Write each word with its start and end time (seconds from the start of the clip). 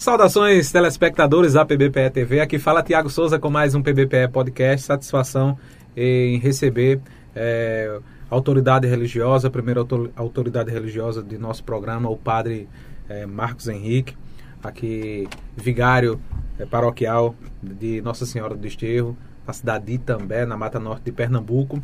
Saudações, 0.00 0.70
telespectadores 0.70 1.54
da 1.54 1.66
PBPE 1.66 2.10
TV. 2.10 2.38
Aqui 2.38 2.56
fala 2.56 2.84
Tiago 2.84 3.10
Souza 3.10 3.36
com 3.36 3.50
mais 3.50 3.74
um 3.74 3.82
PBPE 3.82 4.28
Podcast. 4.32 4.86
Satisfação 4.86 5.58
em 5.96 6.38
receber 6.38 7.00
é, 7.34 7.98
autoridade 8.30 8.86
religiosa, 8.86 9.48
a 9.48 9.50
primeira 9.50 9.84
autoridade 10.14 10.70
religiosa 10.70 11.20
de 11.20 11.36
nosso 11.36 11.64
programa, 11.64 12.08
o 12.08 12.16
padre 12.16 12.68
é, 13.08 13.26
Marcos 13.26 13.66
Henrique, 13.66 14.16
aqui 14.62 15.26
vigário 15.56 16.20
é, 16.60 16.64
paroquial 16.64 17.34
de 17.60 18.00
Nossa 18.00 18.24
Senhora 18.24 18.54
do 18.54 18.60
Desterro, 18.60 19.18
na 19.44 19.52
cidade 19.52 19.86
de 19.86 19.94
Itambé, 19.94 20.46
na 20.46 20.56
Mata 20.56 20.78
Norte 20.78 21.06
de 21.06 21.12
Pernambuco. 21.12 21.82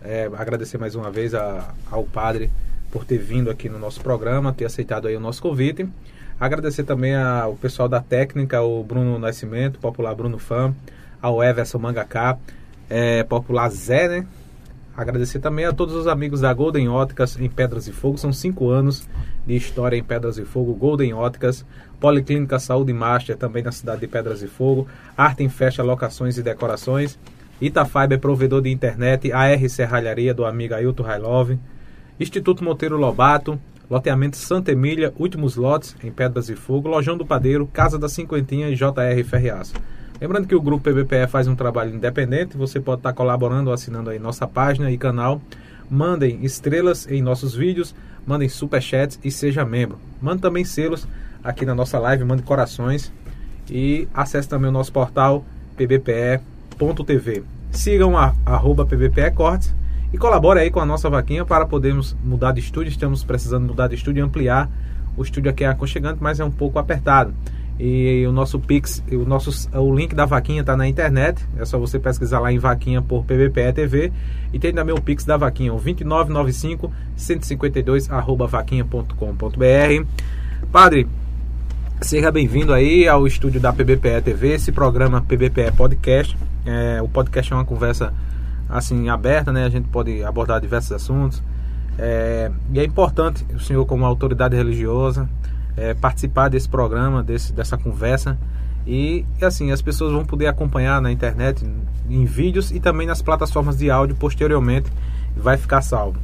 É, 0.00 0.30
agradecer 0.36 0.78
mais 0.78 0.94
uma 0.94 1.10
vez 1.10 1.34
a, 1.34 1.74
ao 1.90 2.04
padre 2.04 2.52
por 2.88 3.04
ter 3.04 3.18
vindo 3.18 3.50
aqui 3.50 3.68
no 3.68 3.80
nosso 3.80 4.00
programa, 4.00 4.52
ter 4.52 4.64
aceitado 4.64 5.08
aí 5.08 5.16
o 5.16 5.20
nosso 5.20 5.42
convite. 5.42 5.88
Agradecer 6.40 6.84
também 6.84 7.16
ao 7.16 7.54
pessoal 7.56 7.88
da 7.88 8.00
técnica, 8.00 8.62
o 8.62 8.84
Bruno 8.84 9.18
Nascimento, 9.18 9.78
popular 9.80 10.14
Bruno 10.14 10.38
Fã, 10.38 10.72
ao 11.20 11.42
Everson 11.42 11.78
Mangacá, 11.78 12.38
é, 12.88 13.24
popular 13.24 13.68
Zé, 13.70 14.08
né? 14.08 14.26
Agradecer 14.96 15.38
também 15.38 15.64
a 15.64 15.72
todos 15.72 15.94
os 15.94 16.08
amigos 16.08 16.40
da 16.40 16.52
Golden 16.52 16.88
Óticas 16.88 17.38
em 17.38 17.48
Pedras 17.48 17.86
e 17.86 17.92
Fogo. 17.92 18.18
São 18.18 18.32
cinco 18.32 18.68
anos 18.68 19.08
de 19.46 19.54
história 19.54 19.96
em 19.96 20.02
Pedras 20.02 20.38
e 20.38 20.44
Fogo. 20.44 20.74
Golden 20.74 21.14
Óticas, 21.14 21.64
Policlínica 22.00 22.58
Saúde 22.58 22.92
Master, 22.92 23.36
também 23.36 23.62
na 23.62 23.70
cidade 23.70 24.00
de 24.00 24.08
Pedras 24.08 24.42
e 24.42 24.48
Fogo. 24.48 24.88
Arte 25.16 25.44
em 25.44 25.48
Festa, 25.48 25.84
Locações 25.84 26.36
e 26.36 26.42
Decorações. 26.42 27.16
Itafiber, 27.60 28.18
provedor 28.18 28.60
de 28.60 28.70
internet. 28.70 29.32
AR 29.32 29.68
Serralharia, 29.68 30.34
do 30.34 30.44
amigo 30.44 30.74
Ailton 30.74 31.04
Railove. 31.04 31.60
Instituto 32.18 32.64
Monteiro 32.64 32.96
Lobato. 32.96 33.56
Loteamento 33.90 34.36
Santa 34.36 34.70
Emília, 34.70 35.14
últimos 35.18 35.56
lotes 35.56 35.96
em 36.04 36.10
Pedras 36.10 36.50
e 36.50 36.54
Fogo, 36.54 36.88
Lojão 36.88 37.16
do 37.16 37.24
Padeiro, 37.24 37.66
Casa 37.66 37.98
da 37.98 38.08
Cinquentinha 38.08 38.68
e 38.68 38.74
JR 38.74 39.24
Ferreaço. 39.24 39.72
Lembrando 40.20 40.46
que 40.46 40.54
o 40.54 40.60
grupo 40.60 40.84
PBPE 40.84 41.26
faz 41.26 41.46
um 41.46 41.54
trabalho 41.54 41.94
independente, 41.94 42.56
você 42.56 42.78
pode 42.78 42.98
estar 43.00 43.14
colaborando 43.14 43.70
ou 43.70 43.74
assinando 43.74 44.10
aí 44.10 44.18
nossa 44.18 44.46
página 44.46 44.90
e 44.90 44.98
canal. 44.98 45.40
Mandem 45.88 46.44
estrelas 46.44 47.06
em 47.10 47.22
nossos 47.22 47.54
vídeos, 47.54 47.94
mandem 48.26 48.48
superchats 48.48 49.18
e 49.24 49.30
seja 49.30 49.64
membro. 49.64 49.98
Mande 50.20 50.42
também 50.42 50.64
selos 50.64 51.08
aqui 51.42 51.64
na 51.64 51.74
nossa 51.74 51.98
live, 51.98 52.24
mande 52.24 52.42
corações 52.42 53.10
e 53.70 54.06
acesse 54.12 54.48
também 54.48 54.68
o 54.68 54.72
nosso 54.72 54.92
portal 54.92 55.44
pbpe.tv. 55.76 57.42
Sigam 57.70 58.18
a 58.18 58.34
arroba 58.44 58.84
pbpe 58.84 59.30
cortes 59.30 59.77
e 60.12 60.18
colabore 60.18 60.60
aí 60.60 60.70
com 60.70 60.80
a 60.80 60.86
nossa 60.86 61.10
vaquinha 61.10 61.44
para 61.44 61.66
podermos 61.66 62.16
mudar 62.24 62.52
de 62.52 62.60
estúdio. 62.60 62.90
Estamos 62.90 63.24
precisando 63.24 63.66
mudar 63.66 63.88
de 63.88 63.94
estúdio 63.94 64.20
e 64.20 64.24
ampliar. 64.24 64.70
O 65.16 65.22
estúdio 65.22 65.50
aqui 65.50 65.64
é 65.64 65.68
aconchegante, 65.68 66.18
mas 66.20 66.40
é 66.40 66.44
um 66.44 66.50
pouco 66.50 66.78
apertado. 66.78 67.34
E 67.78 68.24
o 68.26 68.32
nosso 68.32 68.58
Pix, 68.58 69.02
o, 69.12 69.24
nosso, 69.24 69.68
o 69.72 69.94
link 69.94 70.14
da 70.14 70.24
vaquinha 70.24 70.62
está 70.62 70.76
na 70.76 70.88
internet. 70.88 71.44
É 71.56 71.64
só 71.64 71.78
você 71.78 71.98
pesquisar 71.98 72.40
lá 72.40 72.52
em 72.52 72.58
vaquinha 72.58 73.00
por 73.00 73.24
PBPE 73.24 73.72
TV. 73.72 74.12
E 74.52 74.58
tem 74.58 74.72
também 74.72 74.94
o 74.94 75.00
Pix 75.00 75.24
da 75.24 75.36
vaquinha, 75.36 75.72
o 75.72 75.78
2995 75.78 76.92
152 77.16 78.10
arroba 78.10 78.46
vaquinha.com.br. 78.46 80.06
Padre, 80.72 81.06
seja 82.00 82.32
bem-vindo 82.32 82.72
aí 82.72 83.06
ao 83.06 83.26
estúdio 83.26 83.60
da 83.60 83.72
PBPE 83.72 84.22
TV, 84.24 84.54
esse 84.54 84.72
programa 84.72 85.20
PBPE 85.20 85.72
Podcast. 85.76 86.36
É, 86.66 87.00
o 87.00 87.08
podcast 87.08 87.52
é 87.52 87.56
uma 87.56 87.64
conversa 87.64 88.12
assim 88.68 89.08
aberta, 89.08 89.52
né? 89.52 89.64
A 89.64 89.70
gente 89.70 89.88
pode 89.88 90.22
abordar 90.22 90.60
diversos 90.60 90.92
assuntos. 90.92 91.42
É, 91.98 92.50
e 92.72 92.78
é 92.78 92.84
importante 92.84 93.44
o 93.54 93.58
senhor, 93.58 93.84
como 93.86 94.04
autoridade 94.04 94.54
religiosa, 94.54 95.28
é, 95.76 95.94
participar 95.94 96.48
desse 96.48 96.68
programa, 96.68 97.22
desse, 97.22 97.52
dessa 97.52 97.76
conversa. 97.76 98.38
E 98.86 99.24
assim, 99.42 99.70
as 99.70 99.82
pessoas 99.82 100.12
vão 100.12 100.24
poder 100.24 100.46
acompanhar 100.46 101.00
na 101.00 101.10
internet, 101.10 101.64
em 102.08 102.24
vídeos 102.24 102.70
e 102.70 102.80
também 102.80 103.06
nas 103.06 103.20
plataformas 103.20 103.76
de 103.76 103.90
áudio 103.90 104.16
posteriormente. 104.16 104.90
Vai 105.36 105.56
ficar 105.56 105.82
salvo. 105.82 106.18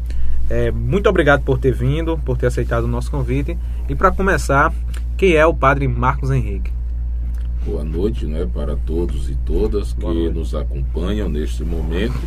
É, 0.49 0.71
muito 0.71 1.09
obrigado 1.09 1.43
por 1.43 1.59
ter 1.59 1.73
vindo, 1.73 2.19
por 2.19 2.37
ter 2.37 2.47
aceitado 2.47 2.85
o 2.85 2.89
nosso 2.89 3.11
convite. 3.11 3.57
E 3.89 3.95
para 3.95 4.11
começar, 4.11 4.73
quem 5.17 5.35
é 5.35 5.47
o 5.47 5.55
Padre 5.55 5.89
Marcos 5.89 6.31
Henrique? 6.31 6.73
Boa 7.67 7.83
noite 7.83 8.27
né, 8.27 8.47
para 8.53 8.77
todos 8.77 9.31
e 9.31 9.35
todas 9.37 9.95
que 9.95 10.29
nos 10.29 10.55
acompanham 10.55 11.31
neste 11.31 11.65
momento, 11.65 12.21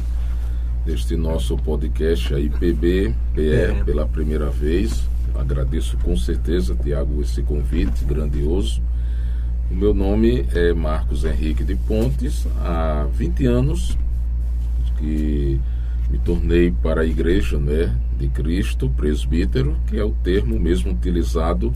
neste 0.84 1.16
nosso 1.16 1.56
podcast 1.58 2.34
aí, 2.34 2.50
PB, 2.50 3.14
PR, 3.36 3.86
pela 3.86 4.08
primeira 4.08 4.50
vez. 4.50 5.08
Agradeço 5.36 5.96
com 5.98 6.18
certeza, 6.18 6.74
Tiago, 6.74 7.22
esse 7.22 7.44
convite 7.44 8.04
grandioso. 8.04 8.82
O 9.70 9.76
meu 9.76 9.94
nome 9.94 10.44
é 10.56 10.74
Marcos 10.74 11.24
Henrique 11.24 11.64
de 11.64 11.76
Pontes, 11.76 12.48
há 12.60 13.06
20 13.14 13.46
anos 13.46 13.96
que 14.98 15.60
me 16.10 16.18
tornei 16.18 16.72
para 16.82 17.02
a 17.02 17.06
Igreja 17.06 17.60
né, 17.60 17.96
de 18.18 18.28
Cristo, 18.30 18.90
presbítero, 18.90 19.78
que 19.86 20.00
é 20.00 20.04
o 20.04 20.16
termo 20.24 20.60
mesmo 20.60 20.94
utilizado 20.94 21.72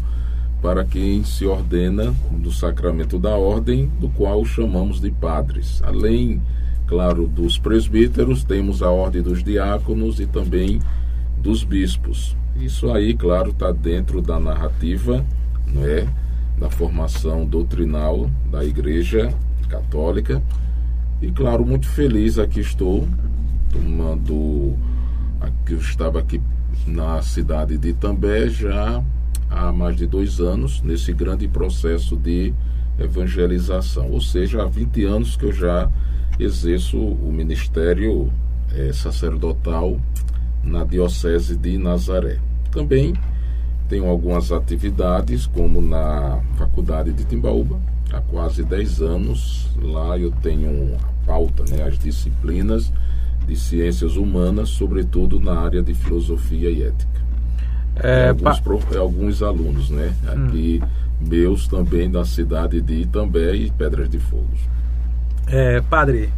para 0.62 0.86
quem 0.86 1.24
se 1.24 1.46
ordena 1.46 2.14
do 2.32 2.52
sacramento 2.52 3.18
da 3.18 3.36
ordem, 3.36 3.88
do 4.00 4.08
qual 4.10 4.46
chamamos 4.46 5.02
de 5.02 5.10
padres. 5.10 5.82
Além, 5.84 6.42
claro, 6.86 7.28
dos 7.28 7.58
presbíteros, 7.58 8.44
temos 8.44 8.84
a 8.84 8.92
ordem 8.92 9.24
dos 9.24 9.44
diáconos 9.44 10.20
e 10.20 10.28
também 10.28 10.80
dos 11.38 11.64
bispos. 11.64 12.38
Isso 12.56 12.92
aí, 12.92 13.16
claro, 13.16 13.50
está 13.50 13.72
dentro 13.72 14.22
da 14.22 14.40
narrativa, 14.40 15.26
não 15.66 15.84
é, 15.84 16.08
da 16.60 16.70
formação 16.70 17.44
doutrinal 17.44 18.30
da 18.52 18.64
Igreja 18.64 19.34
Católica. 19.68 20.44
E 21.20 21.32
claro, 21.32 21.66
muito 21.66 21.88
feliz 21.88 22.38
aqui 22.38 22.60
estou 22.60 23.08
tomando, 23.72 24.78
aqui 25.40 25.74
eu 25.74 25.80
estava 25.80 26.20
aqui 26.20 26.40
na 26.86 27.22
cidade 27.22 27.78
de 27.78 27.90
Itambé 27.90 28.48
já 28.48 29.04
há 29.51 29.72
mais 29.72 29.97
de 29.97 30.07
dois 30.07 30.39
anos 30.39 30.81
nesse 30.81 31.12
grande 31.12 31.47
processo 31.47 32.16
de 32.16 32.53
evangelização. 32.97 34.09
Ou 34.09 34.22
seja, 34.22 34.63
há 34.63 34.66
20 34.66 35.03
anos 35.03 35.35
que 35.35 35.45
eu 35.45 35.51
já 35.51 35.89
exerço 36.39 36.97
o 36.97 37.31
ministério 37.31 38.31
é, 38.73 38.94
sacerdotal 38.94 40.00
na 40.63 40.84
Diocese 40.84 41.57
de 41.57 41.78
Nazaré. 41.78 42.39
Também 42.72 43.13
tenho 43.89 44.06
algumas 44.06 44.51
atividades, 44.51 45.45
como 45.45 45.81
na 45.81 46.39
Faculdade 46.57 47.12
de 47.12 47.25
Timbaúba, 47.25 47.78
há 48.12 48.22
quase 48.22 48.63
10 48.63 49.01
anos. 49.01 49.69
Lá 49.81 50.18
eu 50.18 50.31
tenho 50.41 50.95
a 50.95 51.25
pauta, 51.25 51.66
né, 51.69 51.83
as 51.83 52.00
disciplinas 52.00 52.91
de 53.45 53.56
ciências 53.56 54.16
humanas, 54.16 54.69
sobretudo 54.69 55.39
na 55.39 55.59
área 55.59 55.81
de 55.81 55.94
filosofia 55.94 56.69
e 56.69 56.83
ética. 56.83 57.31
É, 57.96 58.29
alguns, 58.29 58.59
pa... 58.59 58.97
alguns 58.97 59.44
alunos, 59.44 59.90
né? 59.90 60.13
Aqui, 60.28 60.81
hum. 60.84 61.28
meus 61.28 61.68
também 61.68 62.09
da 62.09 62.25
cidade 62.25 62.81
de 62.81 63.02
Itambé 63.02 63.53
e 63.56 63.72
Pedras 63.72 64.09
de 64.09 64.19
Fogo. 64.19 64.47
É, 65.47 65.81
padre, 65.81 66.30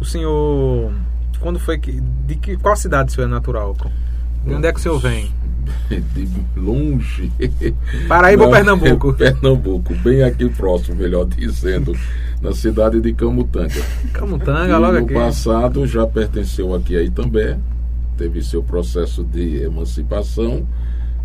o 0.00 0.04
senhor. 0.04 0.92
Quando 1.40 1.58
foi 1.58 1.78
que. 1.78 2.00
De 2.26 2.36
que, 2.36 2.56
qual 2.56 2.76
cidade 2.76 3.10
o 3.10 3.14
senhor 3.14 3.26
é 3.26 3.30
natural? 3.30 3.76
De 4.44 4.54
onde 4.54 4.66
é 4.66 4.72
que 4.72 4.78
o 4.78 4.82
senhor 4.82 4.98
vem? 4.98 5.30
De 5.88 6.28
longe. 6.56 7.32
Paraíba 8.08 8.44
ou 8.44 8.50
Pernambuco? 8.50 9.12
Pernambuco, 9.14 9.94
bem 9.96 10.22
aqui 10.22 10.48
próximo, 10.48 10.96
melhor 10.96 11.26
dizendo, 11.26 11.96
na 12.40 12.52
cidade 12.52 13.00
de 13.00 13.12
Camutanga. 13.14 13.82
Camutanga, 14.12 14.68
e 14.68 14.78
logo 14.78 14.92
no 14.92 15.04
aqui. 15.04 15.14
No 15.14 15.20
passado 15.20 15.86
já 15.86 16.06
pertenceu 16.06 16.74
aqui 16.74 16.96
a 16.96 17.02
Itambé, 17.02 17.58
teve 18.16 18.42
seu 18.42 18.62
processo 18.62 19.24
de 19.24 19.62
emancipação 19.62 20.66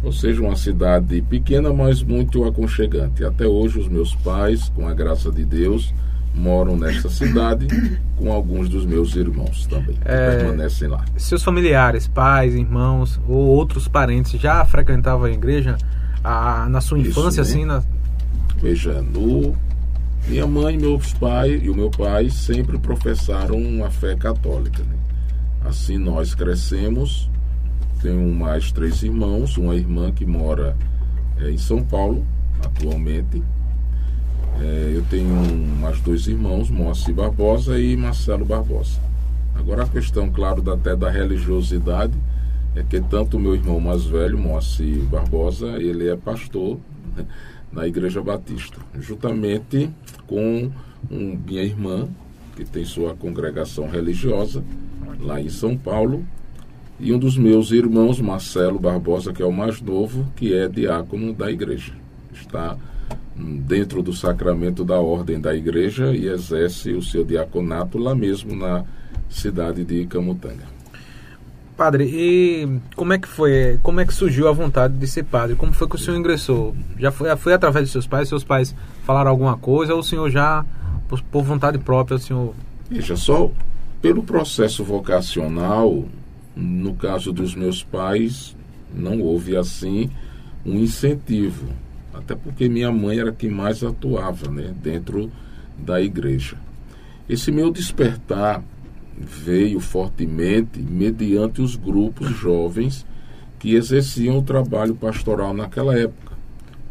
ou 0.04 0.12
seja, 0.12 0.42
uma 0.42 0.56
cidade 0.56 1.22
pequena, 1.22 1.74
mas 1.74 2.02
muito 2.02 2.46
aconchegante. 2.46 3.24
Até 3.24 3.46
hoje, 3.46 3.80
os 3.80 3.88
meus 3.88 4.16
pais, 4.16 4.70
com 4.70 4.88
a 4.88 4.94
graça 4.94 5.31
de 5.31 5.44
Deus, 5.44 5.94
moram 6.34 6.78
nessa 6.78 7.10
cidade, 7.10 7.68
com 8.16 8.31
alguns 8.31 8.69
dos 8.69 8.86
meus 8.86 9.16
irmãos 9.16 9.66
também, 9.68 9.96
que 9.96 10.07
é, 10.07 10.38
permanecem 10.38 10.88
lá. 10.88 11.04
Seus 11.18 11.44
familiares, 11.44 12.07
pais, 12.07 12.56
irmãos 12.56 13.19
ou 13.28 13.38
outros 13.38 13.88
parentes 13.88 14.40
já 14.40 14.63
frequentavam 14.66 15.25
a 15.25 15.31
igreja 15.31 15.78
a, 16.24 16.68
na 16.69 16.81
sua 16.81 17.00
infância, 17.00 17.42
Isso, 17.42 17.56
né? 17.57 17.63
assim? 17.63 17.66
Na... 17.66 17.84
Veja, 18.62 19.02
no, 19.02 19.56
minha 20.28 20.45
mãe, 20.45 20.78
meus 20.78 21.13
pais 21.13 21.62
e 21.63 21.69
o 21.69 21.75
meu 21.75 21.90
pai 21.90 22.30
sempre 22.30 22.78
professaram 22.78 23.57
uma 23.57 23.90
fé 23.90 24.16
católica. 24.16 24.84
Né? 24.84 24.95
Assim 25.66 25.98
nós 25.98 26.36
crescemos 26.36 27.30
tenho 28.01 28.34
mais 28.34 28.72
três 28.72 29.04
irmãos, 29.04 29.57
uma 29.57 29.75
irmã 29.75 30.12
que 30.12 30.25
mora 30.25 30.75
é, 31.38 31.50
em 31.51 31.57
São 31.57 31.84
Paulo, 31.84 32.25
atualmente. 32.63 33.42
É, 34.62 34.94
eu 34.96 35.04
tenho 35.10 35.36
mais 35.80 36.00
dois 36.01 36.28
irmãos, 36.28 36.69
Moacir 36.69 37.13
Barbosa 37.13 37.80
e 37.80 37.96
Marcelo 37.96 38.46
Barbosa. 38.46 39.00
Agora 39.56 39.84
a 39.84 39.88
questão, 39.88 40.30
claro, 40.30 40.62
da, 40.62 40.74
até 40.74 40.96
da 40.96 41.10
religiosidade 41.10 42.13
é 42.75 42.84
que 42.84 43.01
tanto 43.01 43.38
o 43.38 43.40
meu 43.40 43.56
irmão 43.56 43.80
mais 43.80 44.06
velho, 44.06 44.38
Moacir 44.38 45.04
Barbosa, 45.04 45.78
ele 45.81 46.07
é 46.07 46.16
pastor 46.16 46.78
né, 47.16 47.25
na 47.72 47.88
Igreja 47.88 48.22
Batista, 48.22 48.78
juntamente 49.00 49.90
com 50.28 50.72
um, 51.10 51.40
minha 51.45 51.63
irmã, 51.63 52.07
que 52.56 52.66
tem 52.66 52.84
sua 52.84 53.16
congregação 53.16 53.88
religiosa 53.88 54.63
lá 55.19 55.40
em 55.40 55.50
São 55.50 55.78
Paulo, 55.78 56.25
e 57.00 57.13
um 57.13 57.18
dos 57.18 57.38
meus 57.38 57.72
irmãos, 57.72 58.19
Marcelo 58.19 58.78
Barbosa, 58.78 59.31
que 59.31 59.42
é 59.42 59.46
o 59.46 59.51
mais 59.51 59.81
novo, 59.81 60.25
que 60.36 60.54
é 60.54 60.68
diácono 60.68 61.34
da 61.34 61.50
igreja. 61.50 61.94
Está 62.34 62.78
dentro 63.36 64.04
do 64.04 64.12
sacramento 64.12 64.84
da 64.84 65.00
ordem 65.00 65.40
da 65.40 65.56
igreja 65.56 66.13
e 66.13 66.28
exerce 66.28 66.92
o 66.92 67.01
seu 67.01 67.24
diaconato 67.24 67.98
lá 67.98 68.13
mesmo 68.13 68.54
na 68.54 68.84
cidade 69.30 69.86
de 69.86 70.06
Camutanga. 70.07 70.68
Padre, 71.78 72.04
e 72.12 72.81
como 72.94 73.13
é 73.13 73.18
que 73.18 73.28
foi? 73.28 73.80
Como 73.81 74.02
é 74.02 74.06
que 74.06 74.13
surgiu 74.13 74.50
a 74.50 74.52
vontade 74.52 74.95
de 74.95 75.07
ser 75.07 75.24
padre? 75.24 75.56
Como 75.56 75.72
foi 75.72 75.88
que 75.88 75.95
o 75.95 75.98
senhor 75.98 76.18
ingressou? 76.18 76.75
Já 76.98 77.10
foi, 77.10 77.34
foi 77.38 77.54
através 77.54 77.86
de 77.86 77.92
seus 77.94 78.06
pais? 78.06 78.28
Seus 78.28 78.44
pais 78.44 78.75
falaram 79.06 79.31
alguma 79.31 79.56
coisa 79.56 79.94
ou 79.94 80.02
o 80.02 80.04
senhor 80.04 80.30
já, 80.30 80.66
por, 81.07 81.22
por 81.22 81.42
vontade 81.42 81.78
própria, 81.78 82.18
o 82.18 82.19
senhor... 82.19 82.54
Veja, 82.90 83.16
só 83.16 83.50
pelo 84.02 84.24
processo 84.24 84.84
vocacional, 84.84 86.04
no 86.56 86.94
caso 86.96 87.31
dos 87.31 87.56
meus 87.56 87.84
pais, 87.84 88.56
não 88.94 89.22
houve 89.22 89.56
assim 89.56 90.10
um 90.66 90.75
incentivo. 90.75 91.68
Até 92.13 92.36
porque 92.36 92.68
minha 92.68 92.92
mãe 92.92 93.19
era 93.19 93.31
quem 93.31 93.50
mais 93.50 93.84
atuava 93.84 94.50
né, 94.51 94.74
dentro 94.81 95.31
da 95.78 96.01
igreja. 96.01 96.57
Esse 97.28 97.51
meu 97.51 97.72
despertar 97.72 98.63
veio 99.18 99.80
fortemente 99.80 100.80
mediante 100.80 101.62
os 101.62 101.75
grupos 101.75 102.30
jovens 102.30 103.06
que 103.60 103.75
exerciam 103.75 104.38
o 104.40 104.44
trabalho 104.44 104.95
pastoral 104.95 105.54
naquela 105.54 105.98
época. 105.98 106.38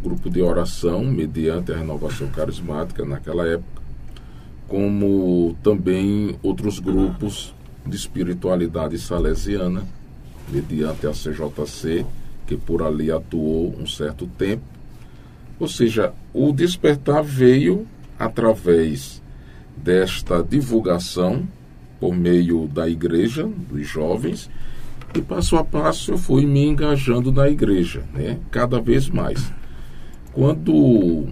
Grupo 0.02 0.30
de 0.30 0.40
oração, 0.40 1.04
mediante 1.04 1.72
a 1.72 1.76
renovação 1.76 2.28
carismática 2.28 3.04
naquela 3.04 3.46
época, 3.46 3.82
como 4.68 5.56
também 5.62 6.36
outros 6.42 6.78
grupos 6.78 7.54
de 7.88 7.96
espiritualidade 7.96 8.98
salesiana, 8.98 9.82
mediante 10.50 11.06
a 11.06 11.10
CJC, 11.10 12.04
que 12.46 12.56
por 12.56 12.82
ali 12.82 13.10
atuou 13.10 13.74
um 13.78 13.86
certo 13.86 14.26
tempo. 14.26 14.62
Ou 15.58 15.68
seja, 15.68 16.12
o 16.32 16.52
despertar 16.52 17.22
veio 17.22 17.86
através 18.18 19.22
desta 19.76 20.42
divulgação 20.42 21.46
por 22.00 22.14
meio 22.14 22.68
da 22.68 22.88
igreja, 22.88 23.44
dos 23.44 23.86
jovens, 23.86 24.48
e 25.14 25.20
passo 25.20 25.56
a 25.56 25.64
passo 25.64 26.12
eu 26.12 26.18
fui 26.18 26.46
me 26.46 26.64
engajando 26.64 27.32
na 27.32 27.48
igreja, 27.48 28.02
né? 28.12 28.38
cada 28.50 28.80
vez 28.80 29.08
mais. 29.08 29.52
Quando 30.32 30.72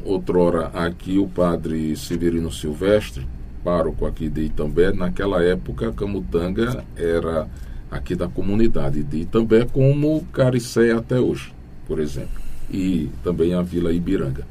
outrora 0.05 0.69
aqui 0.69 1.19
o 1.19 1.29
padre 1.29 1.94
Severino 1.97 2.50
Silvestre, 2.50 3.26
pároco 3.66 4.06
aqui 4.06 4.28
de 4.28 4.42
Itambé, 4.42 4.92
naquela 4.92 5.42
época 5.42 5.92
Camutanga 5.92 6.84
era 6.96 7.48
aqui 7.90 8.14
da 8.14 8.28
comunidade 8.28 9.02
de 9.02 9.22
Itambé, 9.22 9.64
como 9.64 10.24
Caricé 10.32 10.92
até 10.92 11.18
hoje, 11.18 11.52
por 11.84 11.98
exemplo, 11.98 12.40
e 12.70 13.10
também 13.24 13.54
a 13.54 13.62
Vila 13.62 13.92
Ibiranga. 13.92 14.46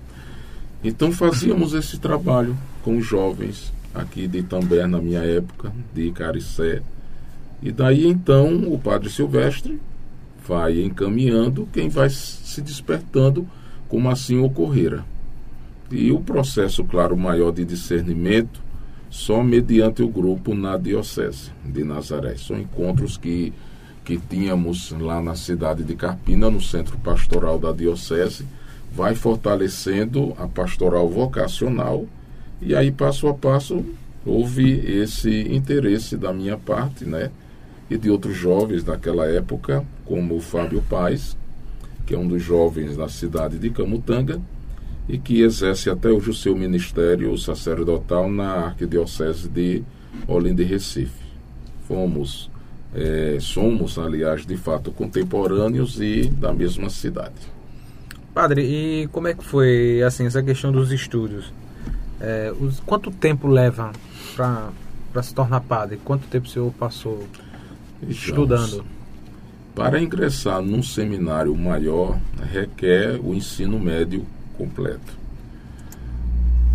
Então 0.83 1.13
fazíamos 1.13 1.73
esse 1.73 1.97
trabalho 1.97 2.57
com 2.83 3.00
jovens, 3.00 3.71
aqui 3.94 4.27
de 4.27 4.39
Itambé 4.39 4.85
na 4.85 5.00
minha 5.00 5.21
época, 5.21 5.71
de 5.94 6.11
Caricé. 6.11 6.81
E 7.63 7.71
daí 7.71 8.06
então 8.06 8.68
o 8.68 8.77
Padre 8.77 9.09
Silvestre 9.09 9.79
vai 10.45 10.81
encaminhando 10.81 11.69
quem 11.71 11.88
vai 11.88 12.09
se 12.09 12.61
despertando 12.61 13.47
como 13.88 14.09
assim 14.09 14.39
ocorrera. 14.39 15.06
E 15.89 16.11
o 16.11 16.19
processo, 16.19 16.83
claro, 16.83 17.15
maior 17.15 17.53
de 17.53 17.63
discernimento 17.63 18.64
só 19.15 19.41
mediante 19.41 20.03
o 20.03 20.09
grupo 20.09 20.53
na 20.53 20.75
Diocese 20.75 21.50
de 21.63 21.85
Nazaré. 21.85 22.35
São 22.35 22.59
encontros 22.59 23.15
que, 23.15 23.53
que 24.03 24.17
tínhamos 24.17 24.91
lá 24.91 25.21
na 25.21 25.35
cidade 25.35 25.85
de 25.85 25.95
Carpina, 25.95 26.50
no 26.50 26.62
centro 26.62 26.97
pastoral 26.97 27.57
da 27.57 27.71
Diocese, 27.71 28.45
vai 28.91 29.15
fortalecendo 29.15 30.35
a 30.38 30.50
pastoral 30.50 31.07
vocacional 31.07 32.06
e 32.62 32.75
aí, 32.75 32.91
passo 32.91 33.29
a 33.29 33.33
passo, 33.33 33.85
houve 34.25 34.69
esse 34.85 35.29
interesse 35.53 36.18
da 36.18 36.33
minha 36.33 36.57
parte, 36.57 37.06
né? 37.06 37.31
E 37.89 37.97
de 37.97 38.09
outros 38.09 38.35
jovens 38.35 38.83
daquela 38.83 39.27
época, 39.27 39.85
como 40.03 40.35
o 40.35 40.41
Fábio 40.41 40.81
Paz, 40.89 41.38
que 42.06 42.13
é 42.13 42.18
um 42.18 42.27
dos 42.27 42.44
jovens 42.44 42.97
da 42.97 43.07
cidade 43.07 43.57
de 43.57 43.69
Camutanga 43.69 44.41
e 45.07 45.18
que 45.18 45.42
exerce 45.42 45.90
até 45.90 46.10
hoje 46.10 46.30
o 46.30 46.34
seu 46.34 46.56
ministério 46.56 47.38
sacerdotal 47.38 48.30
na 48.30 48.68
Arquidiocese 48.68 49.48
de 49.48 49.84
Olinda 50.28 50.62
e 50.62 50.66
Recife. 50.66 51.25
Fomos, 51.88 52.50
é, 52.94 53.38
somos, 53.40 54.00
aliás, 54.00 54.46
de 54.46 54.57
fato, 54.57 54.92
contemporâneos 54.92 56.00
e 56.02 56.28
da 56.28 56.52
mesma 56.52 56.90
cidade. 56.90 57.36
Padre, 58.34 58.63
e 58.63 59.07
como 59.07 59.28
é 59.28 59.34
que 59.34 59.46
foi 59.46 60.02
assim 60.04 60.25
essa 60.25 60.42
questão 60.42 60.72
dos 60.72 60.92
estudos? 60.92 61.54
É, 62.19 62.52
os, 62.60 62.80
quanto 62.80 63.12
tempo 63.12 63.48
leva 63.48 63.92
para 64.36 65.24
se 65.24 65.34
tornar 65.34 65.62
padre? 65.62 66.00
Quanto 66.04 66.28
tempo 66.28 66.48
o 66.48 66.50
senhor 66.50 66.72
passou 66.74 67.28
estudando? 68.07 68.84
Para 69.75 70.02
ingressar 70.02 70.62
num 70.62 70.81
seminário 70.81 71.56
maior, 71.56 72.18
requer 72.52 73.19
o 73.22 73.34
ensino 73.34 73.78
médio 73.80 74.25
completo. 74.57 75.13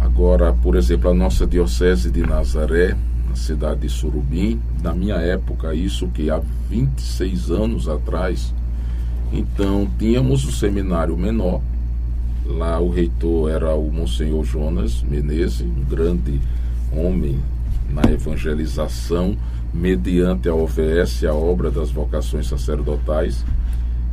Agora, 0.00 0.52
por 0.52 0.76
exemplo, 0.76 1.10
a 1.10 1.14
nossa 1.14 1.46
Diocese 1.46 2.10
de 2.10 2.22
Nazaré, 2.22 2.96
na 3.28 3.36
cidade 3.36 3.80
de 3.80 3.88
Surubim, 3.88 4.60
na 4.82 4.94
minha 4.94 5.16
época, 5.16 5.74
isso 5.74 6.08
que 6.08 6.30
há 6.30 6.40
26 6.68 7.50
anos 7.50 7.88
atrás, 7.88 8.54
então 9.32 9.88
tínhamos 9.98 10.44
o 10.44 10.52
seminário 10.52 11.16
menor, 11.16 11.60
Lá 12.46 12.80
o 12.80 12.90
reitor 12.90 13.50
era 13.50 13.74
o 13.74 13.92
Monsenhor 13.92 14.44
Jonas 14.44 15.02
Menezes, 15.02 15.60
um 15.60 15.84
grande 15.88 16.40
homem 16.92 17.38
na 17.88 18.10
evangelização 18.10 19.36
mediante 19.72 20.48
a 20.48 20.54
OVS, 20.54 21.24
a 21.24 21.32
obra 21.32 21.70
das 21.70 21.90
vocações 21.90 22.48
sacerdotais, 22.48 23.44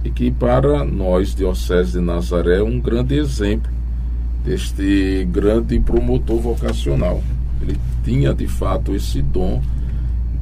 e 0.03 0.09
que 0.09 0.31
para 0.31 0.83
nós, 0.83 1.35
Diocese 1.35 1.93
de 1.93 1.99
Nazaré, 1.99 2.59
é 2.59 2.63
um 2.63 2.79
grande 2.79 3.15
exemplo 3.15 3.71
deste 4.45 5.27
grande 5.31 5.79
promotor 5.79 6.39
vocacional. 6.39 7.21
Ele 7.61 7.77
tinha 8.03 8.33
de 8.33 8.47
fato 8.47 8.95
esse 8.95 9.21
dom 9.21 9.61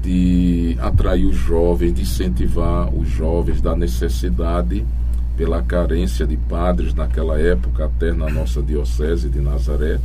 de 0.03 0.77
atrair 0.79 1.25
os 1.25 1.35
jovens, 1.35 1.93
de 1.93 2.03
incentivar 2.03 2.93
os 2.93 3.09
jovens 3.09 3.61
da 3.61 3.75
necessidade 3.75 4.85
pela 5.35 5.63
carência 5.63 6.27
de 6.27 6.37
padres 6.37 6.93
naquela 6.93 7.39
época, 7.39 7.85
até 7.85 8.13
na 8.13 8.29
nossa 8.29 8.61
diocese 8.61 9.29
de 9.29 9.39
Nazaré. 9.41 9.99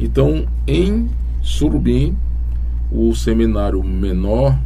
Então, 0.00 0.46
em 0.66 1.10
Surubim, 1.42 2.16
o 2.90 3.14
seminário 3.14 3.84
menor, 3.84 4.58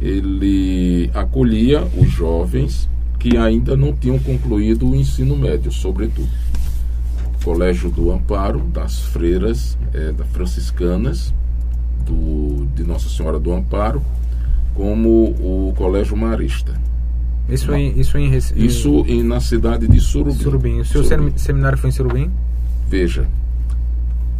ele 0.00 1.10
acolhia 1.12 1.82
os 1.98 2.08
jovens 2.08 2.88
que 3.22 3.36
ainda 3.36 3.76
não 3.76 3.92
tinham 3.92 4.18
concluído 4.18 4.90
o 4.90 4.96
ensino 4.96 5.36
médio, 5.36 5.70
sobretudo. 5.70 6.28
Colégio 7.44 7.88
do 7.88 8.10
Amparo, 8.10 8.58
das 8.58 8.98
freiras 8.98 9.78
é, 9.94 10.10
da 10.10 10.24
franciscanas, 10.24 11.32
do, 12.04 12.66
de 12.74 12.82
Nossa 12.82 13.08
Senhora 13.08 13.38
do 13.38 13.52
Amparo, 13.52 14.02
como 14.74 15.08
o 15.08 15.72
Colégio 15.76 16.16
Marista. 16.16 16.74
Isso 17.48 17.72
em, 17.72 17.96
isso 17.98 18.18
em, 18.18 18.28
Isso 18.56 19.04
em, 19.06 19.22
na 19.22 19.38
cidade 19.38 19.86
de 19.86 20.00
Surubim. 20.00 20.38
Surubim. 20.38 20.80
O 20.80 20.84
seu 20.84 21.04
Surubim. 21.04 21.38
seminário 21.38 21.78
foi 21.78 21.90
em 21.90 21.92
Surubim? 21.92 22.30
Veja, 22.88 23.28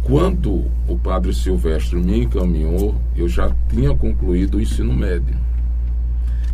quando 0.03 0.65
o 0.89 0.97
padre 1.01 1.33
Silvestre 1.33 1.95
me 1.97 2.23
encaminhou, 2.25 2.95
eu 3.15 3.29
já 3.29 3.49
tinha 3.69 3.95
concluído 3.95 4.57
o 4.57 4.61
ensino 4.61 4.93
médio. 4.93 5.37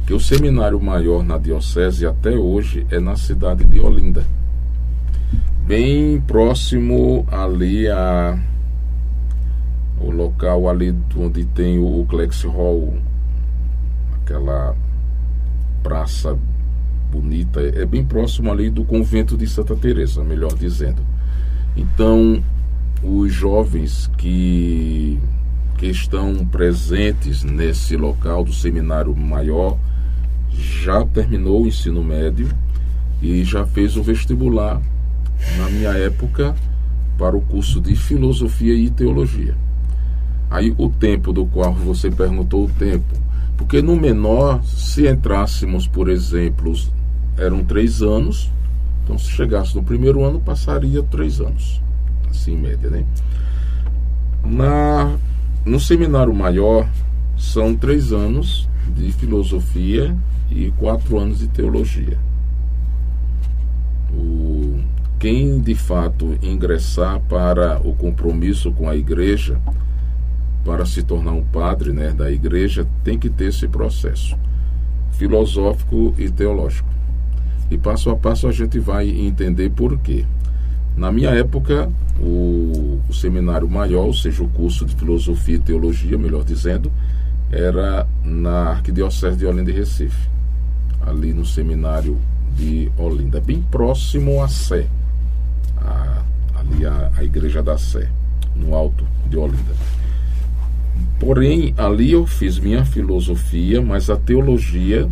Que 0.10 0.14
o 0.16 0.20
seminário 0.20 0.82
maior 0.82 1.24
na 1.24 1.38
diocese 1.38 2.08
até 2.08 2.32
hoje 2.32 2.84
é 2.90 3.00
na 3.00 3.16
cidade 3.16 3.64
de 3.64 3.80
Olinda. 3.80 4.26
Bem 5.68 6.20
próximo 6.22 7.28
ali 7.32 7.88
a 7.88 8.36
o 10.02 10.10
local 10.10 10.68
ali 10.68 10.96
onde 11.16 11.46
tem 11.46 11.78
o 11.78 12.04
Clex 12.10 12.42
Hall, 12.42 12.98
aquela 14.16 14.76
praça 15.84 16.36
bonita, 17.12 17.62
é 17.62 17.86
bem 17.86 18.04
próximo 18.04 18.52
ali 18.52 18.72
do 18.72 18.84
convento 18.84 19.38
de 19.38 19.46
Santa 19.46 19.76
Teresa, 19.76 20.24
melhor 20.24 20.56
dizendo. 20.56 21.04
Então, 21.78 22.44
os 23.04 23.32
jovens 23.32 24.10
que 24.18 25.20
que 25.78 25.86
estão 25.86 26.44
presentes 26.48 27.44
nesse 27.44 27.96
local 27.96 28.44
do 28.44 28.52
seminário 28.52 29.16
maior 29.16 29.78
já 30.52 31.06
terminou 31.06 31.64
o 31.64 31.68
ensino 31.68 32.04
médio 32.04 32.50
e 33.22 33.44
já 33.44 33.66
fez 33.66 33.98
o 33.98 34.04
vestibular 34.04 34.82
na 35.58 35.70
minha 35.70 35.92
época, 35.92 36.56
para 37.18 37.36
o 37.36 37.42
curso 37.42 37.82
de 37.82 37.96
Filosofia 37.96 38.74
e 38.74 38.90
Teologia. 38.90 39.56
Aí 40.50 40.74
o 40.78 40.90
tempo 40.90 41.32
do 41.32 41.46
qual 41.46 41.74
você 41.74 42.10
perguntou 42.10 42.66
o 42.66 42.70
tempo. 42.70 43.16
Porque 43.58 43.82
no 43.82 43.96
menor, 43.96 44.64
se 44.64 45.08
entrássemos, 45.08 45.86
por 45.86 46.10
exemplo, 46.10 46.74
eram 47.38 47.64
três 47.64 48.02
anos, 48.02 48.50
então 49.04 49.18
se 49.18 49.30
chegasse 49.32 49.76
no 49.76 49.84
primeiro 49.84 50.24
ano, 50.24 50.40
passaria 50.40 51.04
três 51.04 51.42
anos. 51.42 51.82
Assim, 52.30 52.54
em 52.54 52.58
média, 52.58 52.90
né? 52.90 53.06
Na, 54.44 55.18
no 55.66 55.80
seminário 55.80 56.34
maior, 56.34 56.88
são 57.38 57.76
três 57.76 58.14
anos 58.14 58.68
de 58.96 59.12
filosofia 59.12 60.16
e 60.52 60.72
quatro 60.78 61.18
anos 61.20 61.40
de 61.40 61.48
teologia. 61.48 62.18
O, 64.14 64.80
quem 65.20 65.60
de 65.60 65.76
fato 65.76 66.38
ingressar 66.42 67.20
para 67.22 67.80
o 67.86 67.94
compromisso 67.94 68.72
com 68.72 68.90
a 68.90 68.96
igreja, 68.96 69.60
para 70.66 70.86
se 70.86 71.04
tornar 71.04 71.32
um 71.32 71.44
padre 71.44 71.94
né, 71.94 72.12
da 72.12 72.32
igreja, 72.32 72.88
tem 73.04 73.18
que 73.18 73.30
ter 73.30 73.46
esse 73.46 73.68
processo 73.68 74.38
filosófico 75.12 76.16
e 76.18 76.30
teológico. 76.30 76.88
E 77.70 77.78
passo 77.78 78.10
a 78.10 78.16
passo 78.16 78.48
a 78.48 78.52
gente 78.52 78.80
vai 78.80 79.10
entender 79.10 79.70
por 79.70 80.00
quê. 80.00 80.26
Na 80.96 81.12
minha 81.12 81.30
época, 81.32 81.92
o, 82.20 83.00
o 83.08 83.14
seminário 83.14 83.70
maior, 83.70 84.06
ou 84.06 84.14
seja, 84.14 84.44
o 84.44 84.48
curso 84.48 84.86
de 84.86 84.96
filosofia 84.96 85.56
e 85.56 85.60
teologia, 85.60 86.18
melhor 86.18 86.44
dizendo, 86.44 86.92
era 87.52 88.08
na 88.24 88.72
Arquidiocese 88.72 89.38
de 89.38 89.46
Olinda 89.46 89.72
e 89.72 89.74
Recife, 89.74 90.30
ali 91.10 91.34
no 91.34 91.46
seminário 91.46 92.18
de 92.56 92.92
Olinda, 92.98 93.42
bem 93.42 93.62
próximo 93.62 94.44
à 94.44 94.48
Sé, 94.48 94.88
a, 95.78 96.22
ali 96.56 96.86
a, 96.86 97.12
a 97.18 97.24
Igreja 97.24 97.64
da 97.64 97.78
Sé, 97.78 98.08
no 98.56 98.76
alto 98.76 99.06
de 99.28 99.36
Olinda. 99.36 99.74
Porém, 101.20 101.74
ali 101.78 102.12
eu 102.12 102.26
fiz 102.26 102.60
minha 102.60 102.86
filosofia, 102.86 103.82
mas 103.82 104.10
a 104.10 104.16
teologia, 104.16 105.10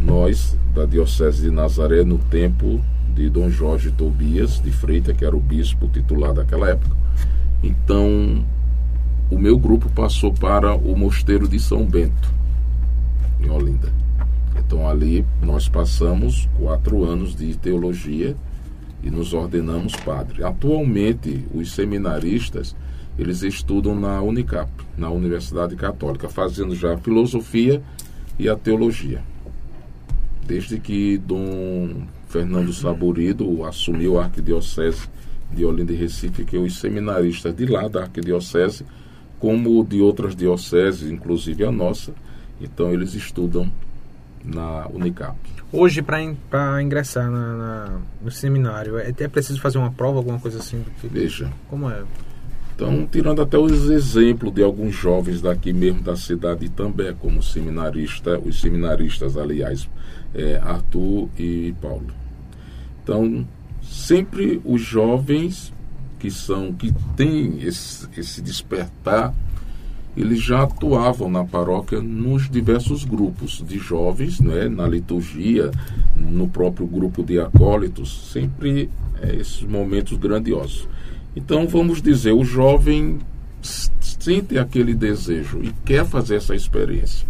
nós 0.00 0.56
da 0.74 0.86
Diocese 0.86 1.42
de 1.42 1.50
Nazaré, 1.50 2.04
no 2.04 2.18
tempo 2.18 2.80
de 3.14 3.28
Dom 3.28 3.50
Jorge 3.50 3.90
Tobias 3.90 4.60
de 4.60 4.70
Freitas, 4.70 5.16
que 5.16 5.24
era 5.24 5.36
o 5.36 5.40
bispo 5.40 5.88
titular 5.88 6.32
daquela 6.32 6.68
época. 6.70 6.96
Então, 7.62 8.44
o 9.30 9.38
meu 9.38 9.58
grupo 9.58 9.88
passou 9.90 10.32
para 10.32 10.74
o 10.74 10.96
Mosteiro 10.96 11.48
de 11.48 11.58
São 11.58 11.84
Bento, 11.84 12.32
em 13.40 13.50
Olinda. 13.50 13.92
Então 14.58 14.88
ali 14.88 15.24
nós 15.42 15.68
passamos 15.68 16.48
quatro 16.58 17.04
anos 17.04 17.34
de 17.34 17.56
teologia 17.56 18.36
e 19.02 19.10
nos 19.10 19.32
ordenamos 19.32 19.94
padre. 19.96 20.42
Atualmente, 20.42 21.44
os 21.54 21.72
seminaristas 21.72 22.74
eles 23.18 23.42
estudam 23.42 23.98
na 23.98 24.22
Unicap, 24.22 24.70
na 24.96 25.10
Universidade 25.10 25.74
Católica, 25.74 26.28
fazendo 26.28 26.74
já 26.76 26.94
a 26.94 26.98
filosofia 26.98 27.82
e 28.38 28.48
a 28.48 28.54
teologia. 28.54 29.22
Desde 30.46 30.78
que 30.78 31.18
Dom 31.18 32.06
Fernando 32.28 32.72
Saburido 32.72 33.64
assumiu 33.64 34.18
a 34.18 34.24
arquidiocese 34.24 35.08
de 35.52 35.64
Olinda 35.64 35.92
e 35.92 35.96
Recife, 35.96 36.44
que 36.44 36.56
os 36.56 36.78
seminaristas 36.78 37.54
de 37.56 37.66
lá 37.66 37.88
da 37.88 38.02
arquidiocese 38.02 38.84
como 39.38 39.84
de 39.84 40.00
outras 40.00 40.36
dioceses, 40.36 41.10
inclusive 41.10 41.64
a 41.64 41.72
nossa. 41.72 42.12
Então 42.60 42.92
eles 42.92 43.14
estudam 43.14 43.70
na 44.48 44.86
Unicap. 44.88 45.36
Hoje, 45.70 46.02
para 46.02 46.82
ingressar 46.82 47.30
na, 47.30 47.56
na, 47.56 48.00
no 48.22 48.30
seminário, 48.30 48.98
é, 48.98 49.12
é 49.16 49.28
preciso 49.28 49.60
fazer 49.60 49.78
uma 49.78 49.92
prova, 49.92 50.18
alguma 50.18 50.40
coisa 50.40 50.58
assim? 50.58 50.82
Tipo? 51.00 51.14
Veja. 51.14 51.52
Como 51.68 51.90
é? 51.90 52.02
Então, 52.74 53.06
tirando 53.10 53.42
até 53.42 53.58
os 53.58 53.90
exemplos 53.90 54.54
de 54.54 54.62
alguns 54.62 54.94
jovens 54.94 55.42
daqui 55.42 55.72
mesmo 55.72 56.00
da 56.00 56.16
cidade 56.16 56.68
também, 56.68 57.12
como 57.12 57.42
seminarista, 57.42 58.38
os 58.38 58.60
seminaristas, 58.60 59.36
aliás, 59.36 59.88
é, 60.32 60.56
Arthur 60.62 61.28
e 61.36 61.74
Paulo. 61.82 62.06
Então, 63.02 63.46
sempre 63.82 64.60
os 64.64 64.80
jovens 64.80 65.72
que 66.18 66.30
são 66.30 66.72
que 66.72 66.94
têm 67.16 67.62
esse, 67.62 68.08
esse 68.16 68.40
despertar, 68.40 69.34
eles 70.16 70.42
já 70.42 70.62
atuavam 70.62 71.30
na 71.30 71.44
paróquia 71.44 72.00
nos 72.00 72.48
diversos 72.50 73.04
grupos 73.04 73.62
de 73.66 73.78
jovens, 73.78 74.40
né, 74.40 74.68
na 74.68 74.86
liturgia, 74.86 75.70
no 76.16 76.48
próprio 76.48 76.86
grupo 76.86 77.22
de 77.22 77.38
acólitos, 77.38 78.30
sempre 78.32 78.90
é, 79.20 79.34
esses 79.36 79.62
momentos 79.62 80.16
grandiosos. 80.18 80.88
Então 81.36 81.68
vamos 81.68 82.02
dizer, 82.02 82.32
o 82.32 82.44
jovem 82.44 83.18
sente 83.62 84.58
aquele 84.58 84.94
desejo 84.94 85.60
e 85.62 85.72
quer 85.84 86.04
fazer 86.04 86.36
essa 86.36 86.54
experiência. 86.54 87.26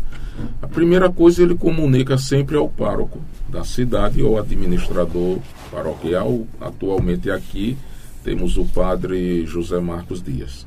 A 0.63 0.69
primeira 0.69 1.11
coisa 1.11 1.43
ele 1.43 1.55
comunica 1.55 2.17
sempre 2.17 2.57
ao 2.57 2.69
pároco 2.69 3.21
da 3.49 3.65
cidade 3.65 4.23
ou 4.23 4.39
administrador 4.39 5.39
paroquial, 5.71 6.47
atualmente 6.61 7.31
aqui 7.31 7.77
temos 8.23 8.57
o 8.57 8.65
padre 8.65 9.47
José 9.47 9.81
Marcos 9.81 10.23
Dias. 10.23 10.67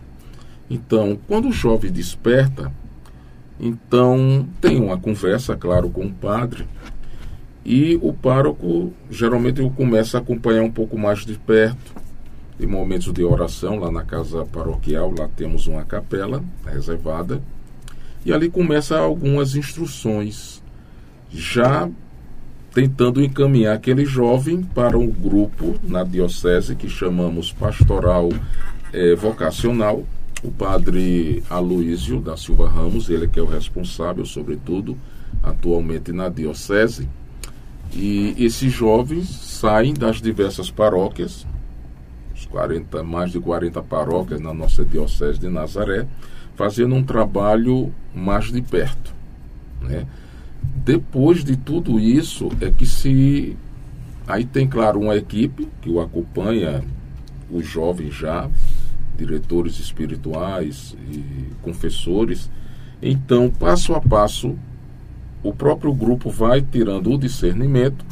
Então, 0.74 1.20
quando 1.28 1.50
o 1.50 1.52
jovem 1.52 1.92
desperta, 1.92 2.72
então 3.60 4.48
tem 4.62 4.82
uma 4.82 4.98
conversa, 4.98 5.54
claro, 5.54 5.90
com 5.90 6.06
o 6.06 6.14
padre, 6.14 6.66
e 7.66 8.00
o 8.02 8.14
pároco 8.14 8.94
geralmente 9.10 9.62
começa 9.76 10.18
a 10.18 10.22
acompanhar 10.22 10.64
um 10.64 10.72
pouco 10.72 10.98
mais 10.98 11.26
de 11.26 11.38
perto, 11.38 11.94
em 12.58 12.66
momentos 12.66 13.12
de 13.12 13.22
oração 13.22 13.80
lá 13.80 13.92
na 13.92 14.06
casa 14.06 14.46
paroquial, 14.46 15.14
lá 15.14 15.28
temos 15.36 15.68
uma 15.68 15.84
capela 15.84 16.42
reservada, 16.66 17.44
e 18.26 18.32
ali 18.32 18.50
começa 18.50 18.98
algumas 18.98 19.58
instruções, 19.58 20.64
já 21.30 21.90
tentando 22.74 23.22
encaminhar 23.22 23.76
aquele 23.76 24.06
jovem 24.06 24.64
para 24.64 24.98
um 24.98 25.08
grupo 25.08 25.76
na 25.84 26.06
diocese 26.06 26.78
que 26.78 26.88
chamamos 26.88 27.52
pastoral 27.52 28.30
eh, 28.94 29.16
vocacional. 29.16 30.06
O 30.44 30.52
padre 30.52 31.44
Aloísio 31.50 32.20
da 32.20 32.36
Silva 32.36 32.70
Ramos, 32.70 33.10
ele 33.10 33.28
que 33.28 33.40
é 33.40 33.44
o 33.44 33.46
responsável, 33.46 34.26
sobretudo, 34.26 34.98
atualmente 35.44 36.12
na 36.12 36.30
diocese. 36.30 37.08
E 37.94 38.36
esses 38.38 38.72
jovens 38.72 39.30
saem 39.30 39.94
das 39.94 40.22
diversas 40.22 40.72
paróquias, 40.72 41.46
40, 42.52 43.02
mais 43.02 43.32
de 43.32 43.40
40 43.40 43.82
paróquias 43.82 44.40
na 44.40 44.54
nossa 44.54 44.84
diocese 44.84 45.40
de 45.40 45.50
Nazaré, 45.50 46.06
fazendo 46.56 46.94
um 46.94 47.04
trabalho 47.04 47.92
mais 48.14 48.52
de 48.52 48.62
perto. 48.62 49.16
Né? 49.82 50.06
Depois 50.84 51.44
de 51.44 51.56
tudo 51.56 52.00
isso 52.00 52.50
é 52.60 52.70
que 52.70 52.86
se. 52.86 53.58
Aí 54.28 54.46
tem, 54.46 54.68
claro, 54.68 55.00
uma 55.00 55.16
equipe 55.16 55.68
que 55.82 55.90
o 55.90 56.00
acompanha, 56.00 56.84
os 57.50 57.66
jovens 57.66 58.14
já, 58.14 58.50
diretores 59.22 59.80
espirituais 59.80 60.96
e 61.12 61.24
confessores. 61.62 62.50
Então, 63.02 63.50
passo 63.50 63.94
a 63.94 64.02
passo, 64.02 64.56
o 65.44 65.54
próprio 65.54 65.94
grupo 65.94 66.30
vai 66.30 66.62
tirando 66.62 67.12
o 67.12 67.18
discernimento 67.18 68.04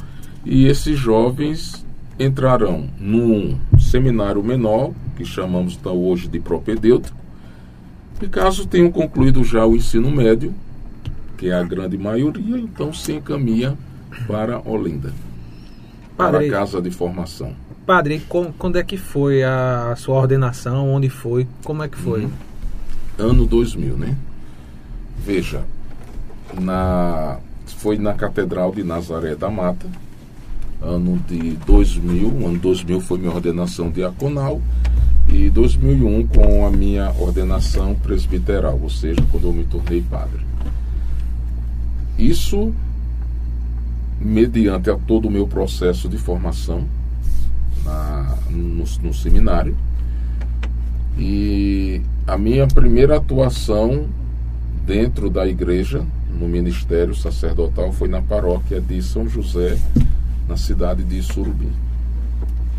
e 0.46 0.66
esses 0.66 0.98
jovens 0.98 1.86
entrarão 2.20 2.88
num 3.00 3.58
seminário 3.80 4.44
menor, 4.44 4.92
que 5.16 5.25
chamamos 5.25 5.75
então 5.75 5.98
hoje 5.98 6.28
de 6.28 6.39
propedêutico, 6.39 7.18
e 8.22 8.28
caso 8.28 8.68
tenham 8.68 8.92
concluído 8.92 9.44
já 9.44 9.66
o 9.66 9.75
ensino 9.75 10.12
médio, 10.12 10.54
que 11.38 11.50
é 11.50 11.54
a 11.54 11.63
grande 11.63 11.98
maioria, 11.98 12.58
então 12.58 12.94
se 12.94 13.13
encaminha 13.13 13.78
para 14.28 14.62
Olinda, 14.70 15.13
para 16.18 16.39
a 16.39 16.50
casa 16.50 16.82
de 16.82 16.92
formação. 16.92 17.56
Padre, 17.89 18.22
quando 18.60 18.77
é 18.77 18.84
que 18.84 18.98
foi 18.98 19.41
a 19.41 19.96
sua 19.98 20.17
ordenação? 20.17 20.93
Onde 20.93 21.10
foi? 21.10 21.48
Como 21.63 21.81
é 21.81 21.88
que 21.88 21.98
foi? 21.98 22.25
Uhum. 22.25 22.31
Ano 23.17 23.48
2000, 23.48 23.98
né? 23.98 24.15
Veja, 25.25 25.63
na, 26.62 27.39
foi 27.65 27.98
na 27.98 28.13
Catedral 28.13 28.72
de 28.72 28.84
Nazaré 28.84 29.36
da 29.36 29.50
Mata, 29.50 29.88
ano 30.79 31.19
de 31.27 31.53
2000. 31.65 32.27
Ano 32.27 32.60
2000 32.60 33.01
foi 33.01 33.17
minha 33.17 33.34
ordenação 33.34 33.89
diaconal 33.89 34.62
e 35.27 35.50
2001 35.50 36.27
com 36.27 36.67
a 36.67 36.69
minha 36.69 37.12
ordenação 37.17 37.96
presbiteral, 37.96 38.79
ou 38.79 38.91
seja, 38.91 39.19
quando 39.31 39.48
eu 39.48 39.53
me 39.53 39.63
tornei 39.63 40.00
padre. 40.00 40.46
Isso 42.19 42.72
mediante 44.22 44.91
a 44.91 44.96
todo 44.96 45.27
o 45.27 45.31
meu 45.31 45.48
processo 45.48 46.08
de 46.08 46.19
formação 46.19 46.99
na, 47.89 48.36
no, 48.50 48.84
no 49.01 49.13
seminário. 49.13 49.75
E 51.17 52.01
a 52.27 52.38
minha 52.38 52.67
primeira 52.67 53.17
atuação 53.17 54.05
dentro 54.86 55.29
da 55.29 55.48
igreja, 55.48 56.03
no 56.39 56.48
ministério 56.48 57.13
sacerdotal, 57.15 57.91
foi 57.91 58.08
na 58.08 58.22
paróquia 58.22 58.79
de 58.79 59.01
São 59.01 59.27
José, 59.27 59.77
na 60.48 60.55
cidade 60.55 61.03
de 61.03 61.22
Surubim. 61.22 61.72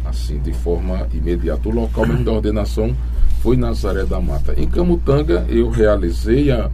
assim, 0.05 0.39
de 0.39 0.53
forma 0.53 1.07
imediata. 1.13 1.69
O 1.69 1.73
local 1.73 2.07
mesmo 2.07 2.25
da 2.25 2.33
ordenação 2.33 2.95
foi 3.43 3.57
Nazaré 3.57 4.05
da 4.05 4.21
Mata. 4.21 4.55
Em 4.57 4.67
Camutanga, 4.67 5.45
eu 5.49 5.71
realizei 5.71 6.51
a, 6.51 6.71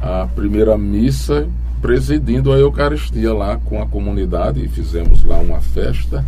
a 0.00 0.26
primeira 0.34 0.76
missa 0.78 1.46
presidindo 1.82 2.52
a 2.52 2.56
Eucaristia 2.56 3.34
lá 3.34 3.58
com 3.64 3.82
a 3.82 3.86
comunidade. 3.86 4.66
Fizemos 4.68 5.24
lá 5.24 5.38
uma 5.38 5.60
festa. 5.60 6.24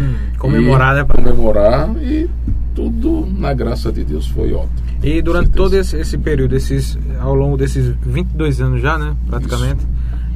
Hum, 0.00 0.14
comemorar, 0.38 0.94
né? 0.96 1.04
Comemorar 1.04 1.94
e 2.02 2.28
tudo 2.74 3.28
na 3.38 3.52
graça 3.52 3.92
de 3.92 4.02
Deus 4.02 4.26
foi 4.26 4.54
ótimo. 4.54 4.90
E 5.02 5.20
durante 5.20 5.50
todo 5.50 5.74
esse, 5.74 5.96
esse, 5.96 6.16
período, 6.16 6.56
esses, 6.56 6.98
ao 7.20 7.34
longo 7.34 7.56
desses 7.56 7.94
22 8.02 8.60
anos 8.60 8.80
já, 8.80 8.98
né? 8.98 9.14
Praticamente. 9.26 9.86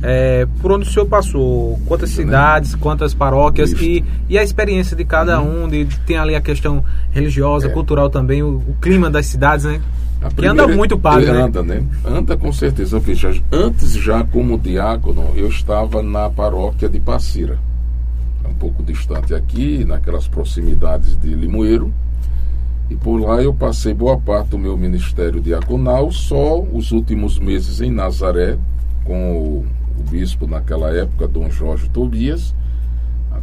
É, 0.02 0.46
por 0.60 0.70
onde 0.70 0.86
o 0.86 0.92
senhor 0.92 1.06
passou? 1.06 1.80
Quantas 1.86 2.10
Isso, 2.10 2.20
cidades, 2.20 2.72
né? 2.72 2.78
quantas 2.80 3.14
paróquias 3.14 3.72
e, 3.72 4.04
e 4.28 4.36
a 4.36 4.42
experiência 4.42 4.94
de 4.94 5.04
cada 5.04 5.40
uhum. 5.40 5.64
um? 5.64 5.68
De, 5.68 5.86
tem 6.06 6.18
ali 6.18 6.34
a 6.34 6.42
questão 6.42 6.84
religiosa, 7.10 7.68
é. 7.68 7.70
cultural 7.70 8.10
também, 8.10 8.42
o, 8.42 8.56
o, 8.56 8.76
clima 8.82 9.10
das 9.10 9.24
cidades, 9.26 9.64
né? 9.64 9.80
A 10.24 10.30
que 10.30 10.46
anda 10.46 10.66
muito 10.66 10.98
padre, 10.98 11.30
né? 11.30 11.42
Anda, 11.42 11.62
né? 11.62 11.84
Anda 12.02 12.34
com 12.34 12.50
certeza. 12.50 12.98
Veja, 12.98 13.30
antes 13.52 13.92
já 13.92 14.24
como 14.24 14.58
diácono, 14.58 15.32
eu 15.36 15.48
estava 15.48 16.02
na 16.02 16.30
paróquia 16.30 16.88
de 16.88 16.98
Passira. 16.98 17.58
Um 18.48 18.54
pouco 18.54 18.82
distante 18.82 19.34
aqui, 19.34 19.84
naquelas 19.84 20.26
proximidades 20.26 21.14
de 21.20 21.34
Limoeiro. 21.34 21.92
E 22.88 22.94
por 22.94 23.18
lá 23.18 23.42
eu 23.42 23.52
passei 23.52 23.92
boa 23.92 24.16
parte 24.16 24.48
do 24.48 24.58
meu 24.58 24.78
ministério 24.78 25.42
diaconal, 25.42 26.10
só 26.10 26.58
os 26.58 26.90
últimos 26.90 27.38
meses 27.38 27.82
em 27.82 27.90
Nazaré, 27.90 28.56
com 29.04 29.36
o, 29.36 29.66
o 29.98 30.02
bispo 30.10 30.46
naquela 30.46 30.90
época, 30.90 31.28
Dom 31.28 31.50
Jorge 31.50 31.90
Tobias, 31.90 32.54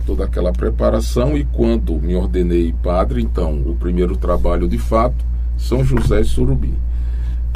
toda 0.07 0.25
aquela 0.25 0.51
preparação. 0.51 1.37
E 1.37 1.43
quando 1.43 1.93
me 1.93 2.15
ordenei 2.15 2.73
padre, 2.81 3.21
então, 3.21 3.53
o 3.67 3.75
primeiro 3.75 4.17
trabalho 4.17 4.67
de 4.67 4.79
fato 4.79 5.30
são 5.61 5.85
José 5.85 6.23
Surubim. 6.23 6.75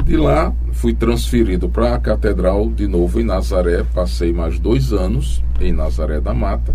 De 0.04 0.16
lá, 0.16 0.52
fui 0.72 0.94
transferido 0.94 1.68
para 1.68 1.94
a 1.94 1.98
catedral, 1.98 2.70
de 2.70 2.86
novo 2.86 3.20
em 3.20 3.24
Nazaré. 3.24 3.84
Passei 3.92 4.32
mais 4.32 4.58
dois 4.58 4.92
anos 4.92 5.42
em 5.60 5.72
Nazaré 5.72 6.20
da 6.20 6.32
Mata. 6.32 6.74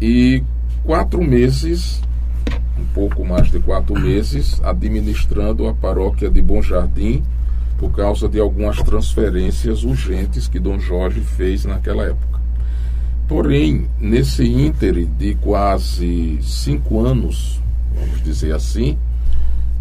E 0.00 0.42
quatro 0.84 1.22
meses, 1.22 2.00
um 2.78 2.84
pouco 2.94 3.24
mais 3.24 3.50
de 3.50 3.58
quatro 3.58 3.98
meses, 3.98 4.60
administrando 4.62 5.66
a 5.66 5.74
paróquia 5.74 6.30
de 6.30 6.40
Bom 6.40 6.62
Jardim, 6.62 7.22
por 7.76 7.90
causa 7.90 8.28
de 8.28 8.38
algumas 8.38 8.76
transferências 8.78 9.82
urgentes 9.82 10.46
que 10.46 10.60
Dom 10.60 10.78
Jorge 10.78 11.20
fez 11.20 11.64
naquela 11.64 12.04
época. 12.04 12.38
Porém, 13.26 13.88
nesse 14.00 14.44
íntere 14.44 15.04
de 15.04 15.34
quase 15.34 16.38
cinco 16.42 17.04
anos, 17.04 17.60
vamos 17.94 18.22
dizer 18.22 18.54
assim, 18.54 18.96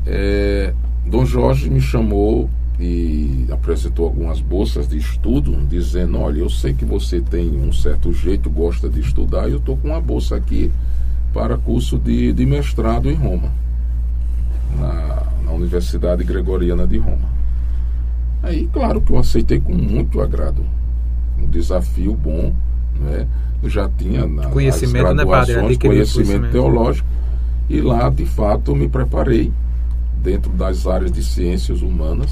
é, 0.09 0.73
Dom 1.05 1.25
Jorge 1.25 1.69
me 1.69 1.81
chamou 1.81 2.49
e 2.79 3.45
apresentou 3.51 4.05
algumas 4.05 4.39
bolsas 4.39 4.87
de 4.87 4.97
estudo, 4.97 5.51
dizendo: 5.67 6.19
Olha, 6.19 6.39
eu 6.39 6.49
sei 6.49 6.73
que 6.73 6.85
você 6.85 7.19
tem 7.19 7.49
um 7.57 7.73
certo 7.73 8.13
jeito, 8.13 8.49
gosta 8.49 8.87
de 8.87 9.01
estudar, 9.01 9.49
e 9.49 9.51
eu 9.51 9.57
estou 9.57 9.75
com 9.75 9.89
uma 9.89 9.99
bolsa 9.99 10.37
aqui 10.37 10.71
para 11.33 11.57
curso 11.57 11.97
de, 11.97 12.31
de 12.31 12.45
mestrado 12.45 13.09
em 13.09 13.15
Roma, 13.15 13.51
na, 14.79 15.23
na 15.45 15.51
Universidade 15.51 16.23
Gregoriana 16.23 16.87
de 16.87 16.97
Roma. 16.97 17.37
Aí, 18.41 18.69
claro 18.71 19.01
que 19.01 19.11
eu 19.11 19.17
aceitei 19.17 19.59
com 19.59 19.73
muito 19.73 20.21
agrado. 20.21 20.63
Um 21.37 21.47
desafio 21.47 22.13
bom, 22.13 22.53
né? 22.99 23.27
Eu 23.61 23.69
já 23.69 23.89
tinha 23.89 24.25
na, 24.25 24.49
conhecimento, 24.49 25.03
nas 25.03 25.15
né, 25.15 25.25
padre? 25.25 25.53
conhecimento, 25.55 25.79
conhecimento 25.81 26.51
teológico, 26.51 27.07
e 27.69 27.81
lá, 27.81 28.09
de 28.09 28.25
fato, 28.25 28.73
me 28.73 28.87
preparei 28.87 29.51
dentro 30.21 30.51
das 30.51 30.85
áreas 30.87 31.11
de 31.11 31.23
ciências 31.23 31.81
humanas 31.81 32.31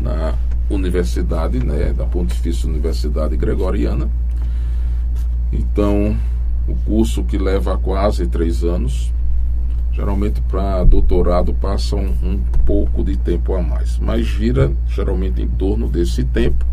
na 0.00 0.34
universidade, 0.68 1.64
né, 1.64 1.92
da 1.92 2.04
Pontifícia 2.04 2.68
Universidade 2.68 3.36
Gregoriana. 3.36 4.08
Então, 5.52 6.16
o 6.68 6.74
curso 6.84 7.22
que 7.24 7.38
leva 7.38 7.78
quase 7.78 8.26
três 8.26 8.64
anos, 8.64 9.12
geralmente 9.92 10.40
para 10.42 10.84
doutorado 10.84 11.54
passa 11.54 11.96
um, 11.96 12.12
um, 12.22 12.40
pouco 12.66 13.04
de 13.04 13.16
tempo 13.16 13.54
a 13.54 13.62
mais, 13.62 13.98
mas 13.98 14.26
gira 14.26 14.72
geralmente 14.88 15.40
em 15.40 15.48
torno 15.48 15.88
desse 15.88 16.24
tempo. 16.24 16.64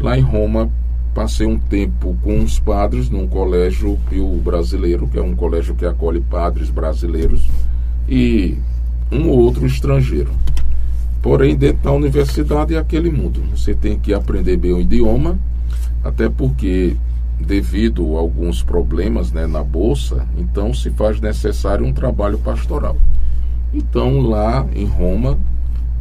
Lá 0.00 0.18
em 0.18 0.22
Roma, 0.22 0.70
passei 1.14 1.46
um 1.46 1.58
tempo 1.58 2.16
com 2.22 2.42
os 2.42 2.58
padres 2.58 3.10
num 3.10 3.28
colégio 3.28 3.98
Pio 4.08 4.28
Brasileiro, 4.38 5.06
que 5.06 5.18
é 5.18 5.22
um 5.22 5.36
colégio 5.36 5.74
que 5.74 5.84
acolhe 5.84 6.20
padres 6.20 6.70
brasileiros, 6.70 7.46
e 8.08 8.56
um 9.12 9.28
ou 9.28 9.38
outro 9.38 9.66
estrangeiro. 9.66 10.30
Porém, 11.20 11.54
dentro 11.54 11.84
da 11.84 11.92
universidade 11.92 12.74
é 12.74 12.78
aquele 12.78 13.10
mundo. 13.10 13.40
Você 13.54 13.74
tem 13.74 13.98
que 13.98 14.12
aprender 14.12 14.56
bem 14.56 14.72
o 14.72 14.80
idioma, 14.80 15.38
até 16.02 16.28
porque, 16.28 16.96
devido 17.38 18.16
a 18.16 18.20
alguns 18.20 18.62
problemas 18.62 19.30
né, 19.30 19.46
na 19.46 19.62
bolsa, 19.62 20.26
então 20.36 20.74
se 20.74 20.90
faz 20.90 21.20
necessário 21.20 21.86
um 21.86 21.92
trabalho 21.92 22.38
pastoral. 22.38 22.96
Então, 23.72 24.20
lá 24.20 24.66
em 24.74 24.84
Roma, 24.84 25.38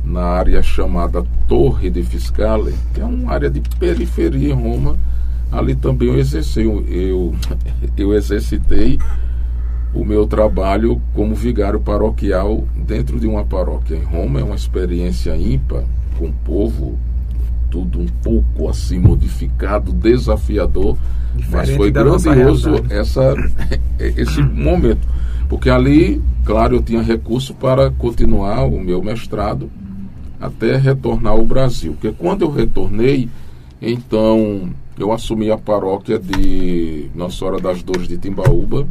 na 0.03 0.23
área 0.23 0.63
chamada 0.63 1.23
Torre 1.47 1.89
de 1.89 2.01
Fiscale, 2.01 2.73
que 2.93 3.01
é 3.01 3.05
uma 3.05 3.31
área 3.31 3.49
de 3.49 3.61
periferia 3.77 4.53
em 4.53 4.55
Roma, 4.55 4.97
ali 5.51 5.75
também 5.75 6.07
eu 6.07 6.17
exercei, 6.17 6.65
eu, 6.65 7.35
eu 7.95 8.13
exercitei 8.15 8.97
o 9.93 10.05
meu 10.05 10.25
trabalho 10.25 11.01
como 11.13 11.35
vigário 11.35 11.79
paroquial 11.79 12.65
dentro 12.75 13.19
de 13.19 13.27
uma 13.27 13.43
paróquia 13.43 13.95
em 13.95 14.03
Roma. 14.03 14.39
É 14.39 14.43
uma 14.43 14.55
experiência 14.55 15.35
ímpar 15.35 15.83
com 16.17 16.27
o 16.27 16.33
povo 16.45 16.97
tudo 17.71 17.99
um 17.99 18.07
pouco 18.21 18.69
assim 18.69 18.99
modificado, 18.99 19.93
desafiador, 19.93 20.97
Diferente 21.35 21.51
mas 21.51 21.69
foi 21.69 21.89
grandioso 21.89 22.71
essa 22.89 23.33
esse 23.97 24.41
momento, 24.41 25.07
porque 25.47 25.69
ali, 25.69 26.21
claro, 26.43 26.75
eu 26.75 26.81
tinha 26.81 27.01
recurso 27.01 27.53
para 27.53 27.89
continuar 27.89 28.65
o 28.65 28.79
meu 28.79 29.01
mestrado 29.01 29.71
até 30.39 30.75
retornar 30.75 31.33
ao 31.33 31.45
Brasil, 31.45 31.93
porque 31.93 32.11
quando 32.11 32.41
eu 32.41 32.51
retornei, 32.51 33.29
então 33.81 34.69
eu 34.99 35.13
assumi 35.13 35.49
a 35.49 35.57
paróquia 35.57 36.19
de 36.19 37.09
Nossa 37.15 37.37
Senhora 37.37 37.59
das 37.59 37.81
Dores 37.81 38.07
de 38.07 38.17
Timbaúba, 38.17 38.85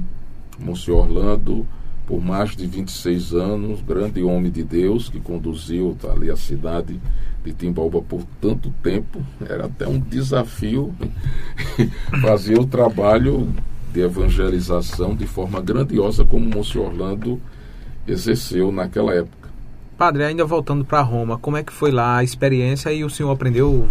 Monsenhor 0.61 1.07
Orlando, 1.07 1.67
por 2.07 2.23
mais 2.23 2.57
de 2.57 2.67
26 2.67 3.35
anos, 3.35 3.81
grande 3.83 4.23
homem 4.23 4.51
de 4.51 4.65
Deus 4.65 5.09
que 5.09 5.21
conduziu 5.21 5.97
tá, 6.01 6.11
ali 6.13 6.31
a 6.31 6.37
cidade 6.37 7.01
de 7.45 7.53
Timbaúba 7.53 8.03
por 8.03 8.23
tanto 8.41 8.71
tempo. 8.83 9.21
Era 9.49 9.67
até 9.67 9.87
um 9.87 9.99
desafio 9.99 10.95
fazer 12.21 12.59
o 12.59 12.67
trabalho 12.67 13.49
de 13.93 14.01
evangelização 14.01 15.15
de 15.15 15.27
forma 15.27 15.61
grandiosa 15.61 16.25
como 16.25 16.49
Monsenhor 16.49 16.89
Orlando 16.89 17.41
exerceu 18.07 18.71
naquela 18.73 19.15
época. 19.15 19.51
Padre, 19.97 20.25
ainda 20.25 20.45
voltando 20.45 20.85
para 20.85 21.03
Roma, 21.03 21.39
como 21.39 21.57
é 21.57 21.63
que 21.63 21.73
foi 21.73 21.91
lá 21.91 22.17
a 22.17 22.25
experiência 22.25 22.93
e 22.93 23.05
o 23.05 23.11
senhor 23.11 23.31
aprendeu 23.31 23.87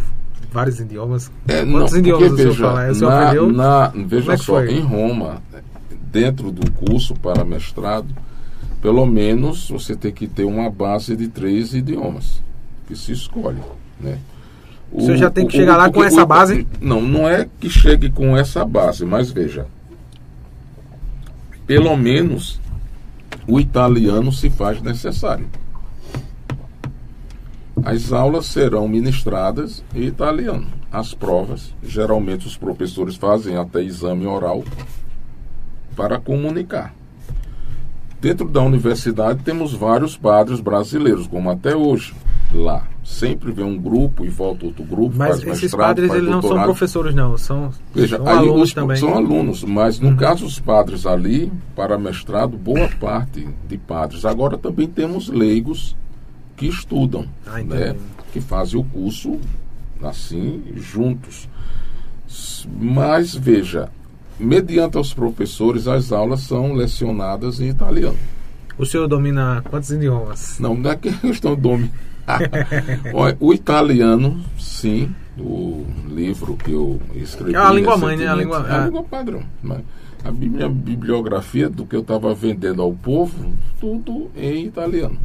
vários 0.51 0.79
idiomas? 0.79 1.31
É, 1.47 1.63
Quantos 1.63 1.93
não, 1.93 1.99
idiomas 1.99 2.27
porque, 2.29 2.33
o 2.33 2.37
senhor 2.37 2.51
veja, 2.51 2.65
fala? 2.65 2.89
O 2.89 2.95
senhor 2.95 3.09
na, 3.09 3.21
aprendeu? 3.21 3.51
Na, 3.51 3.87
veja 4.07 4.33
é 4.33 4.37
só, 4.37 4.43
foi? 4.43 4.71
em 4.71 4.79
Roma, 4.81 5.41
dentro 6.11 6.51
do 6.51 6.69
curso 6.71 7.13
para 7.15 7.43
mestrado, 7.43 8.07
pelo 8.81 9.05
menos 9.05 9.69
você 9.69 9.95
tem 9.95 10.11
que 10.11 10.27
ter 10.27 10.45
uma 10.45 10.69
base 10.69 11.15
de 11.15 11.27
três 11.27 11.73
idiomas 11.73 12.41
que 12.87 12.95
se 12.95 13.11
escolhe, 13.11 13.61
né? 13.99 14.17
O, 14.91 15.01
você 15.01 15.17
já 15.17 15.29
tem 15.29 15.45
que 15.45 15.55
o, 15.55 15.59
chegar 15.59 15.75
o, 15.75 15.77
lá 15.77 15.89
com 15.91 16.03
essa 16.03 16.25
base? 16.25 16.67
Não, 16.81 17.01
não 17.01 17.29
é 17.29 17.47
que 17.59 17.69
chegue 17.69 18.09
com 18.09 18.35
essa 18.35 18.65
base, 18.65 19.05
mas 19.05 19.29
veja, 19.29 19.67
pelo 21.67 21.95
menos 21.95 22.59
o 23.47 23.59
italiano 23.59 24.31
se 24.31 24.49
faz 24.49 24.81
necessário. 24.81 25.47
As 27.83 28.11
aulas 28.11 28.47
serão 28.47 28.87
ministradas 28.87 29.83
em 29.95 30.03
italiano. 30.03 30.67
As 30.91 31.13
provas, 31.13 31.73
geralmente 31.83 32.47
os 32.47 32.57
professores 32.57 33.15
fazem 33.15 33.55
até 33.55 33.81
exame 33.83 34.25
oral 34.25 34.63
para 35.99 36.17
comunicar. 36.17 36.95
Dentro 38.21 38.47
da 38.47 38.61
universidade 38.61 39.43
temos 39.43 39.73
vários 39.73 40.15
padres 40.15 40.61
brasileiros, 40.61 41.27
como 41.27 41.49
até 41.49 41.75
hoje. 41.75 42.15
Lá 42.53 42.87
sempre 43.03 43.51
vem 43.51 43.65
um 43.65 43.77
grupo 43.77 44.23
e 44.23 44.29
volta 44.29 44.65
outro 44.67 44.83
grupo. 44.85 45.15
Mas 45.17 45.43
esses 45.43 45.75
padres 45.75 46.09
eles 46.13 46.29
não 46.29 46.41
são 46.41 46.61
professores, 46.63 47.13
não, 47.13 47.37
são, 47.37 47.69
Veja, 47.93 48.15
são 48.15 48.27
alunos 48.27 48.69
os, 48.69 48.73
também. 48.73 48.97
São 48.97 49.13
alunos, 49.13 49.63
mas 49.63 49.99
no 49.99 50.09
uhum. 50.09 50.15
caso 50.15 50.45
os 50.45 50.57
padres 50.57 51.05
ali, 51.05 51.51
para 51.75 51.97
mestrado, 51.97 52.57
boa 52.57 52.87
parte 52.99 53.45
de 53.67 53.77
padres. 53.77 54.23
Agora 54.23 54.57
também 54.57 54.87
temos 54.87 55.27
leigos 55.27 55.97
que 56.55 56.67
estudam, 56.67 57.25
ah, 57.45 57.59
né, 57.59 57.95
que 58.31 58.39
fazem 58.39 58.79
o 58.79 58.85
curso 58.85 59.37
assim 60.01 60.63
juntos. 60.77 61.49
Mas 62.79 63.35
veja, 63.35 63.89
mediante 64.39 64.97
os 64.97 65.13
professores, 65.13 65.87
as 65.87 66.11
aulas 66.11 66.41
são 66.41 66.73
lecionadas 66.73 67.59
em 67.59 67.69
italiano. 67.69 68.17
O 68.77 68.85
senhor 68.85 69.07
domina 69.07 69.61
quantos 69.69 69.91
idiomas? 69.91 70.57
Não, 70.59 70.73
não 70.73 70.89
é 70.89 70.95
questão 70.95 71.55
de 71.55 71.61
dominar. 71.61 71.91
o 73.39 73.53
italiano, 73.53 74.39
sim, 74.57 75.13
o 75.37 75.85
livro 76.07 76.55
que 76.55 76.71
eu 76.71 76.99
escrevi. 77.15 77.55
É 77.55 77.57
a 77.57 77.73
língua 77.73 77.97
mãe, 77.97 78.15
né? 78.15 78.27
A 78.27 78.35
língua, 78.35 78.65
é 78.69 78.75
a 78.75 78.85
língua 78.85 79.03
padrão. 79.03 79.43
Mas 79.61 79.81
a 80.23 80.31
minha 80.31 80.69
bibliografia 80.69 81.69
do 81.69 81.85
que 81.85 81.95
eu 81.95 82.01
estava 82.01 82.33
vendendo 82.33 82.81
ao 82.81 82.93
povo, 82.93 83.53
tudo 83.79 84.29
em 84.35 84.65
italiano. 84.65 85.17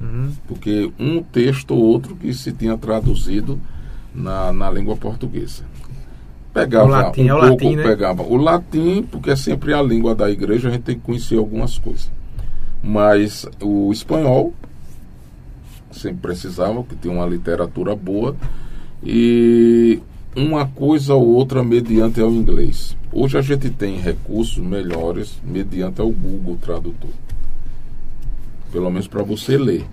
Uhum. 0.00 0.32
Porque 0.48 0.90
um 0.98 1.22
texto 1.22 1.72
ou 1.72 1.80
outro 1.80 2.16
que 2.16 2.32
se 2.32 2.52
tinha 2.52 2.76
traduzido 2.76 3.60
na, 4.14 4.52
na 4.52 4.70
língua 4.70 4.96
portuguesa. 4.96 5.64
Pegava 6.52 6.86
o 6.86 6.88
latim, 6.88 7.24
um 7.24 7.28
é 7.28 7.34
o 7.34 7.38
pouco, 7.38 7.64
latim, 7.64 7.76
né? 7.76 7.82
pegava 7.82 8.22
o 8.22 8.36
latim, 8.36 9.02
porque 9.02 9.30
é 9.30 9.36
sempre 9.36 9.72
a 9.72 9.80
língua 9.80 10.14
da 10.14 10.28
igreja, 10.28 10.68
a 10.68 10.72
gente 10.72 10.82
tem 10.82 10.96
que 10.96 11.02
conhecer 11.02 11.38
algumas 11.38 11.78
coisas. 11.78 12.10
Mas 12.82 13.46
o 13.60 13.92
espanhol, 13.92 14.52
sempre 15.92 16.18
precisava, 16.18 16.82
que 16.82 16.96
tem 16.96 17.10
uma 17.10 17.26
literatura 17.26 17.94
boa, 17.94 18.34
e 19.02 20.00
uma 20.36 20.66
coisa 20.66 21.14
ou 21.14 21.26
outra 21.28 21.62
mediante 21.62 22.20
ao 22.20 22.30
inglês. 22.30 22.96
Hoje 23.12 23.38
a 23.38 23.42
gente 23.42 23.70
tem 23.70 23.98
recursos 23.98 24.58
melhores 24.58 25.40
mediante 25.44 26.00
ao 26.00 26.10
Google 26.10 26.56
Tradutor. 26.56 27.10
Pelo 28.72 28.90
menos 28.90 29.08
para 29.08 29.22
você 29.22 29.56
ler. 29.56 29.84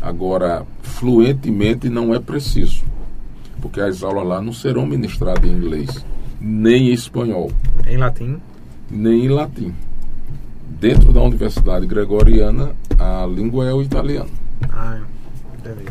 Agora, 0.00 0.64
fluentemente 0.82 1.88
não 1.88 2.14
é 2.14 2.20
preciso, 2.20 2.84
porque 3.60 3.80
as 3.80 4.02
aulas 4.02 4.26
lá 4.26 4.40
não 4.40 4.52
serão 4.52 4.86
ministradas 4.86 5.44
em 5.44 5.52
inglês, 5.52 6.04
nem 6.40 6.90
em 6.90 6.92
espanhol. 6.92 7.50
Em 7.86 7.96
latim? 7.96 8.38
Nem 8.90 9.26
em 9.26 9.28
latim. 9.28 9.74
Dentro 10.80 11.12
da 11.12 11.22
Universidade 11.22 11.86
Gregoriana, 11.86 12.72
a 12.98 13.26
língua 13.26 13.66
é 13.66 13.72
o 13.72 13.82
italiano. 13.82 14.30
Ah, 14.70 14.98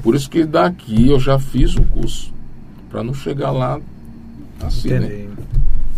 Por 0.01 0.15
isso 0.15 0.30
que 0.30 0.45
daqui 0.45 1.10
eu 1.10 1.19
já 1.19 1.38
fiz 1.38 1.75
o 1.75 1.84
curso, 1.84 2.34
para 2.89 3.03
não 3.03 3.13
chegar 3.13 3.51
lá 3.51 3.80
assim, 4.62 4.89
né? 4.89 4.97
Entendi. 4.97 5.13
né? 5.23 5.27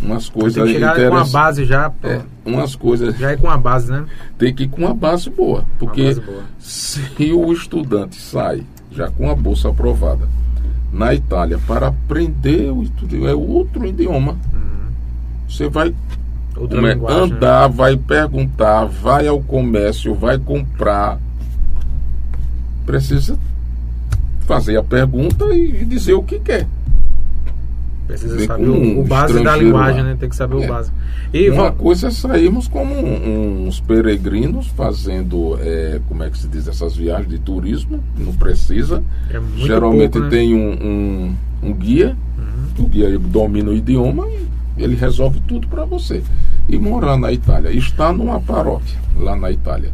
Umas 0.01 0.29
coisas 0.29 0.55
tem 0.55 0.65
que 0.65 0.73
chegar 0.73 1.09
com 1.09 1.17
a 1.17 1.25
base 1.25 1.65
já. 1.65 1.91
É, 2.03 2.21
umas 2.45 2.73
coisas. 2.73 3.17
Já 3.17 3.31
é 3.31 3.35
com 3.35 3.49
a 3.49 3.57
base, 3.57 3.91
né? 3.91 4.05
Tem 4.37 4.53
que 4.53 4.63
ir 4.63 4.69
com 4.69 4.81
uma 4.81 4.93
base 4.93 5.29
boa. 5.29 5.65
Porque 5.77 6.05
base 6.05 6.21
boa. 6.21 6.43
se 6.57 7.33
o 7.33 7.51
estudante 7.51 8.15
sai 8.15 8.63
já 8.91 9.11
com 9.11 9.29
a 9.29 9.35
bolsa 9.35 9.69
aprovada 9.69 10.27
na 10.91 11.13
Itália 11.13 11.59
para 11.67 11.87
aprender 11.87 12.71
o 12.71 12.83
é 13.27 13.33
outro 13.33 13.85
idioma. 13.85 14.33
Uhum. 14.53 14.91
Você 15.47 15.69
vai 15.69 15.93
né, 16.69 16.99
andar, 17.07 17.67
vai 17.67 17.95
perguntar, 17.95 18.85
vai 18.85 19.27
ao 19.27 19.41
comércio, 19.41 20.13
vai 20.13 20.37
comprar. 20.37 21.19
Precisa 22.85 23.37
fazer 24.41 24.77
a 24.77 24.83
pergunta 24.83 25.45
e 25.53 25.85
dizer 25.85 26.13
o 26.13 26.23
que 26.23 26.39
quer. 26.39 26.67
Precisa 28.09 28.43
saber 28.43 28.67
o, 28.67 29.01
o 29.01 29.03
base 29.03 29.43
da 29.43 29.55
linguagem, 29.55 30.01
lá. 30.01 30.09
né? 30.09 30.17
Tem 30.19 30.27
que 30.27 30.35
saber 30.35 30.59
é. 30.59 30.65
o 30.65 30.67
básico. 30.67 30.97
E 31.31 31.47
Uma 31.51 31.71
coisa 31.71 32.07
é 32.07 32.11
sairmos 32.11 32.67
como 32.67 32.91
uns 32.91 33.79
peregrinos 33.79 34.65
fazendo, 34.69 35.59
é, 35.61 36.01
como 36.07 36.23
é 36.23 36.29
que 36.31 36.39
se 36.39 36.47
diz, 36.47 36.67
essas 36.67 36.95
viagens 36.95 37.29
de 37.29 37.37
turismo, 37.37 38.03
não 38.17 38.33
precisa. 38.33 39.03
É 39.29 39.39
Geralmente 39.57 40.13
pouco, 40.13 40.25
né? 40.25 40.29
tem 40.31 40.55
um, 40.55 40.71
um, 40.71 41.35
um 41.69 41.73
guia, 41.73 42.17
uhum. 42.35 42.83
o 42.83 42.87
guia 42.87 43.19
domina 43.19 43.69
o 43.69 43.75
idioma 43.75 44.27
e 44.75 44.83
ele 44.83 44.95
resolve 44.95 45.39
tudo 45.41 45.67
para 45.67 45.85
você. 45.85 46.23
E 46.67 46.79
morar 46.79 47.15
na 47.15 47.31
Itália, 47.31 47.69
estar 47.69 48.11
numa 48.11 48.41
paróquia 48.41 48.97
lá 49.15 49.35
na 49.35 49.51
Itália. 49.51 49.91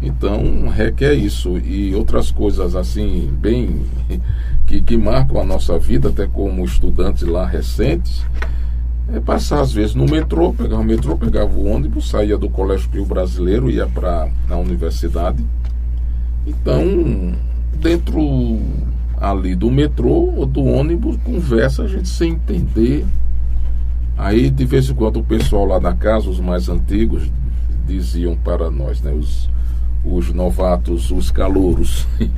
Então 0.00 0.68
requer 0.68 1.14
isso 1.14 1.58
e 1.58 1.92
outras 1.96 2.30
coisas 2.30 2.76
assim, 2.76 3.28
bem 3.40 3.80
que, 4.66 4.82
que 4.82 4.96
marcam 4.96 5.40
a 5.40 5.44
nossa 5.44 5.78
vida, 5.78 6.08
até 6.08 6.26
como 6.26 6.64
estudantes 6.64 7.22
lá 7.22 7.46
recentes, 7.46 8.24
é 9.12 9.20
passar 9.20 9.60
às 9.60 9.72
vezes 9.72 9.94
no 9.94 10.04
metrô, 10.04 10.52
pegava 10.52 10.82
o 10.82 10.84
metrô, 10.84 11.16
pegava 11.16 11.56
o 11.56 11.66
ônibus, 11.66 12.10
saía 12.10 12.36
do 12.36 12.50
Colégio 12.50 12.90
Rio 12.92 13.04
Brasileiro, 13.04 13.70
ia 13.70 13.86
para 13.86 14.28
a 14.50 14.56
universidade. 14.56 15.44
Então, 16.44 17.34
dentro 17.74 18.20
ali 19.16 19.54
do 19.54 19.70
metrô 19.70 20.32
ou 20.36 20.44
do 20.44 20.64
ônibus, 20.64 21.16
conversa 21.18 21.84
a 21.84 21.88
gente 21.88 22.08
sem 22.08 22.32
entender. 22.32 23.06
Aí, 24.18 24.50
de 24.50 24.64
vez 24.64 24.90
em 24.90 24.94
quando, 24.94 25.20
o 25.20 25.24
pessoal 25.24 25.66
lá 25.66 25.78
na 25.78 25.94
casa, 25.94 26.28
os 26.28 26.40
mais 26.40 26.68
antigos, 26.68 27.30
diziam 27.86 28.36
para 28.36 28.70
nós, 28.70 29.00
né, 29.00 29.12
os, 29.12 29.48
os 30.04 30.32
novatos, 30.32 31.10
os 31.10 31.30
calouros. 31.30 32.06
Uhum. 32.20 32.28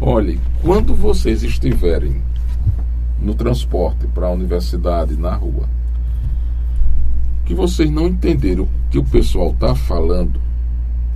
Olhe, 0.00 0.40
quando 0.60 0.94
vocês 0.94 1.42
estiverem 1.42 2.20
no 3.20 3.34
transporte 3.34 4.06
para 4.08 4.26
a 4.26 4.30
universidade, 4.30 5.16
na 5.16 5.34
rua, 5.34 5.68
que 7.44 7.54
vocês 7.54 7.90
não 7.90 8.08
entenderam 8.08 8.64
o 8.64 8.68
que 8.90 8.98
o 8.98 9.04
pessoal 9.04 9.50
está 9.50 9.74
falando, 9.74 10.40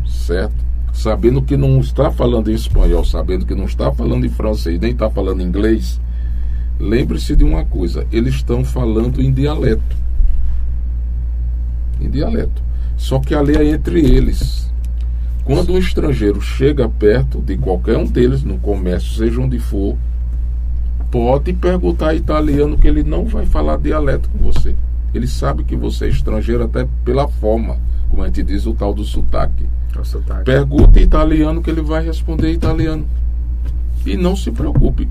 certo? 0.06 0.64
Sabendo 0.92 1.42
que 1.42 1.56
não 1.56 1.80
está 1.80 2.10
falando 2.10 2.50
em 2.50 2.54
espanhol, 2.54 3.04
sabendo 3.04 3.44
que 3.44 3.54
não 3.54 3.64
está 3.64 3.92
falando 3.92 4.24
em 4.24 4.30
francês, 4.30 4.80
nem 4.80 4.92
está 4.92 5.10
falando 5.10 5.42
inglês, 5.42 6.00
lembre-se 6.78 7.36
de 7.36 7.44
uma 7.44 7.64
coisa: 7.64 8.06
eles 8.10 8.36
estão 8.36 8.64
falando 8.64 9.20
em 9.20 9.32
dialeto. 9.32 9.96
Em 12.00 12.08
dialeto. 12.08 12.62
Só 12.96 13.18
que 13.18 13.34
a 13.34 13.42
lei 13.42 13.56
é 13.56 13.74
entre 13.74 14.00
eles 14.00 14.66
quando 15.46 15.72
um 15.72 15.78
estrangeiro 15.78 16.40
chega 16.40 16.88
perto 16.88 17.40
de 17.40 17.56
qualquer 17.56 17.96
um 17.96 18.04
deles, 18.04 18.42
no 18.42 18.58
comércio, 18.58 19.14
seja 19.14 19.40
onde 19.40 19.60
for, 19.60 19.96
pode 21.08 21.52
perguntar 21.52 22.14
italiano 22.14 22.76
que 22.76 22.88
ele 22.88 23.04
não 23.04 23.24
vai 23.26 23.46
falar 23.46 23.78
dialeto 23.78 24.28
com 24.28 24.38
você. 24.38 24.74
Ele 25.14 25.28
sabe 25.28 25.62
que 25.62 25.76
você 25.76 26.06
é 26.06 26.08
estrangeiro 26.08 26.64
até 26.64 26.88
pela 27.04 27.28
forma, 27.28 27.78
como 28.10 28.24
a 28.24 28.26
gente 28.26 28.42
diz, 28.42 28.66
o 28.66 28.74
tal 28.74 28.92
do 28.92 29.04
sotaque. 29.04 29.64
O 29.96 30.04
sotaque. 30.04 30.44
Pergunta 30.44 31.00
italiano 31.00 31.62
que 31.62 31.70
ele 31.70 31.80
vai 31.80 32.04
responder 32.04 32.50
italiano. 32.50 33.06
E 34.04 34.16
não 34.16 34.34
se 34.34 34.50
preocupe, 34.50 35.08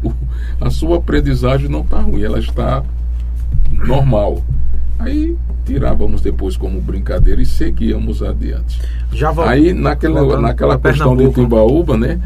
a 0.60 0.70
sua 0.70 0.98
aprendizagem 0.98 1.70
não 1.70 1.80
está 1.80 2.02
ruim, 2.02 2.24
ela 2.24 2.40
está 2.40 2.84
normal. 3.72 4.44
Aí 5.00 5.36
tirávamos 5.66 6.22
depois 6.22 6.56
como 6.56 6.80
brincadeira 6.82 7.42
e 7.42 7.46
seguíamos 7.46 8.24
adiante. 8.24 8.82
Já 9.12 9.32
vou, 9.32 9.46
Aí 9.46 9.74
naquela, 9.74 10.40
naquela 10.40 10.80
questão 10.80 11.16
de 11.16 11.30
Timbaúba, 11.32 11.98
né? 11.98 12.20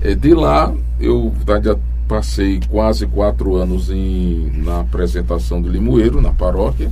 É, 0.00 0.14
de 0.14 0.34
lá 0.34 0.72
eu 1.00 1.32
já 1.62 1.76
passei 2.08 2.60
quase 2.70 3.06
quatro 3.06 3.56
anos 3.56 3.90
em, 3.90 4.50
na 4.64 4.80
apresentação 4.80 5.60
de 5.60 5.68
Limoeiro, 5.68 6.20
na 6.20 6.32
paróquia. 6.32 6.90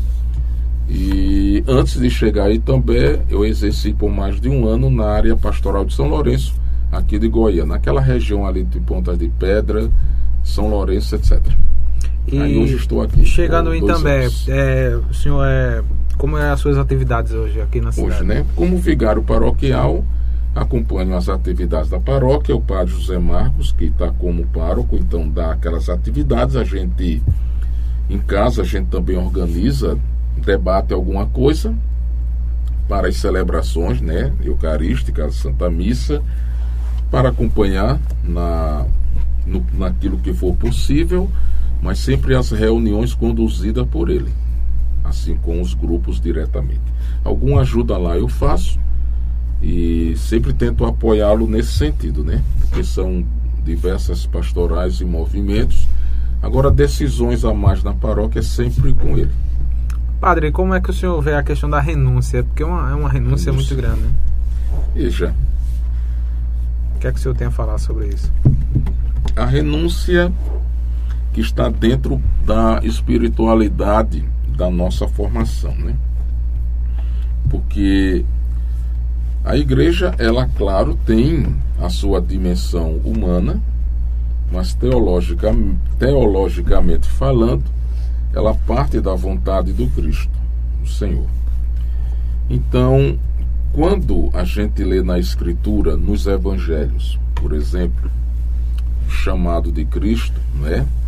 E 0.88 1.64
antes 1.66 1.98
de 1.98 2.10
chegar 2.10 2.44
aí 2.46 2.58
também, 2.58 3.20
eu 3.30 3.44
exerci 3.44 3.92
por 3.92 4.10
mais 4.10 4.40
de 4.40 4.48
um 4.48 4.66
ano 4.66 4.90
na 4.90 5.06
área 5.06 5.36
pastoral 5.36 5.84
de 5.84 5.94
São 5.94 6.08
Lourenço, 6.08 6.54
aqui 6.92 7.18
de 7.18 7.28
Goiânia, 7.28 7.64
naquela 7.64 8.00
região 8.00 8.46
ali 8.46 8.64
de 8.64 8.80
Ponta 8.80 9.16
de 9.16 9.28
Pedra, 9.28 9.90
São 10.42 10.68
Lourenço, 10.68 11.14
etc. 11.14 11.40
E 12.26 12.40
Aí 12.40 12.56
hoje 12.56 12.76
estou 12.76 13.02
aqui. 13.02 13.24
Chegando 13.24 13.74
em 13.74 13.84
também, 13.86 14.28
é, 14.48 14.98
o 15.10 15.14
senhor 15.14 15.44
é. 15.44 15.82
Como 16.16 16.38
é 16.38 16.50
as 16.50 16.60
suas 16.60 16.78
atividades 16.78 17.32
hoje 17.32 17.60
aqui 17.60 17.80
na 17.80 17.92
cidade? 17.92 18.14
Hoje, 18.14 18.24
né? 18.24 18.46
Como 18.54 18.78
vigário 18.78 19.22
paroquial, 19.22 20.04
acompanho 20.54 21.16
as 21.16 21.28
atividades 21.28 21.90
da 21.90 21.98
paróquia, 21.98 22.54
o 22.54 22.60
padre 22.60 22.94
José 22.94 23.18
Marcos, 23.18 23.72
que 23.72 23.86
está 23.86 24.10
como 24.10 24.46
pároco, 24.46 24.96
então 24.96 25.28
dá 25.28 25.52
aquelas 25.52 25.88
atividades, 25.88 26.56
a 26.56 26.64
gente 26.64 27.22
em 28.08 28.18
casa 28.18 28.62
a 28.62 28.64
gente 28.64 28.88
também 28.88 29.16
organiza, 29.16 29.98
debate 30.36 30.92
alguma 30.92 31.26
coisa 31.26 31.74
para 32.88 33.08
as 33.08 33.16
celebrações, 33.16 34.00
né? 34.00 34.32
Eucarísticas, 34.42 35.36
Santa 35.36 35.70
Missa, 35.70 36.22
para 37.10 37.30
acompanhar 37.30 37.98
na, 38.22 38.86
no, 39.46 39.64
naquilo 39.72 40.18
que 40.18 40.32
for 40.32 40.54
possível 40.54 41.30
mas 41.84 41.98
sempre 41.98 42.34
as 42.34 42.50
reuniões 42.50 43.12
conduzidas 43.12 43.86
por 43.86 44.08
ele, 44.08 44.32
assim 45.04 45.36
com 45.36 45.60
os 45.60 45.74
grupos 45.74 46.18
diretamente. 46.18 46.80
Alguma 47.22 47.60
ajuda 47.60 47.98
lá 47.98 48.16
eu 48.16 48.26
faço 48.26 48.80
e 49.62 50.14
sempre 50.16 50.54
tento 50.54 50.86
apoiá-lo 50.86 51.46
nesse 51.46 51.72
sentido, 51.72 52.24
né? 52.24 52.42
Porque 52.58 52.82
são 52.82 53.22
diversas 53.62 54.24
pastorais 54.24 55.02
e 55.02 55.04
movimentos. 55.04 55.86
Agora, 56.42 56.70
decisões 56.70 57.44
a 57.44 57.52
mais 57.52 57.82
na 57.82 57.92
paróquia 57.92 58.38
é 58.38 58.42
sempre 58.42 58.94
com 58.94 59.18
ele. 59.18 59.32
Padre, 60.18 60.50
como 60.52 60.72
é 60.72 60.80
que 60.80 60.88
o 60.88 60.94
senhor 60.94 61.20
vê 61.20 61.34
a 61.34 61.42
questão 61.42 61.68
da 61.68 61.80
renúncia? 61.80 62.42
Porque 62.44 62.62
é 62.62 62.66
uma, 62.66 62.90
é 62.90 62.94
uma 62.94 63.10
renúncia, 63.10 63.52
renúncia. 63.52 63.52
muito 63.52 63.76
grande, 63.76 64.00
né? 64.00 64.10
Veja. 64.94 65.34
O 66.96 66.98
que 66.98 67.06
é 67.08 67.12
que 67.12 67.18
o 67.18 67.22
senhor 67.22 67.34
tem 67.34 67.46
a 67.46 67.50
falar 67.50 67.76
sobre 67.76 68.06
isso? 68.06 68.32
A 69.36 69.44
renúncia 69.44 70.32
que 71.34 71.40
está 71.40 71.68
dentro 71.68 72.22
da 72.46 72.80
espiritualidade 72.84 74.24
da 74.56 74.70
nossa 74.70 75.08
formação, 75.08 75.74
né? 75.74 75.96
Porque 77.50 78.24
a 79.44 79.56
igreja, 79.56 80.14
ela, 80.16 80.48
claro, 80.56 80.96
tem 81.04 81.56
a 81.80 81.90
sua 81.90 82.20
dimensão 82.20 83.00
humana, 83.04 83.60
mas 84.50 84.74
teologicamente, 84.74 85.76
teologicamente 85.98 87.08
falando, 87.08 87.64
ela 88.32 88.54
parte 88.54 89.00
da 89.00 89.14
vontade 89.14 89.72
do 89.72 89.88
Cristo, 89.88 90.30
do 90.80 90.88
Senhor. 90.88 91.26
Então, 92.48 93.18
quando 93.72 94.30
a 94.32 94.44
gente 94.44 94.84
lê 94.84 95.02
na 95.02 95.18
Escritura, 95.18 95.96
nos 95.96 96.28
Evangelhos, 96.28 97.18
por 97.34 97.52
exemplo, 97.52 98.08
o 99.08 99.10
chamado 99.10 99.72
de 99.72 99.84
Cristo, 99.84 100.40
não 100.54 101.03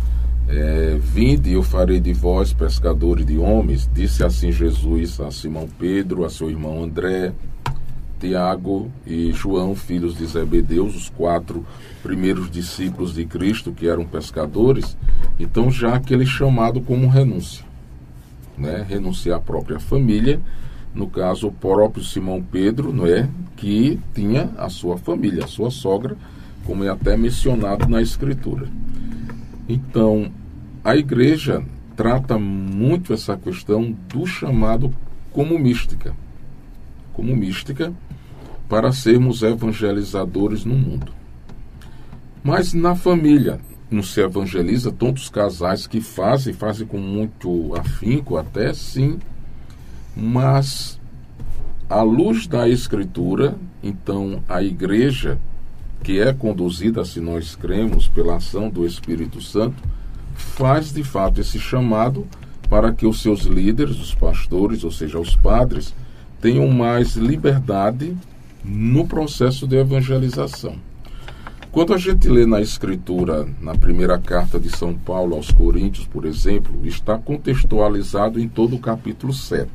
é? 0.47 0.93
É, 0.93 0.97
Vinde 0.97 1.53
eu 1.53 1.63
farei 1.63 1.99
de 1.99 2.13
vós 2.13 2.53
pescadores 2.53 3.25
de 3.25 3.37
homens, 3.37 3.89
disse 3.93 4.23
assim 4.23 4.51
Jesus 4.51 5.19
a 5.19 5.31
Simão 5.31 5.67
Pedro, 5.79 6.25
a 6.25 6.29
seu 6.29 6.49
irmão 6.49 6.83
André, 6.83 7.33
Tiago 8.19 8.89
e 9.05 9.31
João, 9.31 9.75
filhos 9.75 10.17
de 10.17 10.25
Zebedeus, 10.25 10.95
os 10.95 11.09
quatro 11.09 11.65
primeiros 12.01 12.49
discípulos 12.49 13.13
de 13.13 13.25
Cristo 13.25 13.71
que 13.71 13.87
eram 13.87 14.05
pescadores, 14.05 14.97
então 15.39 15.69
já 15.69 15.95
aquele 15.95 16.25
chamado 16.25 16.81
como 16.81 17.07
renúncia, 17.07 17.63
né? 18.57 18.85
renunciar 18.87 19.37
à 19.37 19.41
própria 19.41 19.79
família, 19.79 20.39
no 20.95 21.07
caso 21.07 21.47
o 21.47 21.51
próprio 21.51 22.03
Simão 22.03 22.41
Pedro, 22.41 22.91
não 22.91 23.05
é, 23.05 23.29
que 23.55 23.99
tinha 24.15 24.49
a 24.57 24.69
sua 24.69 24.97
família, 24.97 25.43
a 25.43 25.47
sua 25.47 25.69
sogra, 25.69 26.17
como 26.65 26.83
é 26.83 26.89
até 26.89 27.15
mencionado 27.15 27.87
na 27.87 28.01
escritura. 28.01 28.67
Então, 29.67 30.31
a 30.83 30.95
igreja 30.95 31.63
trata 31.95 32.37
muito 32.37 33.13
essa 33.13 33.35
questão 33.35 33.91
do 34.07 34.25
chamado 34.25 34.93
como 35.31 35.57
mística. 35.59 36.15
Como 37.13 37.35
mística, 37.35 37.93
para 38.69 38.91
sermos 38.91 39.43
evangelizadores 39.43 40.63
no 40.63 40.75
mundo. 40.75 41.11
Mas 42.43 42.73
na 42.73 42.95
família 42.95 43.59
não 43.89 44.03
se 44.03 44.21
evangeliza 44.21 44.91
tantos 44.91 45.29
casais 45.29 45.87
que 45.87 46.01
fazem, 46.01 46.53
fazem 46.53 46.85
com 46.85 46.97
muito 46.97 47.73
afinco 47.75 48.37
até 48.37 48.73
sim, 48.73 49.19
mas 50.15 50.99
à 51.89 52.01
luz 52.01 52.47
da 52.47 52.67
escritura, 52.67 53.55
então 53.81 54.43
a 54.47 54.61
igreja 54.61 55.39
que 56.03 56.19
é 56.19 56.33
conduzida, 56.33 57.03
se 57.03 57.19
nós 57.19 57.55
cremos, 57.55 58.07
pela 58.07 58.35
ação 58.35 58.69
do 58.69 58.85
Espírito 58.85 59.41
Santo, 59.41 59.83
faz 60.35 60.93
de 60.93 61.03
fato 61.03 61.41
esse 61.41 61.59
chamado 61.59 62.27
para 62.69 62.91
que 62.91 63.05
os 63.05 63.21
seus 63.21 63.41
líderes, 63.41 63.99
os 63.99 64.13
pastores, 64.13 64.83
ou 64.83 64.91
seja, 64.91 65.19
os 65.19 65.35
padres, 65.35 65.93
tenham 66.41 66.67
mais 66.67 67.15
liberdade 67.15 68.15
no 68.63 69.07
processo 69.07 69.65
de 69.67 69.77
evangelização. 69.77 70.75
Quando 71.71 71.93
a 71.93 71.97
gente 71.97 72.27
lê 72.27 72.45
na 72.45 72.59
Escritura, 72.59 73.47
na 73.61 73.75
primeira 73.75 74.17
carta 74.17 74.59
de 74.59 74.69
São 74.69 74.93
Paulo 74.93 75.35
aos 75.35 75.51
Coríntios, 75.51 76.07
por 76.07 76.25
exemplo, 76.25 76.79
está 76.83 77.17
contextualizado 77.17 78.39
em 78.39 78.47
todo 78.47 78.75
o 78.75 78.79
capítulo 78.79 79.31
7. 79.31 79.69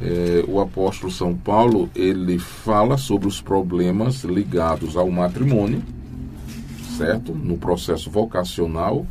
É, 0.00 0.44
o 0.48 0.60
apóstolo 0.60 1.12
São 1.12 1.34
Paulo 1.34 1.88
ele 1.94 2.38
fala 2.38 2.96
sobre 2.96 3.28
os 3.28 3.40
problemas 3.40 4.24
ligados 4.24 4.96
ao 4.96 5.10
matrimônio, 5.10 5.82
certo? 6.96 7.32
No 7.32 7.56
processo 7.56 8.10
vocacional 8.10 9.06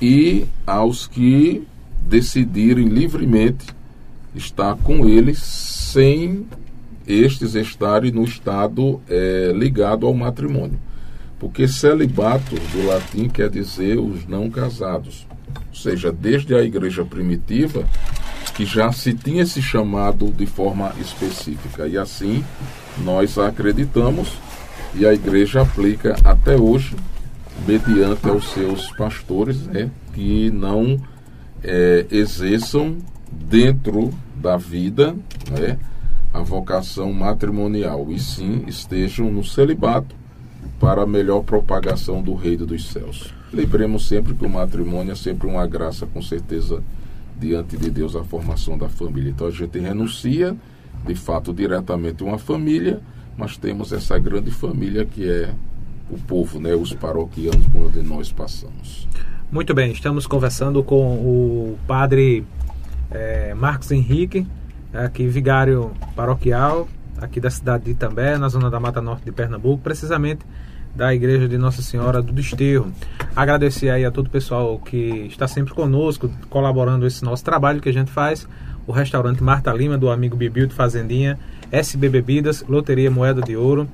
e 0.00 0.46
aos 0.66 1.06
que 1.06 1.66
decidirem 2.02 2.86
livremente 2.86 3.66
estar 4.34 4.76
com 4.76 5.08
ele 5.08 5.34
sem 5.34 6.46
estes 7.06 7.54
estarem 7.54 8.10
no 8.10 8.24
estado 8.24 9.00
é, 9.08 9.52
ligado 9.54 10.06
ao 10.06 10.14
matrimônio. 10.14 10.78
Porque 11.38 11.68
celibato, 11.68 12.54
do 12.54 12.86
latim, 12.86 13.28
quer 13.28 13.50
dizer 13.50 13.98
os 13.98 14.26
não 14.26 14.50
casados. 14.50 15.26
Ou 15.68 15.74
seja, 15.74 16.10
desde 16.10 16.54
a 16.54 16.62
igreja 16.62 17.04
primitiva, 17.04 17.84
que 18.56 18.64
já 18.64 18.90
se 18.90 19.12
tinha 19.12 19.42
esse 19.42 19.60
chamado 19.60 20.32
de 20.32 20.46
forma 20.46 20.92
específica. 20.98 21.86
E 21.86 21.98
assim 21.98 22.42
nós 23.04 23.36
acreditamos 23.38 24.32
e 24.94 25.04
a 25.04 25.12
igreja 25.12 25.60
aplica 25.60 26.16
até 26.24 26.56
hoje, 26.56 26.96
mediante 27.66 28.26
aos 28.28 28.48
seus 28.52 28.90
pastores, 28.92 29.58
né, 29.66 29.90
que 30.14 30.50
não 30.50 30.98
é, 31.62 32.06
exerçam 32.10 32.96
dentro 33.30 34.10
da 34.34 34.56
vida, 34.56 35.14
né, 35.50 35.78
a 36.32 36.40
vocação 36.40 37.12
matrimonial, 37.12 38.06
e 38.10 38.18
sim 38.18 38.64
estejam 38.66 39.30
no 39.30 39.44
celibato 39.44 40.14
para 40.80 41.02
a 41.02 41.06
melhor 41.06 41.42
propagação 41.42 42.22
do 42.22 42.34
reino 42.34 42.64
dos 42.64 42.90
céus. 42.90 43.34
Lembremos 43.52 44.08
sempre 44.08 44.34
que 44.34 44.44
o 44.44 44.48
matrimônio 44.48 45.12
é 45.12 45.16
sempre 45.16 45.46
uma 45.46 45.66
graça, 45.66 46.06
com 46.06 46.22
certeza, 46.22 46.82
diante 47.38 47.76
de 47.76 47.90
Deus, 47.90 48.16
a 48.16 48.24
formação 48.24 48.76
da 48.76 48.88
família. 48.88 49.30
Então 49.30 49.46
a 49.46 49.50
gente 49.50 49.78
renuncia, 49.78 50.56
de 51.06 51.14
fato, 51.14 51.52
diretamente 51.52 52.22
uma 52.22 52.38
família, 52.38 53.00
mas 53.36 53.56
temos 53.56 53.92
essa 53.92 54.18
grande 54.18 54.50
família 54.50 55.04
que 55.04 55.28
é 55.28 55.54
o 56.10 56.18
povo, 56.18 56.60
né, 56.60 56.74
os 56.74 56.92
paroquianos 56.94 57.66
por 57.68 57.86
onde 57.86 58.02
nós 58.02 58.30
passamos. 58.32 59.08
Muito 59.50 59.74
bem, 59.74 59.92
estamos 59.92 60.26
conversando 60.26 60.82
com 60.82 61.14
o 61.14 61.78
padre 61.86 62.44
é, 63.10 63.54
Marcos 63.54 63.90
Henrique, 63.90 64.46
aqui 64.92 65.26
vigário 65.26 65.92
paroquial 66.14 66.88
aqui 67.18 67.40
da 67.40 67.50
cidade 67.50 67.84
de 67.84 67.90
Itambé, 67.92 68.36
na 68.38 68.48
zona 68.48 68.70
da 68.70 68.78
Mata 68.78 69.00
Norte 69.00 69.24
de 69.24 69.32
Pernambuco, 69.32 69.82
precisamente 69.82 70.44
da 70.96 71.14
Igreja 71.14 71.46
de 71.46 71.58
Nossa 71.58 71.82
Senhora 71.82 72.22
do 72.22 72.32
Desterro. 72.32 72.90
Agradecer 73.34 73.90
aí 73.90 74.04
a 74.04 74.10
todo 74.10 74.28
o 74.28 74.30
pessoal 74.30 74.78
que 74.78 75.26
está 75.28 75.46
sempre 75.46 75.74
conosco, 75.74 76.30
colaborando 76.48 77.06
esse 77.06 77.22
nosso 77.22 77.44
trabalho 77.44 77.80
que 77.80 77.88
a 77.88 77.92
gente 77.92 78.10
faz. 78.10 78.48
O 78.86 78.92
restaurante 78.92 79.42
Marta 79.42 79.72
Lima, 79.72 79.98
do 79.98 80.08
amigo 80.08 80.36
Bibil 80.36 80.66
de 80.66 80.74
Fazendinha, 80.74 81.38
SB 81.70 82.08
Bebidas, 82.08 82.64
Loteria 82.66 83.10
Moeda 83.10 83.42
de 83.42 83.56
Ouro. 83.56 83.86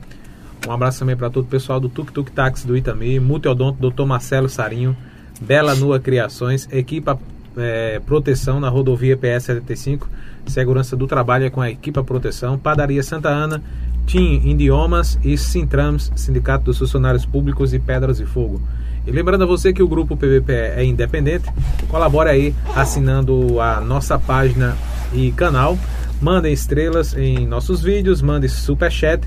Um 0.67 0.71
abraço 0.71 1.01
também 1.01 1.17
para 1.17 1.29
todo 1.29 1.45
o 1.45 1.49
pessoal 1.49 1.81
do 1.81 1.89
Tuk 1.89 2.13
Tuk 2.13 2.31
Táxi 2.31 2.67
do 2.67 2.77
Itami, 2.77 3.19
Multiodonto, 3.19 3.91
Dr. 3.91 4.05
Marcelo 4.05 4.49
Sarinho, 4.49 4.97
Bela 5.41 5.75
Nua 5.75 5.99
Criações, 5.99 6.69
Equipa 6.71 7.19
é, 7.57 8.01
Proteção 8.07 8.61
na 8.61 8.69
rodovia 8.69 9.17
PS 9.17 9.45
75 9.45 10.09
Segurança 10.47 10.97
do 10.97 11.07
Trabalho 11.07 11.47
é 11.47 11.51
com 11.51 11.61
a 11.61 11.71
Equipa 11.71 12.03
Proteção, 12.03 12.59
Padaria 12.59 13.03
Santa 13.03 13.29
Ana, 13.29 13.63
TIM 14.07 14.41
Idiomas 14.45 15.19
e 15.23 15.37
Sintrams, 15.37 16.13
Sindicato 16.17 16.65
dos 16.65 16.79
Funcionários 16.79 17.25
Públicos 17.25 17.73
e 17.73 17.79
Pedras 17.79 18.21
e 18.21 18.27
Fogo. 18.27 18.61
E 19.07 19.11
lembrando 19.11 19.43
a 19.45 19.47
você 19.47 19.73
que 19.73 19.83
o 19.83 19.89
grupo 19.89 20.17
PVP 20.17 20.53
é 20.53 20.85
independente, 20.85 21.49
colabore 21.89 22.31
aí 22.31 22.55
assinando 22.75 23.61
a 23.61 23.81
nossa 23.81 24.19
página 24.19 24.77
e 25.13 25.33
canal, 25.33 25.77
mandem 26.21 26.53
estrelas 26.53 27.17
em 27.17 27.47
nossos 27.47 27.83
vídeos, 27.83 28.23
mande 28.23 28.49
superchat, 28.49 29.27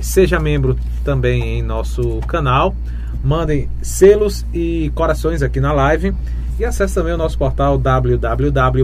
seja 0.00 0.40
membro 0.40 0.78
também 1.04 1.58
em 1.58 1.62
nosso 1.62 2.20
canal, 2.26 2.74
mandem 3.22 3.68
selos 3.82 4.46
e 4.54 4.90
corações 4.94 5.42
aqui 5.42 5.60
na 5.60 5.72
live 5.72 6.14
e 6.58 6.64
acesse 6.64 6.94
também 6.94 7.12
o 7.12 7.18
nosso 7.18 7.36
portal 7.36 7.76
www.pbpe.tv 7.78 8.82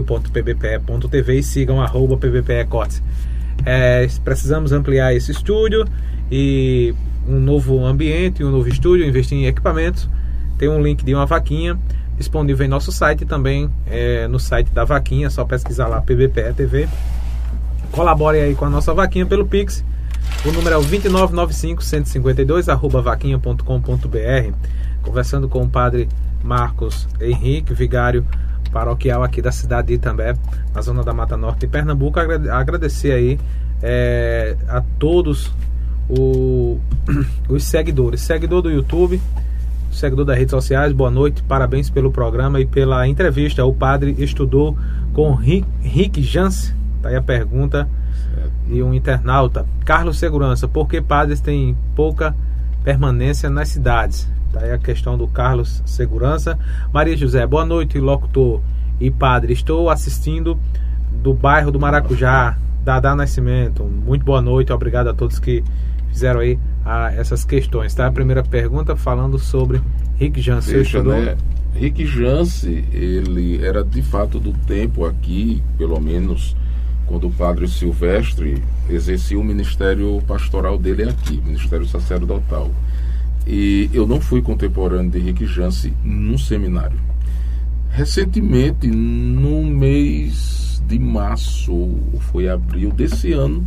e 1.39 1.43
sigam 1.43 1.81
arroba 1.81 2.15
pbpecortes. 2.17 3.01
É, 3.69 4.07
precisamos 4.23 4.71
ampliar 4.71 5.13
esse 5.13 5.29
estúdio 5.29 5.83
e 6.31 6.95
um 7.27 7.37
novo 7.37 7.85
ambiente, 7.85 8.41
um 8.41 8.49
novo 8.49 8.69
estúdio, 8.69 9.05
investir 9.05 9.37
em 9.37 9.45
equipamentos. 9.45 10.09
Tem 10.57 10.69
um 10.69 10.81
link 10.81 11.03
de 11.03 11.13
uma 11.13 11.25
vaquinha 11.25 11.77
disponível 12.17 12.65
em 12.65 12.69
nosso 12.69 12.93
site 12.93 13.25
também 13.25 13.69
é, 13.85 14.25
no 14.29 14.39
site 14.39 14.69
da 14.71 14.85
vaquinha, 14.85 15.29
só 15.29 15.43
pesquisar 15.43 15.87
lá 15.87 15.99
PBPE 15.99 16.53
TV. 16.55 16.87
Colabore 17.91 18.39
aí 18.39 18.55
com 18.55 18.63
a 18.63 18.69
nossa 18.69 18.93
vaquinha 18.93 19.25
pelo 19.25 19.45
Pix. 19.45 19.83
O 20.45 20.51
número 20.53 20.75
é 20.75 20.77
o 20.77 20.81
2995 20.81 21.83
152 21.83 22.69
arroba 22.69 23.01
vaquinha.com.br. 23.01 24.53
Conversando 25.01 25.49
com 25.49 25.63
o 25.63 25.69
padre 25.69 26.07
Marcos 26.41 27.05
Henrique, 27.19 27.73
vigário 27.73 28.25
paroquial 28.77 29.23
aqui 29.23 29.41
da 29.41 29.51
cidade 29.51 29.87
de 29.87 29.95
Itambé, 29.95 30.35
na 30.71 30.81
zona 30.81 31.03
da 31.03 31.11
Mata 31.11 31.35
Norte 31.35 31.61
de 31.61 31.67
Pernambuco. 31.67 32.19
Agradecer 32.19 33.11
aí 33.11 33.39
é, 33.81 34.55
a 34.69 34.83
todos 34.99 35.51
o, 36.07 36.77
os 37.49 37.63
seguidores, 37.63 38.21
seguidor 38.21 38.61
do 38.61 38.69
YouTube, 38.69 39.19
seguidor 39.91 40.25
das 40.25 40.37
redes 40.37 40.51
sociais, 40.51 40.93
boa 40.93 41.09
noite, 41.09 41.41
parabéns 41.41 41.89
pelo 41.89 42.11
programa 42.11 42.59
e 42.59 42.67
pela 42.67 43.07
entrevista. 43.07 43.65
O 43.65 43.73
padre 43.73 44.15
estudou 44.19 44.77
com 45.11 45.33
Rick, 45.33 45.67
Rick 45.81 46.21
Jans, 46.21 46.71
tá 47.01 47.09
aí 47.09 47.15
a 47.15 47.21
pergunta, 47.21 47.89
certo. 48.35 48.51
e 48.69 48.83
um 48.83 48.93
internauta. 48.93 49.65
Carlos 49.85 50.19
Segurança, 50.19 50.67
por 50.67 50.87
que 50.87 51.01
padres 51.01 51.41
têm 51.41 51.75
pouca 51.95 52.35
permanência 52.83 53.49
nas 53.49 53.69
cidades? 53.69 54.29
Tá 54.51 54.61
aí 54.61 54.71
a 54.71 54.77
questão 54.77 55.17
do 55.17 55.27
Carlos 55.27 55.81
Segurança. 55.85 56.57
Maria 56.91 57.15
José, 57.15 57.45
boa 57.45 57.65
noite, 57.65 57.99
locutor 57.99 58.61
e 58.99 59.11
padre. 59.11 59.53
Estou 59.53 59.89
assistindo 59.89 60.57
do 61.11 61.33
bairro 61.33 61.71
do 61.71 61.79
Maracujá, 61.79 62.57
Dadá 62.83 63.15
Nascimento, 63.15 63.83
muito 63.83 64.23
boa 64.23 64.41
noite, 64.41 64.71
obrigado 64.71 65.07
a 65.07 65.13
todos 65.13 65.39
que 65.39 65.63
fizeram 66.09 66.39
aí 66.39 66.57
a, 66.85 67.11
essas 67.13 67.43
questões, 67.43 67.93
tá? 67.93 68.07
A 68.07 68.11
primeira 68.11 68.43
pergunta 68.43 68.95
falando 68.95 69.37
sobre 69.37 69.81
Rick 70.17 70.39
Jance. 70.39 70.71
Veja, 70.71 71.03
né? 71.03 71.35
Rick 71.75 72.05
Jance, 72.05 72.85
ele 72.93 73.63
era 73.63 73.83
de 73.83 74.01
fato 74.01 74.39
do 74.39 74.53
tempo 74.65 75.05
aqui, 75.05 75.61
pelo 75.77 75.99
menos 75.99 76.55
quando 77.05 77.27
o 77.27 77.31
padre 77.31 77.67
Silvestre 77.67 78.63
exercia 78.89 79.39
o 79.39 79.43
ministério 79.43 80.21
pastoral 80.27 80.77
dele 80.77 81.03
aqui, 81.03 81.41
ministério 81.45 81.85
sacerdotal. 81.85 82.71
E 83.49 83.89
eu 83.93 84.05
não 84.05 84.19
fui 84.19 84.41
contemporâneo 84.41 85.09
de 85.09 85.19
Rick 85.19 85.45
Jance 85.45 85.93
num 86.03 86.37
seminário. 86.37 86.99
Recentemente, 87.89 88.87
no 88.87 89.63
mês 89.63 90.83
de 90.85 90.99
março, 90.99 91.97
foi 92.31 92.49
abril 92.49 92.91
desse 92.91 93.31
ano, 93.31 93.65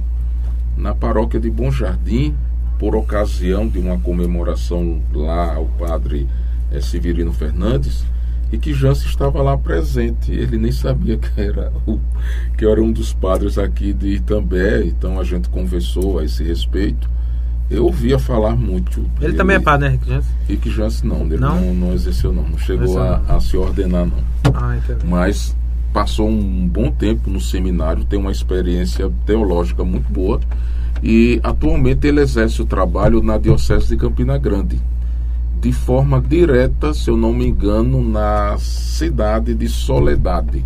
na 0.77 0.95
paróquia 0.95 1.41
de 1.41 1.51
Bom 1.51 1.71
Jardim, 1.71 2.35
por 2.79 2.95
ocasião 2.95 3.67
de 3.67 3.79
uma 3.79 3.99
comemoração 3.99 5.01
lá 5.15 5.55
ao 5.55 5.65
padre 5.65 6.29
é, 6.71 6.79
Severino 6.83 7.33
Fernandes, 7.33 8.05
e 8.53 8.59
que 8.59 8.75
Jance 8.75 9.07
estava 9.07 9.41
lá 9.41 9.57
presente. 9.57 10.31
Ele 10.31 10.59
nem 10.59 10.73
sabia 10.73 11.17
que 11.17 11.41
era, 11.41 11.73
o, 11.87 11.99
que 12.57 12.67
era 12.67 12.83
um 12.83 12.93
dos 12.93 13.15
padres 13.15 13.57
aqui 13.57 13.95
de 13.95 14.09
Itambé, 14.09 14.85
então 14.85 15.19
a 15.19 15.25
gente 15.25 15.49
conversou 15.49 16.19
a 16.19 16.25
esse 16.25 16.45
respeito. 16.45 17.09
Eu 17.71 17.85
ouvia 17.85 18.19
falar 18.19 18.57
muito. 18.57 19.01
Ele, 19.19 19.27
ele 19.27 19.33
também 19.35 19.57
é 19.57 19.61
padre, 19.61 19.89
né, 19.89 19.93
Rick 19.95 20.09
Jance? 20.09 20.29
Rick 20.49 20.71
Jance 20.71 21.07
não, 21.07 21.21
ele 21.25 21.39
não, 21.39 21.61
não, 21.61 21.75
não 21.75 21.93
exerceu 21.95 22.33
não, 22.33 22.43
não 22.43 22.59
chegou 22.59 22.99
a, 23.01 23.23
a, 23.29 23.41
se 23.41 23.57
ordenar 23.57 24.07
não. 24.07 24.53
Ah, 24.53 24.77
Mas 25.05 25.55
passou 25.93 26.29
um 26.29 26.67
bom 26.67 26.91
tempo 26.91 27.31
no 27.31 27.41
seminário, 27.41 28.05
tem 28.05 28.19
uma 28.19 28.33
experiência 28.33 29.11
teológica 29.25 29.85
muito 29.85 30.13
boa 30.13 30.41
e 31.03 31.41
atualmente 31.43 32.07
ele 32.07 32.21
exerce 32.21 32.61
o 32.61 32.67
trabalho 32.67 33.23
na 33.23 33.39
Diocese 33.39 33.89
de 33.89 33.97
Campina 33.97 34.37
Grande 34.37 34.81
de 35.61 35.73
forma 35.73 36.21
direta, 36.21 36.95
se 36.95 37.11
eu 37.11 37.17
não 37.17 37.35
me 37.35 37.47
engano, 37.47 38.03
na 38.03 38.57
cidade 38.59 39.55
de 39.55 39.69
Soledade, 39.69 40.65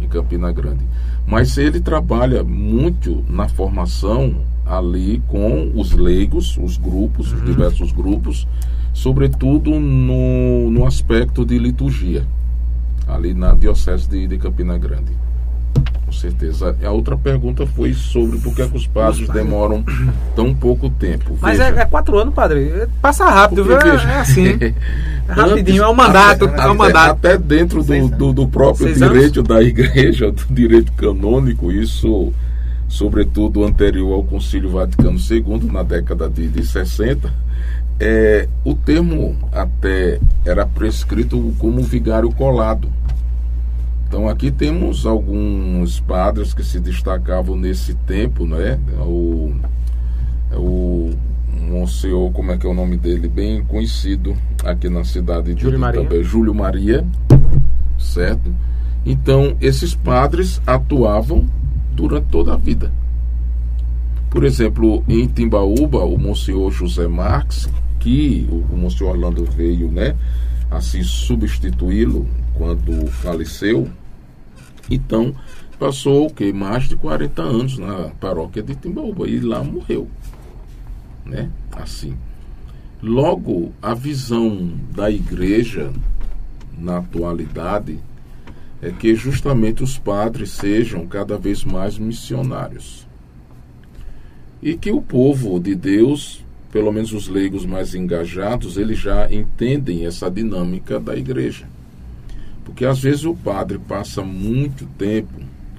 em 0.00 0.08
Campina 0.08 0.50
Grande. 0.50 0.84
Mas 1.24 1.56
ele 1.56 1.78
trabalha 1.78 2.42
muito 2.42 3.24
na 3.28 3.48
formação 3.48 4.42
ali 4.68 5.22
com 5.28 5.72
os 5.74 5.92
leigos, 5.92 6.58
os 6.58 6.76
grupos, 6.76 7.32
uhum. 7.32 7.38
os 7.38 7.44
diversos 7.44 7.92
grupos, 7.92 8.46
sobretudo 8.92 9.70
no, 9.80 10.70
no 10.70 10.86
aspecto 10.86 11.44
de 11.44 11.58
liturgia, 11.58 12.26
ali 13.06 13.32
na 13.32 13.54
Diocese 13.54 14.08
de, 14.08 14.26
de 14.26 14.36
Campina 14.36 14.76
Grande. 14.76 15.12
Com 16.04 16.12
certeza. 16.12 16.74
A 16.82 16.90
outra 16.90 17.18
pergunta 17.18 17.66
foi 17.66 17.92
sobre 17.92 18.38
por 18.38 18.54
que, 18.54 18.62
é 18.62 18.64
os 18.64 18.86
padres 18.86 19.28
demoram 19.28 19.84
tão 20.34 20.54
pouco 20.54 20.88
tempo. 20.88 21.36
Mas 21.38 21.60
é, 21.60 21.68
é, 21.68 21.84
quatro 21.84 22.18
anos, 22.18 22.32
padre. 22.32 22.88
Passa 23.00 23.26
rápido, 23.26 23.64
Porque, 23.64 23.84
viu? 23.84 23.92
Veja, 23.92 24.08
é 24.10 24.20
assim. 24.20 24.58
É 25.28 25.32
rapidinho, 25.32 25.82
é 25.82 25.88
um 25.88 25.94
mandato. 25.94 26.46
Até, 26.46 26.62
é 26.62 26.70
um 26.70 26.74
mandato. 26.74 27.10
Até 27.10 27.36
dentro 27.36 27.84
do, 27.84 28.08
do, 28.08 28.32
do 28.32 28.48
próprio 28.48 28.94
direito 28.94 29.42
da 29.42 29.60
igreja, 29.62 30.32
do 30.32 30.42
direito 30.48 30.90
canônico, 30.92 31.70
isso, 31.70 32.32
sobretudo 32.88 33.64
anterior 33.64 34.14
ao 34.14 34.24
Concílio 34.24 34.70
Vaticano 34.70 35.18
II, 35.18 35.70
na 35.70 35.82
década 35.82 36.28
de, 36.28 36.48
de 36.48 36.66
60, 36.66 37.32
é, 38.00 38.48
o 38.64 38.74
termo 38.74 39.36
até 39.52 40.18
era 40.44 40.64
prescrito 40.64 41.54
como 41.58 41.82
vigário 41.82 42.32
colado. 42.32 42.88
Então 44.08 44.26
aqui 44.26 44.50
temos 44.50 45.04
alguns 45.04 46.00
padres 46.00 46.54
que 46.54 46.64
se 46.64 46.80
destacavam 46.80 47.56
nesse 47.56 47.94
tempo, 47.94 48.46
né? 48.46 48.78
O, 49.00 49.52
o 50.54 51.10
Monsenhor, 51.68 52.30
como 52.32 52.52
é 52.52 52.56
que 52.56 52.66
é 52.66 52.70
o 52.70 52.74
nome 52.74 52.96
dele? 52.96 53.28
Bem 53.28 53.62
conhecido 53.64 54.34
aqui 54.64 54.88
na 54.88 55.04
cidade 55.04 55.54
de 55.54 55.60
Júlio 55.60 55.78
Maria. 55.78 56.02
Também, 56.02 56.24
Júlio 56.24 56.54
Maria, 56.54 57.04
certo? 57.98 58.50
Então 59.04 59.56
esses 59.60 59.94
padres 59.94 60.62
atuavam 60.66 61.46
durante 61.98 62.28
toda 62.28 62.54
a 62.54 62.56
vida. 62.56 62.92
Por 64.30 64.44
exemplo, 64.44 65.02
em 65.08 65.26
Timbaúba, 65.26 66.04
o 66.04 66.16
Monsenhor 66.16 66.70
José 66.70 67.08
Marques, 67.08 67.68
que 67.98 68.46
o, 68.48 68.76
Monsenhor 68.76 69.14
Orlando 69.14 69.44
veio, 69.44 69.90
né, 69.90 70.14
assim 70.70 71.02
substituí-lo 71.02 72.24
quando 72.54 73.08
faleceu. 73.08 73.88
Então, 74.88 75.34
passou 75.76 76.26
o 76.26 76.32
que? 76.32 76.52
Mais 76.52 76.88
de 76.88 76.94
40 76.94 77.42
anos 77.42 77.78
na 77.78 78.10
paróquia 78.20 78.62
de 78.62 78.76
Timbaúba 78.76 79.26
e 79.26 79.40
lá 79.40 79.64
morreu. 79.64 80.08
Né? 81.26 81.50
Assim. 81.72 82.14
Logo, 83.02 83.72
a 83.82 83.92
visão 83.92 84.70
da 84.94 85.10
igreja 85.10 85.92
na 86.78 86.98
atualidade 86.98 87.98
é 88.80 88.90
que 88.90 89.14
justamente 89.14 89.82
os 89.82 89.98
padres 89.98 90.50
sejam 90.50 91.06
cada 91.06 91.36
vez 91.36 91.64
mais 91.64 91.98
missionários. 91.98 93.06
E 94.62 94.76
que 94.76 94.90
o 94.90 95.00
povo 95.00 95.58
de 95.58 95.74
Deus, 95.74 96.44
pelo 96.72 96.92
menos 96.92 97.12
os 97.12 97.28
leigos 97.28 97.64
mais 97.64 97.94
engajados, 97.94 98.76
eles 98.76 98.98
já 98.98 99.32
entendem 99.32 100.06
essa 100.06 100.30
dinâmica 100.30 100.98
da 100.98 101.16
igreja. 101.16 101.66
Porque 102.64 102.84
às 102.84 103.00
vezes 103.00 103.24
o 103.24 103.34
padre 103.34 103.78
passa 103.78 104.22
muito 104.22 104.86
tempo, 104.98 105.32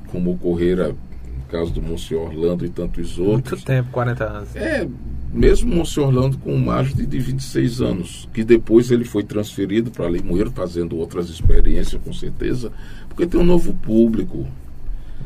como 0.08 0.32
ocorrera 0.32 0.90
no 0.90 1.46
caso 1.50 1.72
do 1.72 1.82
Monsenhor 1.82 2.28
Orlando 2.28 2.66
e 2.66 2.70
tantos 2.70 3.18
outros. 3.18 3.60
Muito 3.60 3.66
tempo, 3.66 3.90
40 3.92 4.24
anos. 4.24 4.56
É, 4.56 4.88
mesmo 5.32 5.72
o 5.72 5.76
Monsenhor 5.78 6.10
Orlando 6.10 6.38
com 6.38 6.58
mais 6.58 6.94
de, 6.94 7.06
de 7.06 7.20
26 7.20 7.82
anos, 7.82 8.30
que 8.34 8.44
depois 8.44 8.92
ele 8.92 9.06
foi 9.06 9.24
transferido 9.24 9.92
para 9.92 10.10
Limoeiro, 10.10 10.52
fazendo 10.52 10.98
outras 10.98 11.30
experiências, 11.30 12.02
com 12.04 12.14
certeza, 12.14 12.72
porque 13.08 13.28
tem 13.28 13.40
um 13.40 13.46
novo 13.46 13.74
público. 13.74 14.48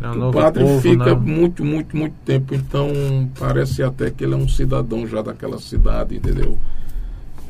É 0.01 0.07
um 0.09 0.29
o 0.29 0.31
padre 0.31 0.63
povo, 0.63 0.81
fica 0.81 1.13
não. 1.13 1.19
muito, 1.19 1.63
muito, 1.63 1.95
muito 1.95 2.15
tempo, 2.25 2.55
então 2.55 2.89
parece 3.39 3.83
até 3.83 4.09
que 4.09 4.23
ele 4.23 4.33
é 4.33 4.37
um 4.37 4.47
cidadão 4.47 5.07
já 5.07 5.21
daquela 5.21 5.59
cidade, 5.59 6.15
entendeu? 6.15 6.57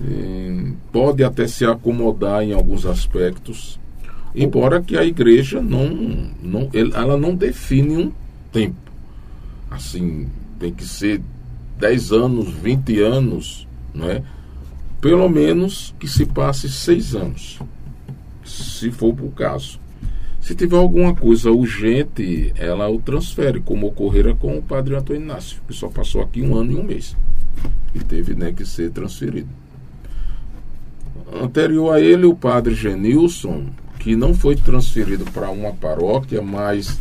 E 0.02 0.74
pode 0.92 1.24
até 1.24 1.48
se 1.48 1.66
acomodar 1.66 2.44
em 2.44 2.52
alguns 2.52 2.86
aspectos, 2.86 3.80
Embora 4.36 4.82
que 4.82 4.98
a 4.98 5.06
igreja 5.06 5.62
não, 5.62 5.88
não, 6.42 6.70
ela 6.74 7.16
não 7.18 7.36
define 7.36 7.98
um 7.98 8.12
tempo. 8.52 8.76
Assim, 9.70 10.28
tem 10.60 10.74
que 10.74 10.84
ser 10.84 11.22
10 11.78 12.12
anos, 12.12 12.50
20 12.50 13.02
anos, 13.02 13.68
não 13.94 14.10
é? 14.10 14.24
Pelo 15.02 15.28
menos 15.28 15.94
que 16.00 16.08
se 16.08 16.26
passe 16.26 16.70
seis 16.70 17.14
anos, 17.14 17.60
se 18.46 18.90
for 18.92 19.10
o 19.10 19.32
caso. 19.32 19.80
Se 20.40 20.56
tiver 20.56 20.78
alguma 20.78 21.16
coisa 21.16 21.52
urgente, 21.52 22.54
ela 22.58 22.90
o 22.90 23.00
transfere, 23.00 23.62
como 23.62 23.88
ocorrera 23.88 24.36
com 24.36 24.58
o 24.58 24.62
padre 24.62 24.96
Antônio 24.96 25.22
Inácio, 25.22 25.62
que 25.68 25.74
só 25.74 25.88
passou 25.88 26.22
aqui 26.22 26.42
um 26.42 26.56
ano 26.56 26.74
e 26.74 26.76
um 26.76 26.84
mês. 26.84 27.16
E 27.96 28.00
teve 28.00 28.36
né, 28.36 28.52
que 28.52 28.66
ser 28.66 28.92
transferido. 28.92 29.48
Anterior 31.42 31.94
a 31.94 32.02
ele, 32.02 32.26
o 32.26 32.36
padre 32.36 32.76
Genilson, 32.76 33.68
que 34.00 34.16
não 34.16 34.34
foi 34.34 34.56
transferido 34.56 35.24
para 35.32 35.50
uma 35.50 35.72
paróquia, 35.72 36.42
mas 36.42 37.00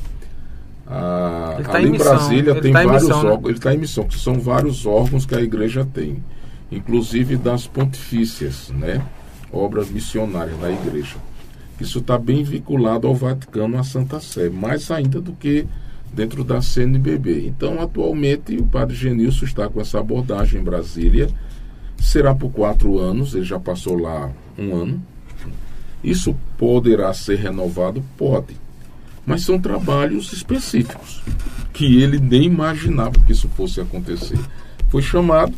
ah, 0.94 1.58
tá 1.64 1.78
ali 1.78 1.88
em 1.88 1.96
Brasília 1.96 2.60
tem 2.60 2.72
tá 2.72 2.84
vários 2.84 3.04
missão, 3.04 3.22
né? 3.22 3.30
órgãos. 3.30 3.42
Né? 3.42 3.48
Ele 3.48 3.58
está 3.58 3.74
em 3.74 3.78
missão, 3.78 4.04
que 4.04 4.18
são 4.18 4.38
vários 4.38 4.84
órgãos 4.84 5.24
que 5.24 5.34
a 5.34 5.40
igreja 5.40 5.88
tem, 5.90 6.22
inclusive 6.70 7.36
das 7.36 7.66
pontifícias, 7.66 8.68
né? 8.68 9.02
Obras 9.50 9.88
missionárias 9.90 10.58
da 10.58 10.70
igreja. 10.70 11.16
Isso 11.80 11.98
está 11.98 12.18
bem 12.18 12.44
vinculado 12.44 13.06
ao 13.06 13.14
Vaticano, 13.14 13.78
à 13.78 13.82
Santa 13.82 14.20
Sé, 14.20 14.50
mais 14.50 14.90
ainda 14.90 15.20
do 15.20 15.32
que 15.32 15.66
dentro 16.12 16.44
da 16.44 16.60
CNBB. 16.60 17.46
Então, 17.46 17.80
atualmente, 17.80 18.54
o 18.56 18.66
padre 18.66 18.94
Genilson 18.94 19.46
está 19.46 19.68
com 19.68 19.80
essa 19.80 19.98
abordagem 19.98 20.60
em 20.60 20.64
Brasília. 20.64 21.28
Será 21.98 22.34
por 22.34 22.50
quatro 22.50 22.98
anos, 22.98 23.34
ele 23.34 23.44
já 23.44 23.58
passou 23.58 23.98
lá 23.98 24.30
um 24.58 24.74
ano, 24.74 25.02
isso 26.04 26.36
poderá 26.58 27.14
ser 27.14 27.38
renovado? 27.38 28.02
Pode. 28.18 28.56
Mas 29.24 29.42
são 29.42 29.58
trabalhos 29.58 30.32
específicos 30.32 31.22
que 31.72 32.02
ele 32.02 32.18
nem 32.18 32.44
imaginava 32.44 33.12
que 33.24 33.32
isso 33.32 33.48
fosse 33.56 33.80
acontecer. 33.80 34.38
Foi 34.88 35.02
chamado 35.02 35.54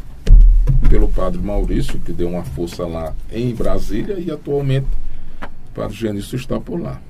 pelo 0.88 1.08
padre 1.08 1.40
Maurício, 1.40 1.98
que 1.98 2.12
deu 2.12 2.28
uma 2.28 2.44
força 2.44 2.86
lá 2.86 3.14
em 3.32 3.54
Brasília, 3.54 4.18
e 4.18 4.30
atualmente 4.30 4.86
o 5.70 5.74
padre 5.74 5.96
Genício 5.96 6.36
está 6.36 6.60
por 6.60 6.80
lá. 6.80 7.00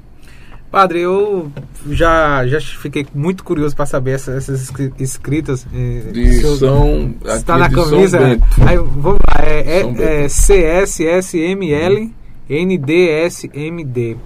Padre, 0.71 1.03
eu 1.03 1.53
já, 1.91 2.45
já 2.49 2.61
fiquei 2.61 3.07
muito 3.15 3.45
curioso 3.45 3.77
para 3.77 3.87
saber 3.87 4.13
essas, 4.13 4.49
essas 4.49 4.73
escritas. 4.99 5.65
Eh, 5.73 6.11
de 6.11 6.41
São. 6.59 7.15
Está 7.25 7.57
na 7.57 7.71
camisa. 7.71 8.19
Aí, 8.67 8.77
vamos 8.77 9.21
lá, 9.21 9.45
é, 9.47 9.83
é, 9.83 10.25
é 10.25 10.29
CSSML. 10.29 12.11
NDSMD. 12.49 14.17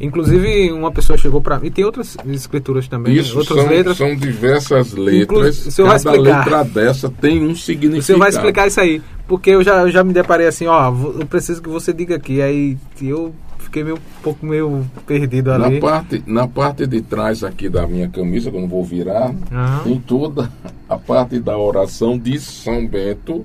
Inclusive, 0.00 0.70
uma 0.72 0.92
pessoa 0.92 1.16
chegou 1.16 1.40
para 1.40 1.58
mim. 1.58 1.68
E 1.68 1.70
tem 1.70 1.84
outras 1.84 2.16
escrituras 2.28 2.86
também, 2.86 3.14
Isso 3.14 3.38
outras 3.38 3.58
são, 3.60 3.68
letras. 3.68 3.96
São 3.96 4.14
diversas 4.14 4.92
letras. 4.92 5.66
o 5.66 5.70
senhor 5.70 5.88
vai 5.88 5.98
Cada 5.98 6.16
explicar. 6.16 6.38
letra 6.38 6.64
dessa 6.64 7.08
tem 7.08 7.42
um 7.42 7.54
significado. 7.54 7.98
O 8.00 8.02
senhor 8.02 8.18
vai 8.18 8.28
explicar 8.28 8.66
isso 8.66 8.80
aí. 8.80 9.00
Porque 9.26 9.50
eu 9.50 9.62
já, 9.64 9.80
eu 9.82 9.90
já 9.90 10.04
me 10.04 10.12
deparei 10.12 10.46
assim, 10.46 10.66
ó, 10.66 10.92
eu 11.18 11.26
preciso 11.26 11.62
que 11.62 11.68
você 11.68 11.92
diga 11.92 12.16
aqui. 12.16 12.40
Aí 12.42 12.76
eu 13.02 13.34
fiquei 13.58 13.82
meio, 13.82 13.96
um 13.96 14.22
pouco 14.22 14.44
meio 14.46 14.86
perdido 15.06 15.56
Na 15.58 15.66
ali. 15.66 15.80
parte, 15.80 16.22
na 16.26 16.46
parte 16.46 16.86
de 16.86 17.00
trás 17.00 17.42
aqui 17.42 17.68
da 17.68 17.86
minha 17.86 18.08
camisa, 18.08 18.50
que 18.50 18.56
eu 18.56 18.60
não 18.60 18.68
vou 18.68 18.84
virar, 18.84 19.34
Aham. 19.50 19.80
tem 19.82 19.98
toda 20.00 20.52
a 20.88 20.96
parte 20.96 21.40
da 21.40 21.56
oração 21.58 22.16
de 22.18 22.38
São 22.38 22.86
Bento, 22.86 23.44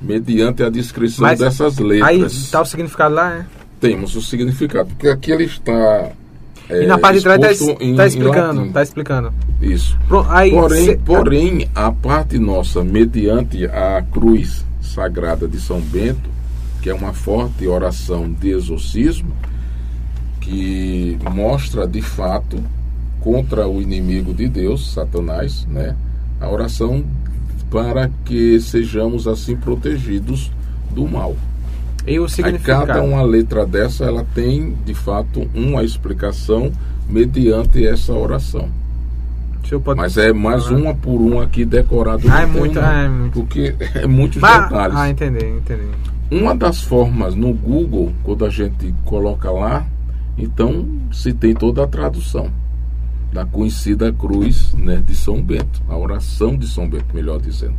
mediante 0.00 0.62
a 0.62 0.68
descrição 0.70 1.22
Mas 1.26 1.40
dessas 1.40 1.78
Aí 1.80 1.84
letras. 2.18 2.50
tá 2.50 2.60
o 2.60 2.64
significado 2.64 3.14
lá, 3.14 3.30
né? 3.30 3.46
Temos 3.80 4.16
o 4.16 4.22
significado, 4.22 4.88
porque 4.90 5.08
aqui 5.08 5.30
ele 5.32 5.44
está. 5.44 6.10
E 6.70 6.84
é, 6.84 6.86
na 6.86 6.98
parte 6.98 7.18
de 7.18 7.24
trás 7.24 7.40
tá, 7.40 7.64
em- 7.80 7.94
tá 7.96 8.04
em 8.04 8.08
explicando, 8.08 8.60
latim. 8.60 8.72
tá 8.72 8.82
explicando. 8.82 9.32
Isso. 9.60 9.96
Pronto, 10.06 10.28
aí 10.30 10.50
Porém, 10.50 10.84
cê- 10.84 10.96
porém, 11.04 11.68
a 11.74 11.90
parte 11.90 12.38
nossa, 12.38 12.84
mediante 12.84 13.64
a 13.66 14.04
cruz 14.12 14.64
sagrada 14.82 15.48
de 15.48 15.58
São 15.60 15.80
Bento, 15.80 16.28
que 16.82 16.90
é 16.90 16.94
uma 16.94 17.12
forte 17.12 17.66
oração 17.66 18.30
de 18.30 18.50
exorcismo, 18.50 19.32
que 20.40 21.18
mostra 21.32 21.86
de 21.86 22.00
fato 22.02 22.62
contra 23.20 23.66
o 23.68 23.80
inimigo 23.82 24.32
de 24.32 24.48
Deus, 24.48 24.92
Satanás, 24.92 25.66
né? 25.68 25.96
A 26.40 26.48
oração 26.50 27.04
para 27.70 28.10
que 28.24 28.60
sejamos 28.60 29.26
assim 29.26 29.56
protegidos 29.56 30.50
do 30.90 31.06
mal. 31.06 31.36
E 32.08 32.18
o 32.18 32.24
Aí 32.24 32.28
significado. 32.30 32.86
cada 32.86 33.02
uma 33.02 33.22
letra 33.22 33.66
dessa, 33.66 34.04
ela 34.04 34.24
tem 34.34 34.74
de 34.84 34.94
fato 34.94 35.48
uma 35.54 35.82
explicação 35.84 36.70
mediante 37.08 37.86
essa 37.86 38.12
oração. 38.12 38.68
Pode- 39.84 40.00
Mas 40.00 40.16
é 40.16 40.32
mais 40.32 40.68
uma 40.70 40.94
por 40.94 41.20
uma 41.20 41.44
aqui 41.44 41.62
decorado. 41.62 42.22
Ah, 42.30 42.40
é 42.42 42.46
muito- 42.46 42.80
ah, 42.80 43.02
é 43.04 43.08
muito. 43.08 43.32
Porque 43.34 43.74
é 43.94 44.06
muitos 44.06 44.40
detalhes. 44.40 44.96
Ah, 44.96 45.10
entendi, 45.10 45.44
entendi. 45.44 45.82
Uma 46.30 46.54
das 46.56 46.80
formas 46.80 47.34
no 47.34 47.52
Google, 47.52 48.12
quando 48.24 48.46
a 48.46 48.50
gente 48.50 48.94
coloca 49.04 49.50
lá, 49.50 49.84
então 50.38 50.86
se 51.12 51.34
tem 51.34 51.54
toda 51.54 51.84
a 51.84 51.86
tradução 51.86 52.50
da 53.30 53.44
conhecida 53.44 54.10
cruz 54.10 54.72
né, 54.72 55.02
de 55.06 55.14
São 55.14 55.42
Bento, 55.42 55.82
a 55.86 55.96
oração 55.98 56.56
de 56.56 56.66
São 56.66 56.88
Bento, 56.88 57.14
melhor 57.14 57.38
dizendo. 57.38 57.74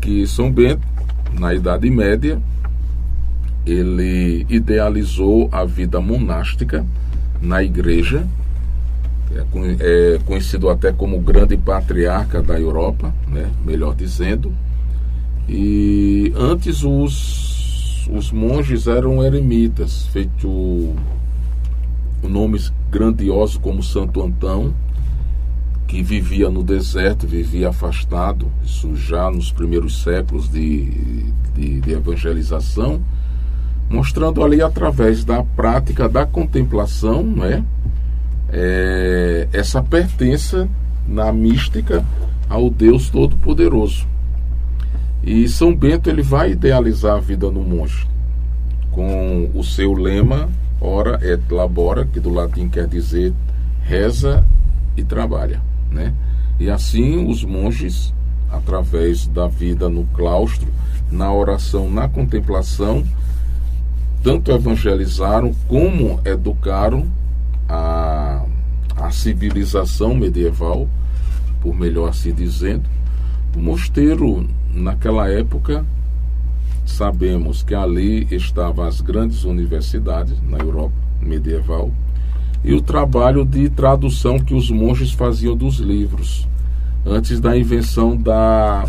Que 0.00 0.24
São 0.24 0.52
Bento, 0.52 0.86
na 1.36 1.52
Idade 1.52 1.90
Média, 1.90 2.40
ele 3.70 4.46
idealizou 4.48 5.48
a 5.52 5.64
vida 5.64 6.00
monástica 6.00 6.84
na 7.40 7.62
igreja, 7.62 8.26
é, 9.34 10.14
é 10.14 10.18
conhecido 10.24 10.68
até 10.68 10.92
como 10.92 11.20
grande 11.20 11.56
patriarca 11.56 12.42
da 12.42 12.58
Europa, 12.58 13.14
né, 13.26 13.50
melhor 13.64 13.94
dizendo. 13.94 14.52
E 15.48 16.32
antes 16.36 16.82
os, 16.82 18.08
os 18.08 18.30
monges 18.32 18.86
eram 18.86 19.22
eremitas, 19.22 20.06
feito 20.08 20.94
nomes 22.22 22.72
grandiosos 22.90 23.56
como 23.56 23.82
Santo 23.82 24.22
Antão, 24.22 24.74
que 25.86 26.02
vivia 26.02 26.50
no 26.50 26.62
deserto, 26.62 27.26
vivia 27.26 27.70
afastado, 27.70 28.52
isso 28.62 28.94
já 28.94 29.30
nos 29.30 29.50
primeiros 29.50 30.02
séculos 30.02 30.50
de, 30.50 31.32
de, 31.54 31.80
de 31.80 31.92
evangelização, 31.92 33.00
mostrando 33.88 34.42
ali 34.42 34.60
através 34.60 35.24
da 35.24 35.42
prática 35.42 36.08
da 36.08 36.26
contemplação, 36.26 37.22
não 37.22 37.44
é? 37.44 37.62
É, 38.50 39.48
essa 39.52 39.82
pertença 39.82 40.68
na 41.06 41.32
mística 41.32 42.04
ao 42.48 42.70
Deus 42.70 43.10
Todo-Poderoso. 43.10 44.06
E 45.22 45.48
São 45.48 45.74
Bento 45.74 46.08
ele 46.08 46.22
vai 46.22 46.52
idealizar 46.52 47.16
a 47.16 47.20
vida 47.20 47.50
no 47.50 47.62
monge 47.62 48.06
com 48.90 49.50
o 49.54 49.62
seu 49.62 49.92
lema 49.92 50.48
ora 50.80 51.18
et 51.22 51.40
labora, 51.50 52.04
que 52.04 52.20
do 52.20 52.30
latim 52.30 52.68
quer 52.68 52.86
dizer 52.86 53.32
reza 53.82 54.44
e 54.96 55.04
trabalha, 55.04 55.60
né? 55.90 56.12
E 56.58 56.68
assim 56.70 57.28
os 57.28 57.44
monges, 57.44 58.12
através 58.50 59.26
da 59.26 59.46
vida 59.46 59.88
no 59.88 60.04
claustro, 60.06 60.68
na 61.10 61.32
oração, 61.32 61.90
na 61.90 62.08
contemplação, 62.08 63.04
tanto 64.22 64.50
evangelizaram 64.50 65.54
como 65.66 66.20
educaram 66.24 67.06
a, 67.68 68.44
a 68.96 69.10
civilização 69.10 70.14
medieval, 70.14 70.88
por 71.60 71.74
melhor 71.74 72.08
assim 72.10 72.32
dizendo. 72.32 72.84
O 73.56 73.60
mosteiro, 73.60 74.46
naquela 74.72 75.28
época, 75.28 75.84
sabemos 76.86 77.62
que 77.62 77.74
ali 77.74 78.26
estavam 78.30 78.84
as 78.84 79.00
grandes 79.00 79.44
universidades 79.44 80.34
na 80.42 80.58
Europa 80.58 80.94
medieval 81.20 81.92
e 82.64 82.74
o 82.74 82.80
trabalho 82.80 83.44
de 83.44 83.68
tradução 83.68 84.38
que 84.38 84.54
os 84.54 84.70
monges 84.70 85.12
faziam 85.12 85.56
dos 85.56 85.76
livros 85.78 86.48
antes 87.06 87.40
da 87.40 87.56
invenção 87.56 88.16
da, 88.16 88.84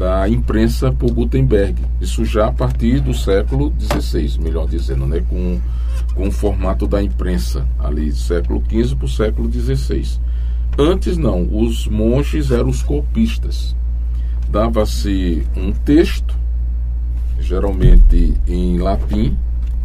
da 0.00 0.26
imprensa 0.26 0.90
por 0.90 1.10
Gutenberg. 1.10 1.76
Isso 2.00 2.24
já 2.24 2.46
a 2.46 2.52
partir 2.52 3.00
do 3.00 3.12
século 3.12 3.70
XVI, 3.78 4.40
melhor 4.40 4.66
dizendo, 4.66 5.06
né? 5.06 5.22
com, 5.28 5.60
com 6.14 6.28
o 6.28 6.32
formato 6.32 6.86
da 6.86 7.02
imprensa 7.02 7.66
ali, 7.78 8.08
do 8.08 8.16
século 8.16 8.62
XV 8.66 8.96
para 8.96 9.04
o 9.04 9.08
século 9.08 9.52
XVI. 9.52 10.18
Antes 10.78 11.18
não, 11.18 11.46
os 11.52 11.86
monges 11.86 12.50
eram 12.50 12.70
os 12.70 12.82
copistas. 12.82 13.76
Dava-se 14.48 15.46
um 15.54 15.70
texto, 15.70 16.34
geralmente 17.38 18.34
em 18.48 18.78
latim, 18.78 19.36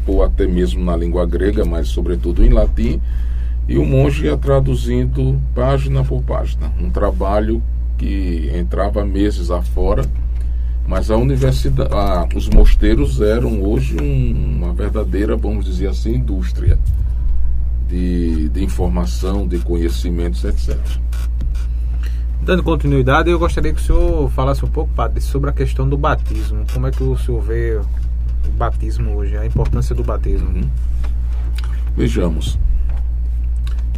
ou 0.08 0.24
até 0.24 0.48
mesmo 0.48 0.82
na 0.82 0.96
língua 0.96 1.26
grega, 1.26 1.66
mas 1.66 1.90
sobretudo 1.90 2.42
em 2.42 2.52
latim, 2.52 3.02
e 3.68 3.78
o 3.78 3.86
monge 3.86 4.28
ia 4.28 4.38
traduzindo 4.38 5.42
página 5.54 6.06
por 6.06 6.24
página. 6.24 6.72
Um 6.80 6.90
trabalho 6.90 7.62
que 7.98 8.52
entrava 8.54 9.06
meses 9.06 9.50
afora, 9.52 10.06
mas 10.88 11.10
a 11.10 11.18
universidade, 11.18 11.90
ah, 11.94 12.28
os 12.36 12.48
mosteiros 12.48 13.20
eram 13.22 13.64
hoje 13.64 13.98
um, 14.00 14.58
uma 14.58 14.74
verdadeira, 14.74 15.36
vamos 15.36 15.66
dizer 15.66 15.88
assim, 15.88 16.16
indústria 16.16 16.78
de, 17.88 18.50
de 18.50 18.64
informação, 18.64 19.48
de 19.48 19.60
conhecimentos, 19.60 20.44
etc. 20.44 20.78
Dando 22.42 22.62
continuidade, 22.62 23.30
eu 23.32 23.40
gostaria 23.40 23.74
que 23.74 23.82
o 23.82 23.84
senhor 23.84 24.30
falasse 24.30 24.64
um 24.64 24.68
pouco, 24.68 24.94
padre, 24.94 25.20
sobre 25.22 25.50
a 25.50 25.54
questão 25.54 25.90
do 25.90 25.98
batismo. 25.98 26.64
Como 26.72 26.86
é 26.86 26.92
que 26.92 27.02
o 27.02 27.18
senhor 27.18 27.42
vê 27.42 27.82
o 28.48 28.52
batismo 28.52 29.16
hoje, 29.16 29.36
a 29.36 29.46
importância 29.46 29.96
do 29.96 30.04
batismo? 30.04 30.50
Uhum. 30.50 30.70
Vejamos. 31.98 32.60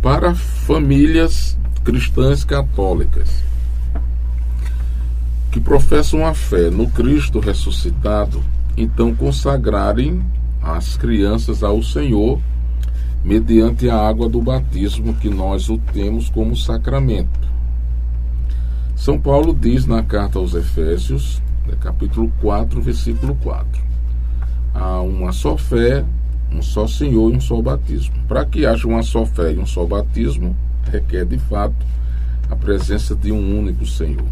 Para 0.01 0.33
famílias 0.33 1.57
cristãs 1.83 2.45
católicas 2.45 3.43
que 5.57 5.61
professam 5.61 6.23
a 6.23 6.35
fé 6.35 6.69
no 6.69 6.87
Cristo 6.87 7.39
ressuscitado, 7.39 8.43
então 8.77 9.15
consagrarem 9.15 10.21
as 10.61 10.95
crianças 10.95 11.63
ao 11.63 11.81
Senhor 11.81 12.39
mediante 13.23 13.89
a 13.89 13.95
água 13.95 14.29
do 14.29 14.39
batismo 14.39 15.15
que 15.15 15.31
nós 15.31 15.67
o 15.67 15.79
temos 15.79 16.29
como 16.29 16.55
sacramento. 16.55 17.39
São 18.95 19.19
Paulo 19.19 19.51
diz 19.51 19.87
na 19.87 20.03
carta 20.03 20.37
aos 20.37 20.53
Efésios, 20.53 21.41
né, 21.67 21.73
capítulo 21.79 22.31
4, 22.39 22.79
versículo 22.79 23.33
4 23.41 23.81
há 24.75 25.01
uma 25.01 25.31
só 25.31 25.57
fé, 25.57 26.05
um 26.51 26.61
só 26.61 26.85
Senhor 26.85 27.33
e 27.33 27.35
um 27.35 27.41
só 27.41 27.59
batismo. 27.63 28.13
Para 28.27 28.45
que 28.45 28.63
haja 28.63 28.87
uma 28.87 29.01
só 29.01 29.25
fé 29.25 29.53
e 29.53 29.57
um 29.57 29.65
só 29.65 29.83
batismo, 29.87 30.55
requer 30.91 31.25
de 31.25 31.39
fato 31.39 31.83
a 32.47 32.55
presença 32.55 33.15
de 33.15 33.31
um 33.31 33.59
único 33.59 33.87
Senhor. 33.87 34.27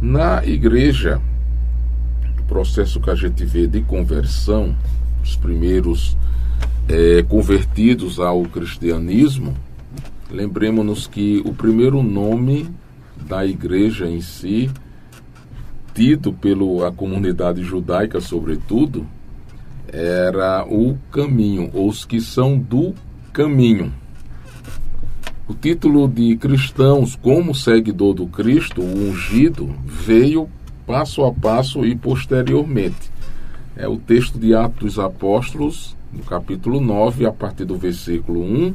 Na 0.00 0.44
igreja, 0.44 1.20
o 2.38 2.42
processo 2.44 3.00
que 3.00 3.08
a 3.08 3.14
gente 3.14 3.44
vê 3.46 3.66
de 3.66 3.80
conversão, 3.80 4.76
os 5.22 5.36
primeiros 5.36 6.16
é, 6.86 7.22
convertidos 7.22 8.20
ao 8.20 8.42
cristianismo, 8.42 9.56
lembremos-nos 10.30 11.06
que 11.06 11.42
o 11.46 11.54
primeiro 11.54 12.02
nome 12.02 12.68
da 13.26 13.46
igreja 13.46 14.06
em 14.06 14.20
si 14.20 14.70
tido 15.94 16.30
pela 16.30 16.92
comunidade 16.92 17.62
judaica, 17.62 18.20
sobretudo, 18.20 19.06
era 19.90 20.62
o 20.66 20.98
caminho, 21.10 21.70
os 21.72 22.04
que 22.04 22.20
são 22.20 22.58
do 22.58 22.94
caminho. 23.32 23.90
O 25.48 25.54
título 25.54 26.08
de 26.08 26.36
cristãos 26.36 27.14
como 27.14 27.54
seguidor 27.54 28.14
do 28.14 28.26
Cristo, 28.26 28.82
o 28.82 29.10
ungido, 29.10 29.72
veio 29.84 30.48
passo 30.84 31.24
a 31.24 31.32
passo 31.32 31.84
e 31.84 31.94
posteriormente. 31.94 33.12
é 33.76 33.86
o 33.86 33.96
texto 33.96 34.40
de 34.40 34.56
Atos 34.56 34.94
dos 34.94 34.98
Apóstolos, 34.98 35.96
no 36.12 36.24
capítulo 36.24 36.80
9, 36.80 37.26
a 37.26 37.32
partir 37.32 37.64
do 37.64 37.76
versículo 37.76 38.42
1. 38.42 38.74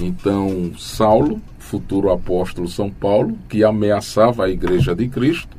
Então, 0.00 0.72
Saulo, 0.76 1.40
futuro 1.58 2.10
apóstolo 2.10 2.66
São 2.66 2.90
Paulo, 2.90 3.38
que 3.48 3.62
ameaçava 3.62 4.46
a 4.46 4.50
igreja 4.50 4.96
de 4.96 5.06
Cristo, 5.08 5.56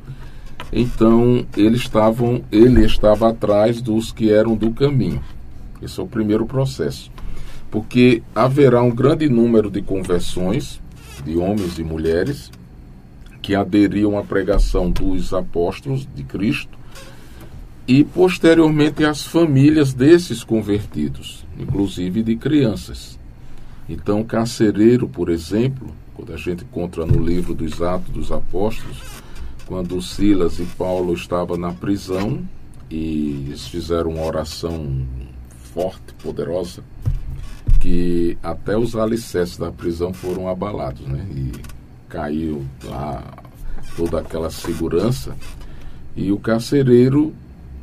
então 0.72 1.46
estavam, 1.56 2.42
ele 2.50 2.84
estava 2.84 3.30
atrás 3.30 3.80
dos 3.80 4.10
que 4.10 4.30
eram 4.30 4.56
do 4.56 4.72
caminho. 4.72 5.22
Esse 5.80 6.00
é 6.00 6.02
o 6.02 6.06
primeiro 6.06 6.44
processo. 6.44 7.11
Porque 7.72 8.22
haverá 8.34 8.80
um 8.82 8.94
grande 8.94 9.28
número 9.28 9.68
de 9.68 9.82
conversões 9.82 10.80
de 11.24 11.36
homens 11.36 11.78
e 11.78 11.82
mulheres 11.82 12.52
que 13.40 13.54
aderiam 13.56 14.16
à 14.16 14.22
pregação 14.22 14.90
dos 14.90 15.34
apóstolos 15.34 16.06
de 16.14 16.22
Cristo 16.22 16.78
e 17.86 18.04
posteriormente 18.04 19.04
as 19.04 19.22
famílias 19.22 19.92
desses 19.92 20.44
convertidos, 20.44 21.44
inclusive 21.58 22.22
de 22.22 22.36
crianças. 22.36 23.18
Então, 23.88 24.22
Carcereiro, 24.22 25.08
por 25.08 25.28
exemplo, 25.28 25.88
quando 26.14 26.32
a 26.32 26.36
gente 26.36 26.62
encontra 26.62 27.04
no 27.04 27.24
livro 27.24 27.54
dos 27.54 27.82
Atos 27.82 28.10
dos 28.10 28.30
Apóstolos, 28.30 28.98
quando 29.66 30.00
Silas 30.00 30.58
e 30.60 30.64
Paulo 30.64 31.12
estavam 31.14 31.56
na 31.56 31.72
prisão 31.72 32.46
e 32.88 33.46
eles 33.48 33.66
fizeram 33.66 34.10
uma 34.10 34.24
oração 34.24 35.04
forte, 35.74 36.14
poderosa, 36.22 36.84
que 37.80 38.36
até 38.42 38.76
os 38.76 38.94
alicerces 38.96 39.56
da 39.56 39.70
prisão 39.70 40.12
foram 40.12 40.48
abalados, 40.48 41.06
né? 41.06 41.26
E 41.30 41.52
caiu 42.08 42.64
lá 42.84 43.22
toda 43.96 44.20
aquela 44.20 44.50
segurança 44.50 45.36
e 46.14 46.30
o 46.30 46.38
carcereiro 46.38 47.34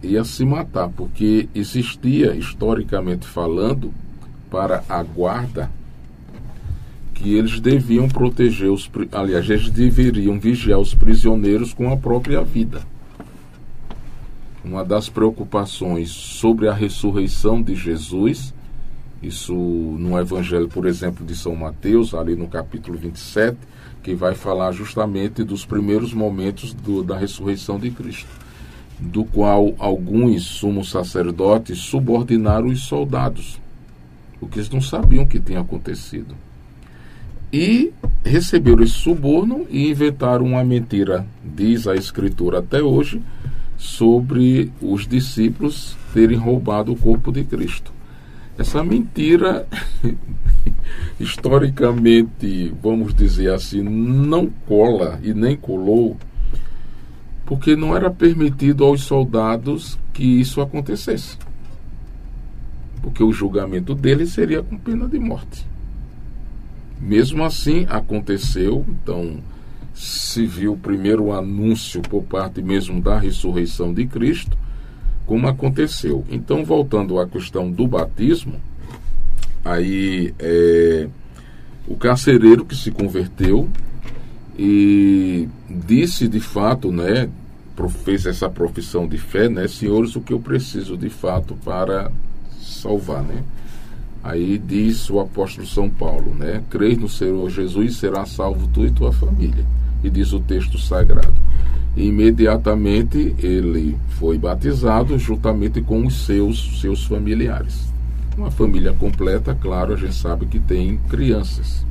ia 0.04 0.24
se 0.24 0.46
matar, 0.46 0.90
porque 0.90 1.50
existia, 1.54 2.36
historicamente 2.36 3.26
falando, 3.26 3.94
para 4.50 4.84
a 4.88 5.04
guarda, 5.04 5.70
que 7.14 7.34
eles 7.36 7.60
deviam 7.60 8.08
proteger 8.08 8.72
os. 8.72 8.90
Aliás, 9.12 9.50
eles 9.50 9.70
deveriam 9.70 10.40
vigiar 10.40 10.80
os 10.80 10.94
prisioneiros 10.94 11.74
com 11.74 11.92
a 11.92 11.98
própria 11.98 12.42
vida. 12.44 12.82
Uma 14.64 14.86
das 14.86 15.10
preocupações 15.10 16.12
sobre 16.12 16.68
a 16.68 16.74
ressurreição 16.74 17.62
de 17.62 17.76
Jesus, 17.76 18.54
isso 19.22 19.54
no 19.54 20.20
Evangelho, 20.20 20.68
por 20.68 20.86
exemplo, 20.86 21.26
de 21.26 21.36
São 21.36 21.56
Mateus, 21.56 22.14
ali 22.14 22.36
no 22.36 22.48
capítulo 22.48 22.98
27, 22.98 23.58
que 24.02 24.16
vai 24.16 24.34
falar 24.34 24.72
justamente 24.72 25.44
dos 25.44 25.66
primeiros 25.66 26.14
momentos 26.14 26.74
do, 26.74 27.04
da 27.04 27.18
ressurreição 27.18 27.78
de 27.78 27.92
Cristo 27.92 28.50
do 29.00 29.24
qual 29.24 29.74
alguns 29.80 30.44
sumos 30.44 30.90
sacerdotes 30.90 31.80
subordinaram 31.80 32.68
os 32.68 32.82
soldados, 32.82 33.60
porque 34.40 34.60
eles 34.60 34.70
não 34.70 34.82
sabiam 34.82 35.24
o 35.24 35.28
que 35.28 35.40
tinha 35.40 35.62
acontecido. 35.62 36.36
E 37.52 37.92
receberam 38.24 38.84
esse 38.84 38.94
suborno 38.94 39.66
e 39.70 39.90
inventaram 39.90 40.46
uma 40.46 40.64
mentira, 40.64 41.26
diz 41.44 41.88
a 41.88 41.96
Escritura 41.96 42.60
até 42.60 42.82
hoje, 42.82 43.22
sobre 43.78 44.72
os 44.82 45.08
discípulos 45.08 45.96
terem 46.14 46.38
roubado 46.38 46.92
o 46.92 46.98
corpo 46.98 47.32
de 47.32 47.44
Cristo. 47.46 47.94
Essa 48.60 48.84
mentira, 48.84 49.66
historicamente, 51.18 52.74
vamos 52.84 53.14
dizer 53.14 53.54
assim, 53.54 53.82
não 53.82 54.50
cola 54.68 55.18
e 55.24 55.34
nem 55.34 55.56
colou 55.56 56.18
porque 57.46 57.74
não 57.74 57.96
era 57.96 58.12
permitido 58.12 58.84
aos 58.84 59.02
soldados 59.02 59.98
que 60.14 60.24
isso 60.24 60.60
acontecesse. 60.60 61.38
Porque 63.02 63.24
o 63.24 63.32
julgamento 63.32 63.96
deles 63.96 64.34
seria 64.34 64.62
com 64.62 64.78
pena 64.78 65.08
de 65.08 65.18
morte. 65.18 65.66
Mesmo 67.00 67.46
assim, 67.46 67.88
aconteceu, 67.90 68.86
então 68.90 69.38
se 69.94 70.46
viu 70.46 70.76
primeiro 70.76 71.24
o 71.24 71.34
anúncio 71.34 72.02
por 72.02 72.24
parte 72.24 72.62
mesmo 72.62 73.02
da 73.02 73.18
ressurreição 73.18 73.94
de 73.94 74.06
Cristo, 74.06 74.56
como 75.30 75.48
aconteceu. 75.48 76.26
Então, 76.28 76.66
voltando 76.66 77.20
à 77.20 77.28
questão 77.28 77.70
do 77.70 77.86
batismo, 77.86 78.56
aí 79.64 80.34
é, 80.40 81.08
o 81.88 81.96
carcereiro 81.96 82.66
que 82.66 82.76
se 82.76 82.90
converteu 82.90 83.70
e 84.58 85.48
disse 85.70 86.28
de 86.28 86.40
fato, 86.40 86.92
né, 86.92 87.30
fez 88.04 88.26
essa 88.26 88.50
profissão 88.50 89.08
de 89.08 89.20
fé, 89.20 89.48
né, 89.48 89.68
senhores, 89.68 90.16
o 90.16 90.22
que 90.22 90.34
eu 90.34 90.40
preciso 90.40 90.98
de 90.98 91.12
fato 91.12 91.54
para 91.64 92.12
salvar, 92.60 93.22
né? 93.22 93.44
Aí 94.24 94.58
diz 94.58 95.12
o 95.12 95.20
apóstolo 95.20 95.68
São 95.68 95.90
Paulo, 95.90 96.34
né? 96.34 96.62
Crês 96.72 96.98
no 96.98 97.08
Senhor 97.08 97.50
Jesus 97.50 97.98
será 97.98 98.26
salvo 98.26 98.68
tu 98.68 98.84
e 98.86 98.92
tua 98.92 99.14
família. 99.14 99.64
E 100.04 100.10
diz 100.10 100.34
o 100.34 100.40
texto 100.40 100.78
sagrado. 100.78 101.36
Imediatamente 101.98 103.36
ele 103.40 103.98
foi 104.20 104.38
batizado 104.38 105.18
juntamente 105.18 105.82
com 105.82 106.06
os 106.06 106.26
seus 106.26 106.80
seus 106.80 107.04
familiares. 107.06 107.90
Uma 108.38 108.52
família 108.52 108.94
completa, 108.94 109.54
claro, 109.54 109.94
a 109.94 109.98
gente 109.98 110.14
sabe 110.16 110.46
que 110.46 110.60
tem 110.60 110.98
crianças 111.10 111.86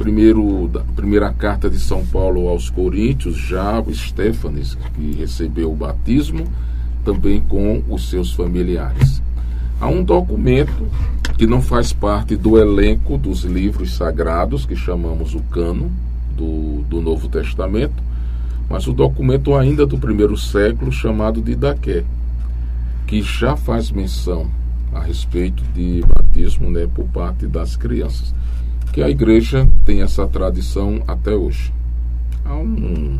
primeiro, 0.00 0.66
da 0.68 0.80
primeira 0.80 1.30
carta 1.30 1.68
de 1.68 1.78
São 1.78 2.02
Paulo 2.06 2.48
aos 2.48 2.70
Coríntios, 2.70 3.36
já 3.36 3.84
Stefanes, 3.92 4.74
que 4.94 5.12
recebeu 5.12 5.70
o 5.70 5.76
batismo, 5.76 6.46
também 7.04 7.38
com 7.42 7.82
os 7.86 8.08
seus 8.08 8.32
familiares. 8.32 9.20
Há 9.78 9.88
um 9.88 10.02
documento 10.02 10.88
que 11.36 11.46
não 11.46 11.60
faz 11.60 11.92
parte 11.92 12.34
do 12.34 12.56
elenco 12.56 13.18
dos 13.18 13.44
livros 13.44 13.94
sagrados, 13.94 14.64
que 14.64 14.74
chamamos 14.74 15.34
o 15.34 15.40
cano 15.40 15.92
do, 16.34 16.82
do 16.88 17.02
Novo 17.02 17.28
Testamento, 17.28 18.02
mas 18.70 18.86
o 18.86 18.92
documento 18.92 19.56
ainda 19.56 19.84
do 19.84 19.98
primeiro 19.98 20.36
século, 20.36 20.92
chamado 20.92 21.42
de 21.42 21.56
Daqué, 21.56 22.04
que 23.04 23.20
já 23.20 23.56
faz 23.56 23.90
menção 23.90 24.48
a 24.94 25.00
respeito 25.00 25.64
de 25.74 26.02
batismo 26.06 26.70
né, 26.70 26.88
por 26.94 27.04
parte 27.06 27.48
das 27.48 27.76
crianças 27.76 28.32
que 28.92 29.02
a 29.02 29.08
igreja 29.08 29.68
tem 29.84 30.02
essa 30.02 30.26
tradição 30.26 31.02
até 31.06 31.34
hoje. 31.34 31.72
Há 32.44 32.54
um, 32.54 33.18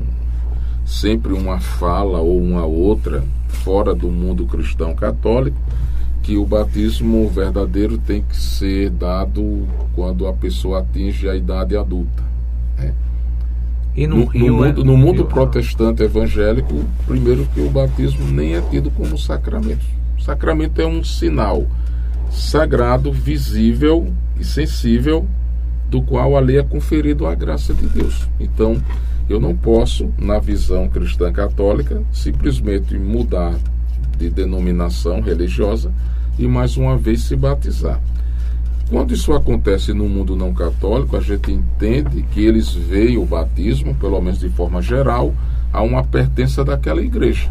sempre 0.85 1.33
uma 1.33 1.61
fala 1.61 2.19
ou 2.19 2.41
uma 2.41 2.65
outra 2.65 3.25
fora 3.49 3.95
do 3.95 4.09
mundo 4.09 4.47
cristão 4.47 4.95
católico 4.95 5.57
que 6.23 6.37
o 6.37 6.45
batismo 6.45 7.29
verdadeiro 7.29 7.99
tem 7.99 8.23
que 8.23 8.37
ser 8.37 8.91
dado 8.91 9.67
quando 9.95 10.27
a 10.27 10.33
pessoa 10.33 10.81
atinge 10.81 11.29
a 11.29 11.35
idade 11.35 11.77
adulta. 11.77 12.23
Né? 12.79 12.95
E 13.95 14.07
no, 14.07 14.27
no, 14.27 14.33
no 14.33 14.65
é 14.65 14.69
mundo, 14.69 14.85
no 14.85 14.97
mundo 14.97 15.25
protestante 15.25 16.03
evangélico, 16.03 16.85
primeiro 17.07 17.47
que 17.53 17.61
o 17.61 17.71
batismo 17.71 18.27
nem 18.31 18.55
é 18.55 18.61
tido 18.61 18.91
como 18.91 19.19
sacramento. 19.19 19.85
O 20.19 20.23
sacramento 20.23 20.81
é 20.81 20.87
um 20.87 21.03
sinal 21.03 21.67
sagrado, 22.31 23.13
visível 23.13 24.13
e 24.39 24.45
sensível 24.45 25.27
do 25.89 26.01
qual 26.01 26.37
a 26.37 26.41
lei 26.41 26.59
é 26.59 26.63
conferido 26.63 27.27
a 27.27 27.35
graça 27.35 27.75
de 27.75 27.87
Deus. 27.87 28.29
Então, 28.39 28.81
eu 29.29 29.41
não 29.41 29.57
posso, 29.57 30.13
na 30.17 30.39
visão 30.39 30.89
cristã 30.89 31.33
católica, 31.33 32.03
simplesmente 32.13 32.97
mudar 32.97 33.55
de 34.17 34.31
denominação 34.31 35.21
religiosa 35.21 35.93
e 36.39 36.47
mais 36.47 36.77
uma 36.77 36.97
vez 36.97 37.23
se 37.23 37.35
batizar. 37.35 38.01
Quando 38.91 39.15
isso 39.15 39.33
acontece 39.33 39.95
no 39.95 40.09
mundo 40.09 40.35
não 40.35 40.53
católico, 40.53 41.17
a 41.17 41.21
gente 41.21 41.53
entende 41.53 42.25
que 42.33 42.45
eles 42.45 42.73
veem 42.73 43.17
o 43.17 43.25
batismo, 43.25 43.95
pelo 43.95 44.21
menos 44.21 44.41
de 44.41 44.49
forma 44.49 44.83
geral, 44.83 45.33
a 45.73 45.81
uma 45.81 46.03
pertença 46.03 46.65
daquela 46.65 47.01
igreja. 47.01 47.49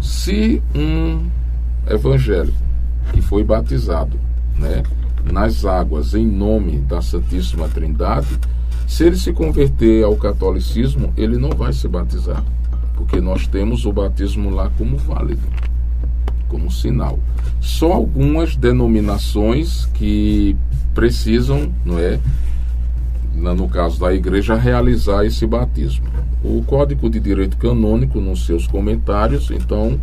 Se 0.00 0.62
um 0.72 1.26
evangélico 1.90 2.56
que 3.12 3.20
foi 3.20 3.42
batizado, 3.42 4.16
né, 4.56 4.84
nas 5.24 5.64
águas 5.64 6.14
em 6.14 6.24
nome 6.24 6.78
da 6.78 7.02
Santíssima 7.02 7.68
Trindade, 7.68 8.28
se 8.86 9.02
ele 9.02 9.16
se 9.16 9.32
converter 9.32 10.04
ao 10.04 10.14
catolicismo, 10.14 11.12
ele 11.16 11.36
não 11.36 11.50
vai 11.50 11.72
se 11.72 11.88
batizar, 11.88 12.44
porque 12.94 13.20
nós 13.20 13.48
temos 13.48 13.86
o 13.86 13.92
batismo 13.92 14.50
lá 14.50 14.70
como 14.78 14.96
válido, 14.96 15.42
como 16.48 16.70
sinal. 16.70 17.18
Só 17.66 17.92
algumas 17.92 18.54
denominações 18.54 19.86
que 19.86 20.56
precisam, 20.94 21.74
não 21.84 21.98
é, 21.98 22.20
no 23.34 23.68
caso 23.68 23.98
da 23.98 24.14
igreja, 24.14 24.54
realizar 24.54 25.24
esse 25.26 25.44
batismo. 25.44 26.06
O 26.44 26.62
Código 26.62 27.10
de 27.10 27.18
Direito 27.18 27.56
Canônico, 27.56 28.20
nos 28.20 28.46
seus 28.46 28.68
comentários, 28.68 29.50
então, 29.50 30.00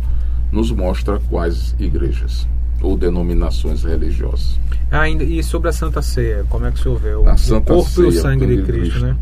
nos 0.52 0.70
mostra 0.70 1.18
quais 1.30 1.74
igrejas 1.78 2.46
ou 2.82 2.98
denominações 2.98 3.82
religiosas. 3.82 4.60
Ah, 4.90 5.08
e 5.08 5.42
sobre 5.42 5.70
a 5.70 5.72
Santa 5.72 6.02
Ceia, 6.02 6.44
como 6.50 6.66
é 6.66 6.70
que 6.70 6.78
o 6.78 6.82
senhor 6.82 7.00
vê? 7.00 7.14
O, 7.14 7.26
a 7.26 7.36
Santa 7.38 7.72
o 7.72 7.76
corpo 7.76 7.90
Ceia, 7.90 8.04
e 8.04 8.08
o 8.08 8.12
sangue 8.12 8.46
de 8.46 8.62
Cristo, 8.62 8.72
Cristo, 8.72 9.00
né? 9.00 9.16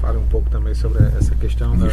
Fale 0.00 0.18
um 0.18 0.26
pouco 0.26 0.48
também 0.48 0.74
sobre 0.74 1.02
essa 1.18 1.34
questão. 1.34 1.76
Da... 1.76 1.88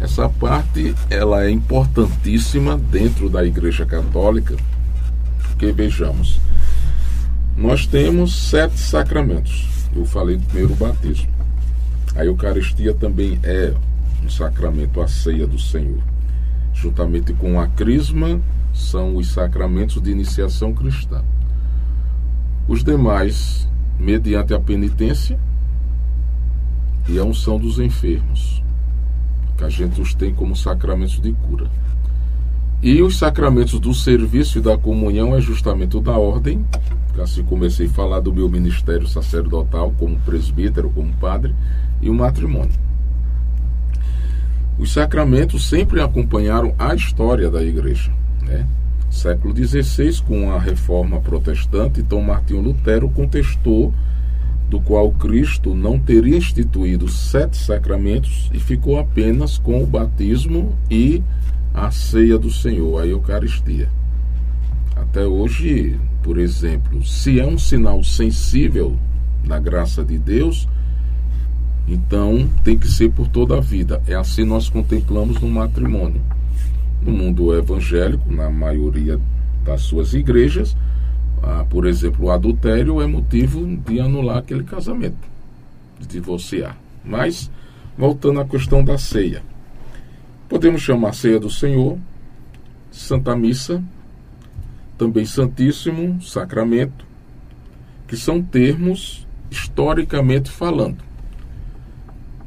Essa 0.00 0.28
parte 0.28 0.94
ela 1.10 1.44
é 1.44 1.50
importantíssima 1.50 2.78
dentro 2.78 3.28
da 3.28 3.44
Igreja 3.44 3.84
Católica, 3.84 4.54
porque 5.42 5.72
vejamos, 5.72 6.40
nós 7.56 7.86
temos 7.86 8.48
sete 8.48 8.78
sacramentos. 8.78 9.66
Eu 9.94 10.04
falei 10.04 10.36
do 10.36 10.44
primeiro 10.46 10.74
batismo. 10.76 11.28
A 12.14 12.24
Eucaristia 12.24 12.94
também 12.94 13.40
é 13.42 13.74
um 14.24 14.30
sacramento, 14.30 15.00
a 15.00 15.08
ceia 15.08 15.46
do 15.46 15.58
Senhor. 15.58 16.00
Juntamente 16.72 17.32
com 17.32 17.60
a 17.60 17.66
crisma, 17.66 18.40
são 18.72 19.16
os 19.16 19.32
sacramentos 19.32 20.00
de 20.00 20.10
iniciação 20.10 20.72
cristã. 20.72 21.24
Os 22.68 22.84
demais, 22.84 23.68
mediante 23.98 24.54
a 24.54 24.60
penitência 24.60 25.38
e 27.08 27.18
a 27.18 27.24
unção 27.24 27.58
dos 27.58 27.80
enfermos, 27.80 28.62
que 29.58 29.64
a 29.64 29.68
gente 29.68 30.00
os 30.00 30.14
tem 30.14 30.32
como 30.32 30.54
sacramentos 30.54 31.20
de 31.20 31.32
cura. 31.32 31.68
E 32.80 33.02
os 33.02 33.18
sacramentos 33.18 33.80
do 33.80 33.92
serviço 33.92 34.58
e 34.58 34.62
da 34.62 34.78
comunhão 34.78 35.34
é 35.34 35.40
justamente 35.40 35.96
o 35.96 36.00
da 36.00 36.12
ordem, 36.12 36.64
assim 37.20 37.42
comecei 37.42 37.86
a 37.86 37.90
falar 37.90 38.20
do 38.20 38.32
meu 38.32 38.48
ministério 38.48 39.08
sacerdotal 39.08 39.92
como 39.98 40.16
presbítero, 40.20 40.88
como 40.90 41.12
padre, 41.14 41.52
e 42.00 42.08
o 42.08 42.14
matrimônio. 42.14 42.70
Os 44.78 44.92
sacramentos 44.92 45.68
sempre 45.68 46.00
acompanharam 46.00 46.72
a 46.78 46.94
história 46.94 47.50
da 47.50 47.60
igreja. 47.60 48.12
Né? 48.42 48.64
Século 49.10 49.52
XVI, 49.52 50.22
com 50.22 50.52
a 50.52 50.60
reforma 50.60 51.20
protestante, 51.20 52.00
então 52.00 52.22
Martinho 52.22 52.60
Lutero 52.60 53.08
contestou 53.08 53.92
do 54.68 54.80
qual 54.80 55.10
Cristo 55.12 55.74
não 55.74 55.98
teria 55.98 56.36
instituído 56.36 57.08
sete 57.08 57.56
sacramentos 57.56 58.50
e 58.52 58.58
ficou 58.58 58.98
apenas 58.98 59.56
com 59.56 59.82
o 59.82 59.86
batismo 59.86 60.76
e 60.90 61.22
a 61.72 61.90
ceia 61.90 62.38
do 62.38 62.50
Senhor, 62.50 63.00
a 63.00 63.06
Eucaristia. 63.06 63.88
Até 64.94 65.24
hoje, 65.24 65.98
por 66.22 66.38
exemplo, 66.38 67.04
se 67.04 67.40
é 67.40 67.46
um 67.46 67.56
sinal 67.56 68.02
sensível 68.04 68.96
da 69.44 69.58
graça 69.58 70.04
de 70.04 70.18
Deus, 70.18 70.68
então 71.86 72.48
tem 72.62 72.76
que 72.76 72.88
ser 72.88 73.10
por 73.10 73.28
toda 73.28 73.56
a 73.56 73.60
vida. 73.60 74.02
É 74.06 74.14
assim 74.14 74.44
nós 74.44 74.68
contemplamos 74.68 75.40
no 75.40 75.48
matrimônio. 75.48 76.20
No 77.00 77.12
mundo 77.12 77.54
evangélico, 77.56 78.30
na 78.30 78.50
maioria 78.50 79.18
das 79.64 79.82
suas 79.82 80.12
igrejas, 80.12 80.76
ah, 81.42 81.64
por 81.68 81.86
exemplo, 81.86 82.26
o 82.26 82.30
adultério 82.30 83.00
é 83.00 83.06
motivo 83.06 83.66
de 83.66 84.00
anular 84.00 84.38
aquele 84.38 84.64
casamento, 84.64 85.18
de 85.98 86.06
divorciar. 86.06 86.76
Mas, 87.04 87.50
voltando 87.96 88.40
à 88.40 88.44
questão 88.44 88.84
da 88.84 88.98
ceia, 88.98 89.42
podemos 90.48 90.82
chamar 90.82 91.14
ceia 91.14 91.38
do 91.38 91.50
Senhor, 91.50 91.98
Santa 92.90 93.36
Missa, 93.36 93.82
também 94.96 95.24
Santíssimo 95.24 96.20
Sacramento, 96.20 97.06
que 98.06 98.16
são 98.16 98.42
termos 98.42 99.26
historicamente 99.50 100.50
falando. 100.50 100.98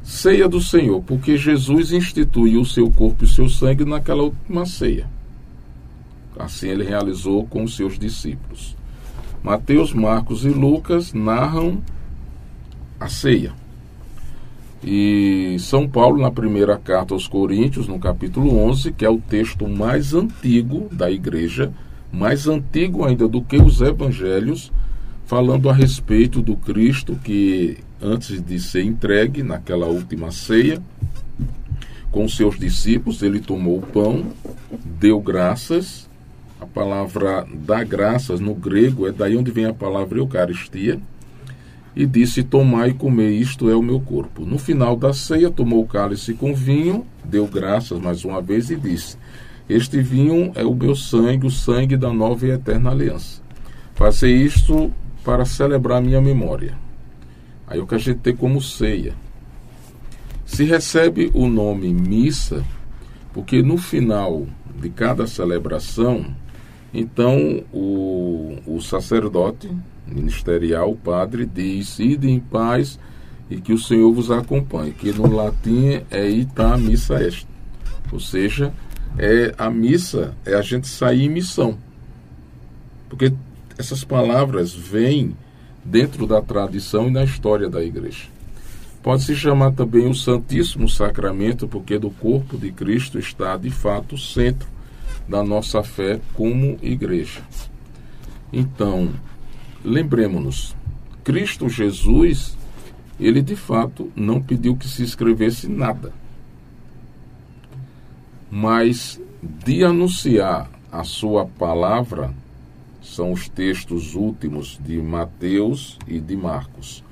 Ceia 0.03 0.49
do 0.49 0.59
Senhor, 0.59 1.01
porque 1.03 1.37
Jesus 1.37 1.91
instituiu 1.91 2.61
o 2.61 2.65
seu 2.65 2.91
corpo 2.91 3.23
e 3.23 3.27
o 3.27 3.29
seu 3.29 3.47
sangue 3.47 3.85
naquela 3.85 4.23
última 4.23 4.65
ceia. 4.65 5.07
Assim 6.37 6.69
ele 6.69 6.83
realizou 6.83 7.45
com 7.45 7.63
os 7.63 7.75
seus 7.75 7.97
discípulos. 7.97 8.75
Mateus, 9.43 9.91
Marcos 9.91 10.45
e 10.45 10.49
Lucas 10.49 11.13
narram 11.13 11.81
a 12.99 13.09
ceia. 13.09 13.53
E 14.83 15.57
São 15.59 15.87
Paulo, 15.87 16.21
na 16.21 16.31
primeira 16.31 16.77
carta 16.77 17.13
aos 17.13 17.27
Coríntios, 17.27 17.87
no 17.87 17.99
capítulo 17.99 18.55
11, 18.57 18.91
que 18.91 19.03
é 19.03 19.09
o 19.09 19.17
texto 19.19 19.67
mais 19.67 20.13
antigo 20.13 20.87
da 20.91 21.09
igreja, 21.09 21.71
mais 22.11 22.47
antigo 22.47 23.03
ainda 23.03 23.27
do 23.27 23.41
que 23.41 23.57
os 23.57 23.81
evangelhos, 23.81 24.71
falando 25.25 25.69
a 25.69 25.73
respeito 25.73 26.41
do 26.41 26.55
Cristo 26.55 27.17
que, 27.23 27.77
antes 28.01 28.41
de 28.41 28.59
ser 28.59 28.83
entregue 28.83 29.41
naquela 29.41 29.87
última 29.87 30.31
ceia, 30.31 30.81
com 32.11 32.27
seus 32.27 32.59
discípulos, 32.59 33.23
ele 33.23 33.39
tomou 33.39 33.77
o 33.77 33.81
pão, 33.81 34.25
deu 34.99 35.19
graças 35.19 36.10
a 36.61 36.65
palavra 36.67 37.43
dar 37.51 37.83
graças 37.83 38.39
no 38.39 38.53
grego 38.53 39.07
é 39.07 39.11
daí 39.11 39.35
onde 39.35 39.49
vem 39.49 39.65
a 39.65 39.73
palavra 39.73 40.19
Eucaristia. 40.19 40.99
E 41.95 42.05
disse: 42.05 42.43
Tomai 42.43 42.91
e 42.91 42.93
comer, 42.93 43.31
isto 43.31 43.67
é 43.67 43.75
o 43.75 43.81
meu 43.81 43.99
corpo. 43.99 44.45
No 44.45 44.59
final 44.59 44.95
da 44.95 45.11
ceia, 45.11 45.49
tomou 45.49 45.81
o 45.81 45.87
cálice 45.87 46.35
com 46.35 46.53
vinho, 46.53 47.05
deu 47.25 47.47
graças 47.47 47.99
mais 47.99 48.23
uma 48.23 48.41
vez 48.41 48.69
e 48.69 48.75
disse: 48.75 49.17
Este 49.67 50.01
vinho 50.01 50.51
é 50.53 50.63
o 50.63 50.75
meu 50.75 50.95
sangue, 50.95 51.47
o 51.47 51.51
sangue 51.51 51.97
da 51.97 52.13
nova 52.13 52.45
e 52.45 52.51
eterna 52.51 52.91
aliança. 52.91 53.41
Fazer 53.95 54.31
isto 54.31 54.93
para 55.25 55.43
celebrar 55.43 55.99
minha 55.99 56.21
memória. 56.21 56.77
Aí 57.65 57.79
o 57.79 57.87
que 57.87 57.95
a 57.95 57.97
gente 57.97 58.19
tem 58.19 58.35
como 58.35 58.61
ceia. 58.61 59.15
Se 60.45 60.63
recebe 60.63 61.31
o 61.33 61.47
nome 61.47 61.91
missa, 61.91 62.63
porque 63.33 63.63
no 63.63 63.77
final 63.77 64.45
de 64.79 64.89
cada 64.89 65.25
celebração 65.25 66.25
então, 66.93 67.63
o, 67.71 68.57
o 68.65 68.81
sacerdote 68.81 69.69
ministerial, 70.05 70.91
o 70.91 70.95
padre, 70.95 71.45
diz: 71.45 71.99
Ide 71.99 72.29
em 72.29 72.39
paz 72.39 72.99
e 73.49 73.61
que 73.61 73.73
o 73.73 73.77
Senhor 73.77 74.11
vos 74.13 74.29
acompanhe. 74.29 74.91
Que 74.91 75.13
no 75.13 75.33
latim 75.33 76.01
é 76.09 76.29
ita 76.29 76.77
missa 76.77 77.21
est. 77.23 77.47
Ou 78.11 78.19
seja, 78.19 78.73
é 79.17 79.53
a 79.57 79.69
missa 79.69 80.35
é 80.45 80.53
a 80.53 80.61
gente 80.61 80.87
sair 80.87 81.25
em 81.25 81.29
missão. 81.29 81.77
Porque 83.07 83.33
essas 83.77 84.03
palavras 84.03 84.73
vêm 84.73 85.35
dentro 85.83 86.27
da 86.27 86.41
tradição 86.41 87.07
e 87.07 87.11
na 87.11 87.23
história 87.23 87.69
da 87.69 87.81
igreja. 87.81 88.25
Pode 89.01 89.23
se 89.23 89.35
chamar 89.35 89.71
também 89.71 90.07
o 90.07 90.13
Santíssimo 90.13 90.87
Sacramento, 90.87 91.67
porque 91.67 91.97
do 91.97 92.11
corpo 92.11 92.57
de 92.57 92.71
Cristo 92.71 93.17
está 93.17 93.57
de 93.57 93.71
fato 93.71 94.15
o 94.15 94.17
centro 94.17 94.67
da 95.27 95.43
nossa 95.43 95.83
fé 95.83 96.19
como 96.33 96.77
igreja. 96.81 97.41
Então, 98.51 99.09
lembremos-nos, 99.83 100.75
Cristo 101.23 101.69
Jesus, 101.69 102.57
ele 103.19 103.41
de 103.41 103.55
fato 103.55 104.11
não 104.15 104.41
pediu 104.41 104.75
que 104.75 104.87
se 104.87 105.03
escrevesse 105.03 105.67
nada. 105.69 106.13
Mas 108.49 109.19
de 109.41 109.83
anunciar 109.83 110.69
a 110.91 111.03
sua 111.03 111.45
palavra, 111.45 112.33
são 113.01 113.31
os 113.31 113.49
textos 113.49 114.13
últimos 114.13 114.79
de 114.83 115.01
Mateus 115.01 115.97
e 116.07 116.19
de 116.19 116.35
Marcos. 116.35 117.03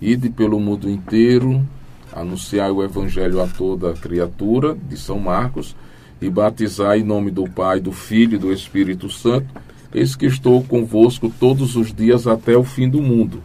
Ide 0.00 0.30
pelo 0.30 0.58
mundo 0.58 0.90
inteiro, 0.90 1.66
anunciar 2.12 2.72
o 2.72 2.82
evangelho 2.82 3.40
a 3.40 3.46
toda 3.46 3.94
criatura, 3.94 4.74
de 4.74 4.96
São 4.96 5.18
Marcos, 5.18 5.76
e 6.22 6.30
batizar 6.30 6.96
em 6.96 7.02
nome 7.02 7.30
do 7.30 7.48
Pai, 7.48 7.80
do 7.80 7.90
Filho 7.90 8.36
e 8.36 8.38
do 8.38 8.52
Espírito 8.52 9.10
Santo, 9.10 9.48
eis 9.92 10.14
que 10.14 10.26
estou 10.26 10.62
convosco 10.62 11.28
todos 11.28 11.74
os 11.74 11.92
dias 11.92 12.26
até 12.26 12.56
o 12.56 12.62
fim 12.62 12.88
do 12.88 13.02
mundo. 13.02 13.42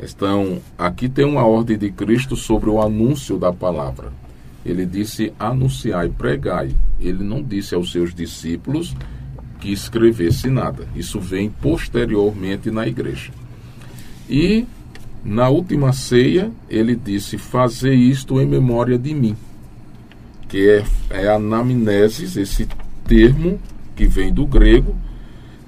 Então, 0.00 0.58
aqui 0.76 1.08
tem 1.08 1.24
uma 1.24 1.46
ordem 1.46 1.76
de 1.76 1.90
Cristo 1.90 2.34
sobre 2.34 2.70
o 2.70 2.80
anúncio 2.80 3.38
da 3.38 3.52
palavra. 3.52 4.12
Ele 4.64 4.84
disse 4.84 5.32
anunciai, 5.38 6.08
pregai. 6.08 6.70
Ele 6.98 7.22
não 7.22 7.42
disse 7.42 7.74
aos 7.74 7.92
seus 7.92 8.14
discípulos 8.14 8.94
que 9.60 9.72
escrevesse 9.72 10.50
nada. 10.50 10.88
Isso 10.96 11.20
vem 11.20 11.50
posteriormente 11.50 12.70
na 12.70 12.86
igreja. 12.86 13.30
E 14.28 14.66
na 15.24 15.48
última 15.48 15.92
ceia, 15.92 16.50
ele 16.68 16.96
disse: 16.96 17.38
Fazer 17.38 17.94
isto 17.94 18.40
em 18.40 18.46
memória 18.46 18.98
de 18.98 19.14
mim 19.14 19.36
que 20.48 20.68
é, 20.68 20.84
é 21.10 22.06
esse 22.36 22.68
termo 23.04 23.58
que 23.94 24.06
vem 24.06 24.32
do 24.32 24.46
grego, 24.46 24.94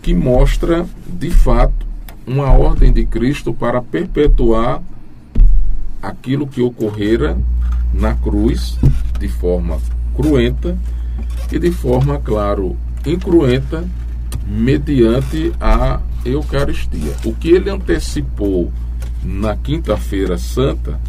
que 0.03 0.15
mostra 0.15 0.87
de 1.07 1.31
fato 1.31 1.87
uma 2.27 2.53
ordem 2.53 2.93
de 2.93 3.07
Cristo 3.07 3.53
para 3.55 3.81
perpetuar 3.81 4.83
aquilo 6.03 6.47
que 6.47 6.61
ocorrera 6.61 7.37
na 7.93 8.15
cruz 8.15 8.79
de 9.19 9.29
forma 9.29 9.79
cruenta 10.15 10.77
e 11.51 11.59
de 11.59 11.71
forma, 11.73 12.19
claro, 12.19 12.77
incruenta 13.07 13.85
mediante 14.47 15.53
a 15.61 16.01
Eucaristia. 16.25 17.15
O 17.25 17.33
que 17.33 17.49
ele 17.49 17.71
antecipou 17.71 18.71
na 19.25 19.57
Quinta-feira 19.57 20.37
Santa, 20.37 21.01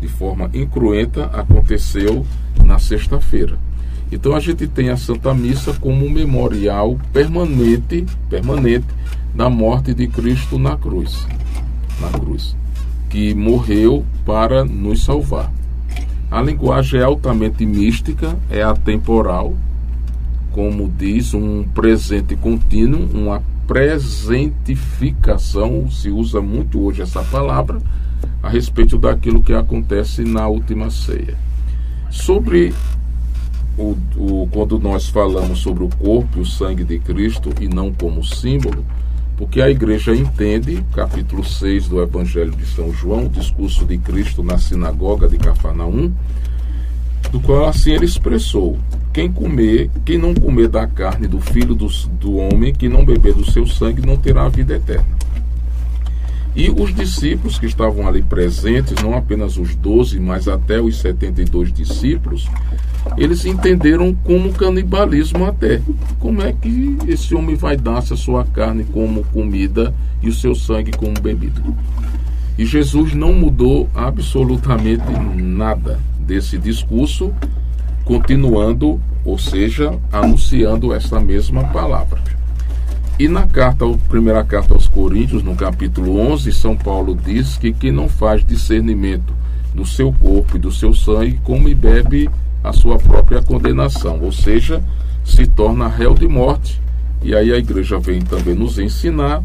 de 0.00 0.08
forma 0.08 0.50
incruenta, 0.54 1.26
aconteceu 1.26 2.26
na 2.62 2.78
sexta-feira. 2.78 3.58
Então 4.12 4.34
a 4.34 4.40
gente 4.40 4.66
tem 4.66 4.90
a 4.90 4.96
Santa 4.96 5.34
Missa 5.34 5.74
como 5.80 6.06
um 6.06 6.10
memorial 6.10 6.98
permanente, 7.12 8.06
permanente 8.28 8.86
da 9.34 9.48
morte 9.50 9.92
de 9.94 10.06
Cristo 10.06 10.58
na 10.58 10.76
cruz, 10.76 11.26
na 12.00 12.10
cruz, 12.10 12.54
que 13.10 13.34
morreu 13.34 14.04
para 14.24 14.64
nos 14.64 15.04
salvar. 15.04 15.52
A 16.30 16.40
linguagem 16.42 17.00
é 17.00 17.04
altamente 17.04 17.66
mística, 17.66 18.38
é 18.50 18.62
atemporal, 18.62 19.54
como 20.52 20.88
diz, 20.88 21.34
um 21.34 21.64
presente 21.64 22.36
contínuo, 22.36 23.08
uma 23.12 23.42
presentificação, 23.66 25.90
se 25.90 26.10
usa 26.10 26.40
muito 26.40 26.80
hoje 26.80 27.02
essa 27.02 27.24
palavra, 27.24 27.82
a 28.42 28.48
respeito 28.48 28.96
daquilo 28.96 29.42
que 29.42 29.52
acontece 29.52 30.22
na 30.22 30.46
última 30.46 30.88
ceia. 30.90 31.36
Sobre 32.14 32.72
o, 33.76 33.96
o, 34.16 34.48
quando 34.50 34.78
nós 34.78 35.08
falamos 35.08 35.58
sobre 35.58 35.82
o 35.82 35.88
corpo 35.88 36.38
e 36.38 36.42
o 36.42 36.46
sangue 36.46 36.84
de 36.84 36.98
Cristo 37.00 37.50
e 37.60 37.66
não 37.66 37.92
como 37.92 38.24
símbolo, 38.24 38.86
porque 39.36 39.60
a 39.60 39.68
igreja 39.68 40.14
entende, 40.14 40.82
capítulo 40.94 41.44
6 41.44 41.88
do 41.88 42.00
Evangelho 42.00 42.52
de 42.52 42.64
São 42.66 42.92
João, 42.92 43.26
o 43.26 43.28
discurso 43.28 43.84
de 43.84 43.98
Cristo 43.98 44.44
na 44.44 44.56
sinagoga 44.56 45.28
de 45.28 45.36
Cafarnaum, 45.36 46.12
do 47.32 47.40
qual 47.40 47.66
assim 47.66 47.92
ele 47.92 48.06
expressou: 48.06 48.78
quem 49.12 49.30
comer, 49.30 49.90
quem 50.04 50.16
não 50.16 50.32
comer 50.34 50.68
da 50.68 50.86
carne 50.86 51.26
do 51.26 51.40
filho 51.40 51.74
do, 51.74 51.88
do 52.20 52.36
homem, 52.36 52.72
que 52.72 52.88
não 52.88 53.04
beber 53.04 53.34
do 53.34 53.50
seu 53.50 53.66
sangue, 53.66 54.06
não 54.06 54.16
terá 54.16 54.44
a 54.44 54.48
vida 54.48 54.76
eterna. 54.76 55.18
E 56.56 56.70
os 56.70 56.94
discípulos 56.94 57.58
que 57.58 57.66
estavam 57.66 58.06
ali 58.06 58.22
presentes, 58.22 59.02
não 59.02 59.16
apenas 59.16 59.56
os 59.56 59.74
doze, 59.74 60.20
mas 60.20 60.46
até 60.46 60.80
os 60.80 60.98
72 60.98 61.72
discípulos, 61.72 62.48
eles 63.16 63.44
entenderam 63.44 64.14
como 64.14 64.52
canibalismo 64.52 65.44
até. 65.44 65.80
Como 66.20 66.40
é 66.42 66.52
que 66.52 66.96
esse 67.08 67.34
homem 67.34 67.56
vai 67.56 67.76
dar 67.76 67.98
a 67.98 68.02
sua 68.16 68.44
carne 68.44 68.84
como 68.84 69.24
comida 69.24 69.92
e 70.22 70.28
o 70.28 70.32
seu 70.32 70.54
sangue 70.54 70.92
como 70.92 71.20
bebida? 71.20 71.60
E 72.56 72.64
Jesus 72.64 73.14
não 73.14 73.32
mudou 73.32 73.88
absolutamente 73.92 75.04
nada 75.36 75.98
desse 76.20 76.56
discurso, 76.56 77.32
continuando, 78.04 79.00
ou 79.24 79.36
seja, 79.38 79.98
anunciando 80.12 80.94
essa 80.94 81.18
mesma 81.18 81.64
palavra. 81.64 82.33
E 83.16 83.28
na 83.28 83.46
carta, 83.46 83.86
primeira 84.08 84.42
carta 84.42 84.74
aos 84.74 84.88
Coríntios, 84.88 85.44
no 85.44 85.54
capítulo 85.54 86.18
11, 86.18 86.52
São 86.52 86.76
Paulo 86.76 87.14
diz 87.14 87.56
que 87.56 87.72
quem 87.72 87.92
não 87.92 88.08
faz 88.08 88.44
discernimento 88.44 89.32
do 89.72 89.86
seu 89.86 90.12
corpo 90.12 90.56
e 90.56 90.58
do 90.58 90.72
seu 90.72 90.92
sangue, 90.92 91.38
come 91.44 91.70
e 91.70 91.74
bebe 91.76 92.28
a 92.62 92.72
sua 92.72 92.98
própria 92.98 93.40
condenação, 93.40 94.18
ou 94.20 94.32
seja, 94.32 94.82
se 95.24 95.46
torna 95.46 95.86
réu 95.86 96.12
de 96.12 96.26
morte. 96.26 96.82
E 97.22 97.36
aí 97.36 97.52
a 97.52 97.56
igreja 97.56 98.00
vem 98.00 98.20
também 98.20 98.56
nos 98.56 98.80
ensinar 98.80 99.44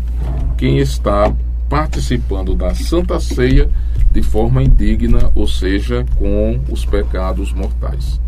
quem 0.58 0.80
está 0.80 1.32
participando 1.70 2.56
da 2.56 2.74
Santa 2.74 3.20
Ceia 3.20 3.70
de 4.12 4.24
forma 4.24 4.64
indigna, 4.64 5.32
ou 5.36 5.48
seja, 5.48 6.04
com 6.16 6.60
os 6.72 6.86
pecados 6.86 7.54
mortais. 7.54 8.20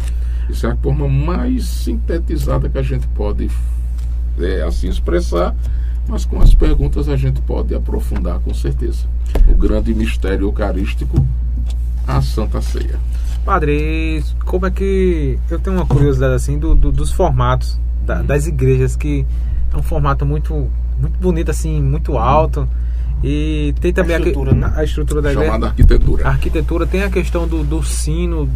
Essa 0.48 0.68
é 0.68 0.72
a 0.72 0.76
forma 0.76 1.08
mais 1.08 1.66
sintetizada 1.66 2.70
que 2.70 2.78
a 2.78 2.84
gente 2.84 3.08
pode 3.08 3.50
é, 4.40 4.62
assim 4.64 4.90
expressar, 4.90 5.56
mas 6.08 6.26
com 6.26 6.42
as 6.42 6.54
perguntas 6.54 7.08
a 7.10 7.16
gente 7.16 7.42
pode 7.42 7.74
aprofundar 7.74 8.40
com 8.40 8.54
certeza. 8.54 9.06
O 9.48 9.56
grande 9.56 9.94
mistério 9.94 10.48
eucarístico, 10.48 11.26
a 12.08 12.22
Santa 12.22 12.62
Ceia. 12.62 13.00
Padre, 13.46 14.24
como 14.46 14.66
é 14.66 14.72
que. 14.72 15.40
Eu 15.50 15.60
tenho 15.60 15.76
uma 15.78 15.86
curiosidade 15.86 16.34
assim 16.36 16.60
do, 16.60 16.76
do 16.76 16.92
dos 16.92 17.12
formatos 17.12 17.80
da, 18.06 18.20
hum. 18.20 18.26
das 18.26 18.48
igrejas, 18.48 18.96
que 18.96 19.26
é 19.74 19.78
um 19.78 19.84
formato 19.84 20.26
muito, 20.26 20.70
muito 21.00 21.20
bonito, 21.20 21.50
assim, 21.50 21.82
muito 21.82 22.18
alto. 22.18 22.68
E 23.24 23.74
tem 23.80 23.94
também 23.94 24.16
a 24.16 24.20
estrutura, 24.20 24.52
a, 24.52 24.56
né? 24.56 24.74
a 24.76 24.84
estrutura 24.84 25.22
da 25.22 25.30
Chamada 25.32 25.48
igreja. 25.50 25.68
arquitetura. 25.68 26.28
A 26.28 26.30
arquitetura 26.30 26.88
tem 26.88 27.04
a 27.04 27.10
questão 27.10 27.48
do, 27.48 27.64
do 27.64 27.84
sino, 27.84 28.50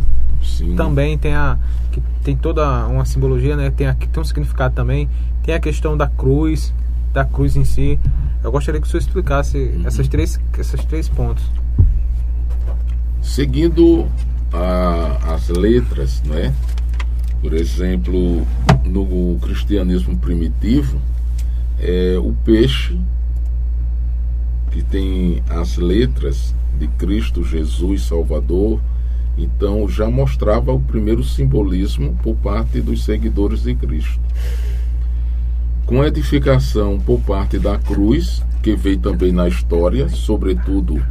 Sim. 0.46 0.76
também 0.76 1.18
tem 1.18 1.34
a 1.34 1.58
que 1.92 2.02
tem 2.24 2.36
toda 2.36 2.88
uma 2.88 3.06
simbologia, 3.06 3.56
né? 3.56 3.72
Tem, 3.72 3.88
a, 3.88 3.94
tem 3.94 4.22
um 4.22 4.24
significado 4.24 4.76
também. 4.76 5.10
Tem 5.44 5.56
a 5.56 5.60
questão 5.60 5.96
da 5.96 6.08
cruz, 6.08 6.74
da 7.14 7.24
cruz 7.24 7.56
em 7.56 7.64
si. 7.64 8.00
Eu 8.44 8.52
gostaria 8.52 8.82
que 8.82 8.88
o 8.88 8.90
senhor 8.90 9.02
explicasse 9.02 9.58
uhum. 9.58 9.88
essas 9.88 10.08
três, 10.08 10.40
esses 10.58 10.86
três 10.86 11.08
pontos. 11.08 11.44
Seguindo 13.22 14.08
a, 14.52 15.34
as 15.34 15.50
letras, 15.50 16.22
né? 16.24 16.54
Por 17.42 17.54
exemplo, 17.54 18.46
no 18.84 19.38
cristianismo 19.40 20.18
primitivo, 20.18 21.00
é 21.80 22.18
o 22.18 22.34
peixe 22.44 23.00
que 24.72 24.84
tem 24.84 25.44
as 25.50 25.78
letras 25.78 26.54
de 26.78 26.88
Cristo 26.88 27.44
Jesus 27.44 28.04
Salvador, 28.04 28.82
então 29.38 29.88
já 29.88 30.10
mostrava 30.10 30.72
o 30.72 30.80
primeiro 30.80 31.24
simbolismo 31.24 32.18
por 32.24 32.36
parte 32.36 32.82
dos 32.82 33.04
seguidores 33.04 33.64
de 33.64 33.76
Cristo. 33.76 34.20
Com 35.86 36.02
a 36.02 36.08
edificação 36.08 37.00
por 37.00 37.20
parte 37.22 37.60
da 37.60 37.78
cruz, 37.78 38.44
que 38.64 38.76
veio 38.76 38.98
também 38.98 39.32
na 39.32 39.48
história, 39.48 40.10
sobretudo 40.10 41.02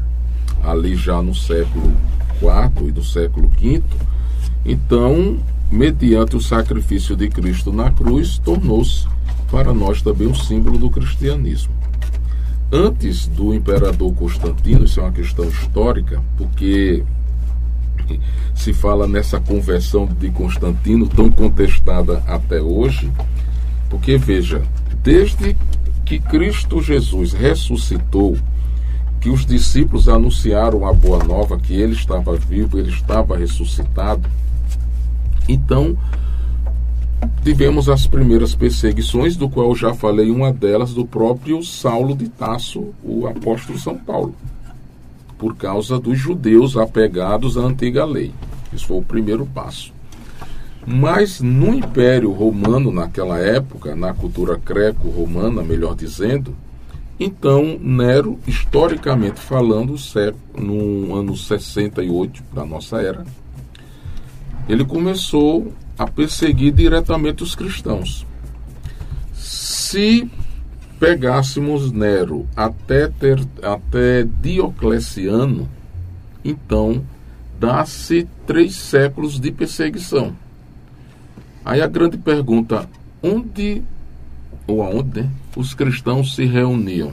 ali 0.62 0.96
já 0.96 1.22
no 1.22 1.34
século 1.34 1.92
IV 2.40 2.88
e 2.88 2.92
do 2.92 3.04
século 3.04 3.48
V, 3.48 3.82
então, 4.64 5.38
mediante 5.70 6.36
o 6.36 6.40
sacrifício 6.40 7.14
de 7.14 7.28
Cristo 7.28 7.72
na 7.72 7.90
cruz, 7.90 8.38
tornou-se 8.38 9.06
para 9.50 9.74
nós 9.74 10.00
também 10.00 10.26
um 10.26 10.34
símbolo 10.34 10.78
do 10.78 10.90
cristianismo. 10.90 11.72
Antes 12.72 13.26
do 13.26 13.54
imperador 13.54 14.12
Constantino, 14.14 14.84
isso 14.84 14.98
é 14.98 15.02
uma 15.02 15.12
questão 15.12 15.44
histórica, 15.44 16.20
porque 16.36 17.04
se 18.54 18.72
fala 18.72 19.06
nessa 19.06 19.40
conversão 19.40 20.06
de 20.06 20.30
Constantino, 20.30 21.08
tão 21.08 21.30
contestada 21.30 22.22
até 22.26 22.60
hoje, 22.60 23.10
porque 23.88 24.16
veja, 24.16 24.62
desde 25.02 25.56
que 26.04 26.18
Cristo 26.18 26.82
Jesus 26.82 27.32
ressuscitou, 27.32 28.36
que 29.20 29.30
os 29.30 29.46
discípulos 29.46 30.08
anunciaram 30.08 30.86
a 30.86 30.92
boa 30.92 31.24
nova 31.24 31.58
que 31.58 31.74
ele 31.74 31.94
estava 31.94 32.36
vivo, 32.36 32.78
ele 32.78 32.90
estava 32.90 33.36
ressuscitado, 33.36 34.28
então 35.48 35.96
tivemos 37.42 37.88
as 37.88 38.06
primeiras 38.06 38.54
perseguições, 38.54 39.36
do 39.36 39.48
qual 39.48 39.74
já 39.74 39.94
falei, 39.94 40.30
uma 40.30 40.52
delas 40.52 40.92
do 40.92 41.06
próprio 41.06 41.62
Saulo 41.62 42.14
de 42.14 42.28
Tasso, 42.28 42.92
o 43.02 43.26
apóstolo 43.26 43.78
São 43.78 43.96
Paulo 43.96 44.34
por 45.44 45.54
causa 45.56 46.00
dos 46.00 46.18
judeus 46.18 46.74
apegados 46.74 47.58
à 47.58 47.60
antiga 47.60 48.02
lei. 48.06 48.32
Isso 48.72 48.86
foi 48.86 48.96
o 48.96 49.02
primeiro 49.02 49.44
passo. 49.44 49.92
Mas 50.86 51.38
no 51.38 51.74
Império 51.74 52.32
Romano, 52.32 52.90
naquela 52.90 53.38
época, 53.38 53.94
na 53.94 54.14
cultura 54.14 54.56
greco-romana, 54.56 55.62
melhor 55.62 55.94
dizendo, 55.94 56.56
então 57.20 57.78
Nero, 57.78 58.38
historicamente 58.46 59.38
falando, 59.38 59.96
no 60.58 61.14
ano 61.14 61.36
68 61.36 62.42
da 62.50 62.64
nossa 62.64 63.02
era, 63.02 63.26
ele 64.66 64.82
começou 64.86 65.74
a 65.98 66.06
perseguir 66.06 66.72
diretamente 66.72 67.42
os 67.42 67.54
cristãos. 67.54 68.26
Se 69.34 70.26
pegássemos 71.04 71.92
Nero 71.92 72.48
até, 72.56 73.08
ter, 73.08 73.38
até 73.62 74.24
Diocleciano, 74.40 75.68
então 76.42 77.04
dá-se 77.60 78.26
três 78.46 78.74
séculos 78.74 79.38
de 79.38 79.52
perseguição. 79.52 80.34
Aí 81.62 81.82
a 81.82 81.86
grande 81.86 82.16
pergunta: 82.16 82.88
onde 83.22 83.82
ou 84.66 84.82
aonde 84.82 85.20
né, 85.20 85.30
os 85.54 85.74
cristãos 85.74 86.34
se 86.34 86.46
reuniam? 86.46 87.12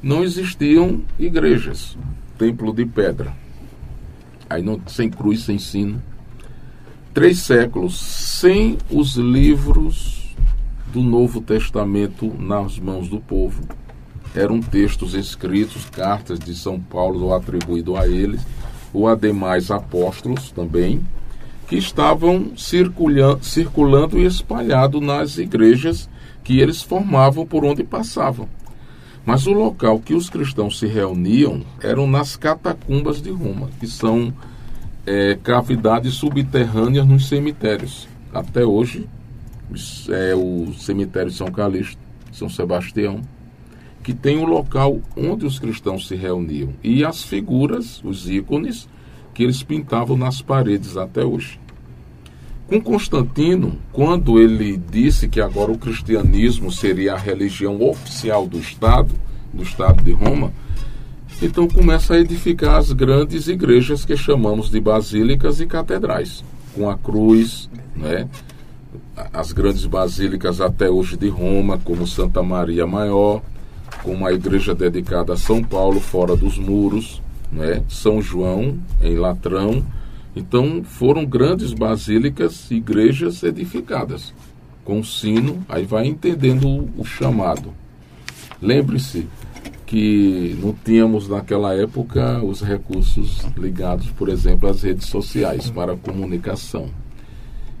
Não 0.00 0.22
existiam 0.22 1.02
igrejas, 1.18 1.98
templo 2.38 2.72
de 2.72 2.86
pedra. 2.86 3.34
Aí 4.48 4.62
não 4.62 4.80
sem 4.86 5.10
cruz, 5.10 5.42
sem 5.42 5.58
sino. 5.58 6.00
Três 7.12 7.40
séculos 7.40 7.98
sem 7.98 8.78
os 8.88 9.16
livros 9.16 10.21
do 10.92 11.02
Novo 11.02 11.40
Testamento 11.40 12.32
nas 12.38 12.78
mãos 12.78 13.08
do 13.08 13.18
povo. 13.18 13.62
Eram 14.34 14.60
textos 14.60 15.14
escritos, 15.14 15.88
cartas 15.88 16.38
de 16.38 16.54
São 16.54 16.78
Paulo 16.78 17.24
ou 17.24 17.34
atribuído 17.34 17.96
a 17.96 18.06
eles, 18.06 18.42
ou 18.92 19.08
a 19.08 19.14
demais 19.14 19.70
apóstolos 19.70 20.50
também, 20.50 21.02
que 21.66 21.76
estavam 21.76 22.52
circulando, 22.56 24.18
e 24.18 24.26
espalhados 24.26 25.00
nas 25.00 25.38
igrejas 25.38 26.08
que 26.44 26.60
eles 26.60 26.82
formavam 26.82 27.46
por 27.46 27.64
onde 27.64 27.82
passavam. 27.82 28.46
Mas 29.24 29.46
o 29.46 29.52
local 29.52 29.98
que 29.98 30.14
os 30.14 30.28
cristãos 30.28 30.78
se 30.78 30.86
reuniam 30.86 31.62
eram 31.80 32.06
nas 32.06 32.36
catacumbas 32.36 33.22
de 33.22 33.30
Roma, 33.30 33.70
que 33.80 33.86
são 33.86 34.32
é, 35.06 35.38
cavidades 35.42 36.14
subterrâneas 36.14 37.06
nos 37.06 37.28
cemitérios. 37.28 38.08
Até 38.34 38.64
hoje 38.64 39.06
é, 40.08 40.34
o 40.34 40.72
cemitério 40.74 41.30
de 41.30 41.36
São 41.36 41.50
Calixto, 41.50 42.00
São 42.32 42.48
Sebastião, 42.48 43.20
que 44.02 44.12
tem 44.12 44.36
o 44.36 44.42
um 44.42 44.46
local 44.46 45.00
onde 45.16 45.46
os 45.46 45.58
cristãos 45.58 46.08
se 46.08 46.16
reuniam. 46.16 46.70
E 46.82 47.04
as 47.04 47.22
figuras, 47.22 48.02
os 48.04 48.28
ícones, 48.28 48.88
que 49.32 49.42
eles 49.42 49.62
pintavam 49.62 50.16
nas 50.16 50.42
paredes 50.42 50.96
até 50.96 51.24
hoje. 51.24 51.60
Com 52.66 52.80
Constantino, 52.80 53.78
quando 53.92 54.38
ele 54.38 54.76
disse 54.76 55.28
que 55.28 55.40
agora 55.40 55.70
o 55.70 55.78
cristianismo 55.78 56.70
seria 56.70 57.14
a 57.14 57.18
religião 57.18 57.82
oficial 57.82 58.46
do 58.46 58.58
Estado, 58.58 59.14
do 59.52 59.62
Estado 59.62 60.02
de 60.02 60.12
Roma, 60.12 60.52
então 61.40 61.66
começa 61.68 62.14
a 62.14 62.20
edificar 62.20 62.76
as 62.76 62.92
grandes 62.92 63.48
igrejas 63.48 64.04
que 64.04 64.16
chamamos 64.16 64.70
de 64.70 64.80
basílicas 64.80 65.60
e 65.60 65.66
catedrais, 65.66 66.44
com 66.74 66.88
a 66.88 66.96
cruz, 66.96 67.68
né? 67.96 68.28
As 69.32 69.52
grandes 69.52 69.84
basílicas 69.86 70.60
até 70.60 70.90
hoje 70.90 71.16
de 71.16 71.28
Roma, 71.28 71.78
como 71.78 72.06
Santa 72.06 72.42
Maria 72.42 72.86
Maior, 72.86 73.42
com 74.02 74.12
uma 74.12 74.32
igreja 74.32 74.74
dedicada 74.74 75.34
a 75.34 75.36
São 75.36 75.62
Paulo, 75.62 76.00
fora 76.00 76.36
dos 76.36 76.58
muros, 76.58 77.22
né? 77.52 77.82
São 77.88 78.22
João, 78.22 78.78
em 79.00 79.16
Latrão. 79.16 79.84
Então 80.34 80.82
foram 80.82 81.26
grandes 81.26 81.72
basílicas, 81.72 82.70
igrejas 82.70 83.42
edificadas, 83.42 84.32
com 84.84 85.04
sino, 85.04 85.64
aí 85.68 85.84
vai 85.84 86.06
entendendo 86.06 86.88
o, 86.96 87.04
chamado. 87.04 87.72
Lembre-se, 88.60 89.28
que 89.86 90.56
não 90.58 90.72
tínhamos 90.72 91.28
naquela 91.28 91.74
época 91.74 92.42
os 92.42 92.62
recursos 92.62 93.40
ligados, 93.58 94.10
por 94.10 94.30
exemplo, 94.30 94.68
às 94.68 94.82
redes 94.82 95.06
sociais 95.06 95.68
para 95.68 95.94
comunicação. 95.96 96.88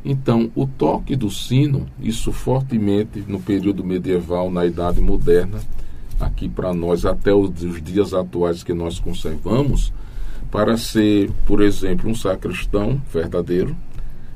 Então, 0.04 0.50
o 0.54 0.66
toque 0.66 1.14
do 1.14 1.30
sino, 1.30 1.86
isso 2.00 2.32
fortemente 2.32 3.24
no 3.26 3.40
período 3.40 3.84
medieval, 3.84 4.50
na 4.50 4.66
Idade 4.66 5.00
Moderna, 5.00 5.60
aqui 6.18 6.48
para 6.48 6.74
nós, 6.74 7.06
até 7.06 7.32
os, 7.32 7.50
os, 7.62 7.80
dias 7.80 8.12
atuais 8.12 8.64
que 8.64 8.72
nós 8.72 8.98
conservamos, 8.98 9.92
para 10.50 10.76
ser, 10.76 11.30
por 11.46 11.62
exemplo, 11.62 12.10
um 12.10 12.14
sacristão 12.14 13.00
verdadeiro, 13.12 13.76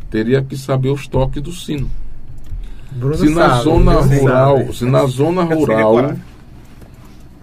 teria 0.09 0.43
que 0.43 0.57
saber 0.57 0.91
os 0.91 1.09
toques 1.09 1.43
do 1.43 1.53
sino. 1.53 1.91
Bruno 2.93 3.17
se 3.17 3.29
na 3.29 3.51
sabe, 3.51 3.64
zona 3.64 4.01
rural, 4.01 4.59
sabe. 4.59 4.77
se 4.77 4.85
na 4.85 5.07
zona 5.07 5.43
rural 5.53 6.17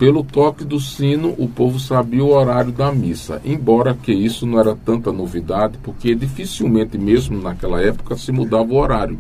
pelo 0.04 0.22
toque 0.22 0.66
do 0.66 0.82
sino, 0.82 1.34
o 1.38 1.48
povo 1.48 1.80
sabia 1.80 2.22
o 2.22 2.34
horário 2.34 2.74
da 2.74 2.92
missa, 2.92 3.42
embora 3.46 3.94
que 3.94 4.12
isso 4.12 4.46
não 4.46 4.60
era 4.60 4.76
tanta 4.76 5.14
novidade, 5.14 5.78
porque 5.82 6.14
dificilmente, 6.14 6.98
mesmo 6.98 7.42
naquela 7.42 7.82
época, 7.82 8.18
se 8.18 8.30
mudava 8.30 8.66
o 8.66 8.76
horário. 8.76 9.18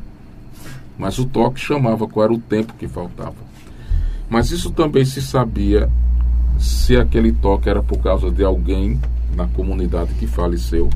Mas 0.98 1.18
o 1.18 1.26
toque 1.26 1.58
chamava 1.58 2.06
qual 2.06 2.26
era 2.26 2.34
o 2.34 2.38
tempo 2.38 2.74
que 2.74 2.86
faltava. 2.86 3.38
Mas 4.30 4.52
isso 4.52 4.72
também 4.72 5.06
se 5.06 5.22
sabia 5.22 5.90
se 6.60 6.98
aquele 6.98 7.32
toque 7.32 7.70
era 7.70 7.82
por 7.82 8.00
causa 8.00 8.30
de 8.30 8.44
alguém 8.44 9.00
na 9.38 9.48
comunidade 9.48 10.14
que 10.16 10.28
faleceu. 10.28 10.90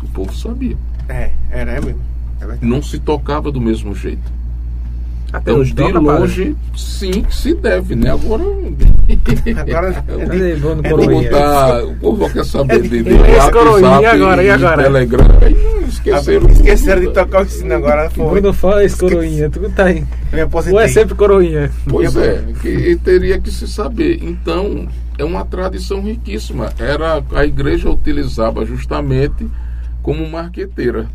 O 0.00 0.08
povo 0.10 0.32
sabia. 0.32 0.76
É, 1.08 1.32
era 1.50 1.80
mesmo. 1.80 2.00
É 2.40 2.56
não 2.64 2.80
se 2.80 3.00
tocava 3.00 3.50
do 3.50 3.60
mesmo 3.60 3.96
jeito. 3.96 4.39
Até 5.32 5.52
então, 5.52 5.62
de 5.62 5.92
longe, 5.92 6.56
sim, 6.76 7.24
se 7.30 7.54
deve, 7.54 7.94
né? 7.94 8.10
Agora. 8.10 8.42
Agora. 9.60 10.04
é, 10.34 10.56
vou 10.56 10.76
botar. 10.76 11.84
O 11.84 11.94
povo 11.96 12.30
quer 12.30 12.44
saber 12.44 12.82
de, 12.82 13.02
de 13.02 13.12
WhatsApp 13.14 13.52
coroinha, 13.52 14.00
e 14.00 14.06
agora, 14.06 14.42
e 14.42 14.50
agora? 14.50 14.82
Telegram. 14.82 15.26
esqueceram. 15.88 16.48
Esqueceram 16.48 17.00
de 17.00 17.12
tocar 17.12 17.42
o 17.42 17.48
sino 17.48 17.74
agora. 17.74 18.10
Foi. 18.10 18.40
Bruno 18.40 18.52
fala 18.52 18.84
esse 18.84 18.96
coroinha, 18.96 19.48
tu 19.48 19.60
tá 19.70 19.84
aí. 19.84 20.04
Ou 20.72 20.80
é 20.80 20.88
sempre 20.88 21.14
coroinha. 21.14 21.70
Pois 21.88 22.16
é, 22.16 22.44
que 22.60 22.96
teria 23.04 23.40
que 23.40 23.52
se 23.52 23.68
saber. 23.68 24.18
Então, 24.22 24.88
é 25.16 25.24
uma 25.24 25.44
tradição 25.44 26.02
riquíssima. 26.02 26.72
Era, 26.78 27.22
a 27.34 27.44
igreja 27.44 27.88
utilizava 27.88 28.64
justamente 28.64 29.46
como 30.02 30.28
marqueteira 30.28 31.06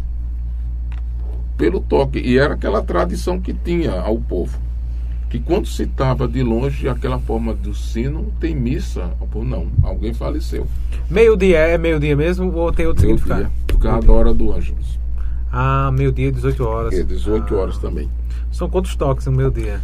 pelo 1.58 1.80
toque. 1.80 2.20
E 2.20 2.38
era 2.38 2.53
aquela 2.53 2.82
tradição 2.82 3.39
que 3.39 3.53
tinha 3.53 3.99
ao 3.99 4.18
povo. 4.18 4.58
Que 5.30 5.39
quando 5.39 5.68
se 5.68 5.84
estava 5.84 6.28
de 6.28 6.43
longe, 6.43 6.88
aquela 6.88 7.20
forma 7.20 7.53
do 7.53 7.74
sino, 7.74 8.32
tem 8.39 8.56
missa. 8.56 9.12
Não, 9.36 9.68
alguém 9.84 10.14
faleceu. 10.14 10.68
Meio-dia 11.10 11.58
é 11.60 11.78
meio-dia 11.78 12.16
mesmo 12.16 12.53
ou 12.53 12.72
tem 12.72 12.86
outro 12.86 13.06
meio 13.06 13.18
significado? 13.18 13.51
Por 13.68 13.80
causa 13.80 14.08
da 14.08 14.14
hora 14.14 14.34
do 14.34 14.53
Ângelus. 14.53 14.99
Ah, 15.51 15.91
meio-dia, 15.91 16.32
18 16.32 16.64
horas. 16.66 16.93
É, 16.93 17.03
18 17.03 17.53
ah. 17.53 17.58
horas 17.58 17.78
também. 17.78 18.10
São 18.51 18.70
quantos 18.70 18.95
toques 18.95 19.26
no 19.26 19.34
meio-dia? 19.34 19.82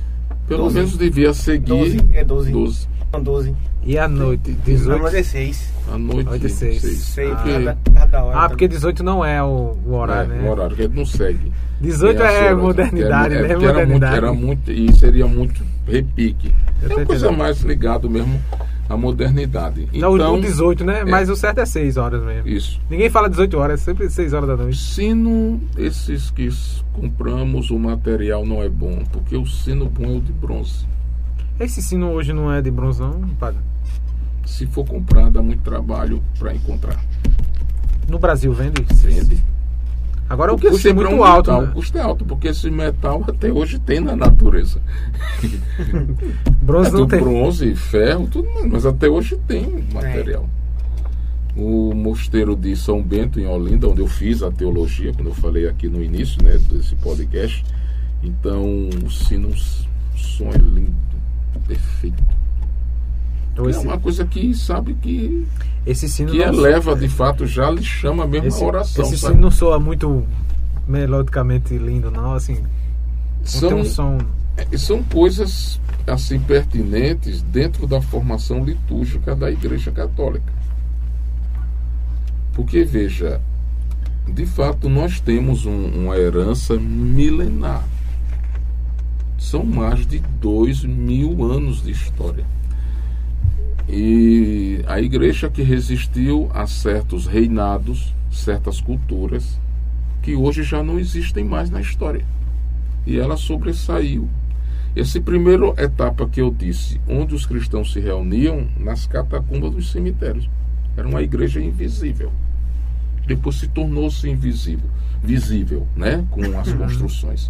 Pelo 0.48 0.64
12. 0.64 0.76
menos 0.76 0.98
devia 0.98 1.34
seguir. 1.34 1.68
12, 1.68 2.00
é 2.14 2.24
12. 2.24 2.52
12. 2.52 2.88
12. 3.20 3.54
E 3.84 3.98
à 3.98 4.08
noite? 4.08 4.52
18? 4.66 4.92
A 4.92 5.00
noite 5.00 5.18
é 5.18 5.24
6. 5.24 5.74
À 5.92 5.98
noite, 5.98 6.26
noite 6.26 6.50
6. 6.50 6.82
6. 6.82 6.98
6 6.98 7.32
ah, 7.32 7.36
cada, 7.36 7.78
cada 7.94 8.24
hora. 8.24 8.38
Ah, 8.38 8.50
porque 8.50 8.68
18 8.68 9.04
não 9.04 9.26
é 9.26 9.44
o, 9.44 9.76
o 9.86 9.94
horário, 9.94 10.32
é, 10.32 10.38
né? 10.38 10.48
O 10.48 10.52
horário, 10.52 10.76
que 10.76 10.84
ele 10.84 10.96
não 10.96 11.06
segue. 11.06 11.52
18 11.82 12.22
é, 12.22 12.46
é 12.48 12.54
modernidade, 12.54 13.36
é, 13.36 13.42
né? 13.42 13.50
Era 13.50 13.60
modernidade. 13.60 13.90
Muito, 13.90 14.26
era 14.26 14.34
muito, 14.34 14.72
e 14.72 14.94
seria 14.94 15.28
muito 15.28 15.64
repique. 15.88 16.54
É 16.82 16.96
uma 16.96 17.06
coisa 17.06 17.32
mais 17.32 17.62
ligado 17.62 18.10
mesmo 18.10 18.40
à 18.88 18.96
modernidade. 18.96 19.88
Não, 19.94 20.16
então, 20.16 20.36
o 20.36 20.42
18, 20.42 20.86
né? 20.86 21.00
É, 21.00 21.06
Mas 21.06 21.30
o 21.30 21.36
certo 21.36 21.60
é 21.60 21.66
6 21.66 21.98
horas 21.98 22.24
mesmo. 22.24 22.48
Isso. 22.48 22.80
Ninguém 22.90 23.10
fala 23.10 23.30
18 23.30 23.58
horas, 23.58 23.82
é 23.82 23.84
sempre 23.84 24.10
6 24.10 24.34
horas 24.34 24.48
da 24.48 24.58
noite. 24.58 24.78
Sino, 24.78 25.60
esses 25.78 26.30
que 26.30 26.50
compramos, 26.94 27.72
o 27.72 27.80
material 27.80 28.46
não 28.46 28.62
é 28.62 28.70
bom, 28.70 29.04
porque 29.12 29.36
o 29.36 29.46
sino 29.46 29.86
bom 29.88 30.06
é 30.06 30.18
o 30.18 30.22
de 30.22 30.32
bronze. 30.32 30.86
Esse 31.62 31.80
sino 31.80 32.10
hoje 32.10 32.34
não 32.34 32.52
é 32.52 32.60
de 32.60 32.72
bronze, 32.72 33.00
não, 33.00 33.22
padre? 33.40 33.60
Se 34.48 34.66
for 34.66 34.84
comprar, 34.84 35.30
dá 35.30 35.44
muito 35.44 35.62
trabalho 35.62 36.22
para 36.40 36.56
encontrar. 36.56 37.00
No 38.10 38.18
Brasil 38.18 38.52
vende? 38.52 38.82
Vende. 38.96 39.44
Agora 40.28 40.54
o 40.54 40.60
custo 40.60 40.88
é 40.88 40.94
muito 40.94 41.14
um 41.14 41.24
alto. 41.24 41.52
Metal, 41.52 41.62
né? 41.62 41.70
O 41.70 41.74
custo 41.74 41.98
é 42.00 42.02
alto, 42.02 42.26
porque 42.26 42.48
esse 42.48 42.72
metal 42.72 43.24
até 43.30 43.52
hoje 43.52 43.78
tem 43.78 44.00
na 44.00 44.16
natureza. 44.16 44.82
bronze 46.64 46.90
é, 46.90 46.94
não 46.94 47.06
tem. 47.06 47.20
Bronze, 47.20 47.76
ferro, 47.76 48.28
tudo, 48.28 48.48
mas 48.68 48.84
até 48.84 49.08
hoje 49.08 49.38
tem 49.48 49.86
material. 49.94 50.50
É. 51.56 51.60
O 51.60 51.94
mosteiro 51.94 52.56
de 52.56 52.76
São 52.76 53.04
Bento, 53.04 53.40
em 53.40 53.46
Olinda, 53.46 53.88
onde 53.88 54.02
eu 54.02 54.08
fiz 54.08 54.42
a 54.42 54.50
teologia, 54.50 55.14
quando 55.14 55.28
eu 55.28 55.36
falei 55.36 55.68
aqui 55.68 55.88
no 55.88 56.02
início 56.02 56.42
né, 56.42 56.58
desse 56.58 56.96
podcast. 56.96 57.64
Então, 58.24 58.90
o 59.06 59.12
sino, 59.12 59.50
o 59.50 60.18
som 60.18 60.50
é 60.50 60.58
lindo, 60.58 61.11
perfeito. 61.72 62.24
Então, 63.54 63.70
esse... 63.70 63.80
É 63.80 63.82
uma 63.82 64.00
coisa 64.00 64.26
que 64.26 64.54
sabe 64.54 64.94
que 64.96 65.46
esse 65.86 66.08
sino 66.08 66.32
que 66.32 66.40
eleva 66.40 66.96
de 66.96 67.08
fato 67.08 67.46
já 67.46 67.70
lhe 67.70 67.84
chama 67.84 68.28
mesmo 68.28 68.48
esse, 68.48 68.64
a 68.64 68.68
oração. 68.68 69.06
Esse 69.06 69.18
sabe? 69.18 69.34
sino 69.34 69.44
não 69.44 69.52
soa 69.52 69.80
muito 69.80 70.26
melodicamente 70.88 71.78
lindo, 71.78 72.12
não, 72.12 72.34
assim. 72.34 72.62
São, 73.44 73.80
um 73.80 73.86
som... 73.86 74.20
É, 74.58 74.78
são 74.78 75.04
coisas 75.04 75.80
assim 76.06 76.40
pertinentes 76.40 77.42
dentro 77.44 77.88
da 77.88 78.02
formação 78.02 78.64
litúrgica 78.64 79.36
da 79.36 79.52
Igreja 79.52 79.92
Católica. 79.92 80.52
Porque 82.54 82.84
veja, 82.84 83.40
de 84.28 84.46
fato 84.46 84.90
nós 84.90 85.20
temos 85.20 85.66
um, 85.66 85.86
uma 85.86 86.18
herança 86.18 86.76
milenar. 86.76 87.84
São 89.42 89.66
mais 89.66 90.06
de 90.06 90.20
dois 90.40 90.84
mil 90.86 91.44
anos 91.44 91.82
de 91.82 91.92
história. 91.92 92.46
E 93.90 94.82
a 94.86 95.02
igreja 95.02 95.50
que 95.50 95.64
resistiu 95.64 96.48
a 96.54 96.68
certos 96.68 97.26
reinados, 97.26 98.14
certas 98.32 98.80
culturas, 98.80 99.60
que 100.22 100.36
hoje 100.36 100.62
já 100.62 100.84
não 100.84 101.00
existem 101.00 101.44
mais 101.44 101.72
na 101.72 101.82
história. 101.82 102.24
E 103.06 103.18
ela 103.18 103.36
sobressaiu. 103.36 104.30
Essa 104.96 105.20
primeira 105.20 105.74
etapa 105.82 106.30
que 106.30 106.40
eu 106.40 106.52
disse, 106.52 107.02
onde 107.10 107.34
os 107.34 107.46
cristãos 107.46 107.92
se 107.92 108.00
reuniam 108.00 108.68
nas 108.80 109.08
catacumbas 109.08 109.74
dos 109.74 109.92
cemitérios. 109.92 110.48
Era 110.96 111.08
uma 111.08 111.24
igreja 111.24 111.60
invisível. 111.60 112.32
Depois 113.26 113.56
se 113.56 113.68
tornou-se 113.68 114.30
invisível, 114.30 114.90
visível, 115.22 115.88
né, 115.96 116.24
com 116.30 116.42
as 116.60 116.72
construções 116.78 117.50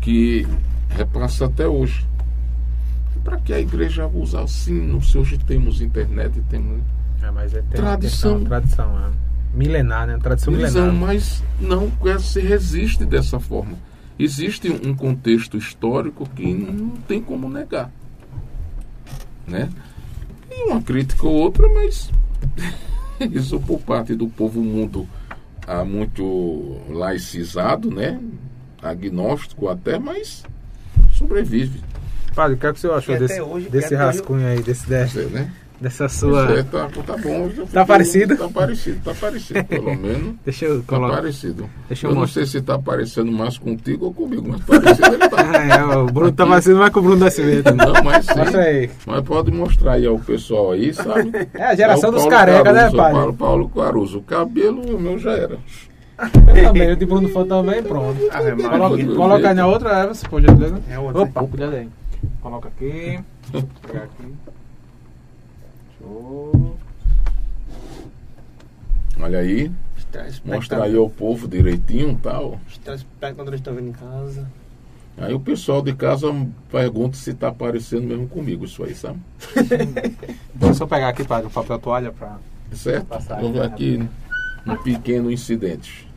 que 0.00 0.46
repassa 0.90 1.46
até 1.46 1.66
hoje. 1.66 2.06
Para 3.24 3.38
que 3.38 3.52
a 3.52 3.60
igreja 3.60 4.06
usa 4.06 4.42
assim? 4.42 4.98
Se 5.02 5.18
hoje 5.18 5.38
temos 5.38 5.80
internet 5.80 6.38
e 6.38 6.42
temos. 6.42 6.82
É, 7.22 7.30
mas 7.30 7.54
é, 7.54 7.60
tradição. 7.62 8.42
tradição, 8.44 8.98
é. 8.98 9.10
Milenar, 9.54 10.06
né? 10.06 10.18
Tradição 10.18 10.52
milenar. 10.52 10.92
Mas 10.92 11.42
não 11.60 11.90
se 12.18 12.40
resiste 12.40 13.04
dessa 13.04 13.38
forma. 13.38 13.74
Existe 14.18 14.70
um 14.70 14.94
contexto 14.94 15.56
histórico 15.56 16.28
que 16.34 16.52
não 16.52 16.90
tem 17.08 17.20
como 17.20 17.48
negar. 17.48 17.90
Né? 19.46 19.68
E 20.50 20.70
uma 20.70 20.80
crítica 20.82 21.26
ou 21.26 21.34
outra, 21.34 21.68
mas 21.68 22.10
isso 23.32 23.58
por 23.60 23.80
parte 23.80 24.14
do 24.14 24.28
povo 24.28 24.62
mundo 24.62 25.08
há 25.66 25.84
muito 25.84 26.80
laicizado, 26.88 27.90
né? 27.90 28.20
agnóstico 28.82 29.68
até, 29.68 29.98
mas 29.98 30.44
sobrevive. 31.12 31.80
Padre, 32.34 32.54
o 32.54 32.58
que, 32.58 32.66
é 32.66 32.72
que 32.72 32.78
o 32.78 32.80
senhor 32.80 32.94
achou 32.96 33.18
desse, 33.18 33.40
hoje, 33.40 33.68
desse 33.68 33.94
rascunho 33.94 34.46
aí, 34.46 34.62
desse, 34.62 34.88
desse, 34.88 35.18
né? 35.26 35.50
dessa 35.80 36.08
sua. 36.10 36.46
aí 36.48 36.62
tá, 36.62 36.88
tá 37.06 37.16
bom. 37.16 37.48
já 37.48 37.62
Tá 37.62 37.66
ficou- 37.66 37.86
parecido? 37.86 38.36
Tá 38.36 38.48
parecido, 38.48 39.00
tá 39.02 39.14
parecido, 39.18 39.64
pelo 39.64 39.96
menos. 39.96 40.34
Deixa 40.44 40.66
eu 40.66 40.80
Tá 40.82 40.86
colocar. 40.86 41.16
parecido. 41.16 41.68
Deixa 41.88 42.06
eu 42.06 42.10
eu 42.10 42.14
não 42.16 42.26
sei 42.26 42.46
se 42.46 42.60
tá 42.60 42.78
parecendo 42.78 43.32
mais 43.32 43.56
contigo 43.58 44.04
ou 44.06 44.14
comigo, 44.14 44.46
mas 44.48 44.60
parecido 44.62 45.06
ele 45.14 45.28
tá. 45.28 45.36
Ah, 45.50 45.66
é, 45.92 45.96
o 45.96 46.06
Bruno 46.06 46.30
tá 46.32 46.46
parecendo 46.46 46.78
mais 46.78 46.92
com 46.92 47.00
o 47.00 47.02
Bruno 47.02 47.16
Nascimento. 47.24 47.74
Não, 47.74 48.04
mas 48.04 48.26
sim. 48.26 48.34
Mostra 48.38 48.60
aí. 48.62 48.90
Mas 49.06 49.24
pode 49.24 49.50
mostrar 49.50 49.92
aí 49.94 50.06
ao 50.06 50.18
pessoal 50.18 50.72
aí, 50.72 50.94
sabe? 50.94 51.32
É 51.54 51.64
a 51.64 51.74
geração 51.74 52.10
É 52.10 52.12
dos 52.12 52.22
Paulo 52.22 52.36
careca, 52.36 52.72
né, 52.72 52.90
pai? 52.94 53.12
Paulo, 53.12 53.34
Paulo 53.34 53.68
Caruso. 53.70 54.18
O 54.18 54.22
cabelo 54.22 54.96
o 54.96 55.00
meu 55.00 55.18
já 55.18 55.32
era. 55.32 55.58
Eu 56.20 56.64
também, 56.64 56.92
o 56.92 56.96
de 56.96 57.06
Bruno 57.06 57.28
for 57.30 57.46
também, 57.46 57.82
pronto. 57.82 58.20
Coloca, 58.68 59.06
coloca 59.14 59.48
aí 59.48 59.54
na 59.54 59.66
outra, 59.66 60.00
é, 60.00 60.06
você 60.06 60.28
pode 60.28 60.46
ler, 60.46 60.72
né? 60.72 60.82
É 60.90 60.98
outra. 60.98 61.22
Opa, 61.22 61.46
cuidado 61.46 61.74
aí. 61.74 61.88
Coloca 62.42 62.68
aqui. 62.68 63.20
Vou 63.50 63.62
pegar 63.86 64.04
aqui. 64.04 64.34
Show. 65.98 66.76
Olha 69.18 69.38
aí, 69.38 69.70
mostra 70.44 70.84
aí 70.84 70.96
ao 70.96 71.08
povo 71.08 71.48
direitinho 71.48 72.12
e 72.12 72.16
tal. 72.16 72.60
Os 72.68 72.78
telespectadores 72.78 73.60
estão 73.60 73.74
vendo 73.74 73.88
em 73.88 73.92
casa. 73.92 74.46
Aí 75.18 75.34
o 75.34 75.40
pessoal 75.40 75.82
de 75.82 75.92
casa 75.94 76.28
pergunta 76.70 77.16
se 77.16 77.34
tá 77.34 77.52
parecendo 77.52 78.06
mesmo 78.06 78.26
comigo 78.26 78.64
isso 78.64 78.82
aí, 78.82 78.94
sabe? 78.94 79.18
Vou 80.54 80.72
só 80.72 80.86
pegar 80.86 81.08
aqui, 81.08 81.24
padre, 81.24 81.48
o 81.48 81.50
papel 81.50 81.78
toalha 81.78 82.12
pra. 82.12 82.38
Certo? 82.72 83.06
Passar 83.06 83.40
Vamos 83.40 83.60
aqui, 83.60 83.96
aqui 83.96 84.08
um 84.66 84.76
pequeno 84.76 85.30
incidente. 85.30 86.09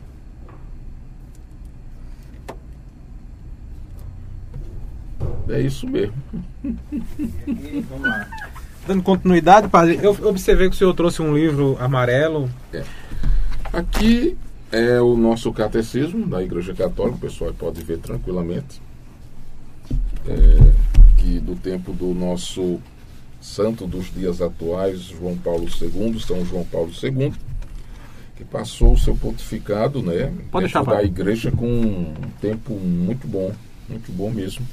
É 5.48 5.60
isso 5.60 5.86
mesmo. 5.86 6.14
Vamos 6.62 8.00
lá. 8.08 8.28
Dando 8.86 9.02
continuidade, 9.02 9.68
padre, 9.68 9.98
eu 10.02 10.10
observei 10.24 10.68
que 10.68 10.74
o 10.74 10.78
senhor 10.78 10.92
trouxe 10.94 11.22
um 11.22 11.34
livro 11.34 11.76
amarelo. 11.80 12.50
Aqui 13.72 14.36
é 14.70 15.00
o 15.00 15.16
nosso 15.16 15.52
catecismo 15.52 16.26
da 16.26 16.42
Igreja 16.42 16.74
Católica, 16.74 17.16
o 17.16 17.20
pessoal 17.20 17.54
pode 17.54 17.82
ver 17.82 17.98
tranquilamente. 17.98 18.82
É, 20.26 20.72
que 21.18 21.38
do 21.38 21.54
tempo 21.54 21.92
do 21.92 22.14
nosso 22.14 22.80
santo 23.40 23.86
dos 23.86 24.12
dias 24.12 24.42
atuais, 24.42 25.00
João 25.00 25.36
Paulo 25.36 25.64
II, 25.64 26.20
São 26.20 26.44
João 26.44 26.64
Paulo 26.64 26.90
II, 27.02 27.32
que 28.36 28.44
passou 28.44 28.92
o 28.92 28.98
seu 28.98 29.14
pontificado, 29.14 30.02
né? 30.02 30.32
Pode 30.50 30.64
deixar, 30.64 30.84
da 30.84 31.02
igreja 31.02 31.50
com 31.50 31.66
um 31.66 32.14
tempo 32.40 32.74
muito 32.74 33.26
bom, 33.26 33.52
muito 33.88 34.12
bom 34.12 34.30
mesmo. 34.30 34.66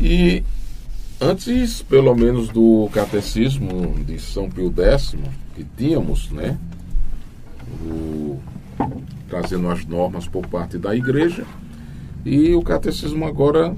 E 0.00 0.42
antes, 1.20 1.82
pelo 1.82 2.14
menos, 2.14 2.48
do 2.48 2.88
catecismo 2.92 3.94
de 4.04 4.18
São 4.18 4.48
Pio 4.50 4.72
X, 4.76 5.14
que 5.54 5.64
tínhamos, 5.76 6.30
né? 6.30 6.56
o- 7.84 8.38
trazendo 9.28 9.68
as 9.68 9.84
normas 9.84 10.26
por 10.26 10.46
parte 10.46 10.78
da 10.78 10.94
igreja 10.96 11.44
e 12.24 12.54
o 12.54 12.62
catecismo 12.62 13.26
agora 13.26 13.74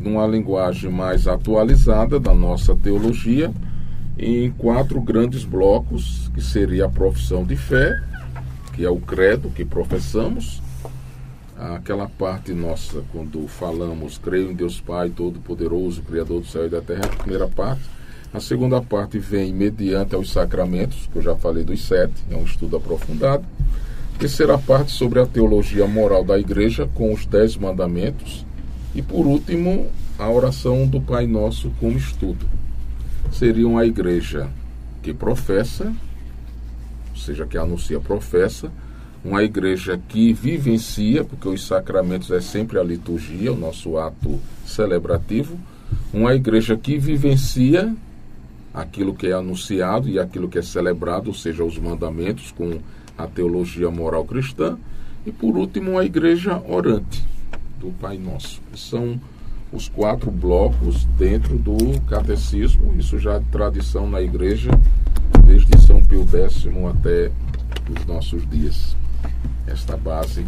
numa 0.00 0.26
linguagem 0.26 0.90
mais 0.90 1.26
atualizada 1.28 2.18
da 2.18 2.34
nossa 2.34 2.74
teologia 2.74 3.52
em 4.18 4.50
quatro 4.50 5.00
grandes 5.00 5.44
blocos 5.44 6.30
que 6.34 6.40
seria 6.40 6.86
a 6.86 6.88
profissão 6.88 7.44
de 7.44 7.54
fé 7.56 8.00
que 8.72 8.84
é 8.84 8.88
o 8.90 8.96
credo 8.96 9.50
que 9.50 9.64
professamos 9.64 10.62
aquela 11.56 12.08
parte 12.08 12.52
nossa 12.52 13.02
quando 13.12 13.46
falamos 13.46 14.18
creio 14.18 14.50
em 14.50 14.54
Deus 14.54 14.80
Pai 14.80 15.10
Todo-Poderoso 15.10 16.02
Criador 16.02 16.40
do 16.40 16.46
céu 16.46 16.66
e 16.66 16.68
da 16.68 16.80
terra 16.80 17.06
a 17.06 17.16
primeira 17.16 17.48
parte 17.48 17.82
a 18.34 18.40
segunda 18.40 18.82
parte 18.82 19.16
vem 19.16 19.52
mediante 19.52 20.16
aos 20.16 20.32
sacramentos, 20.32 21.08
que 21.12 21.18
eu 21.18 21.22
já 21.22 21.36
falei 21.36 21.62
dos 21.62 21.86
sete, 21.86 22.14
é 22.28 22.34
um 22.34 22.42
estudo 22.42 22.76
aprofundado. 22.76 23.44
Terceira 24.18 24.58
parte 24.58 24.90
sobre 24.90 25.20
a 25.20 25.26
teologia 25.26 25.86
moral 25.86 26.24
da 26.24 26.36
igreja, 26.36 26.90
com 26.94 27.14
os 27.14 27.24
dez 27.24 27.56
mandamentos. 27.56 28.44
E 28.92 29.00
por 29.00 29.24
último, 29.24 29.86
a 30.18 30.28
oração 30.28 30.84
do 30.84 31.00
Pai 31.00 31.28
Nosso 31.28 31.70
como 31.78 31.96
estudo. 31.96 32.44
Seria 33.30 33.68
uma 33.68 33.86
igreja 33.86 34.48
que 35.00 35.14
professa, 35.14 35.94
ou 37.10 37.16
seja, 37.16 37.46
que 37.46 37.56
anuncia 37.56 38.00
professa, 38.00 38.68
uma 39.24 39.42
igreja 39.42 39.98
que 40.08 40.34
vivencia, 40.34 41.24
porque 41.24 41.48
os 41.48 41.66
sacramentos 41.66 42.30
é 42.30 42.40
sempre 42.40 42.78
a 42.78 42.82
liturgia, 42.82 43.52
o 43.52 43.56
nosso 43.56 43.96
ato 43.96 44.38
celebrativo, 44.66 45.58
uma 46.12 46.34
igreja 46.34 46.76
que 46.76 46.98
vivencia 46.98 47.94
aquilo 48.72 49.14
que 49.14 49.28
é 49.28 49.32
anunciado 49.32 50.08
e 50.08 50.18
aquilo 50.18 50.48
que 50.48 50.58
é 50.58 50.62
celebrado, 50.62 51.28
ou 51.28 51.34
seja, 51.34 51.64
os 51.64 51.78
mandamentos 51.78 52.52
com 52.52 52.78
a 53.16 53.26
teologia 53.26 53.90
moral 53.90 54.24
cristã, 54.24 54.76
e 55.24 55.32
por 55.32 55.56
último 55.56 55.98
a 55.98 56.04
igreja 56.04 56.60
orante 56.68 57.24
do 57.80 57.90
Pai 57.98 58.18
Nosso. 58.18 58.60
São 58.76 59.18
os 59.72 59.88
quatro 59.88 60.30
blocos 60.30 61.04
dentro 61.18 61.56
do 61.56 62.00
catecismo, 62.02 62.94
isso 62.98 63.18
já 63.18 63.34
é 63.34 63.42
tradição 63.50 64.08
na 64.08 64.20
igreja 64.20 64.70
desde 65.46 65.80
São 65.80 66.04
Pio 66.04 66.26
X 66.28 66.66
até 66.90 67.30
os 67.88 68.06
nossos 68.06 68.48
dias. 68.50 68.94
Esta 69.66 69.96
base 69.96 70.46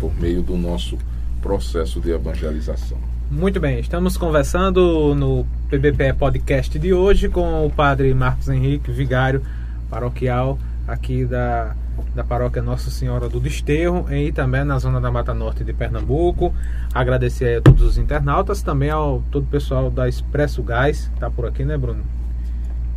por 0.00 0.14
meio 0.20 0.42
do 0.42 0.56
nosso 0.56 0.98
processo 1.40 2.00
de 2.00 2.10
evangelização. 2.10 2.98
Muito 3.30 3.58
bem, 3.58 3.80
estamos 3.80 4.16
conversando 4.16 5.14
no 5.14 5.46
PBPE 5.68 6.12
Podcast 6.18 6.78
de 6.78 6.92
hoje 6.92 7.28
com 7.28 7.66
o 7.66 7.70
padre 7.70 8.12
Marcos 8.14 8.48
Henrique, 8.48 8.90
vigário 8.90 9.42
paroquial 9.90 10.58
aqui 10.86 11.24
da, 11.24 11.74
da 12.14 12.22
paróquia 12.22 12.62
Nossa 12.62 12.90
Senhora 12.90 13.28
do 13.28 13.40
Desterro 13.40 14.06
e 14.12 14.30
também 14.30 14.64
na 14.64 14.78
zona 14.78 15.00
da 15.00 15.10
Mata 15.10 15.34
Norte 15.34 15.64
de 15.64 15.72
Pernambuco. 15.72 16.54
Agradecer 16.94 17.58
a 17.58 17.62
todos 17.62 17.82
os 17.82 17.98
internautas, 17.98 18.62
também 18.62 18.90
ao 18.90 19.22
todo 19.30 19.44
o 19.44 19.48
pessoal 19.48 19.90
da 19.90 20.08
Expresso 20.08 20.62
Gás, 20.62 21.06
que 21.08 21.14
está 21.14 21.30
por 21.30 21.46
aqui, 21.46 21.64
né, 21.64 21.76
Bruno? 21.76 22.04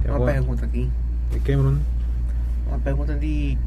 Tem 0.01 0.11
Uma 0.11 0.15
alguma- 0.17 0.31
pergunta 0.31 0.65
aqui. 0.65 0.89
De 1.31 1.39
quem, 1.39 1.57
Bruno? 1.57 1.79
Uma 2.67 2.79
pergunta 2.79 3.15
de, 3.15 3.57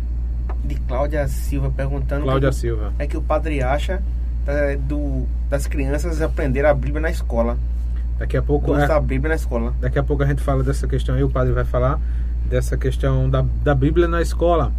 de 0.65 0.75
Cláudia 0.77 1.27
Silva 1.29 1.71
perguntando 1.75 2.23
Cláudia 2.25 2.53
Silva. 2.53 2.93
é 2.99 3.07
que 3.07 3.17
o 3.17 3.23
padre 3.23 3.63
acha 3.63 4.03
da- 4.45 4.75
do, 4.77 5.27
das 5.51 5.67
crianças 5.67 6.21
aprender 6.23 6.65
a 6.65 6.73
Bíblia 6.75 7.01
na 7.01 7.11
escola. 7.11 7.57
Daqui 8.19 8.37
a 8.37 8.43
pouco. 8.43 8.75
É, 8.77 8.85
a 8.91 9.01
Bíblia 9.01 9.31
na 9.31 9.35
escola. 9.35 9.75
Daqui 9.81 9.99
a 9.99 10.03
pouco 10.03 10.23
a 10.23 10.27
gente 10.27 10.41
fala 10.43 10.63
dessa 10.63 10.87
questão 10.87 11.15
aí, 11.15 11.25
o 11.25 11.31
padre 11.31 11.53
vai 11.53 11.65
falar 11.65 11.99
dessa 12.49 12.77
questão 12.77 13.29
da, 13.29 13.45
da 13.65 13.75
Bíblia 13.75 14.07
na 14.07 14.21
escola. 14.23 14.73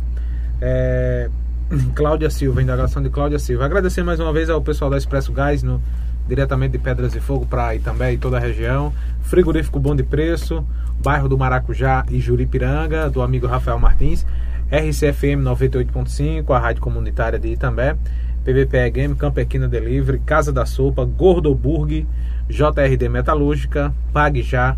É, 0.61 1.29
Cláudia 1.95 2.29
Silva, 2.29 2.61
indagação 2.61 3.01
de 3.03 3.09
Cláudia 3.09 3.39
Silva. 3.39 3.65
Agradecer 3.65 4.03
mais 4.03 4.19
uma 4.19 4.31
vez 4.31 4.49
ao 4.49 4.61
pessoal 4.61 4.89
da 4.91 4.97
Expresso 4.97 5.31
Gás, 5.33 5.63
no, 5.63 5.81
diretamente 6.27 6.73
de 6.73 6.77
Pedras 6.77 7.11
de 7.11 7.19
Fogo 7.19 7.45
para 7.45 7.75
Itambé 7.75 8.13
e 8.13 8.17
toda 8.17 8.37
a 8.37 8.39
região. 8.39 8.93
Frigorífico 9.21 9.79
Bom 9.79 9.95
de 9.95 10.03
Preço, 10.03 10.65
bairro 11.01 11.27
do 11.27 11.37
Maracujá 11.37 12.05
e 12.09 12.19
Juripiranga, 12.19 13.09
do 13.09 13.21
amigo 13.21 13.47
Rafael 13.47 13.79
Martins. 13.79 14.25
RCFM 14.71 15.43
98.5, 15.43 16.51
a 16.55 16.59
rádio 16.59 16.81
comunitária 16.81 17.39
de 17.39 17.49
Itambé. 17.49 17.95
PVPE 18.43 18.89
Game, 18.91 19.15
Campequina 19.15 19.69
Delivery, 19.69 20.19
Casa 20.19 20.51
da 20.51 20.65
Sopa, 20.65 21.05
Gordoburg, 21.05 22.05
JRD 22.49 23.07
Metalúrgica, 23.07 23.93
Pague 24.11 24.41
Já, 24.41 24.75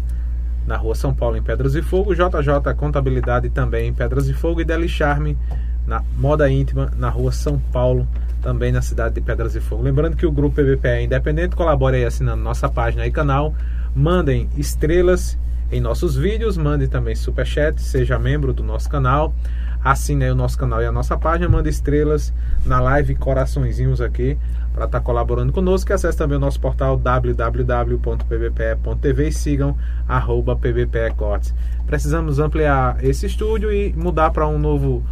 na 0.67 0.77
rua 0.77 0.95
São 0.95 1.13
Paulo, 1.13 1.35
em 1.35 1.41
Pedras 1.41 1.75
e 1.75 1.81
Fogo, 1.81 2.13
JJ 2.13 2.73
Contabilidade 2.77 3.49
também 3.49 3.89
em 3.89 3.93
Pedras 3.93 4.29
e 4.29 4.33
Fogo 4.33 4.61
e 4.61 4.63
Deli 4.63 4.87
Charme, 4.87 5.37
na 5.85 6.03
Moda 6.17 6.49
Íntima, 6.49 6.91
na 6.95 7.09
rua 7.09 7.31
São 7.31 7.59
Paulo, 7.71 8.07
também 8.41 8.71
na 8.71 8.81
cidade 8.81 9.15
de 9.15 9.21
Pedras 9.21 9.55
e 9.55 9.59
Fogo. 9.59 9.81
Lembrando 9.81 10.15
que 10.15 10.25
o 10.25 10.31
grupo 10.31 10.55
PVPE 10.55 10.87
é 10.87 11.03
independente, 11.03 11.55
colabore 11.55 11.97
aí 11.97 12.05
assinando 12.05 12.43
nossa 12.43 12.69
página 12.69 13.05
e 13.07 13.11
canal, 13.11 13.53
mandem 13.95 14.47
estrelas 14.55 15.37
em 15.71 15.81
nossos 15.81 16.15
vídeos, 16.15 16.55
mandem 16.55 16.87
também 16.87 17.15
superchat, 17.15 17.81
seja 17.81 18.19
membro 18.19 18.53
do 18.53 18.63
nosso 18.63 18.87
canal, 18.89 19.33
assine 19.85 20.25
aí 20.25 20.31
o 20.31 20.35
nosso 20.35 20.57
canal 20.57 20.81
e 20.81 20.85
a 20.85 20.91
nossa 20.91 21.15
página, 21.15 21.47
manda 21.47 21.69
estrelas 21.69 22.33
na 22.65 22.81
live 22.81 23.13
coraçõezinhos 23.13 24.01
aqui 24.01 24.35
para 24.73 24.85
estar 24.85 24.99
colaborando 24.99 25.53
conosco 25.53 25.91
e 25.91 25.93
acesse 25.93 26.17
também 26.17 26.37
o 26.37 26.39
nosso 26.39 26.59
portal 26.59 26.97
www.pbpe.tv 26.97 27.67
e 29.27 29.31
sigam 29.31 29.77
arroba 30.07 30.55
pbpecortes. 30.55 31.53
Precisamos 31.85 32.39
ampliar 32.39 32.97
esse 33.05 33.27
estúdio 33.27 33.71
e 33.71 33.93
mudar 33.93 34.31
para 34.31 34.47
um 34.47 34.57
novo 34.57 35.03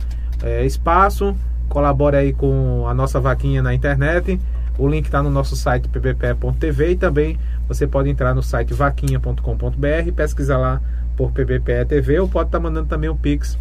eh, 0.41 0.65
espaço. 0.65 1.35
Colabore 1.69 2.17
aí 2.17 2.33
com 2.33 2.87
a 2.87 2.95
nossa 2.95 3.19
vaquinha 3.19 3.61
na 3.61 3.75
internet. 3.75 4.39
O 4.77 4.87
link 4.87 5.05
está 5.05 5.21
no 5.21 5.29
nosso 5.29 5.55
site 5.55 5.87
pbpe.tv 5.87 6.91
e 6.91 6.95
também 6.95 7.37
você 7.67 7.85
pode 7.85 8.09
entrar 8.09 8.33
no 8.33 8.41
site 8.41 8.73
vaquinha.com.br, 8.73 10.11
pesquisar 10.15 10.57
lá 10.57 10.81
por 11.15 11.31
PBPE 11.31 11.85
TV 11.87 12.19
ou 12.19 12.27
pode 12.27 12.47
estar 12.47 12.59
mandando 12.59 12.87
também 12.87 13.07
o 13.07 13.15
Pix, 13.15 13.55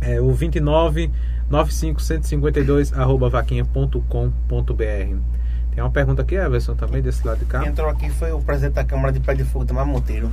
é, 0.00 0.20
o 0.20 0.32
29 0.32 1.10
95 1.48 2.00
152 2.00 2.92
arroba 2.92 3.28
vaquinha.com.br. 3.28 4.02
Tem 5.76 5.84
uma 5.84 5.90
pergunta 5.90 6.22
aqui, 6.22 6.34
Everson, 6.34 6.74
também 6.74 7.02
desse 7.02 7.24
lado 7.26 7.38
de 7.38 7.44
cá. 7.44 7.60
Quem 7.60 7.68
entrou 7.68 7.90
aqui 7.90 8.08
foi 8.08 8.32
o 8.32 8.40
presidente 8.40 8.72
da 8.72 8.84
Câmara 8.84 9.12
de 9.12 9.20
Pé 9.20 9.34
de 9.34 9.44
Fogo, 9.44 9.66
Tamar 9.66 9.84
Monteiro. 9.84 10.30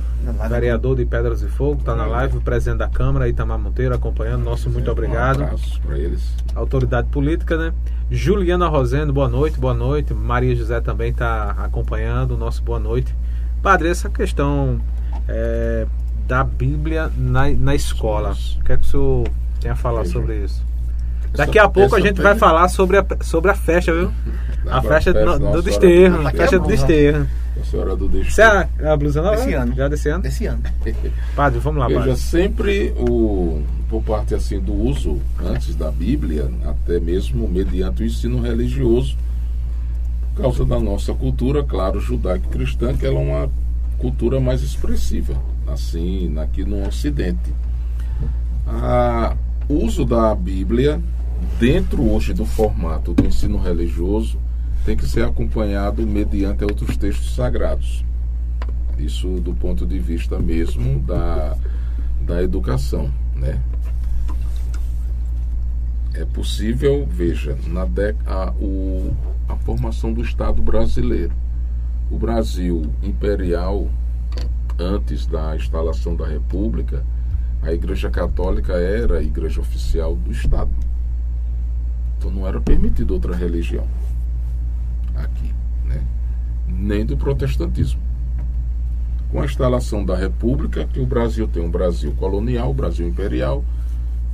Vereador 0.48 0.96
de 0.96 1.04
Pedras 1.04 1.42
e 1.42 1.48
Fogo, 1.48 1.80
está 1.80 1.94
na 1.94 2.06
live, 2.06 2.38
o 2.38 2.40
presidente 2.40 2.78
da 2.78 2.88
Câmara, 2.88 3.28
Itamar 3.28 3.58
Monteiro, 3.58 3.94
acompanhando. 3.94 4.42
Nosso 4.42 4.70
muito 4.70 4.90
obrigado. 4.90 5.40
Um 5.40 5.44
abraço 5.44 5.80
para 5.82 5.98
eles. 5.98 6.32
Autoridade 6.54 7.08
política, 7.08 7.58
né? 7.58 7.74
Juliana 8.10 8.68
Rosendo, 8.68 9.12
boa 9.12 9.28
noite, 9.28 9.58
boa 9.58 9.74
noite. 9.74 10.14
Maria 10.14 10.56
José 10.56 10.80
também 10.80 11.10
está 11.10 11.50
acompanhando. 11.58 12.38
Nosso 12.38 12.62
boa 12.62 12.80
noite. 12.80 13.14
Padre, 13.62 13.88
essa 13.90 14.08
questão 14.08 14.80
é, 15.28 15.86
da 16.26 16.42
Bíblia 16.42 17.10
na, 17.18 17.50
na 17.50 17.74
escola, 17.74 18.32
o 18.32 18.64
que 18.64 18.72
é 18.72 18.76
que 18.78 18.82
o 18.82 18.86
senhor 18.86 19.28
tem 19.64 19.70
a 19.70 19.76
falar 19.76 20.04
sobre 20.04 20.44
isso? 20.44 20.62
Daqui 21.32 21.58
a 21.58 21.66
pouco 21.66 21.96
a 21.96 22.00
gente 22.00 22.20
vai 22.20 22.36
falar 22.36 22.68
sobre 22.68 22.98
a, 22.98 23.06
sobre 23.22 23.50
a 23.50 23.54
festa, 23.54 23.94
viu? 23.94 24.12
A 24.66 24.82
festa, 24.82 25.12
do, 25.12 25.52
do 25.52 25.62
desterro. 25.62 26.26
A 26.26 26.30
festa 26.30 26.58
do 26.58 26.68
desterro. 26.68 27.26
A 27.58 27.64
senhora 27.64 27.96
do 27.96 28.06
desterro. 28.06 28.68
Você 28.76 28.84
é 28.84 28.88
a 28.88 28.96
blusa 28.96 29.22
nova? 29.22 29.36
Desse 29.36 29.54
ano. 29.54 29.74
Já 29.74 29.88
desse 29.88 30.08
ano? 30.10 30.22
Desse 30.22 30.46
ano. 30.46 30.62
Padre, 31.34 31.60
vamos 31.60 31.80
lá, 31.80 31.88
Veja, 31.88 32.00
padre. 32.00 32.16
sempre 32.16 32.94
o, 32.98 33.62
por 33.88 34.02
parte 34.02 34.34
assim 34.34 34.60
do 34.60 34.74
uso 34.74 35.18
antes 35.42 35.74
da 35.74 35.90
Bíblia, 35.90 36.50
até 36.66 37.00
mesmo 37.00 37.48
mediante 37.48 38.02
o 38.02 38.06
ensino 38.06 38.42
religioso, 38.42 39.16
por 40.34 40.42
causa 40.42 40.64
da 40.66 40.78
nossa 40.78 41.14
cultura, 41.14 41.64
claro, 41.64 42.00
judaico-cristã, 42.00 42.94
que 42.94 43.06
ela 43.06 43.18
é 43.18 43.22
uma 43.22 43.50
cultura 43.96 44.38
mais 44.38 44.62
expressiva, 44.62 45.34
assim, 45.66 46.38
aqui 46.38 46.64
no 46.64 46.86
Ocidente. 46.86 47.50
A, 48.66 49.34
o 49.53 49.53
uso 49.68 50.04
da 50.04 50.34
Bíblia 50.34 51.00
dentro 51.58 52.02
hoje 52.10 52.32
do 52.32 52.44
formato 52.44 53.12
do 53.12 53.26
ensino 53.26 53.58
religioso, 53.58 54.38
tem 54.84 54.96
que 54.96 55.06
ser 55.06 55.24
acompanhado 55.24 56.06
mediante 56.06 56.64
outros 56.64 56.96
textos 56.96 57.34
sagrados. 57.34 58.04
Isso 58.98 59.28
do 59.40 59.54
ponto 59.54 59.86
de 59.86 59.98
vista 59.98 60.38
mesmo 60.38 61.00
da, 61.00 61.56
da 62.20 62.42
educação, 62.42 63.10
né? 63.34 63.60
É 66.12 66.24
possível, 66.24 67.06
veja, 67.10 67.58
na 67.66 67.88
a, 68.26 68.52
o, 68.52 69.12
a 69.48 69.56
formação 69.56 70.12
do 70.12 70.22
Estado 70.22 70.62
brasileiro. 70.62 71.32
O 72.08 72.16
Brasil 72.16 72.92
imperial, 73.02 73.88
antes 74.78 75.26
da 75.26 75.56
instalação 75.56 76.14
da 76.14 76.26
República, 76.26 77.04
a 77.64 77.72
Igreja 77.72 78.10
Católica 78.10 78.74
era 78.74 79.18
a 79.18 79.22
igreja 79.22 79.60
oficial 79.60 80.14
do 80.14 80.30
Estado. 80.30 80.70
Então 82.18 82.30
não 82.30 82.46
era 82.46 82.60
permitido 82.60 83.12
outra 83.12 83.34
religião 83.34 83.86
aqui, 85.14 85.52
né? 85.84 86.02
nem 86.68 87.04
do 87.04 87.16
protestantismo. 87.16 88.00
Com 89.30 89.40
a 89.40 89.44
instalação 89.44 90.04
da 90.04 90.14
República, 90.14 90.86
que 90.86 91.00
o 91.00 91.06
Brasil 91.06 91.48
tem 91.48 91.62
um 91.62 91.70
Brasil 91.70 92.12
colonial, 92.12 92.70
o 92.70 92.74
Brasil 92.74 93.08
imperial, 93.08 93.64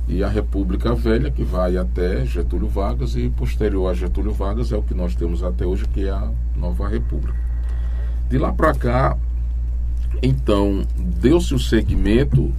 e 0.07 0.23
a 0.23 0.27
República 0.27 0.93
Velha, 0.93 1.31
que 1.31 1.43
vai 1.43 1.77
até 1.77 2.25
Getúlio 2.25 2.67
Vargas, 2.67 3.15
e 3.15 3.29
posterior 3.29 3.89
a 3.89 3.93
Getúlio 3.93 4.33
Vargas 4.33 4.71
é 4.71 4.77
o 4.77 4.83
que 4.83 4.93
nós 4.93 5.15
temos 5.15 5.43
até 5.43 5.65
hoje, 5.65 5.85
que 5.87 6.05
é 6.05 6.11
a 6.11 6.29
Nova 6.55 6.87
República. 6.87 7.39
De 8.29 8.37
lá 8.37 8.51
para 8.51 8.73
cá, 8.73 9.17
então, 10.21 10.83
deu-se 10.97 11.53
o 11.53 11.59
segmento 11.59 12.51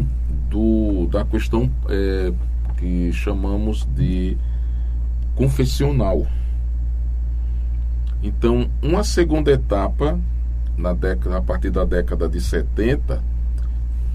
do, 0.53 1.07
da 1.07 1.25
questão 1.25 1.71
é, 1.89 2.31
que 2.77 3.11
chamamos 3.13 3.89
de 3.97 4.37
confessional. 5.35 6.27
Então, 8.23 8.71
uma 8.83 9.03
segunda 9.03 9.51
etapa, 9.51 10.21
na 10.77 10.93
década, 10.93 11.39
a 11.39 11.43
partir 11.43 11.71
da 11.71 11.85
década 11.85 12.29
de 12.29 12.41
70, 12.41 13.25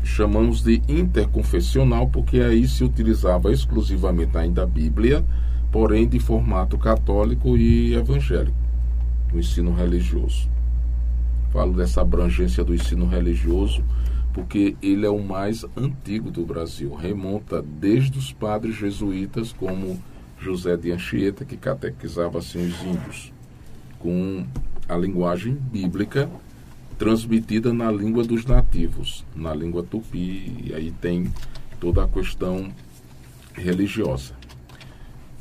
chamamos 0.03 0.61
de 0.61 0.81
interconfessional, 0.88 2.07
porque 2.07 2.39
aí 2.39 2.67
se 2.67 2.83
utilizava 2.83 3.51
exclusivamente 3.51 4.38
ainda 4.38 4.63
a 4.63 4.67
Bíblia, 4.67 5.25
porém 5.71 6.07
de 6.07 6.19
formato 6.19 6.77
católico 6.77 7.57
e 7.57 7.95
evangélico, 7.95 8.55
o 9.33 9.39
ensino 9.39 9.73
religioso. 9.73 10.47
Falo 11.49 11.73
dessa 11.73 12.01
abrangência 12.01 12.63
do 12.63 12.75
ensino 12.75 13.07
religioso 13.07 13.83
porque 14.38 14.77
ele 14.83 15.03
é 15.03 15.09
o 15.09 15.17
mais 15.17 15.65
antigo 15.75 16.29
do 16.29 16.45
Brasil, 16.45 16.93
remonta 16.93 17.59
desde 17.59 18.19
os 18.19 18.31
padres 18.31 18.75
jesuítas 18.75 19.51
como 19.51 19.99
José 20.39 20.77
de 20.77 20.91
Anchieta, 20.91 21.43
que 21.43 21.57
catequizava 21.57 22.38
assim 22.38 22.67
os 22.67 22.79
índios, 22.83 23.33
com 23.97 24.45
a 24.88 24.95
linguagem 24.95 25.55
bíblica 25.55 26.29
transmitida 26.99 27.73
na 27.73 27.91
língua 27.91 28.23
dos 28.23 28.45
nativos, 28.45 29.25
na 29.35 29.55
língua 29.55 29.81
tupi, 29.81 30.65
e 30.65 30.71
aí 30.71 30.91
tem 30.91 31.33
toda 31.79 32.03
a 32.03 32.07
questão 32.07 32.69
religiosa. 33.55 34.35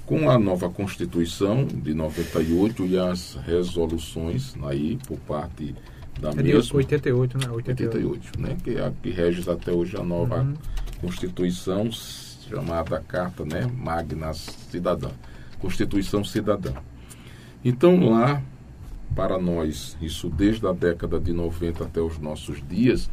Com 0.07 0.30
a 0.30 0.38
nova 0.38 0.70
Constituição 0.70 1.66
de 1.66 1.92
98 1.92 2.86
e 2.86 2.99
as 2.99 3.34
resoluções 3.44 4.55
aí 4.62 4.99
por 5.07 5.18
parte 5.18 5.74
da 6.21 6.31
é 6.31 6.43
mesma 6.43 6.77
88, 6.77 7.39
né? 7.39 7.51
88, 7.51 7.97
88 7.97 8.41
né? 8.41 8.57
Que 8.62 8.71
é 8.77 8.87
a 8.87 8.91
que 8.91 9.11
rege 9.11 9.49
até 9.51 9.73
hoje 9.73 9.97
a 9.97 10.03
nova 10.03 10.43
uhum. 10.43 10.55
Constituição 11.01 11.91
chamada 11.91 13.01
Carta 13.01 13.45
né, 13.45 13.67
Magna 13.67 14.33
Cidadã, 14.33 15.11
Constituição 15.59 16.25
Cidadã. 16.25 16.73
Então 17.64 18.09
lá, 18.09 18.43
para 19.14 19.39
nós, 19.39 19.97
isso 20.01 20.29
desde 20.29 20.67
a 20.67 20.73
década 20.73 21.19
de 21.19 21.33
90 21.33 21.85
até 21.85 22.01
os 22.01 22.19
nossos 22.19 22.62
dias, 22.67 23.11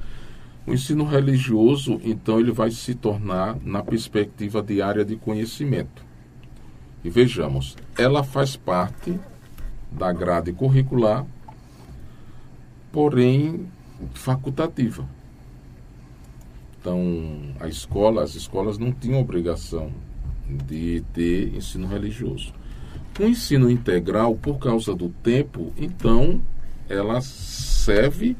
o 0.66 0.74
ensino 0.74 1.04
religioso, 1.04 2.00
então, 2.04 2.40
ele 2.40 2.52
vai 2.52 2.72
se 2.72 2.96
tornar 2.96 3.58
na 3.62 3.84
perspectiva 3.84 4.62
de 4.62 4.82
área 4.82 5.04
de 5.04 5.18
conhecimento. 5.18 6.06
E 7.04 7.10
vejamos, 7.10 7.76
ela 7.98 8.24
faz 8.24 8.56
parte 8.56 9.20
da 9.92 10.12
grade 10.14 10.54
curricular, 10.54 11.26
porém 12.94 13.66
facultativa. 14.14 15.06
Então, 16.80 17.56
a 17.60 17.68
escola, 17.68 18.24
as 18.24 18.36
escolas 18.36 18.78
não 18.78 18.92
tinham 18.92 19.20
obrigação 19.20 19.92
de 20.68 21.04
ter 21.12 21.56
ensino 21.56 21.88
religioso. 21.88 22.54
O 23.20 23.24
ensino 23.24 23.70
integral, 23.70 24.36
por 24.36 24.60
causa 24.60 24.94
do 24.94 25.10
tempo, 25.10 25.74
então 25.76 26.42
ela 26.88 27.20
serve, 27.22 28.38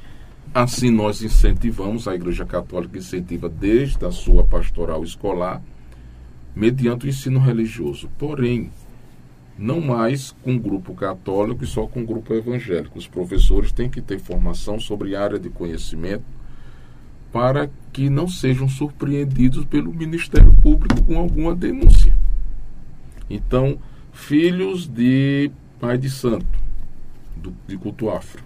assim 0.54 0.92
nós 0.92 1.24
incentivamos, 1.24 2.08
a 2.08 2.14
Igreja 2.14 2.46
Católica 2.46 2.98
incentiva 2.98 3.50
desde 3.50 4.06
a 4.06 4.12
sua 4.12 4.44
pastoral 4.44 5.04
escolar, 5.04 5.62
mediante 6.56 7.08
o 7.08 7.10
ensino 7.10 7.40
religioso. 7.40 8.10
Porém, 8.20 8.70
não 9.58 9.80
mais 9.80 10.32
com 10.44 10.58
grupo 10.58 10.94
católico 10.94 11.64
e 11.64 11.68
só 11.68 11.86
com 11.86 12.06
grupo 12.06 12.34
evangélico. 12.34 12.98
Os 12.98 13.08
professores 13.08 13.72
têm 13.72 13.90
que 13.90 14.02
ter 14.02 14.20
formação 14.20 14.80
sobre 14.80 15.16
área 15.16 15.40
de 15.40 15.50
conhecimento 15.50 16.26
para 17.32 17.70
que 17.92 18.10
não 18.10 18.28
sejam 18.28 18.70
surpreendidos 18.70 19.66
pelo 19.66 19.94
Ministério 19.94 20.54
Público 20.54 21.04
com 21.04 21.18
alguma 21.18 21.56
denúncia. 21.56 22.16
Então, 23.30 23.80
filhos 24.12 24.88
de 24.88 25.50
pai 25.80 25.98
de 25.98 26.10
santo, 26.10 26.46
do, 27.36 27.54
de 27.68 27.76
culto 27.78 28.10
afro, 28.10 28.44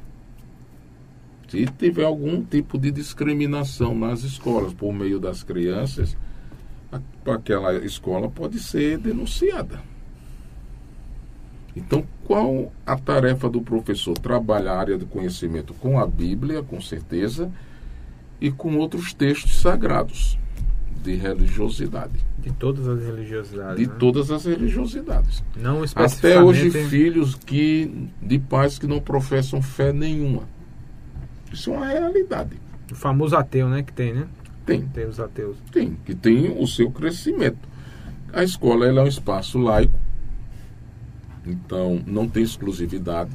se 1.50 1.66
tiver 1.78 2.04
algum 2.04 2.44
tipo 2.44 2.78
de 2.78 2.92
discriminação 2.92 3.98
nas 3.98 4.24
escolas 4.24 4.74
por 4.74 4.94
meio 4.94 5.20
das 5.20 5.44
crianças, 5.44 6.16
aquela 7.26 7.74
escola 7.86 8.30
pode 8.30 8.60
ser 8.60 8.98
denunciada. 8.98 9.82
Então, 11.78 12.04
qual 12.26 12.72
a 12.86 12.98
tarefa 12.98 13.49
do 13.49 13.62
professor? 13.62 14.18
Trabalhar 14.18 14.74
a 14.74 14.80
área 14.80 14.98
de 14.98 15.06
conhecimento 15.06 15.74
com 15.76 15.99
a 15.99 16.08
Bíblia, 16.08 16.64
com 16.64 16.82
certeza, 16.82 17.52
e 18.41 18.52
com 18.52 18.78
outros 18.78 19.14
textos 19.14 19.60
sagrados 19.60 20.38
de 21.04 21.16
religiosidade. 21.16 22.20
De 22.40 22.52
todas 22.52 22.88
as 22.88 23.04
religiosidades. 23.04 23.78
De 23.78 23.88
né? 23.88 23.95
todas 23.99 24.32
as 24.32 24.45
religiosidades. 24.45 25.44
Não 25.56 25.82
Até 25.95 26.41
hoje, 26.41 26.72
filhos 26.72 27.36
que 27.36 28.10
de 28.22 28.40
pais 28.40 28.80
que 28.80 28.88
não 28.88 28.99
professam 28.99 29.62
fé 29.62 29.94
nenhuma. 29.94 30.44
Isso 31.52 31.72
é 31.72 31.78
uma 31.78 31.88
realidade. 31.88 32.58
O 32.91 32.95
famoso 32.95 33.36
ateu, 33.36 33.70
né? 33.70 33.84
Que 33.84 33.94
tem, 33.94 34.14
né? 34.14 34.28
Tem. 34.66 34.82
Tem 34.82 35.06
os 35.06 35.20
ateus. 35.20 35.58
Tem, 35.72 35.98
que 36.06 36.14
tem 36.14 36.62
o 36.62 36.68
seu 36.68 36.91
crescimento. 36.91 37.68
A 38.34 38.44
escola 38.44 38.86
é 38.86 38.91
um 38.91 39.08
espaço 39.08 39.58
laico, 39.58 39.98
então 41.48 42.02
não 42.06 42.28
tem 42.28 42.44
exclusividade 42.44 43.32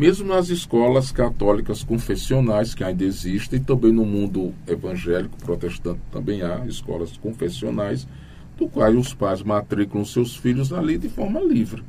mesmo 0.00 0.28
nas 0.28 0.48
escolas 0.48 1.12
católicas 1.12 1.84
confessionais 1.84 2.74
que 2.74 2.82
ainda 2.82 3.04
existem, 3.04 3.62
também 3.62 3.92
no 3.92 4.06
mundo 4.06 4.54
evangélico 4.66 5.36
protestante 5.36 6.00
também 6.10 6.40
há 6.40 6.64
escolas 6.64 7.18
confessionais, 7.18 8.08
do 8.56 8.66
qual 8.66 8.90
os 8.92 9.12
pais 9.12 9.42
matriculam 9.42 10.06
seus 10.06 10.34
filhos 10.34 10.72
ali 10.72 10.96
de 10.96 11.10
forma 11.10 11.38
livre. 11.38 11.84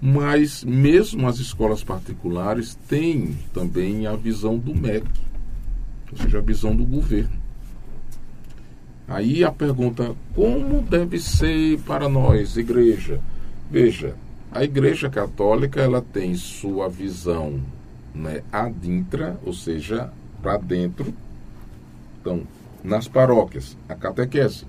Mas 0.00 0.64
mesmo 0.64 1.28
as 1.28 1.38
escolas 1.38 1.84
particulares 1.84 2.78
têm 2.88 3.36
também 3.52 4.06
a 4.06 4.16
visão 4.16 4.56
do 4.56 4.74
MEC, 4.74 5.06
ou 6.12 6.16
seja, 6.16 6.38
a 6.38 6.40
visão 6.40 6.74
do 6.74 6.86
governo. 6.86 7.38
Aí 9.06 9.44
a 9.44 9.52
pergunta, 9.52 10.16
como 10.34 10.80
deve 10.80 11.18
ser 11.18 11.78
para 11.80 12.08
nós, 12.08 12.56
igreja? 12.56 13.20
Veja, 13.70 14.14
a 14.52 14.64
igreja 14.64 15.08
católica 15.08 15.80
ela 15.80 16.02
tem 16.02 16.34
sua 16.34 16.88
visão 16.88 17.60
né, 18.14 18.42
adintra, 18.50 19.38
ou 19.44 19.52
seja, 19.52 20.10
para 20.42 20.56
dentro. 20.56 21.14
Então, 22.20 22.42
nas 22.82 23.06
paróquias, 23.06 23.76
a 23.88 23.94
catequese. 23.94 24.64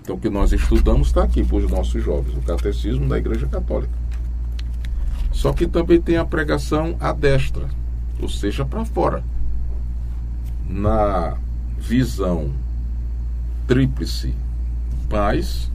Então, 0.00 0.16
o 0.16 0.20
que 0.20 0.30
nós 0.30 0.52
estudamos 0.52 1.08
está 1.08 1.24
aqui 1.24 1.44
para 1.44 1.56
os 1.56 1.70
nossos 1.70 2.02
jovens, 2.02 2.36
o 2.36 2.42
catecismo 2.42 3.08
da 3.08 3.18
Igreja 3.18 3.46
Católica. 3.46 3.92
Só 5.32 5.52
que 5.52 5.66
também 5.66 6.00
tem 6.00 6.16
a 6.16 6.24
pregação 6.24 6.96
à 6.98 7.12
destra, 7.12 7.68
ou 8.20 8.28
seja, 8.28 8.64
para 8.64 8.84
fora. 8.84 9.22
Na 10.68 11.36
visão 11.78 12.50
tríplice 13.66 14.34
paz, 15.08 15.70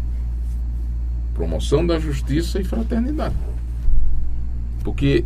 promoção 1.41 1.83
da 1.83 1.97
justiça 1.97 2.61
e 2.61 2.63
fraternidade. 2.63 3.33
Porque 4.83 5.25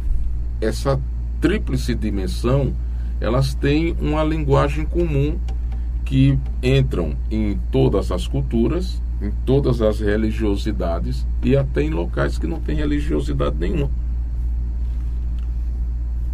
essa 0.62 0.98
tríplice 1.42 1.94
dimensão, 1.94 2.74
elas 3.20 3.54
têm 3.54 3.94
uma 4.00 4.24
linguagem 4.24 4.86
comum 4.86 5.38
que 6.06 6.40
entram 6.64 7.18
em 7.30 7.60
todas 7.70 8.14
as 8.14 8.28
culturas, 8.28 9.02
em 9.22 9.30
todas 9.46 9.82
as 9.82 10.00
religiosidades 10.00 11.28
e 11.44 11.58
até 11.58 11.82
em 11.82 11.90
locais 11.90 12.38
que 12.38 12.48
não 12.48 12.62
tem 12.62 12.78
religiosidade 12.78 13.58
nenhuma. 13.60 13.92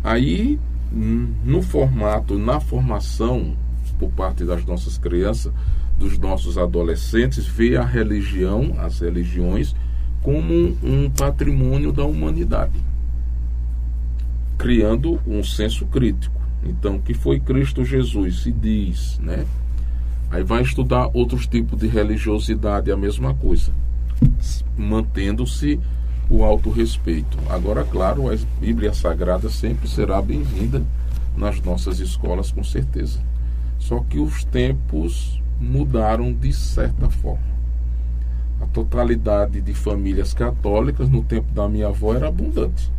Aí, 0.03 0.59
no 0.91 1.63
formato, 1.63 2.37
na 2.37 2.59
formação 2.59 3.55
por 3.97 4.11
parte 4.11 4.45
das 4.45 4.63
nossas 4.63 4.99
crianças, 4.99 5.51
dos 6.01 6.17
nossos 6.17 6.57
adolescentes, 6.57 7.45
vê 7.45 7.77
a 7.77 7.85
religião, 7.85 8.73
as 8.79 8.99
religiões, 8.99 9.75
como 10.23 10.75
um 10.83 11.09
patrimônio 11.09 11.91
da 11.91 12.03
humanidade, 12.03 12.79
criando 14.57 15.19
um 15.27 15.43
senso 15.43 15.85
crítico. 15.85 16.41
Então, 16.63 16.99
que 16.99 17.13
foi 17.13 17.39
Cristo 17.39 17.85
Jesus, 17.85 18.41
se 18.41 18.51
diz, 18.51 19.19
né? 19.19 19.45
Aí 20.31 20.43
vai 20.43 20.63
estudar 20.63 21.09
outros 21.13 21.45
tipos 21.45 21.79
de 21.79 21.87
religiosidade, 21.87 22.91
a 22.91 22.97
mesma 22.97 23.35
coisa, 23.35 23.71
mantendo-se 24.75 25.79
o 26.29 26.43
autorrespeito. 26.43 27.37
Agora, 27.49 27.83
claro, 27.83 28.31
a 28.31 28.37
Bíblia 28.59 28.93
Sagrada 28.93 29.49
sempre 29.49 29.87
será 29.87 30.21
bem-vinda 30.21 30.83
nas 31.37 31.61
nossas 31.61 31.99
escolas, 31.99 32.51
com 32.51 32.63
certeza. 32.63 33.19
Só 33.77 33.99
que 33.99 34.19
os 34.19 34.43
tempos 34.45 35.40
mudaram 35.61 36.33
de 36.33 36.51
certa 36.51 37.09
forma. 37.09 37.51
A 38.59 38.65
totalidade 38.65 39.61
de 39.61 39.73
famílias 39.73 40.33
católicas 40.33 41.07
no 41.07 41.23
tempo 41.23 41.51
da 41.53 41.69
minha 41.69 41.87
avó 41.87 42.15
era 42.15 42.27
abundante. 42.27 42.91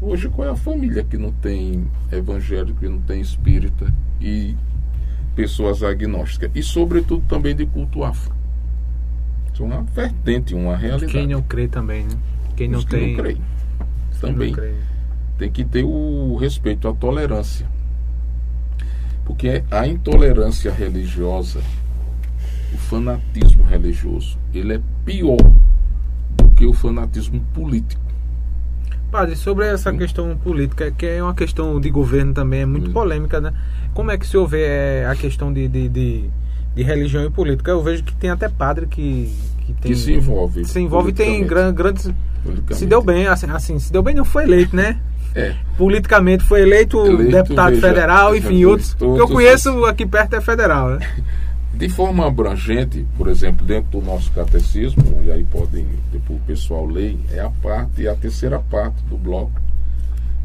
Hoje, 0.00 0.28
qual 0.28 0.48
é 0.48 0.50
a 0.50 0.56
família 0.56 1.02
que 1.02 1.16
não 1.16 1.32
tem 1.32 1.86
evangélico, 2.12 2.80
que 2.80 2.88
não 2.88 3.00
tem 3.00 3.20
espírita 3.20 3.92
e 4.20 4.54
pessoas 5.34 5.82
agnósticas? 5.82 6.50
E, 6.54 6.62
sobretudo, 6.62 7.22
também 7.26 7.54
de 7.56 7.66
culto 7.66 8.04
afro. 8.04 8.34
Isso 9.52 9.62
é 9.62 9.66
uma 9.66 9.82
vertente, 9.82 10.54
uma 10.54 10.76
realidade. 10.76 11.12
Quem 11.12 11.26
não 11.26 11.42
crê 11.42 11.66
também, 11.66 12.04
né? 12.04 12.16
Quem 12.54 12.68
não 12.68 12.78
Os 12.78 12.84
tem. 12.84 13.16
não 13.16 13.22
crê. 13.22 13.36
Também. 14.20 14.48
Não 14.50 14.56
crê. 14.56 14.74
Tem 15.38 15.50
que 15.50 15.64
ter 15.64 15.84
o 15.84 16.36
respeito, 16.36 16.88
a 16.88 16.94
tolerância. 16.94 17.66
Porque 19.26 19.64
a 19.70 19.86
intolerância 19.86 20.72
religiosa, 20.72 21.60
o 22.72 22.78
fanatismo 22.78 23.64
religioso, 23.64 24.38
ele 24.54 24.74
é 24.74 24.80
pior 25.04 25.36
do 26.36 26.48
que 26.54 26.64
o 26.64 26.72
fanatismo 26.72 27.40
político. 27.52 28.06
Padre, 29.10 29.36
sobre 29.36 29.66
essa 29.66 29.92
questão 29.92 30.36
política, 30.36 30.90
que 30.90 31.06
é 31.06 31.22
uma 31.22 31.34
questão 31.34 31.80
de 31.80 31.90
governo 31.90 32.32
também, 32.32 32.60
é 32.60 32.66
muito 32.66 32.90
polêmica, 32.90 33.40
né? 33.40 33.52
Como 33.92 34.10
é 34.10 34.18
que 34.18 34.26
se 34.26 34.36
houver 34.36 34.68
é, 34.68 35.06
a 35.06 35.16
questão 35.16 35.52
de, 35.52 35.66
de, 35.68 35.88
de, 35.88 36.30
de 36.74 36.82
religião 36.82 37.24
e 37.24 37.30
política? 37.30 37.70
Eu 37.70 37.82
vejo 37.82 38.04
que 38.04 38.14
tem 38.14 38.30
até 38.30 38.48
padre 38.48 38.86
que, 38.86 39.32
que 39.64 39.72
tem. 39.74 39.92
Que 39.92 39.96
se 39.96 40.12
envolve 40.12 40.64
Se 40.64 40.80
envolve 40.80 41.10
e 41.10 41.12
tem 41.12 41.44
grandes. 41.46 42.10
Se 42.70 42.86
deu 42.86 43.02
bem, 43.02 43.26
assim, 43.26 43.46
assim, 43.50 43.78
se 43.78 43.92
deu 43.92 44.02
bem, 44.02 44.14
não 44.14 44.24
foi 44.24 44.44
eleito, 44.44 44.74
né? 44.74 45.00
É. 45.36 45.54
Politicamente 45.76 46.42
foi 46.44 46.62
eleito, 46.62 46.98
Eleito, 47.04 47.30
deputado 47.30 47.74
veja, 47.74 47.88
federal, 47.88 48.32
veja, 48.32 48.46
enfim, 48.46 48.64
outros. 48.64 48.96
O 48.98 49.14
que 49.14 49.20
eu 49.20 49.28
conheço 49.28 49.84
aqui 49.84 50.06
perto 50.06 50.34
é 50.34 50.40
federal, 50.40 50.88
né? 50.90 51.06
De 51.74 51.90
forma 51.90 52.26
abrangente, 52.26 53.06
por 53.18 53.28
exemplo, 53.28 53.66
dentro 53.66 54.00
do 54.00 54.06
nosso 54.06 54.32
catecismo, 54.32 55.20
e 55.22 55.30
aí 55.30 55.44
podem, 55.44 55.86
depois 56.10 56.40
o 56.40 56.42
pessoal 56.46 56.86
ler, 56.86 57.18
é 57.30 57.40
a 57.40 57.50
parte, 57.50 58.08
a 58.08 58.14
terceira 58.14 58.58
parte 58.58 58.96
do 59.10 59.18
bloco, 59.18 59.60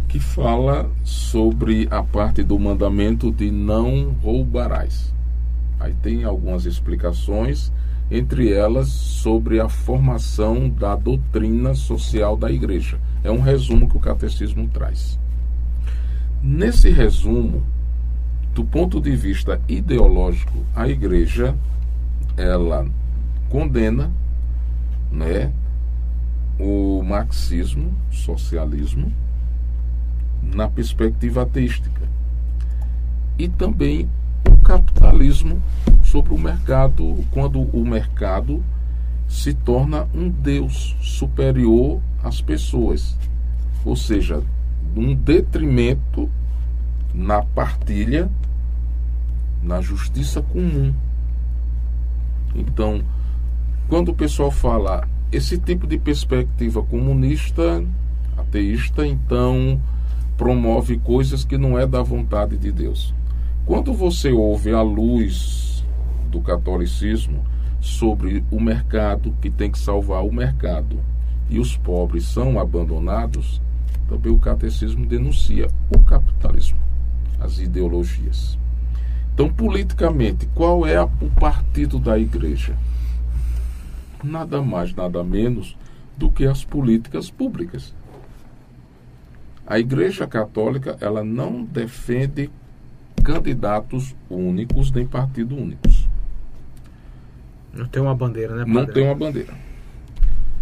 que 0.09 0.19
fala 0.19 0.91
sobre 1.05 1.87
a 1.89 2.03
parte 2.03 2.43
do 2.43 2.59
mandamento 2.59 3.31
de 3.31 3.49
não 3.49 4.13
roubarás. 4.21 5.13
Aí 5.79 5.93
tem 6.03 6.25
algumas 6.25 6.65
explicações, 6.65 7.71
entre 8.11 8.51
elas 8.51 8.89
sobre 8.89 9.61
a 9.61 9.69
formação 9.69 10.69
da 10.69 10.97
doutrina 10.97 11.73
social 11.73 12.35
da 12.35 12.51
igreja. 12.51 12.99
É 13.23 13.31
um 13.31 13.39
resumo 13.39 13.89
que 13.89 13.95
o 13.95 14.01
catecismo 14.01 14.67
traz. 14.67 15.17
Nesse 16.43 16.89
resumo, 16.89 17.63
do 18.53 18.65
ponto 18.65 18.99
de 18.99 19.15
vista 19.15 19.61
ideológico, 19.65 20.65
a 20.75 20.89
igreja 20.89 21.55
ela 22.35 22.85
condena, 23.49 24.11
né, 25.09 25.53
o 26.59 27.01
marxismo, 27.03 27.93
socialismo 28.11 29.11
na 30.41 30.67
perspectiva 30.67 31.43
ateística 31.43 32.01
e 33.37 33.47
também 33.47 34.09
o 34.47 34.57
capitalismo 34.57 35.61
sobre 36.03 36.33
o 36.33 36.37
mercado, 36.37 37.23
quando 37.31 37.61
o 37.61 37.85
mercado 37.85 38.63
se 39.27 39.53
torna 39.53 40.07
um 40.13 40.29
deus 40.29 40.95
superior 41.01 42.01
às 42.23 42.41
pessoas, 42.41 43.17
ou 43.85 43.95
seja, 43.95 44.43
um 44.95 45.15
detrimento 45.15 46.29
na 47.13 47.41
partilha, 47.41 48.29
na 49.63 49.81
justiça 49.81 50.41
comum. 50.41 50.93
Então, 52.53 53.01
quando 53.87 54.09
o 54.09 54.15
pessoal 54.15 54.51
fala 54.51 55.07
esse 55.31 55.57
tipo 55.57 55.87
de 55.87 55.97
perspectiva 55.97 56.83
comunista, 56.83 57.83
ateísta, 58.37 59.07
então 59.07 59.81
promove 60.37 60.97
coisas 60.97 61.45
que 61.45 61.57
não 61.57 61.77
é 61.79 61.87
da 61.87 62.01
vontade 62.01 62.57
de 62.57 62.71
Deus. 62.71 63.13
Quando 63.65 63.93
você 63.93 64.31
ouve 64.31 64.71
a 64.71 64.81
luz 64.81 65.85
do 66.29 66.41
catolicismo 66.41 67.45
sobre 67.79 68.43
o 68.51 68.59
mercado 68.59 69.35
que 69.41 69.49
tem 69.49 69.71
que 69.71 69.79
salvar 69.79 70.25
o 70.25 70.33
mercado 70.33 70.99
e 71.49 71.59
os 71.59 71.77
pobres 71.77 72.25
são 72.25 72.59
abandonados, 72.59 73.61
também 74.07 74.31
o 74.31 74.39
catecismo 74.39 75.05
denuncia 75.05 75.67
o 75.95 75.99
capitalismo, 75.99 76.79
as 77.39 77.59
ideologias. 77.59 78.57
Então, 79.33 79.49
politicamente, 79.49 80.47
qual 80.53 80.85
é 80.85 81.01
o 81.01 81.29
partido 81.39 81.97
da 81.97 82.17
igreja? 82.17 82.75
Nada 84.23 84.61
mais, 84.61 84.93
nada 84.93 85.23
menos 85.23 85.77
do 86.17 86.29
que 86.29 86.45
as 86.45 86.63
políticas 86.63 87.31
públicas. 87.31 87.95
A 89.65 89.79
Igreja 89.79 90.27
Católica, 90.27 90.97
ela 90.99 91.23
não 91.23 91.63
defende 91.63 92.51
candidatos 93.21 94.15
únicos 94.29 94.91
nem 94.91 95.05
partidos 95.05 95.57
únicos. 95.57 96.07
Não 97.73 97.85
tem 97.85 98.01
uma 98.01 98.15
bandeira, 98.15 98.55
né, 98.55 98.65
Não 98.67 98.73
padre? 98.81 98.93
tem 98.93 99.03
uma 99.05 99.15
bandeira. 99.15 99.53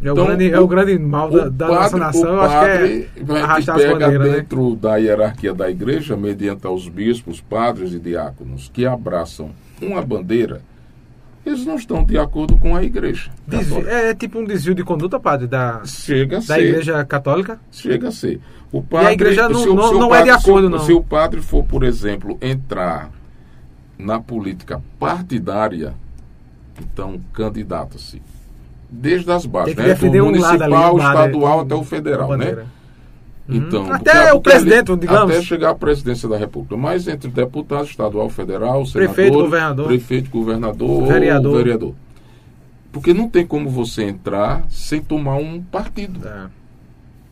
É 0.01 0.09
o, 0.09 0.13
Então, 0.13 0.25
grande, 0.27 0.51
é 0.51 0.59
o 0.59 0.67
grande 0.67 0.97
mal 0.99 1.29
da, 1.29 1.49
da 1.49 1.67
nossa 1.67 1.97
nação, 1.97 2.29
eu 2.33 2.41
acho 2.41 2.59
que 2.59 3.31
é 3.33 3.41
arrastar 3.41 3.75
as 3.75 3.85
bandeiras, 3.85 4.27
né? 4.31 4.35
dentro 4.37 4.75
da 4.75 4.95
hierarquia 4.95 5.53
da 5.53 5.69
igreja, 5.69 6.15
mediante 6.15 6.65
aos 6.65 6.87
bispos, 6.87 7.41
padres 7.41 7.91
e 7.93 7.99
diáconos, 7.99 8.69
que 8.73 8.85
abraçam 8.85 9.51
uma 9.81 10.01
bandeira, 10.01 10.61
eles 11.45 11.65
não 11.65 11.75
estão 11.75 12.01
de 12.03 12.17
acordo 12.17 12.55
com 12.57 12.75
a 12.77 12.83
igreja. 12.83 13.29
Desvio- 13.45 13.77
católica. 13.83 13.91
é, 13.91 14.13
tipo 14.13 14.39
um 14.39 14.45
desvio 14.45 14.73
de 14.75 14.83
conduta, 14.85 15.19
padre, 15.19 15.47
da, 15.47 15.81
Chega 15.83 16.37
da 16.37 16.41
ser. 16.43 16.59
igreja 16.63 17.03
católica. 17.03 17.59
Chega 17.71 18.07
a 18.07 18.11
ser. 18.11 18.39
O 18.71 18.81
padre, 18.83 19.13
igreja 19.13 19.49
não- 19.49 19.59
se 19.61 19.69
o- 19.69 19.73
não- 19.75 19.89
se 19.89 19.95
o 19.95 19.99
não 19.99 20.15
é 20.15 20.21
de 20.23 20.29
padre- 20.29 20.41
se 20.43 20.47
o- 20.47 20.51
acordo, 20.51 20.69
não. 20.69 20.79
Se 20.79 20.93
o 20.93 21.03
padre 21.03 21.41
for, 21.41 21.63
por 21.63 21.83
exemplo, 21.83 22.37
entrar 22.41 23.09
na 23.97 24.19
política 24.19 24.81
partidária, 24.99 25.93
então 26.79 27.19
candidata-se 27.33 28.21
desde 28.89 29.31
as 29.31 29.45
bases, 29.45 29.75
né? 29.75 29.93
Do 29.95 30.05
um 30.07 30.25
municipal, 30.25 30.95
ali, 30.95 31.03
estadual 31.03 31.59
é, 31.59 31.63
até 31.63 31.75
o 31.75 31.83
federal, 31.83 32.29
né? 32.29 32.37
bandeira. 32.37 32.65
Então, 33.51 33.85
Uhum. 33.85 33.93
Até 33.93 34.31
o 34.31 34.39
presidente, 34.39 34.91
ali- 34.91 35.01
digamos. 35.01 35.31
Até 35.31 35.41
chegar 35.41 35.71
à 35.71 35.75
presidência 35.75 36.29
da 36.29 36.37
República. 36.37 36.77
Mas 36.77 37.07
entre 37.07 37.31
deputado 37.31 37.85
estadual, 37.85 38.29
federal, 38.29 38.85
senador, 38.85 39.13
Prefeito, 39.15 39.39
governador. 39.39 39.87
prefeito, 39.87 40.29
governador, 40.29 41.07
Vereador. 41.07 41.57
vereador. 41.57 41.95
Porque 42.91 43.11
não 43.13 43.27
tem 43.27 43.45
como 43.47 43.67
você 43.69 44.03
entrar 44.03 44.63
sem 44.69 45.01
tomar 45.01 45.37
um 45.37 45.61
partido. 45.63 46.19
É. 46.27 46.45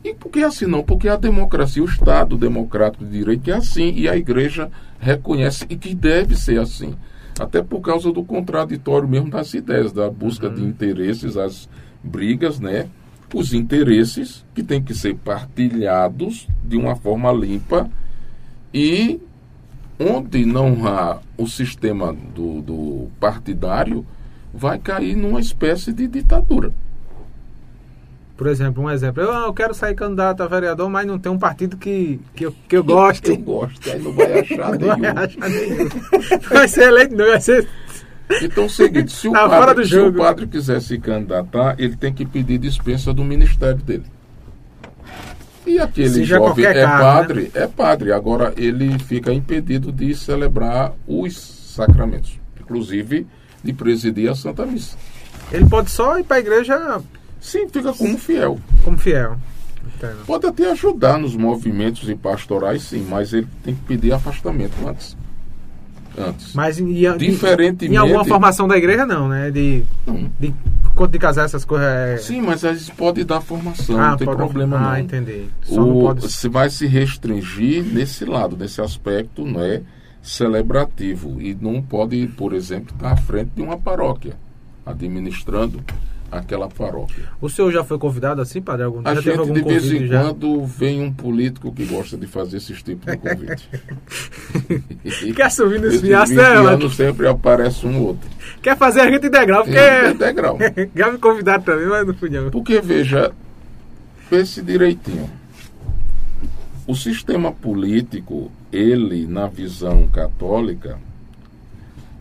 E 0.07 0.13
por 0.13 0.31
que 0.31 0.41
assim 0.41 0.65
não? 0.65 0.81
Porque 0.81 1.09
a 1.09 1.17
democracia, 1.17 1.84
o 1.84 1.85
Estado 1.85 2.38
democrático 2.38 3.03
de 3.03 3.11
direito 3.11 3.51
é 3.51 3.55
assim 3.55 3.91
e 3.93 4.07
a 4.07 4.15
igreja 4.15 4.71
reconhece 5.01 5.65
e 5.69 5.75
que 5.75 5.93
deve 5.93 6.34
ser 6.38 6.61
assim. 6.61 6.95
Até 7.38 7.61
por 7.61 7.81
causa 7.81 8.09
do 8.13 8.23
contraditório 8.23 9.05
mesmo 9.05 9.29
das 9.29 9.53
ideias, 9.53 9.91
da 9.91 10.09
busca 10.09 10.49
de 10.49 10.63
interesses, 10.63 11.35
as 11.35 11.67
brigas, 12.01 12.57
né? 12.57 12.88
Os 13.34 13.53
interesses 13.53 14.45
que 14.55 14.63
têm 14.63 14.81
que 14.81 14.93
ser 14.93 15.13
partilhados 15.15 16.47
de 16.63 16.77
uma 16.77 16.95
forma 16.95 17.29
limpa 17.34 17.89
e 18.73 19.19
onde 19.99 20.45
não 20.45 20.88
há 20.88 21.19
o 21.38 21.47
sistema 21.47 22.13
do, 22.13 22.61
do 22.61 23.07
partidário, 23.19 24.05
vai 24.53 24.79
cair 24.79 25.17
numa 25.17 25.41
espécie 25.41 25.91
de 25.91 26.07
ditadura. 26.07 26.71
Por 28.38 28.45
exemplo, 28.45 28.84
um 28.84 28.89
exemplo. 28.89 29.23
Eu, 29.23 29.34
eu 29.34 29.53
quero 29.53 29.73
sair 29.73 29.95
candidato 29.95 30.43
a 30.43 30.47
vereador, 30.47 30.88
mas 30.89 31.07
não 31.07 31.18
tem 31.18 31.31
um 31.31 31.39
partido 31.39 31.76
que, 31.76 32.19
que, 32.35 32.45
eu, 32.45 32.53
que 32.69 32.77
eu 32.77 32.84
goste. 32.84 33.31
Eu 33.31 33.38
gosto, 33.41 33.89
aí 33.89 33.99
não 33.99 34.14
vai 34.14 34.39
achar 34.39 34.72
Não 34.77 34.88
vai 34.88 34.97
nenhum. 34.97 35.18
achar 35.18 35.49
nenhum. 35.49 35.77
Não 36.31 36.49
vai 36.51 36.68
ser 36.68 36.84
eleito, 36.84 37.15
não. 37.15 37.26
Vai 37.26 37.41
ser... 37.41 37.68
Então, 38.41 38.64
é 38.65 38.68
o 38.68 38.69
seguinte, 38.69 39.11
se 39.11 39.27
o, 39.27 39.31
Tá 39.31 39.47
padre, 39.49 39.88
se 39.88 39.97
o 39.97 40.14
padre 40.14 40.47
quiser 40.47 40.81
se 40.81 40.99
candidatar, 40.99 41.76
ele 41.80 41.95
tem 41.95 42.14
que 42.14 42.26
pedir 42.26 42.57
dispensa 42.59 43.14
do 43.14 43.23
ministério 43.23 43.77
dele. 43.77 44.03
E 45.65 45.80
aquele 45.80 46.09
Seja 46.09 46.38
jovem 46.38 46.65
é 46.65 46.73
cargo, 46.73 47.03
padre, 47.03 47.51
é 47.53 47.68
padre. 47.68 48.11
Agora 48.11 48.53
ele 48.55 48.99
fica 48.99 49.34
impedido 49.34 49.91
de 49.91 50.14
celebrar 50.14 50.93
os 51.07 51.38
sacramentos, 51.38 52.39
inclusive 52.59 53.26
de 53.64 53.73
presidir 53.73 54.30
a 54.30 54.35
Santa 54.35 54.65
Missa. 54.65 54.97
Ele 55.51 55.65
pode 55.65 55.89
só 55.89 56.19
ir 56.19 56.23
para 56.23 56.38
a 56.38 56.39
igreja 56.39 57.01
Sim, 57.39 57.68
fica 57.69 57.93
como 57.93 58.18
fiel. 58.18 58.59
como 58.84 58.97
fiel. 58.97 59.38
Entendo. 59.95 60.26
Pode 60.26 60.45
até 60.45 60.69
ajudar 60.72 61.18
nos 61.18 61.35
movimentos 61.35 62.07
e 62.09 62.15
pastorais, 62.15 62.84
sim, 62.84 63.05
mas 63.09 63.31
ele 63.34 63.47
tem 63.64 63.73
que 63.73 63.81
pedir 63.84 64.11
afastamento 64.14 64.73
antes. 64.85 65.15
Antes. 66.18 66.53
Mas 66.53 66.80
em, 66.80 67.05
em- 67.05 67.18
Diferentemente- 67.18 67.93
em 67.93 67.97
alguma 67.97 68.26
formação 68.26 68.68
da 68.68 68.76
igreja, 68.76 69.05
não, 69.05 69.30
né? 69.30 69.51
De, 69.51 69.84
Não. 70.05 70.30
de 70.39 70.51
quanto 70.95 71.11
de 71.11 71.19
casar 71.19 71.45
essas 71.45 71.64
coisas. 71.64 71.88
é- 71.88 72.18
Sim, 72.18 72.41
mas 72.41 72.65
às 72.65 72.72
vezes 72.73 72.89
pode 72.89 73.23
dar 73.23 73.39
formação, 73.39 73.99
Ah, 73.99 74.09
não 74.11 74.18
tem 74.18 74.27
problema 74.27 74.77
ah, 74.77 74.93
não. 74.93 74.97
entendi. 74.99 75.45
Só 75.61 75.76
não 75.76 75.95
O, 75.97 76.01
pode. 76.01 76.31
Se 76.31 76.49
vai 76.49 76.69
se 76.72 76.88
restringir 76.88 77.84
nesse 77.84 78.26
lado, 78.26 78.57
nesse 78.57 78.81
aspecto, 78.81 79.45
não 79.45 79.61
é 79.61 79.81
celebrativo 80.23 81.39
e 81.41 81.55
não 81.59 81.81
pode, 81.81 82.26
por 82.35 82.53
exemplo, 82.53 82.93
estar 82.95 83.11
à 83.11 83.15
frente 83.18 83.51
de 83.55 83.61
uma 83.61 83.77
paróquia, 83.77 84.34
administrando 84.85 85.81
aquela 86.31 86.67
paróquia. 86.67 87.23
O 87.41 87.49
senhor 87.49 87.71
já 87.71 87.83
foi 87.83 87.97
convidado 87.97 88.41
assim, 88.41 88.61
padre? 88.61 88.83
Algum 88.83 89.01
A 89.03 89.15
gente 89.15 89.31
algum 89.31 89.53
de 89.53 89.61
vez 89.61 89.91
em 89.91 90.07
já? 90.07 90.23
quando 90.23 90.65
vem 90.65 91.01
um 91.01 91.11
político 91.11 91.71
que 91.73 91.85
gosta 91.85 92.17
de 92.17 92.27
fazer 92.27 92.57
esses 92.57 92.81
tipos 92.81 93.05
de 93.05 93.17
convite. 93.17 93.69
Quer 95.35 95.43
assumir 95.43 95.79
nesse 95.79 95.97
Esses 95.97 96.07
fiasco, 96.07 96.35
20 96.35 96.41
né? 96.43 96.47
anos 96.47 96.95
sempre 96.95 97.27
aparece 97.27 97.85
um 97.85 98.01
outro. 98.03 98.29
Quer 98.61 98.77
fazer 98.77 99.01
a 99.01 99.11
gente 99.11 99.27
integral, 99.27 99.63
porque. 99.63 99.77
É 99.77 100.11
integral. 100.11 100.57
já 100.95 101.11
me 101.11 101.17
convidaram 101.17 101.63
também, 101.63 101.87
mas 101.87 102.05
não 102.05 102.13
fui 102.13 102.29
não. 102.29 102.49
Porque, 102.49 102.81
veja, 102.81 103.31
pense 104.29 104.61
direitinho. 104.61 105.29
O 106.85 106.95
sistema 106.95 107.51
político, 107.51 108.51
ele, 108.71 109.27
na 109.27 109.47
visão 109.47 110.07
católica, 110.07 110.97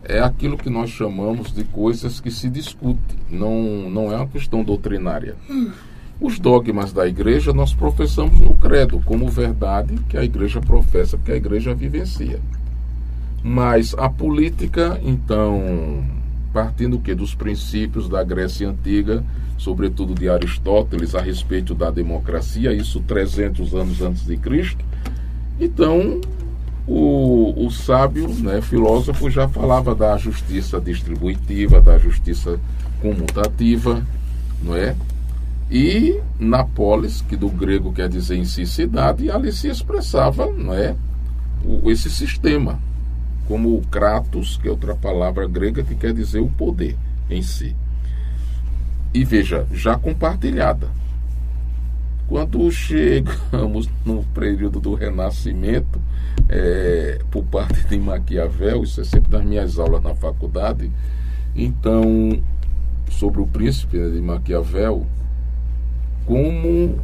é 0.07 0.19
aquilo 0.19 0.57
que 0.57 0.69
nós 0.69 0.89
chamamos 0.89 1.53
de 1.53 1.65
coisas 1.65 2.21
que 2.21 2.31
se 2.31 2.49
discute. 2.49 3.15
Não, 3.29 3.89
não 3.89 4.11
é 4.11 4.15
uma 4.15 4.27
questão 4.27 4.63
doutrinária. 4.63 5.35
Os 6.19 6.39
dogmas 6.39 6.93
da 6.93 7.05
igreja 7.05 7.51
nós 7.51 7.73
professamos 7.73 8.39
no 8.39 8.55
credo 8.55 8.99
como 9.05 9.27
verdade 9.27 9.95
que 10.07 10.17
a 10.17 10.23
igreja 10.23 10.61
professa, 10.61 11.17
que 11.17 11.31
a 11.31 11.35
igreja 11.35 11.75
vivencia. 11.75 12.39
Mas 13.43 13.93
a 13.97 14.09
política, 14.09 14.99
então, 15.03 16.03
partindo 16.53 16.95
o 16.95 17.01
quê? 17.01 17.13
dos 17.13 17.35
princípios 17.35 18.07
da 18.07 18.23
Grécia 18.23 18.67
Antiga, 18.67 19.23
sobretudo 19.57 20.15
de 20.15 20.29
Aristóteles, 20.29 21.15
a 21.15 21.21
respeito 21.21 21.75
da 21.75 21.91
democracia, 21.91 22.73
isso 22.73 23.01
300 23.01 23.75
anos 23.75 24.01
antes 24.01 24.25
de 24.25 24.37
Cristo. 24.37 24.83
Então, 25.59 26.21
o, 26.87 27.65
o 27.65 27.69
sábio, 27.69 28.29
né, 28.29 28.61
filósofo, 28.61 29.29
já 29.29 29.47
falava 29.47 29.93
da 29.93 30.15
justiça 30.17 30.79
distributiva, 30.79 31.81
da 31.81 31.97
justiça 31.97 32.57
comutativa, 33.01 34.01
não 34.63 34.75
é? 34.75 34.95
E 35.69 36.21
na 36.39 36.63
polis, 36.63 37.21
que 37.21 37.35
do 37.35 37.49
grego 37.49 37.91
quer 37.91 38.07
dizer 38.07 38.37
em 38.37 38.45
si 38.45 38.65
cidade, 38.65 39.29
ali 39.29 39.51
se 39.51 39.67
expressava, 39.67 40.49
não 40.49 40.73
é? 40.73 40.95
O, 41.65 41.91
esse 41.91 42.09
sistema, 42.09 42.79
como 43.47 43.75
o 43.75 43.81
kratos, 43.87 44.57
que 44.57 44.69
é 44.69 44.71
outra 44.71 44.95
palavra 44.95 45.45
grega 45.45 45.83
que 45.83 45.93
quer 45.93 46.13
dizer 46.13 46.39
o 46.39 46.47
poder 46.47 46.95
em 47.29 47.41
si. 47.41 47.75
E 49.13 49.25
veja, 49.25 49.67
já 49.73 49.97
compartilhada. 49.97 50.87
Quando 52.27 52.69
chegamos 52.71 53.89
no 54.05 54.23
período 54.33 54.79
do 54.79 54.93
Renascimento, 54.93 55.99
é, 56.49 57.19
por 57.31 57.43
parte 57.45 57.87
de 57.87 57.97
Maquiavel, 57.97 58.83
isso 58.83 58.99
é 58.99 59.03
sempre 59.03 59.31
das 59.31 59.45
minhas 59.45 59.79
aulas 59.79 60.03
na 60.03 60.13
faculdade, 60.13 60.91
então, 61.55 62.39
sobre 63.09 63.41
o 63.41 63.47
príncipe 63.47 63.97
né, 63.97 64.09
de 64.09 64.21
Maquiavel, 64.21 65.05
como 66.25 66.99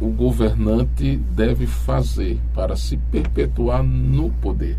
o 0.00 0.08
governante 0.08 1.16
deve 1.16 1.66
fazer 1.66 2.40
para 2.52 2.74
se 2.74 2.96
perpetuar 2.96 3.82
no 3.84 4.30
poder 4.30 4.76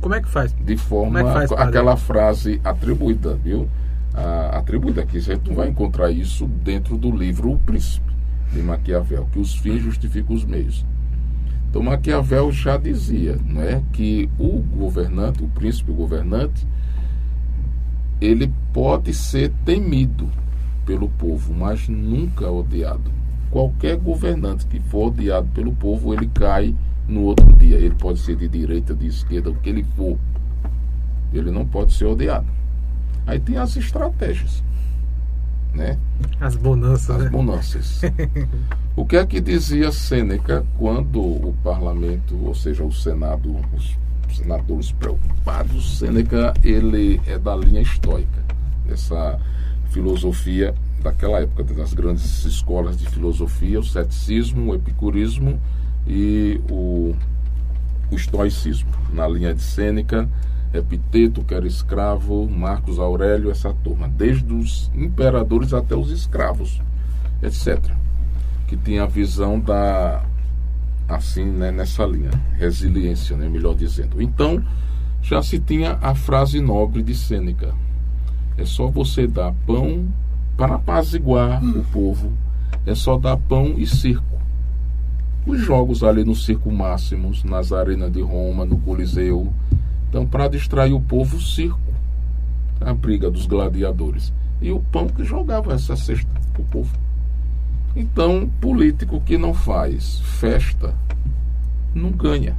Como 0.00 0.14
é 0.14 0.22
que 0.22 0.28
faz? 0.28 0.54
de 0.54 0.76
forma 0.78 1.20
é 1.20 1.24
que 1.24 1.30
faz, 1.30 1.52
aquela 1.52 1.96
frase 1.96 2.58
atribuída, 2.64 3.34
viu? 3.34 3.68
A, 4.14 4.58
atribuída 4.58 5.02
aqui, 5.02 5.20
você 5.20 5.38
não 5.46 5.54
vai 5.54 5.68
encontrar 5.68 6.10
isso 6.10 6.46
dentro 6.46 6.96
do 6.96 7.14
livro 7.14 7.52
O 7.52 7.58
Príncipe 7.58 8.13
de 8.54 8.62
Maquiavel, 8.62 9.28
que 9.32 9.38
os 9.38 9.54
fins 9.54 9.82
justificam 9.82 10.34
os 10.34 10.44
meios. 10.44 10.84
Então 11.68 11.82
Maquiavel 11.82 12.52
já 12.52 12.76
dizia, 12.76 13.36
não 13.44 13.60
é, 13.60 13.82
que 13.92 14.30
o 14.38 14.60
governante, 14.60 15.42
o 15.42 15.48
príncipe 15.48 15.92
governante, 15.92 16.66
ele 18.20 18.52
pode 18.72 19.12
ser 19.12 19.52
temido 19.64 20.30
pelo 20.86 21.08
povo, 21.08 21.52
mas 21.52 21.88
nunca 21.88 22.50
odiado. 22.50 23.10
Qualquer 23.50 23.96
governante 23.96 24.66
que 24.66 24.80
for 24.80 25.08
odiado 25.08 25.48
pelo 25.48 25.72
povo, 25.72 26.14
ele 26.14 26.26
cai 26.28 26.74
no 27.06 27.22
outro 27.22 27.52
dia. 27.54 27.76
Ele 27.76 27.94
pode 27.94 28.20
ser 28.20 28.36
de 28.36 28.48
direita, 28.48 28.94
de 28.94 29.06
esquerda, 29.06 29.50
o 29.50 29.54
que 29.54 29.68
ele 29.68 29.84
for. 29.96 30.18
Ele 31.32 31.50
não 31.50 31.66
pode 31.66 31.92
ser 31.92 32.06
odiado. 32.06 32.46
Aí 33.26 33.40
tem 33.40 33.56
as 33.56 33.76
estratégias, 33.76 34.62
né? 35.74 35.98
As 36.40 36.56
bonanças, 36.56 37.10
As 37.10 37.24
né? 37.24 37.30
bonanças. 37.30 38.00
o 38.96 39.04
que 39.04 39.16
é 39.16 39.26
que 39.26 39.40
dizia 39.40 39.90
Sêneca 39.90 40.64
quando 40.78 41.20
o 41.20 41.54
parlamento, 41.62 42.36
ou 42.44 42.54
seja, 42.54 42.84
o 42.84 42.92
Senado, 42.92 43.56
os 43.74 43.96
senadores 44.36 44.92
preocupados? 44.92 45.98
Sêneca, 45.98 46.54
ele 46.62 47.20
é 47.26 47.38
da 47.38 47.54
linha 47.56 47.80
estoica, 47.80 48.42
essa 48.88 49.38
filosofia 49.90 50.74
daquela 51.02 51.40
época, 51.40 51.62
das 51.64 51.92
grandes 51.92 52.44
escolas 52.44 52.96
de 52.96 53.06
filosofia, 53.06 53.78
o 53.78 53.84
ceticismo, 53.84 54.72
o 54.72 54.74
epicurismo 54.74 55.60
e 56.06 56.60
o, 56.70 57.14
o 58.10 58.16
estoicismo. 58.16 58.90
Na 59.12 59.28
linha 59.28 59.54
de 59.54 59.62
Sêneca, 59.62 60.28
Epiteto, 60.74 61.44
que 61.44 61.54
era 61.54 61.66
escravo, 61.66 62.48
Marcos 62.48 62.98
Aurélio, 62.98 63.50
essa 63.50 63.72
turma, 63.72 64.08
desde 64.08 64.52
os 64.52 64.90
imperadores 64.94 65.72
até 65.72 65.94
os 65.94 66.10
escravos, 66.10 66.80
etc. 67.42 67.78
Que 68.66 68.76
tinha 68.76 69.04
a 69.04 69.06
visão 69.06 69.60
da, 69.60 70.24
assim, 71.08 71.44
né, 71.44 71.70
nessa 71.70 72.04
linha, 72.04 72.30
resiliência, 72.58 73.36
né, 73.36 73.48
melhor 73.48 73.74
dizendo. 73.74 74.20
Então, 74.20 74.62
já 75.22 75.42
se 75.42 75.58
tinha 75.58 75.98
a 76.02 76.14
frase 76.14 76.60
nobre 76.60 77.02
de 77.02 77.14
Sêneca: 77.14 77.72
é 78.58 78.64
só 78.64 78.88
você 78.88 79.26
dar 79.26 79.54
pão 79.66 80.06
para 80.56 80.74
apaziguar 80.74 81.64
o 81.64 81.84
povo, 81.84 82.32
é 82.84 82.94
só 82.94 83.16
dar 83.16 83.36
pão 83.36 83.74
e 83.78 83.86
circo. 83.86 84.34
Os 85.46 85.60
jogos 85.60 86.02
ali 86.02 86.24
no 86.24 86.34
Circo 86.34 86.72
Máximos, 86.72 87.44
nas 87.44 87.70
arenas 87.70 88.10
de 88.10 88.22
Roma, 88.22 88.64
no 88.64 88.78
Coliseu. 88.78 89.52
Então, 90.14 90.24
para 90.24 90.46
distrair 90.46 90.92
o 90.92 91.00
povo, 91.00 91.38
o 91.38 91.40
circo. 91.40 91.80
A 92.80 92.94
briga 92.94 93.28
dos 93.28 93.46
gladiadores. 93.46 94.32
e 94.62 94.70
o 94.70 94.78
pão 94.78 95.08
que 95.08 95.24
jogava 95.24 95.74
essa 95.74 95.96
cesta 95.96 96.30
para 96.52 96.62
o 96.62 96.64
povo. 96.66 96.96
Então, 97.96 98.48
político 98.60 99.20
que 99.20 99.36
não 99.36 99.52
faz 99.52 100.20
festa 100.20 100.94
não 101.92 102.12
ganha. 102.12 102.56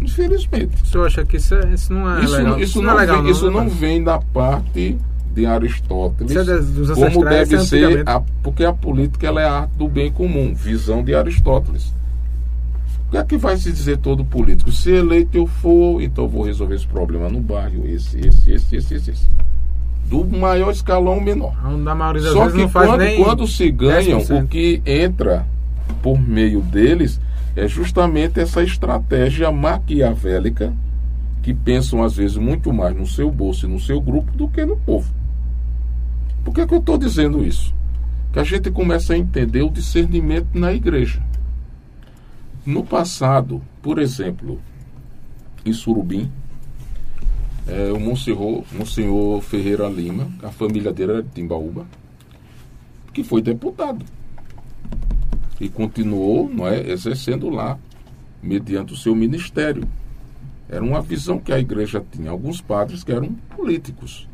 Infelizmente. 0.00 0.80
O 0.80 0.86
senhor 0.86 1.06
acha 1.06 1.24
que 1.24 1.38
isso, 1.38 1.56
é, 1.56 1.74
isso 1.74 1.92
não 1.92 2.08
é 2.08 2.22
isso, 2.22 2.36
legal? 2.36 2.60
Isso, 2.60 2.80
não, 2.82 2.92
é 2.92 2.94
legal, 2.94 3.16
vem, 3.16 3.24
não, 3.24 3.30
isso 3.32 3.50
né, 3.50 3.56
não 3.56 3.68
vem 3.68 4.04
da 4.04 4.18
parte 4.20 4.96
de 5.34 5.44
Aristóteles, 5.44 6.30
Isso 6.30 6.92
é 6.92 7.10
como 7.10 7.24
deve 7.24 7.56
isso 7.56 7.74
é 7.74 7.78
ser, 7.78 8.08
a, 8.08 8.20
porque 8.44 8.64
a 8.64 8.72
política 8.72 9.26
ela 9.26 9.42
é 9.42 9.44
a 9.44 9.52
arte 9.62 9.72
do 9.72 9.88
bem 9.88 10.12
comum, 10.12 10.54
visão 10.54 11.02
de 11.02 11.16
Aristóteles. 11.16 11.92
O 13.08 13.10
que 13.10 13.16
é 13.16 13.24
que 13.24 13.38
vai 13.38 13.56
se 13.56 13.72
dizer 13.72 13.96
todo 13.96 14.22
político? 14.22 14.70
Se 14.70 14.90
eleito 14.90 15.38
eu 15.38 15.46
for, 15.46 16.02
então 16.02 16.24
eu 16.24 16.28
vou 16.28 16.42
resolver 16.42 16.74
esse 16.74 16.86
problema 16.86 17.30
no 17.30 17.40
bairro, 17.40 17.86
esse, 17.86 18.18
esse, 18.18 18.52
esse, 18.52 18.76
esse, 18.76 18.94
esse. 18.94 19.10
esse. 19.12 19.26
Do 20.10 20.26
maior 20.26 20.70
escalão 20.70 21.14
ao 21.14 21.20
menor. 21.20 21.54
Na 21.78 21.94
maioria 21.94 22.22
das 22.22 22.32
Só 22.32 22.40
vezes 22.40 22.54
que 22.54 22.62
não 22.62 22.68
faz 22.68 22.86
quando, 22.90 23.00
nem 23.00 23.24
quando 23.24 23.46
se 23.46 23.70
ganham, 23.70 24.20
10%. 24.20 24.44
o 24.44 24.46
que 24.46 24.82
entra 24.84 25.46
por 26.02 26.20
meio 26.20 26.60
deles 26.60 27.18
é 27.56 27.66
justamente 27.66 28.40
essa 28.40 28.62
estratégia 28.62 29.50
maquiavélica 29.50 30.74
que 31.42 31.54
pensam 31.54 32.02
às 32.02 32.14
vezes 32.14 32.36
muito 32.36 32.74
mais 32.74 32.94
no 32.94 33.06
seu 33.06 33.30
bolso 33.30 33.64
e 33.64 33.68
no 33.70 33.80
seu 33.80 34.02
grupo 34.02 34.30
do 34.32 34.48
que 34.48 34.66
no 34.66 34.76
povo. 34.76 35.10
Por 36.44 36.52
que, 36.52 36.66
que 36.66 36.74
eu 36.74 36.78
estou 36.78 36.98
dizendo 36.98 37.42
isso? 37.42 37.74
Que 38.34 38.38
a 38.38 38.44
gente 38.44 38.70
começa 38.70 39.14
a 39.14 39.18
entender 39.18 39.62
o 39.62 39.70
discernimento 39.70 40.48
na 40.52 40.74
igreja. 40.74 41.22
No 42.68 42.84
passado, 42.84 43.62
por 43.80 43.98
exemplo, 43.98 44.60
em 45.64 45.72
Surubim, 45.72 46.30
é, 47.66 47.90
o 47.90 47.98
Monsenhor, 47.98 48.62
Monsenhor 48.70 49.40
Ferreira 49.40 49.88
Lima, 49.88 50.30
a 50.42 50.50
família 50.50 50.92
dele 50.92 51.12
era 51.12 51.22
de 51.22 51.30
Timbaúba, 51.30 51.86
que 53.10 53.24
foi 53.24 53.40
deputado. 53.40 54.04
E 55.58 55.70
continuou 55.70 56.46
não 56.46 56.68
é, 56.68 56.90
exercendo 56.90 57.48
lá, 57.48 57.78
mediante 58.42 58.92
o 58.92 58.98
seu 58.98 59.14
ministério. 59.14 59.88
Era 60.68 60.84
uma 60.84 61.00
visão 61.00 61.38
que 61.38 61.54
a 61.54 61.58
igreja 61.58 62.04
tinha. 62.12 62.30
Alguns 62.30 62.60
padres 62.60 63.02
que 63.02 63.12
eram 63.12 63.32
políticos. 63.56 64.28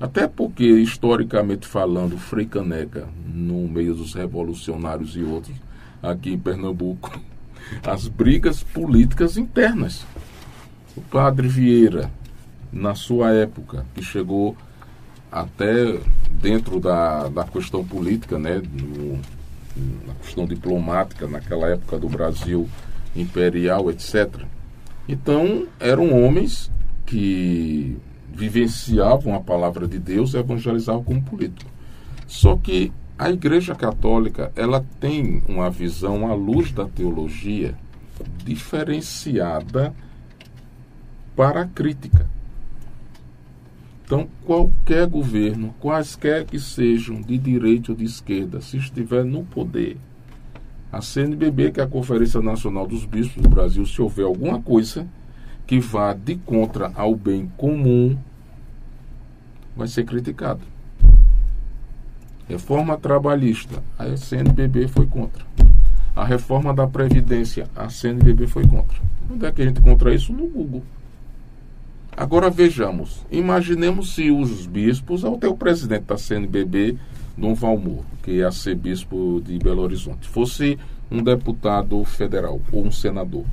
Até 0.00 0.26
porque, 0.26 0.64
historicamente 0.64 1.66
falando, 1.66 2.16
Frei 2.16 2.46
Caneca, 2.46 3.06
no 3.26 3.68
meio 3.68 3.94
dos 3.94 4.14
revolucionários 4.14 5.14
e 5.16 5.22
outros, 5.22 5.54
aqui 6.02 6.32
em 6.32 6.38
Pernambuco, 6.38 7.20
as 7.86 8.08
brigas 8.08 8.62
políticas 8.62 9.36
internas. 9.36 10.04
O 10.96 11.00
padre 11.00 11.48
Vieira, 11.48 12.10
na 12.72 12.94
sua 12.94 13.30
época, 13.32 13.84
que 13.94 14.02
chegou 14.02 14.56
até 15.30 15.98
dentro 16.30 16.80
da, 16.80 17.28
da 17.28 17.44
questão 17.44 17.84
política, 17.84 18.38
né, 18.38 18.60
no- 18.60 19.18
na 20.06 20.14
questão 20.22 20.44
diplomática, 20.46 21.26
naquela 21.28 21.68
época 21.68 21.98
do 21.98 22.08
Brasil 22.08 22.68
imperial, 23.14 23.90
etc. 23.90 24.28
Então, 25.08 25.66
eram 25.78 26.12
homens 26.22 26.70
que 27.06 27.96
vivenciavam 28.34 29.34
a 29.34 29.40
palavra 29.40 29.86
de 29.86 29.98
Deus 29.98 30.34
e 30.34 30.38
evangelizavam 30.38 31.02
como 31.04 31.22
político. 31.22 31.70
Só 32.26 32.56
que 32.56 32.92
a 33.18 33.30
Igreja 33.30 33.74
Católica, 33.74 34.52
ela 34.54 34.84
tem 35.00 35.42
uma 35.48 35.68
visão 35.68 36.30
à 36.30 36.34
luz 36.34 36.70
da 36.70 36.86
teologia 36.86 37.74
diferenciada 38.44 39.92
para 41.34 41.62
a 41.62 41.66
crítica. 41.66 42.28
Então, 44.04 44.28
qualquer 44.44 45.06
governo, 45.06 45.74
quaisquer 45.80 46.46
que 46.46 46.58
sejam, 46.58 47.20
de 47.20 47.36
direita 47.36 47.92
ou 47.92 47.98
de 47.98 48.04
esquerda, 48.04 48.60
se 48.60 48.78
estiver 48.78 49.24
no 49.24 49.44
poder, 49.44 49.98
a 50.90 51.02
CNBB, 51.02 51.72
que 51.72 51.80
é 51.80 51.84
a 51.84 51.88
Conferência 51.88 52.40
Nacional 52.40 52.86
dos 52.86 53.04
Bispos 53.04 53.42
do 53.42 53.48
Brasil, 53.48 53.84
se 53.84 54.00
houver 54.00 54.24
alguma 54.24 54.62
coisa 54.62 55.06
que 55.66 55.78
vá 55.78 56.14
de 56.14 56.36
contra 56.36 56.90
ao 56.94 57.14
bem 57.14 57.50
comum, 57.58 58.16
vai 59.76 59.88
ser 59.88 60.04
criticado. 60.04 60.77
Reforma 62.48 62.96
trabalhista, 62.96 63.82
a 63.98 64.16
CNBB 64.16 64.88
foi 64.88 65.06
contra. 65.06 65.44
A 66.16 66.24
reforma 66.24 66.72
da 66.72 66.86
Previdência, 66.86 67.68
a 67.76 67.90
CNBB 67.90 68.46
foi 68.46 68.66
contra. 68.66 68.96
Onde 69.30 69.44
é 69.44 69.52
que 69.52 69.60
a 69.60 69.66
gente 69.66 69.80
encontra 69.80 70.14
isso? 70.14 70.32
No 70.32 70.46
Google. 70.48 70.82
Agora 72.16 72.48
vejamos, 72.48 73.24
imaginemos 73.30 74.14
se 74.14 74.30
os 74.30 74.66
bispos, 74.66 75.26
até 75.26 75.46
o 75.46 75.54
presidente 75.54 76.04
da 76.04 76.16
CNBB, 76.16 76.96
Dom 77.36 77.54
Valmor, 77.54 78.02
que 78.22 78.40
é 78.40 78.44
arcebispo 78.44 79.42
de 79.44 79.58
Belo 79.58 79.82
Horizonte, 79.82 80.26
fosse 80.26 80.78
um 81.10 81.22
deputado 81.22 82.02
federal 82.04 82.60
ou 82.72 82.86
um 82.86 82.90
senador. 82.90 83.44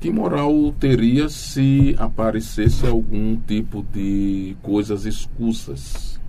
Que 0.00 0.10
moral 0.10 0.72
teria 0.78 1.28
se 1.28 1.94
aparecesse 1.98 2.86
algum 2.86 3.36
tipo 3.36 3.84
de 3.92 4.56
coisas 4.62 5.04
escusas? 5.04 6.20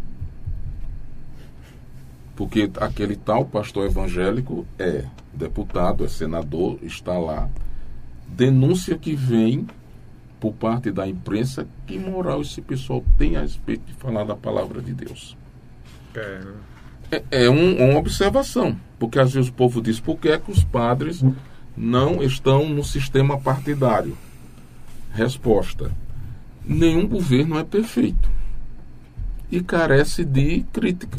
Porque 2.36 2.70
aquele 2.80 3.16
tal 3.16 3.46
pastor 3.46 3.88
evangélico 3.88 4.66
é 4.78 5.06
deputado, 5.34 6.06
é 6.06 6.08
senador, 6.08 6.78
está 6.84 7.18
lá. 7.18 7.50
Denúncia 8.28 8.98
que 8.98 9.16
vem 9.16 9.66
por 10.40 10.54
parte 10.54 10.92
da 10.92 11.08
imprensa, 11.08 11.68
que 11.88 11.98
moral 11.98 12.42
esse 12.42 12.62
pessoal 12.62 13.04
tem 13.18 13.38
a 13.38 13.42
respeito 13.42 13.86
de 13.88 13.94
falar 13.94 14.24
da 14.24 14.36
palavra 14.36 14.82
de 14.82 14.94
Deus? 14.94 15.36
É, 16.16 16.42
É, 17.10 17.24
é 17.46 17.50
um- 17.50 17.90
uma 17.90 17.98
observação, 18.00 18.76
porque 19.00 19.18
às 19.18 19.32
vezes 19.34 19.50
o 19.50 19.54
povo 19.54 19.82
diz 19.82 19.98
por 19.98 20.18
que, 20.18 20.28
é 20.28 20.38
que 20.38 20.52
os 20.52 20.62
padres 20.66 21.24
não 21.78 22.24
estão 22.24 22.68
no 22.68 22.84
sistema 22.84 23.38
partidário? 23.40 24.18
Resposta: 25.14 25.92
nenhum 26.66 27.08
governo 27.08 27.58
é 27.60 27.64
perfeito 27.64 28.30
e 29.52 29.62
carece 29.62 30.26
de 30.26 30.66
crítica. 30.74 31.18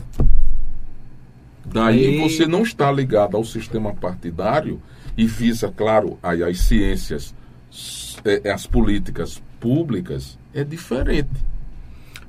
Daí 1.64 2.06
Aí- 2.06 2.18
você 2.28 2.46
não 2.46 2.62
está 2.62 2.90
ligado 2.90 3.36
ao 3.36 3.44
sistema 3.44 3.94
partidário 3.94 4.80
e 5.16 5.26
visa, 5.26 5.72
claro, 5.74 6.18
aí 6.22 6.42
as 6.42 6.60
ciências, 6.60 7.34
s- 7.70 8.16
é, 8.24 8.50
as 8.50 8.66
políticas 8.66 9.42
públicas, 9.60 10.38
é 10.54 10.64
diferente. 10.64 11.28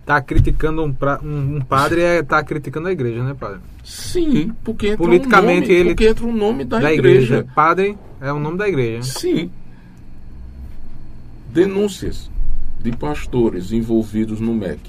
Tá 0.06 0.20
criticando 0.20 0.84
um, 0.84 0.92
pra- 0.92 1.20
um, 1.24 1.58
um 1.58 1.62
padre 1.62 2.02
é 2.02 2.24
tá 2.24 2.44
criticando 2.44 2.88
a 2.88 2.92
igreja, 2.92 3.24
né, 3.24 3.34
padre? 3.40 3.60
Sim, 3.84 4.52
porque 4.64 4.88
entra 4.88 4.98
Politicamente, 5.06 5.68
o 5.68 5.70
nome, 5.70 5.80
ele- 5.80 5.90
porque 5.90 6.08
entra 6.08 6.26
o 6.26 6.32
nome 6.36 6.66
da, 6.66 6.80
da 6.80 6.92
igreja. 6.94 7.36
igreja. 7.36 7.48
Padre 7.56 7.98
é 8.22 8.32
o 8.34 8.40
nome 8.40 8.58
da 8.58 8.68
igreja. 8.68 9.04
Sim. 9.04 9.50
Denúncias 11.52 12.30
de 12.82 12.92
pastores 12.92 13.72
envolvidos 13.72 14.40
no 14.40 14.54
MEC. 14.54 14.80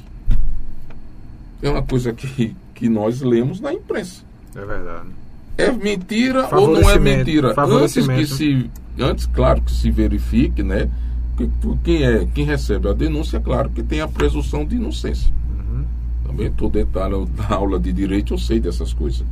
É 1.63 1.71
uma 1.71 1.83
coisa 1.83 2.13
que, 2.13 2.55
que 2.75 2.89
nós 2.89 3.21
lemos 3.21 3.61
na 3.61 3.73
imprensa. 3.73 4.23
É 4.55 4.65
verdade. 4.65 5.09
É 5.59 5.71
mentira 5.73 6.49
ou 6.57 6.69
não 6.69 6.89
é 6.91 6.99
mentira? 6.99 7.55
Antes 7.59 8.07
que 8.07 8.27
se. 8.27 8.71
Antes, 8.99 9.27
claro, 9.27 9.61
que 9.63 9.73
se 9.73 9.91
verifique, 9.91 10.63
né? 10.63 10.91
que- 11.37 11.51
Quem, 11.83 12.03
é, 12.03 12.27
quem 12.35 12.45
recebe 12.45 12.89
a 12.89 12.93
denúncia, 12.93 13.41
claro 13.41 13.71
que 13.71 13.83
tem 13.83 14.01
a 14.01 14.09
presunção 14.09 14.65
de 14.65 14.77
inocência. 14.77 15.33
Uhum. 15.51 15.85
Também 16.27 16.47
estou 16.49 16.69
detalhando 16.71 17.27
da 17.27 17.55
aula 17.55 17.79
de 17.79 17.93
direito, 17.93 18.35
eu 18.35 18.39
sei 18.39 18.61
dessas 18.61 18.93
coisas. 18.93 19.25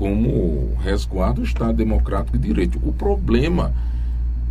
Como 0.00 0.76
resguardo 0.82 1.42
o 1.42 1.44
Estado 1.44 1.74
Democrático 1.74 2.38
de 2.38 2.48
Direito. 2.48 2.80
O 2.82 2.90
problema 2.90 3.70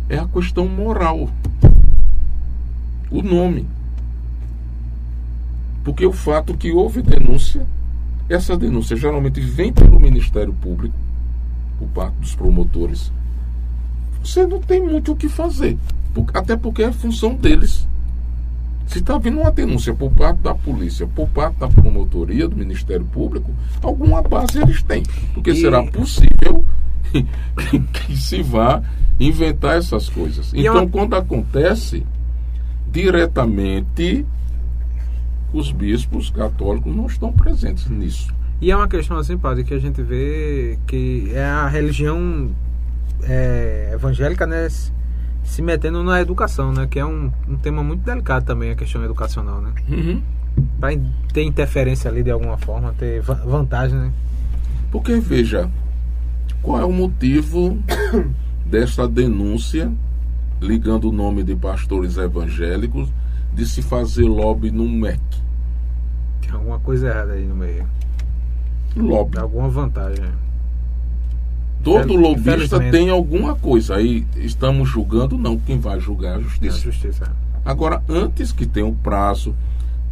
é 0.08 0.16
a 0.16 0.24
questão 0.24 0.68
moral. 0.68 1.28
O 3.10 3.20
nome. 3.20 3.66
Porque 5.82 6.06
o 6.06 6.12
fato 6.12 6.56
que 6.56 6.70
houve 6.70 7.02
denúncia, 7.02 7.66
essa 8.28 8.56
denúncia 8.56 8.96
geralmente 8.96 9.40
vem 9.40 9.72
pelo 9.72 9.98
Ministério 9.98 10.52
Público, 10.52 10.94
por 11.80 11.88
parte 11.88 12.14
dos 12.18 12.36
promotores. 12.36 13.10
Você 14.22 14.46
não 14.46 14.60
tem 14.60 14.80
muito 14.80 15.10
o 15.10 15.16
que 15.16 15.28
fazer. 15.28 15.76
Até 16.32 16.56
porque 16.56 16.84
é 16.84 16.92
função 16.92 17.34
deles. 17.34 17.88
Se 18.90 18.98
está 18.98 19.16
vindo 19.18 19.38
uma 19.40 19.52
denúncia 19.52 19.94
por 19.94 20.10
parte 20.10 20.38
da 20.40 20.52
polícia, 20.52 21.06
por 21.06 21.28
parte 21.28 21.58
da 21.60 21.68
promotoria, 21.68 22.48
do 22.48 22.56
Ministério 22.56 23.04
Público, 23.06 23.48
alguma 23.80 24.20
base 24.20 24.58
eles 24.60 24.82
têm. 24.82 25.04
Porque 25.32 25.52
E- 25.52 25.56
será 25.60 25.80
possível 25.84 26.64
que 27.12 28.16
se 28.16 28.42
vá 28.42 28.82
inventar 29.20 29.76
essas 29.78 30.08
coisas. 30.08 30.52
E 30.52 30.58
é 30.58 30.60
Então, 30.62 30.74
uma- 30.82 30.88
quando 30.88 31.14
acontece, 31.14 32.04
diretamente, 32.90 34.26
os 35.52 35.70
bispos 35.70 36.28
católicos 36.30 36.94
não 36.94 37.06
estão 37.06 37.32
presentes 37.32 37.88
nisso. 37.88 38.34
E 38.60 38.72
é 38.72 38.76
uma 38.76 38.88
questão 38.88 39.16
assim, 39.18 39.38
padre, 39.38 39.62
que 39.62 39.72
a 39.72 39.78
gente 39.78 40.02
vê 40.02 40.76
que 40.88 41.30
é 41.32 41.44
a 41.44 41.68
religião 41.68 42.50
é, 43.22 43.90
evangélica, 43.92 44.46
né? 44.46 44.66
Se- 45.50 45.62
metendo 45.62 46.02
na 46.02 46.20
educação, 46.20 46.72
né? 46.72 46.86
Que 46.86 46.98
é 46.98 47.04
um, 47.04 47.30
um 47.48 47.56
tema 47.56 47.82
muito 47.82 48.02
delicado 48.04 48.44
também, 48.44 48.70
a 48.70 48.74
questão 48.74 49.04
educacional, 49.04 49.60
né? 49.60 49.72
Uhum. 49.88 50.22
Para 50.80 50.90
ter 51.32 51.42
interferência 51.42 52.10
ali 52.10 52.22
de 52.22 52.30
alguma 52.30 52.56
forma, 52.58 52.92
ter 52.92 53.20
vantagem, 53.22 53.98
né? 53.98 54.12
Porque, 54.90 55.18
veja, 55.20 55.70
qual 56.62 56.80
é 56.80 56.84
o 56.84 56.92
motivo 56.92 57.78
dessa 58.66 59.06
denúncia 59.08 59.92
ligando 60.60 61.08
o 61.08 61.12
nome 61.12 61.42
de 61.42 61.54
pastores 61.56 62.16
evangélicos 62.16 63.08
de 63.54 63.66
se 63.66 63.82
fazer 63.82 64.24
lobby 64.24 64.70
no 64.70 64.88
MEC? 64.88 65.20
Tem 66.42 66.50
alguma 66.52 66.78
coisa 66.80 67.08
errada 67.08 67.32
aí 67.32 67.46
no 67.46 67.54
meio. 67.54 67.86
Lobby. 68.96 69.38
Alguma 69.38 69.68
vantagem. 69.68 70.24
Todo 71.82 72.14
lobista 72.14 72.78
tem 72.90 73.08
alguma 73.08 73.54
coisa. 73.54 73.96
Aí 73.96 74.26
estamos 74.36 74.88
julgando, 74.88 75.38
não. 75.38 75.58
Quem 75.58 75.78
vai 75.78 75.98
julgar 75.98 76.34
é 76.34 76.36
a 76.36 76.40
justiça. 76.40 76.76
É 76.76 76.80
a 76.80 76.82
justiça. 76.82 77.32
Agora, 77.64 78.02
antes 78.08 78.52
que 78.52 78.66
tenha 78.66 78.86
o 78.86 78.90
um 78.90 78.94
prazo, 78.94 79.54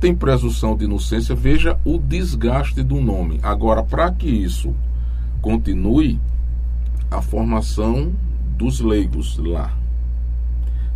tem 0.01 0.15
presunção 0.15 0.77
de 0.77 0.85
inocência, 0.85 1.35
veja 1.35 1.79
o 1.85 1.99
desgaste 1.99 2.83
do 2.83 3.01
nome. 3.01 3.41
Agora, 3.43 3.83
para 3.83 4.11
que 4.13 4.29
isso 4.29 4.75
continue, 5.41 6.19
a 7.11 7.23
formação 7.23 8.13
dos 8.57 8.81
leigos 8.81 9.39
lá. 9.39 9.73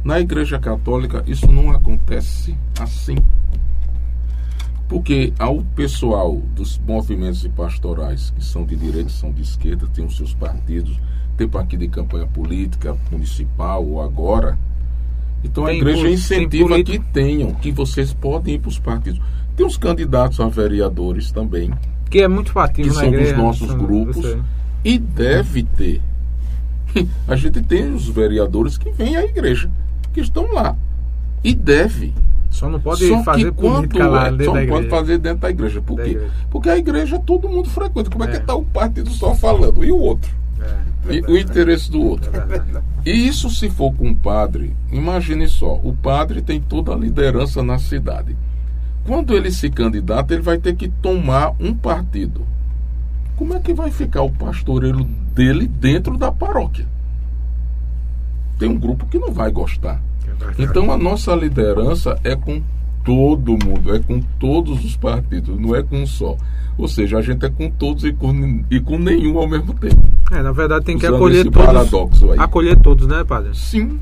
Na 0.05 0.21
Igreja 0.21 0.59
Católica, 0.59 1.23
isso 1.27 1.51
não 1.51 1.71
acontece 1.71 2.57
assim. 2.79 3.17
Porque 4.93 5.33
ao 5.39 5.63
pessoal 5.75 6.37
dos 6.55 6.79
movimentos 6.87 7.49
pastorais, 7.57 8.29
que 8.29 8.45
são 8.45 8.63
de 8.63 8.77
direita, 8.77 9.09
são 9.09 9.33
de 9.33 9.41
esquerda, 9.41 9.87
têm 9.87 10.05
os 10.05 10.19
seus 10.19 10.35
partidos, 10.35 11.01
tem 11.35 11.49
partido 11.49 11.81
de 11.81 11.89
campanha 11.89 12.27
política, 12.27 12.95
municipal 13.11 13.83
ou 13.87 14.03
agora. 14.03 14.59
Então 15.43 15.65
tem 15.65 15.77
a 15.77 15.77
igreja 15.79 16.11
incentiva 16.11 16.85
que 16.85 16.99
tenham, 16.99 17.55
que 17.55 17.73
vocês 17.73 18.13
podem 18.13 18.57
ir 18.57 18.59
para 18.59 18.69
os 18.69 18.79
partidos. 18.79 19.19
Tem 19.57 19.65
os 19.65 19.79
candidatos 19.79 20.39
a 20.41 20.49
vereadores 20.49 21.33
também. 21.33 21.73
Que 22.11 22.21
é 22.21 22.29
muito 22.29 22.53
partido 22.53 22.91
Que 22.91 22.95
são 22.95 23.09
igreja, 23.09 23.33
dos 23.33 23.43
nossos 23.43 23.73
grupos. 23.73 24.37
E 24.85 24.99
deve 24.99 25.63
ter. 25.63 26.03
A 27.27 27.35
gente 27.35 27.63
tem 27.63 27.95
os 27.95 28.07
vereadores 28.11 28.77
que 28.77 28.91
vêm 28.91 29.17
à 29.17 29.25
igreja, 29.25 29.71
que 30.13 30.21
estão 30.21 30.53
lá. 30.53 30.77
E 31.43 31.55
deve 31.55 32.13
só 32.63 32.71
não 32.71 32.81
pode 32.81 33.09
só 33.09 33.25
fazer 33.25 33.53
política 33.53 34.07
lá 34.07 34.31
dentro 34.31 34.45
só 34.45 34.53
da 34.53 34.63
igreja. 34.63 34.79
pode 34.79 34.89
fazer 34.89 35.19
dentro 35.19 35.39
da 35.39 35.51
igreja. 35.51 35.83
Por 35.83 35.97
quê? 35.97 36.11
Igreja. 36.11 36.31
Porque 36.49 36.71
a 36.71 36.79
igreja 36.79 37.19
todo 37.19 37.49
mundo 37.49 37.69
frequenta. 37.69 38.09
Como 38.09 38.23
é, 38.23 38.29
é 38.29 38.31
que 38.31 38.37
está 38.37 38.55
o 38.55 38.65
partido 38.65 39.11
só 39.11 39.35
falando? 39.35 39.85
E 39.85 39.91
o 39.91 39.99
outro? 39.99 40.33
É, 41.09 41.15
e 41.15 41.21
o 41.23 41.37
interesse 41.37 41.91
do 41.91 42.01
outro. 42.01 42.31
É 42.37 43.11
e 43.11 43.27
isso 43.27 43.51
se 43.51 43.69
for 43.69 43.93
com 43.93 44.11
o 44.11 44.15
padre, 44.15 44.77
imagine 44.93 45.49
só, 45.49 45.75
o 45.83 45.93
padre 45.93 46.41
tem 46.41 46.61
toda 46.61 46.93
a 46.93 46.97
liderança 46.97 47.65
na 47.65 47.81
cidade. 47.81 48.37
Quando 49.05 49.35
ele 49.35 49.51
se 49.51 49.69
candidata, 49.69 50.33
ele 50.33 50.43
vai 50.43 50.59
ter 50.59 50.77
que 50.77 50.89
tomar 50.89 51.53
um 51.59 51.75
partido. 51.75 52.47
Como 53.35 53.55
é 53.55 53.59
que 53.59 53.75
vai 53.75 53.91
ficar 53.91 54.23
o 54.23 54.31
pastoreiro 54.31 55.03
dele 55.03 55.67
dentro 55.67 56.17
da 56.17 56.31
paróquia? 56.31 56.87
Tem 58.57 58.69
um 58.69 58.79
grupo 58.79 59.07
que 59.07 59.19
não 59.19 59.33
vai 59.33 59.51
gostar. 59.51 60.01
Então 60.59 60.91
a 60.91 60.97
nossa 60.97 61.35
liderança 61.35 62.19
é 62.25 62.37
com 62.37 62.63
todo 63.05 63.53
mundo, 63.53 63.95
é 63.95 63.99
com 63.99 64.21
todos 64.39 64.85
os 64.85 64.97
partidos, 64.97 65.59
não 65.59 65.75
é 65.75 65.83
com 65.83 66.03
um 66.03 66.07
só. 66.07 66.37
Ou 66.79 66.89
seja, 66.89 67.19
a 67.19 67.23
gente 67.23 67.45
é 67.45 67.51
com 67.51 67.71
todos 67.71 68.05
e 68.05 68.13
com, 68.13 68.65
e 68.71 68.81
com 68.81 68.99
nenhum 68.99 69.39
ao 69.39 69.49
mesmo 69.49 69.75
tempo. 69.75 70.03
É, 70.31 70.43
na 70.43 70.53
verdade 70.53 70.85
tem 70.85 70.99
que 70.99 71.07
acolher 71.07 71.45
todos. 71.45 71.67
Paradoxo 71.67 72.31
aí. 72.31 72.39
Acolher 72.39 72.79
todos, 72.79 73.07
né, 73.07 73.25
padre? 73.25 73.51
Sim. 73.55 73.99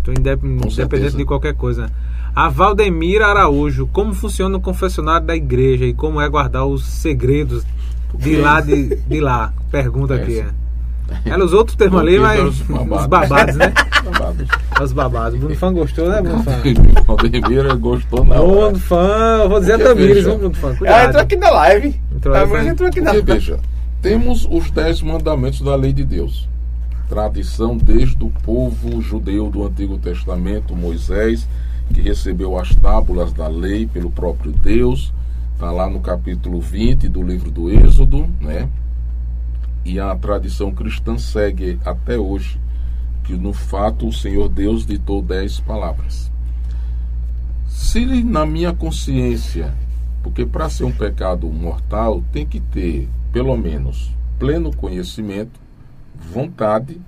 Então, 0.00 0.14
independente 0.14 1.16
de 1.16 1.24
qualquer 1.24 1.54
coisa. 1.54 1.90
A 2.34 2.48
Valdemira 2.48 3.26
Araújo, 3.26 3.86
como 3.86 4.12
funciona 4.12 4.56
o 4.56 4.60
confessionário 4.60 5.26
da 5.26 5.34
igreja 5.34 5.84
e 5.86 5.94
como 5.94 6.20
é 6.20 6.28
guardar 6.28 6.66
os 6.66 6.84
segredos 6.84 7.64
de 8.14 8.36
lá 8.36 8.60
de, 8.60 8.96
de 8.96 9.20
lá? 9.20 9.52
Pergunta 9.70 10.14
é 10.14 10.22
aqui. 10.22 10.44
É. 11.24 11.30
Ela 11.30 11.44
usou 11.44 11.58
outro 11.60 11.76
termo 11.76 11.98
ali, 11.98 12.18
mas 12.18 12.40
os 12.40 12.62
babados, 12.62 13.02
os 13.02 13.06
babados 13.06 13.56
né? 13.56 13.72
babados. 14.04 14.48
Os 14.82 14.92
babados. 14.92 15.34
O 15.36 15.38
Bruno 15.38 15.56
Fã 15.56 15.72
gostou, 15.72 16.08
né, 16.08 16.22
Bruno 16.22 16.42
Fã? 16.42 16.52
Valdemira 17.06 17.74
gostou, 17.74 18.24
não. 18.24 18.36
Bruno 18.36 18.78
Fã, 18.78 19.40
eu 19.42 19.48
vou 19.48 19.60
dizer 19.60 19.74
a 19.74 19.78
Tamires, 19.78 20.24
Bruno 20.24 20.54
Fã? 20.54 20.76
Ela 20.82 21.04
entrou 21.04 21.22
aqui 21.22 21.36
na 21.36 21.50
live. 21.50 22.00
Entrou, 22.14 22.34
Tamires 22.34 22.66
entrou 22.66 22.88
aqui 22.88 23.00
na 23.00 23.12
live. 23.12 23.32
Veja, 23.32 23.58
temos 24.02 24.46
os 24.50 24.70
dez 24.70 25.02
mandamentos 25.02 25.60
da 25.60 25.74
lei 25.74 25.92
de 25.92 26.04
Deus. 26.04 26.48
Tradição 27.08 27.76
desde 27.76 28.22
o 28.24 28.30
povo 28.42 29.00
judeu 29.00 29.50
do 29.50 29.66
Antigo 29.66 29.98
Testamento, 29.98 30.74
Moisés, 30.74 31.46
que 31.92 32.00
recebeu 32.00 32.58
as 32.58 32.74
tábulas 32.74 33.32
da 33.32 33.46
lei 33.46 33.86
pelo 33.86 34.10
próprio 34.10 34.52
Deus. 34.52 35.12
Está 35.54 35.70
lá 35.70 35.88
no 35.88 36.00
capítulo 36.00 36.60
20 36.60 37.08
do 37.08 37.22
livro 37.22 37.50
do 37.50 37.70
Êxodo, 37.70 38.26
né? 38.40 38.68
E 39.84 40.00
a 40.00 40.14
tradição 40.16 40.72
cristã 40.72 41.18
segue 41.18 41.78
até 41.84 42.18
hoje, 42.18 42.58
que 43.22 43.34
no 43.34 43.52
fato 43.52 44.08
o 44.08 44.12
Senhor 44.12 44.48
Deus 44.48 44.86
ditou 44.86 45.20
dez 45.20 45.60
palavras. 45.60 46.30
Se 47.66 48.04
na 48.24 48.46
minha 48.46 48.72
consciência, 48.72 49.74
porque 50.22 50.46
para 50.46 50.70
ser 50.70 50.84
um 50.84 50.92
pecado 50.92 51.46
mortal 51.48 52.24
tem 52.32 52.46
que 52.46 52.60
ter, 52.60 53.08
pelo 53.32 53.56
menos, 53.56 54.10
pleno 54.38 54.74
conhecimento, 54.74 55.60
vontade 56.32 57.00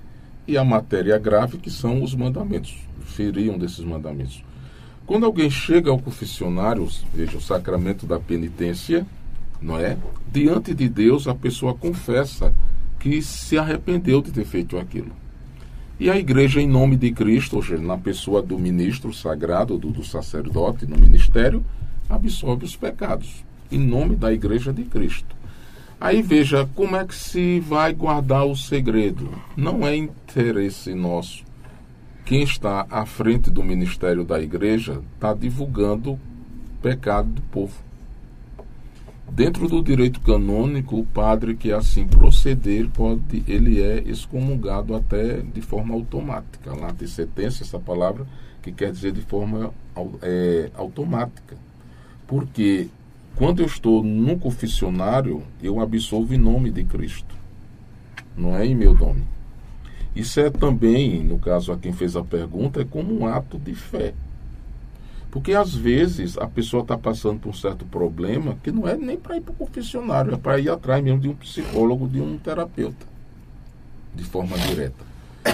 e 0.47 0.57
a 0.57 0.63
matéria 0.63 1.17
grave, 1.17 1.57
que 1.57 1.69
são 1.69 2.03
os 2.03 2.13
mandamentos, 2.13 2.77
feriam 3.01 3.57
desses 3.57 3.83
mandamentos. 3.83 4.43
Quando 5.05 5.25
alguém 5.25 5.49
chega 5.49 5.89
ao 5.89 5.99
confessionário, 5.99 6.87
veja 7.13 7.37
o 7.37 7.41
sacramento 7.41 8.05
da 8.05 8.19
penitência, 8.19 9.05
não 9.61 9.79
é? 9.79 9.97
Diante 10.31 10.73
de 10.73 10.87
Deus, 10.87 11.27
a 11.27 11.33
pessoa 11.33 11.73
confessa 11.73 12.53
que 12.99 13.21
se 13.21 13.57
arrependeu 13.57 14.21
de 14.21 14.31
ter 14.31 14.45
feito 14.45 14.77
aquilo. 14.77 15.11
E 15.99 16.09
a 16.09 16.17
igreja, 16.17 16.61
em 16.61 16.67
nome 16.67 16.95
de 16.95 17.11
Cristo, 17.11 17.55
ou 17.55 17.63
seja, 17.63 17.81
na 17.81 17.97
pessoa 17.97 18.41
do 18.41 18.57
ministro 18.57 19.11
sagrado, 19.13 19.77
do, 19.77 19.89
do 19.89 20.03
sacerdote, 20.03 20.85
no 20.85 20.97
ministério, 20.97 21.65
absorve 22.07 22.65
os 22.65 22.75
pecados, 22.75 23.43
em 23.71 23.79
nome 23.79 24.15
da 24.15 24.31
igreja 24.31 24.71
de 24.71 24.83
Cristo. 24.83 25.35
Aí 25.99 26.21
veja 26.21 26.69
como 26.75 26.95
é 26.95 27.03
que 27.03 27.15
se 27.15 27.59
vai 27.59 27.91
guardar 27.91 28.45
o 28.45 28.55
segredo. 28.55 29.31
Não 29.55 29.85
é 29.87 29.95
interesse 29.95 30.93
nosso. 30.93 31.43
Quem 32.23 32.43
está 32.43 32.85
à 32.91 33.05
frente 33.05 33.49
do 33.49 33.63
ministério 33.63 34.23
da 34.23 34.39
igreja 34.39 35.01
está 35.15 35.33
divulgando 35.33 36.11
o 36.11 36.19
pecado 36.81 37.29
do 37.29 37.41
povo. 37.41 37.86
Dentro 39.29 39.67
do 39.67 39.83
direito 39.83 40.19
canônico, 40.21 40.97
o 40.97 41.05
padre 41.05 41.55
que 41.55 41.71
assim 41.71 42.07
proceder 42.07 42.89
pode, 42.89 43.43
ele 43.47 43.81
é 43.81 44.01
excomungado 44.05 44.95
até 44.95 45.41
de 45.41 45.61
forma 45.61 45.93
automática. 45.93 46.73
Lá 46.73 46.93
tem 46.93 47.07
sentença 47.07 47.63
essa 47.63 47.77
palavra 47.77 48.25
que 48.61 48.71
quer 48.71 48.91
dizer 48.91 49.11
de 49.11 49.21
forma 49.21 49.71
é, 50.21 50.71
automática. 50.75 51.55
Porque 52.25 52.87
quando 53.35 53.59
eu 53.59 53.67
estou 53.67 54.01
no 54.01 54.39
confessionário, 54.39 55.43
eu 55.61 55.79
absolvo 55.79 56.33
em 56.33 56.39
nome 56.39 56.71
de 56.71 56.83
Cristo. 56.83 57.35
Não 58.35 58.55
é 58.55 58.65
em 58.65 58.75
meu 58.75 58.93
nome. 58.93 59.23
Isso 60.15 60.39
é 60.39 60.49
também, 60.49 61.23
no 61.23 61.37
caso 61.37 61.71
a 61.71 61.77
quem 61.77 61.93
fez 61.93 62.15
a 62.15 62.23
pergunta, 62.23 62.81
é 62.81 62.85
como 62.85 63.19
um 63.19 63.27
ato 63.27 63.59
de 63.59 63.75
fé. 63.75 64.15
Porque 65.37 65.53
às 65.53 65.75
vezes 65.75 66.35
a 66.35 66.47
pessoa 66.47 66.81
está 66.81 66.97
passando 66.97 67.39
por 67.39 67.49
um 67.49 67.53
certo 67.53 67.85
problema 67.85 68.57
que 68.63 68.71
não 68.71 68.87
é 68.87 68.97
nem 68.97 69.15
para 69.15 69.37
ir 69.37 69.41
para 69.41 69.51
o 69.51 69.55
confessionário, 69.55 70.33
é 70.33 70.35
para 70.35 70.59
ir 70.59 70.67
atrás 70.67 71.03
mesmo 71.03 71.19
de 71.19 71.29
um 71.29 71.35
psicólogo, 71.35 72.07
de 72.07 72.19
um 72.19 72.39
terapeuta, 72.39 73.05
de 74.15 74.23
forma 74.23 74.57
direta. 74.57 75.05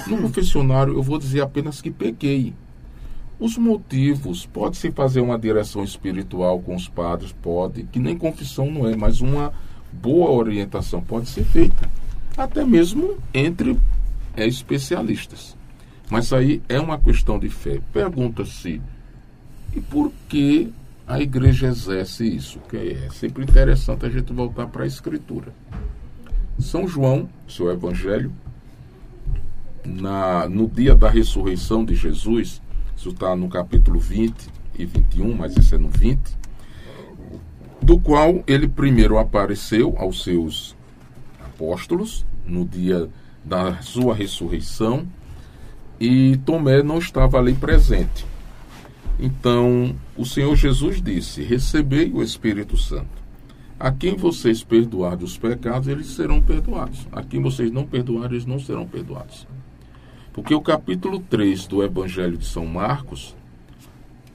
No 0.08 0.22
confessionário 0.22 0.94
eu 0.94 1.04
vou 1.04 1.20
dizer 1.20 1.42
apenas 1.42 1.82
que 1.82 1.92
peguei. 1.92 2.54
Os 3.38 3.58
motivos, 3.58 4.46
pode-se 4.46 4.90
fazer 4.90 5.20
uma 5.20 5.38
direção 5.38 5.84
espiritual 5.84 6.62
com 6.62 6.78
os 6.78 6.88
padres, 6.88 7.34
pode, 7.34 7.84
que 7.84 8.00
nem 8.00 8.18
confissão 8.18 8.72
não 8.72 8.88
é, 8.88 8.96
mas 8.96 9.20
uma 9.20 9.52
boa 9.92 10.32
orientação 10.32 11.02
pode 11.02 11.28
ser 11.28 11.44
feita. 11.44 11.90
Até 12.38 12.64
mesmo 12.64 13.18
entre 13.34 13.78
é, 14.38 14.48
especialistas. 14.48 15.58
Mas 16.10 16.32
aí 16.32 16.64
é 16.70 16.80
uma 16.80 16.98
questão 16.98 17.38
de 17.38 17.50
fé. 17.50 17.82
Pergunta-se 17.92 18.82
e 19.76 19.82
por 19.82 20.12
que 20.30 20.72
a 21.08 21.20
igreja 21.20 21.68
exerce 21.68 22.26
isso? 22.26 22.60
Que 22.70 22.78
é 22.78 23.10
sempre 23.12 23.44
interessante 23.44 24.06
a 24.06 24.10
gente 24.10 24.32
voltar 24.32 24.68
para 24.68 24.84
a 24.84 24.88
Escritura. 24.88 25.54
São 26.60 26.88
João, 26.88 27.28
seu 27.48 27.72
Evangelho, 27.72 28.32
na, 29.86 30.48
no 30.48 30.68
dia 30.68 30.96
da 30.96 31.10
ressurreição 31.10 31.84
de 31.84 31.96
Jesus, 31.96 32.62
isso 32.96 33.10
está 33.10 33.36
no 33.36 33.50
capítulo 33.50 34.00
20 34.00 34.50
e 34.78 34.86
21, 34.86 35.36
mas 35.36 35.58
esse 35.58 35.76
é 35.76 35.78
no 35.78 35.90
20, 35.90 36.20
do 37.82 38.00
qual 38.00 38.44
ele 38.48 38.68
primeiro 38.68 39.18
apareceu 39.18 39.96
aos 39.98 40.24
seus 40.24 40.76
apóstolos 41.44 42.26
no 42.46 42.66
dia 42.66 43.10
da 43.44 43.82
sua 43.82 44.16
ressurreição 44.16 45.06
e 46.00 46.38
Tomé 46.38 46.82
não 46.82 46.98
estava 46.98 47.38
ali 47.38 47.54
presente. 47.54 48.26
Então, 49.20 49.96
o 50.18 50.26
Senhor 50.26 50.56
Jesus 50.56 51.02
disse: 51.02 51.42
Recebei 51.42 52.12
o 52.12 52.22
Espírito 52.22 52.78
Santo. 52.78 53.24
A 53.80 53.92
quem 53.92 54.16
vocês 54.16 54.64
perdoarem 54.64 55.24
os 55.24 55.38
pecados, 55.38 55.88
eles 55.88 56.08
serão 56.08 56.42
perdoados. 56.42 57.08
A 57.12 57.22
quem 57.22 57.42
vocês 57.42 57.72
não 57.72 57.86
perdoarem, 57.86 58.32
eles 58.32 58.46
não 58.46 58.60
serão 58.60 58.88
perdoados. 58.88 59.48
Porque 60.32 60.56
o 60.56 60.62
capítulo 60.62 61.20
3 61.20 61.68
do 61.68 61.84
Evangelho 61.84 62.38
de 62.38 62.46
São 62.46 62.66
Marcos, 62.66 63.36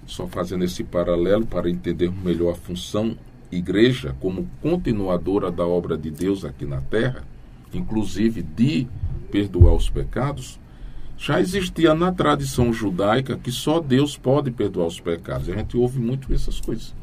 só 0.07 0.27
fazendo 0.27 0.65
esse 0.65 0.85
paralelo 0.85 1.47
para 1.47 1.71
entendermos 1.71 2.23
melhor 2.23 2.53
a 2.53 2.57
função 2.57 3.17
igreja 3.51 4.15
como 4.21 4.49
continuadora 4.61 5.51
da 5.51 5.67
obra 5.67 5.97
de 5.97 6.11
Deus 6.11 6.45
aqui 6.45 6.65
na 6.65 6.81
terra, 6.81 7.25
inclusive 7.73 8.43
de 8.43 8.87
perdoar 9.31 9.75
os 9.75 9.89
pecados, 9.89 10.61
já 11.19 11.41
existia 11.41 11.95
na 11.97 12.13
tradição 12.13 12.73
judaica 12.73 13.37
que 13.37 13.51
só 13.51 13.81
Deus 13.81 14.17
pode 14.17 14.53
perdoar 14.53 14.87
os 14.87 15.01
pecados. 15.01 15.49
A 15.49 15.57
gente 15.57 15.77
ouve 15.77 15.99
muito 15.99 16.33
essas 16.33 16.61
coisas. 16.61 16.95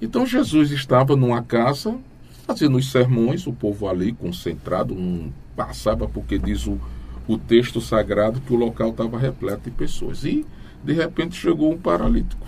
Então 0.00 0.24
Jesus 0.24 0.70
estava 0.70 1.16
numa 1.16 1.42
casa 1.42 1.98
fazendo 2.46 2.78
os 2.78 2.90
sermões, 2.90 3.46
o 3.46 3.52
povo 3.52 3.88
ali 3.88 4.12
concentrado, 4.12 4.94
não 4.94 5.32
passava 5.56 6.08
porque 6.08 6.38
diz 6.38 6.66
o, 6.66 6.80
o 7.26 7.36
texto 7.36 7.80
sagrado 7.80 8.40
que 8.40 8.52
o 8.52 8.56
local 8.56 8.90
estava 8.90 9.18
repleto 9.18 9.64
de 9.64 9.70
pessoas. 9.72 10.24
E 10.24 10.46
de 10.82 10.92
repente 10.92 11.34
chegou 11.34 11.72
um 11.72 11.78
paralítico. 11.78 12.46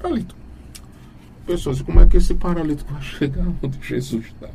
Paralítico. 0.00 0.40
Pessoas, 1.46 1.82
como 1.82 2.00
é 2.00 2.06
que 2.06 2.16
esse 2.16 2.34
paralítico 2.34 2.92
vai 2.92 3.02
chegar 3.04 3.46
onde 3.62 3.78
Jesus 3.82 4.24
está? 4.26 4.48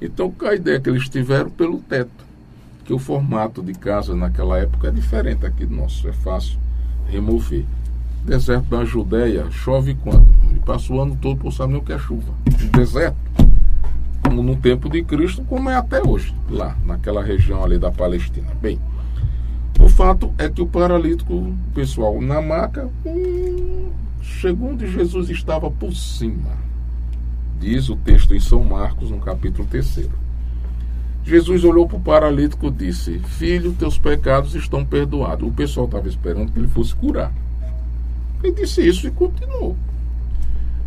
Então, 0.00 0.34
a 0.42 0.54
ideia 0.54 0.80
que 0.80 0.90
eles 0.90 1.08
tiveram 1.08 1.50
pelo 1.50 1.78
teto 1.78 2.25
que 2.86 2.94
o 2.94 2.98
formato 2.98 3.62
de 3.62 3.72
casa 3.74 4.14
naquela 4.14 4.58
época 4.58 4.88
é 4.88 4.90
diferente 4.92 5.44
aqui 5.44 5.66
do 5.66 5.74
nosso, 5.74 6.08
é 6.08 6.12
fácil 6.12 6.58
remover. 7.08 7.64
Deserto 8.24 8.66
da 8.66 8.84
Judéia, 8.84 9.50
chove 9.50 9.94
quando? 9.94 10.26
E 10.54 10.60
passa 10.60 10.92
o 10.92 11.00
ano 11.00 11.18
todo 11.20 11.38
por 11.38 11.52
saber 11.52 11.72
nem 11.72 11.82
o 11.82 11.84
que 11.84 11.92
é 11.92 11.98
chuva. 11.98 12.32
Deserto, 12.72 13.16
como 14.22 14.42
no 14.42 14.56
tempo 14.56 14.88
de 14.88 15.02
Cristo, 15.02 15.42
como 15.44 15.68
é 15.68 15.74
até 15.74 16.00
hoje, 16.00 16.32
lá, 16.48 16.76
naquela 16.84 17.22
região 17.22 17.64
ali 17.64 17.76
da 17.76 17.90
Palestina. 17.90 18.48
Bem, 18.62 18.78
o 19.80 19.88
fato 19.88 20.32
é 20.38 20.48
que 20.48 20.62
o 20.62 20.66
paralítico, 20.66 21.52
pessoal 21.74 22.20
na 22.20 22.40
maca, 22.40 22.88
hum, 23.04 23.90
chegou 24.22 24.70
onde 24.70 24.86
Jesus 24.86 25.28
estava 25.28 25.70
por 25.70 25.92
cima. 25.92 26.52
Diz 27.58 27.88
o 27.88 27.96
texto 27.96 28.34
em 28.34 28.40
São 28.40 28.62
Marcos, 28.62 29.10
no 29.10 29.18
capítulo 29.18 29.66
3. 29.66 30.08
Jesus 31.26 31.64
olhou 31.64 31.88
para 31.88 31.96
o 31.96 32.00
paralítico 32.00 32.68
e 32.68 32.70
disse: 32.70 33.18
Filho, 33.18 33.72
teus 33.72 33.98
pecados 33.98 34.54
estão 34.54 34.84
perdoados. 34.84 35.48
O 35.48 35.52
pessoal 35.52 35.86
estava 35.86 36.08
esperando 36.08 36.52
que 36.52 36.58
ele 36.60 36.68
fosse 36.68 36.94
curar. 36.94 37.32
Ele 38.44 38.52
disse 38.52 38.86
isso 38.86 39.08
e 39.08 39.10
continuou. 39.10 39.76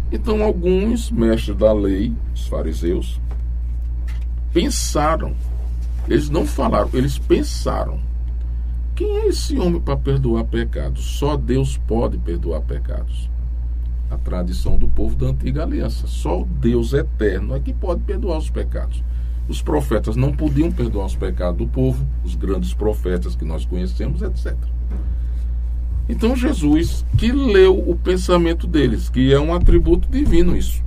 Então, 0.09 0.41
alguns 0.41 1.11
mestres 1.11 1.57
da 1.57 1.73
lei, 1.73 2.13
os 2.33 2.47
fariseus, 2.47 3.19
pensaram, 4.53 5.35
eles 6.07 6.29
não 6.29 6.45
falaram, 6.45 6.89
eles 6.93 7.17
pensaram: 7.17 7.99
quem 8.95 9.17
é 9.17 9.27
esse 9.27 9.59
homem 9.59 9.81
para 9.81 9.97
perdoar 9.97 10.45
pecados? 10.45 11.03
Só 11.03 11.35
Deus 11.35 11.77
pode 11.77 12.17
perdoar 12.17 12.61
pecados. 12.61 13.29
A 14.09 14.17
tradição 14.17 14.77
do 14.77 14.87
povo 14.87 15.17
da 15.17 15.27
antiga 15.27 15.63
aliança. 15.63 16.07
Só 16.07 16.45
Deus 16.61 16.93
eterno 16.93 17.55
é 17.55 17.59
que 17.59 17.73
pode 17.73 18.01
perdoar 18.03 18.37
os 18.37 18.49
pecados. 18.49 19.03
Os 19.49 19.63
profetas 19.63 20.15
não 20.15 20.31
podiam 20.31 20.71
perdoar 20.71 21.07
os 21.07 21.15
pecados 21.15 21.57
do 21.57 21.67
povo, 21.67 22.05
os 22.23 22.35
grandes 22.35 22.71
profetas 22.71 23.35
que 23.35 23.43
nós 23.43 23.65
conhecemos, 23.65 24.21
etc. 24.21 24.55
Então 26.07 26.35
Jesus, 26.35 27.03
que 27.17 27.31
leu 27.31 27.77
o 27.77 27.95
pensamento 27.95 28.67
deles, 28.67 29.09
que 29.09 29.33
é 29.33 29.39
um 29.39 29.53
atributo 29.53 30.07
divino 30.07 30.55
isso, 30.55 30.83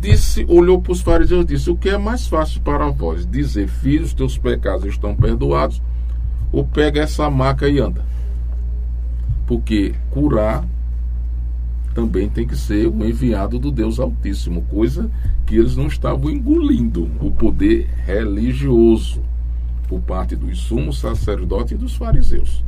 disse, 0.00 0.44
olhou 0.48 0.80
para 0.80 0.92
os 0.92 1.00
fariseus 1.00 1.44
e 1.44 1.48
disse: 1.48 1.70
O 1.70 1.76
que 1.76 1.90
é 1.90 1.96
mais 1.96 2.26
fácil 2.26 2.60
para 2.60 2.88
vós? 2.90 3.24
Dizer, 3.24 3.68
filhos, 3.68 4.12
teus 4.12 4.36
pecados 4.36 4.84
estão 4.84 5.14
perdoados, 5.14 5.80
ou 6.50 6.64
pega 6.64 7.00
essa 7.00 7.30
maca 7.30 7.68
e 7.68 7.78
anda? 7.78 8.04
Porque 9.46 9.94
curar 10.10 10.64
também 11.94 12.28
tem 12.28 12.46
que 12.46 12.56
ser 12.56 12.86
o 12.86 13.04
enviado 13.04 13.58
do 13.58 13.70
Deus 13.70 13.98
Altíssimo, 13.98 14.62
coisa 14.62 15.10
que 15.46 15.56
eles 15.56 15.76
não 15.76 15.86
estavam 15.86 16.30
engolindo 16.30 17.10
o 17.20 17.30
poder 17.30 17.88
religioso 18.04 19.22
por 19.88 20.00
parte 20.00 20.36
dos 20.36 20.58
sumos 20.58 20.98
sacerdotes 20.98 21.72
e 21.72 21.76
dos 21.76 21.96
fariseus. 21.96 22.62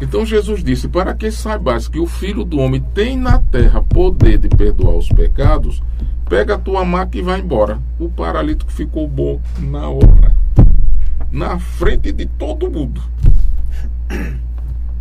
Então 0.00 0.24
Jesus 0.24 0.62
disse: 0.62 0.88
Para 0.88 1.14
que 1.14 1.30
saibais 1.30 1.88
que 1.88 1.98
o 1.98 2.06
Filho 2.06 2.44
do 2.44 2.58
Homem 2.58 2.80
tem 2.94 3.16
na 3.16 3.38
terra 3.38 3.82
poder 3.82 4.38
de 4.38 4.48
perdoar 4.48 4.94
os 4.94 5.08
pecados, 5.08 5.82
pega 6.28 6.54
a 6.54 6.58
tua 6.58 6.84
maca 6.84 7.18
e 7.18 7.22
vai 7.22 7.40
embora. 7.40 7.80
O 7.98 8.08
paralítico 8.08 8.70
ficou 8.70 9.08
bom 9.08 9.40
na 9.58 9.88
hora, 9.88 10.34
na 11.32 11.58
frente 11.58 12.12
de 12.12 12.26
todo 12.26 12.70
mundo. 12.70 13.02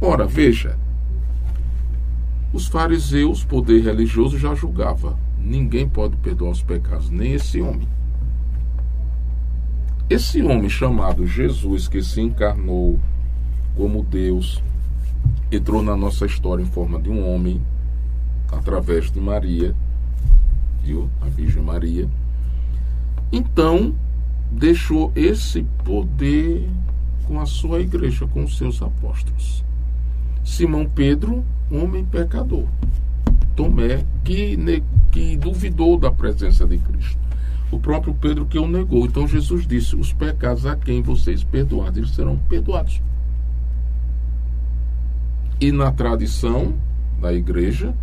Ora, 0.02 0.26
veja, 0.26 0.78
os 2.58 2.66
fariseus, 2.66 3.44
poder 3.44 3.84
religioso, 3.84 4.36
já 4.36 4.56
julgava: 4.56 5.16
ninguém 5.40 5.88
pode 5.88 6.16
perdoar 6.18 6.52
os 6.52 6.64
pecados, 6.64 7.12
nem 7.12 7.34
esse 7.34 7.62
homem. 7.62 7.88
Esse 10.10 10.42
homem 10.42 10.68
chamado 10.68 11.28
Jesus, 11.28 11.88
que 11.88 12.02
se 12.02 12.20
encarnou 12.20 13.00
como 13.76 14.02
Deus, 14.02 14.64
entrou 15.52 15.84
na 15.84 15.96
nossa 15.96 16.26
história 16.26 16.64
em 16.64 16.66
forma 16.66 17.00
de 17.00 17.10
um 17.10 17.32
homem, 17.32 17.62
através 18.52 19.12
de 19.12 19.20
Maria, 19.20 19.76
viu? 20.84 21.08
A 21.22 21.26
Virgem 21.30 21.62
Maria. 21.62 22.10
Então, 23.32 23.94
deixou 24.52 25.12
esse 25.16 25.62
poder 25.84 26.68
com 27.26 27.40
a 27.40 27.46
sua 27.46 27.82
igreja, 27.82 28.26
com 28.26 28.44
os 28.44 28.58
seus 28.58 28.82
apóstolos. 28.82 29.64
Simão 30.48 30.86
Pedro 30.86 31.44
homem 31.70 32.06
pecador. 32.06 32.64
Tomé, 33.54 34.06
que, 34.24 34.58
que 35.12 35.36
duvidou 35.36 35.98
da 35.98 36.10
presença 36.10 36.66
de 36.66 36.78
Cristo. 36.78 37.20
O 37.70 37.78
próprio 37.78 38.14
Pedro 38.14 38.46
que 38.46 38.58
o 38.58 38.66
negou. 38.66 39.06
Então 39.06 39.28
Jesus 39.28 39.68
disse: 39.68 39.96
Os 39.96 40.14
pecados 40.14 40.66
a 40.66 40.76
quem 40.76 41.02
vocês 41.02 41.44
perdoarem, 41.44 41.98
eles 41.98 42.12
serão 42.12 42.38
perdoados. 42.38 43.02
E 45.60 45.70
na 45.72 45.92
tradição 45.92 46.74
da 47.20 47.34
igreja, 47.34 47.94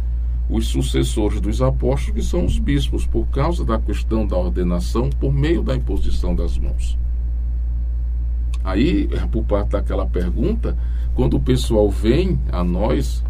os 0.49 0.67
sucessores 0.69 1.41
dos 1.41 1.63
apóstolos, 1.63 2.15
que 2.15 2.23
são 2.23 2.45
os 2.45 2.59
bispos, 2.59 3.07
por 3.07 3.27
causa 3.29 3.65
da 3.65 3.79
questão 3.79 4.27
da 4.27 4.37
ordenação, 4.37 5.09
por 5.09 5.33
meio 5.33 5.63
da 5.63 5.75
imposição 5.75 6.37
das 6.37 6.59
mãos. 6.59 6.99
Aí, 8.65 9.09
por 9.31 9.45
parte 9.45 9.71
daquela 9.71 10.07
pergunta, 10.07 10.77
quando 11.15 11.37
o 11.37 11.41
pessoal 11.41 11.89
vem 11.91 12.39
a 12.51 12.65
nós 12.65 13.23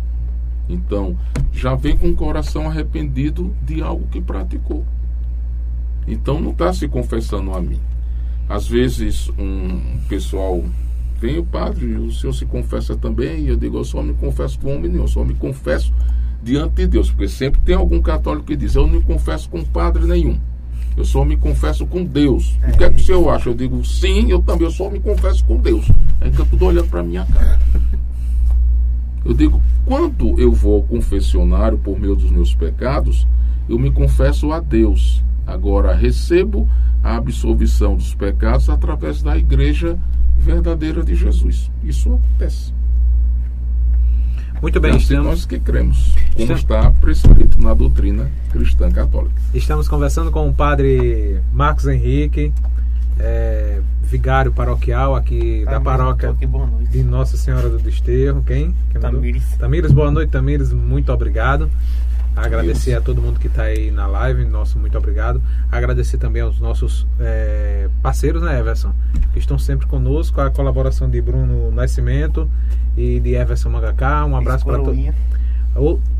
então, 0.68 1.16
já 1.52 1.74
vem 1.74 1.96
com 1.96 2.08
o 2.08 2.16
coração 2.16 2.66
arrependido 2.66 3.54
de 3.62 3.82
algo 3.82 4.06
que 4.08 4.20
praticou. 4.20 4.84
Então, 6.06 6.40
não 6.40 6.50
está 6.50 6.72
se 6.72 6.88
confessando 6.88 7.52
a 7.52 7.60
mim. 7.60 7.80
Às 8.48 8.66
vezes, 8.68 9.30
um 9.38 9.98
pessoal 10.08 10.62
vem, 11.20 11.38
o 11.38 11.44
padre, 11.44 11.94
o 11.96 12.10
senhor 12.12 12.32
se 12.32 12.44
confessa 12.44 12.96
também, 12.96 13.44
e 13.44 13.48
eu 13.48 13.56
digo, 13.56 13.78
eu 13.78 13.84
só 13.84 14.02
me 14.02 14.14
confesso 14.14 14.58
com 14.58 14.74
homem 14.74 14.90
nenhum, 14.90 15.04
eu 15.04 15.08
só 15.08 15.24
me 15.24 15.34
confesso 15.34 15.92
diante 16.42 16.74
de 16.74 16.86
Deus, 16.86 17.10
porque 17.10 17.28
sempre 17.28 17.60
tem 17.62 17.74
algum 17.74 18.02
católico 18.02 18.46
que 18.46 18.56
diz, 18.56 18.74
eu 18.74 18.86
não 18.86 18.94
me 18.94 19.02
confesso 19.02 19.48
com 19.48 19.64
padre 19.64 20.04
nenhum. 20.06 20.38
Eu 20.96 21.04
só 21.04 21.24
me 21.24 21.36
confesso 21.36 21.86
com 21.86 22.04
Deus. 22.04 22.58
O 22.68 22.76
que 22.76 22.84
é 22.84 22.90
que 22.90 23.00
o 23.00 23.04
senhor 23.04 23.28
acha? 23.30 23.48
Eu 23.48 23.54
digo, 23.54 23.84
sim, 23.84 24.30
eu 24.30 24.40
também, 24.40 24.66
eu 24.66 24.70
só 24.70 24.88
me 24.88 25.00
confesso 25.00 25.44
com 25.44 25.56
Deus. 25.56 25.86
É 26.20 26.30
que 26.30 26.38
eu 26.38 26.44
estou 26.44 26.68
olhando 26.68 26.88
para 26.88 27.02
minha 27.02 27.24
cara. 27.26 27.58
Eu 29.24 29.32
digo, 29.32 29.58
quando 29.86 30.38
eu 30.38 30.52
vou 30.52 30.74
ao 30.74 30.82
confessionário 30.82 31.78
por 31.78 31.98
meio 31.98 32.14
dos 32.14 32.30
meus 32.30 32.54
pecados, 32.54 33.26
eu 33.66 33.78
me 33.78 33.90
confesso 33.90 34.52
a 34.52 34.60
Deus. 34.60 35.24
Agora 35.46 35.94
recebo 35.94 36.68
a 37.02 37.16
absolvição 37.16 37.96
dos 37.96 38.14
pecados 38.14 38.68
através 38.68 39.22
da 39.22 39.34
igreja 39.34 39.98
verdadeira 40.36 41.02
de 41.02 41.14
Jesus. 41.14 41.70
Isso 41.82 42.12
acontece. 42.12 42.72
Muito 44.64 44.80
bem, 44.80 44.92
é 44.92 44.94
assim 44.94 45.02
estamos... 45.02 45.26
nós 45.26 45.44
que 45.44 45.60
cremos, 45.60 46.14
como 46.14 46.52
estamos... 46.52 46.62
está 46.62 46.90
prescrito 46.92 47.60
na 47.60 47.74
doutrina 47.74 48.30
cristã 48.50 48.90
católica. 48.90 49.34
Estamos 49.52 49.86
conversando 49.86 50.30
com 50.30 50.48
o 50.48 50.54
padre 50.54 51.38
Marcos 51.52 51.86
Henrique, 51.86 52.50
é, 53.18 53.82
vigário 54.04 54.52
paroquial 54.52 55.14
aqui 55.14 55.66
da 55.66 55.78
paróquia 55.82 56.30
aqui, 56.30 56.48
de 56.90 57.02
Nossa 57.02 57.36
Senhora 57.36 57.68
do 57.68 57.78
Desterro. 57.78 58.42
Quem? 58.42 58.74
Quem 58.90 58.98
Tamires. 59.02 59.44
Tamires, 59.58 59.92
boa 59.92 60.10
noite, 60.10 60.30
Tamires. 60.30 60.72
Muito 60.72 61.12
obrigado. 61.12 61.70
Agradecer 62.36 62.90
Isso. 62.90 62.98
a 62.98 63.02
todo 63.02 63.22
mundo 63.22 63.38
que 63.38 63.46
está 63.46 63.64
aí 63.64 63.90
na 63.90 64.06
live, 64.06 64.44
nosso 64.44 64.78
muito 64.78 64.96
obrigado. 64.98 65.40
Agradecer 65.70 66.18
também 66.18 66.42
aos 66.42 66.58
nossos 66.58 67.06
é, 67.20 67.88
parceiros, 68.02 68.42
né, 68.42 68.58
Everson? 68.58 68.92
Que 69.32 69.38
estão 69.38 69.58
sempre 69.58 69.86
conosco, 69.86 70.40
a 70.40 70.50
colaboração 70.50 71.08
de 71.08 71.20
Bruno 71.20 71.70
Nascimento 71.70 72.50
e 72.96 73.20
de 73.20 73.34
Everson 73.34 73.70
Mangaká. 73.70 74.24
Um 74.24 74.36
abraço 74.36 74.64
para 74.64 74.78
todos 74.78 75.14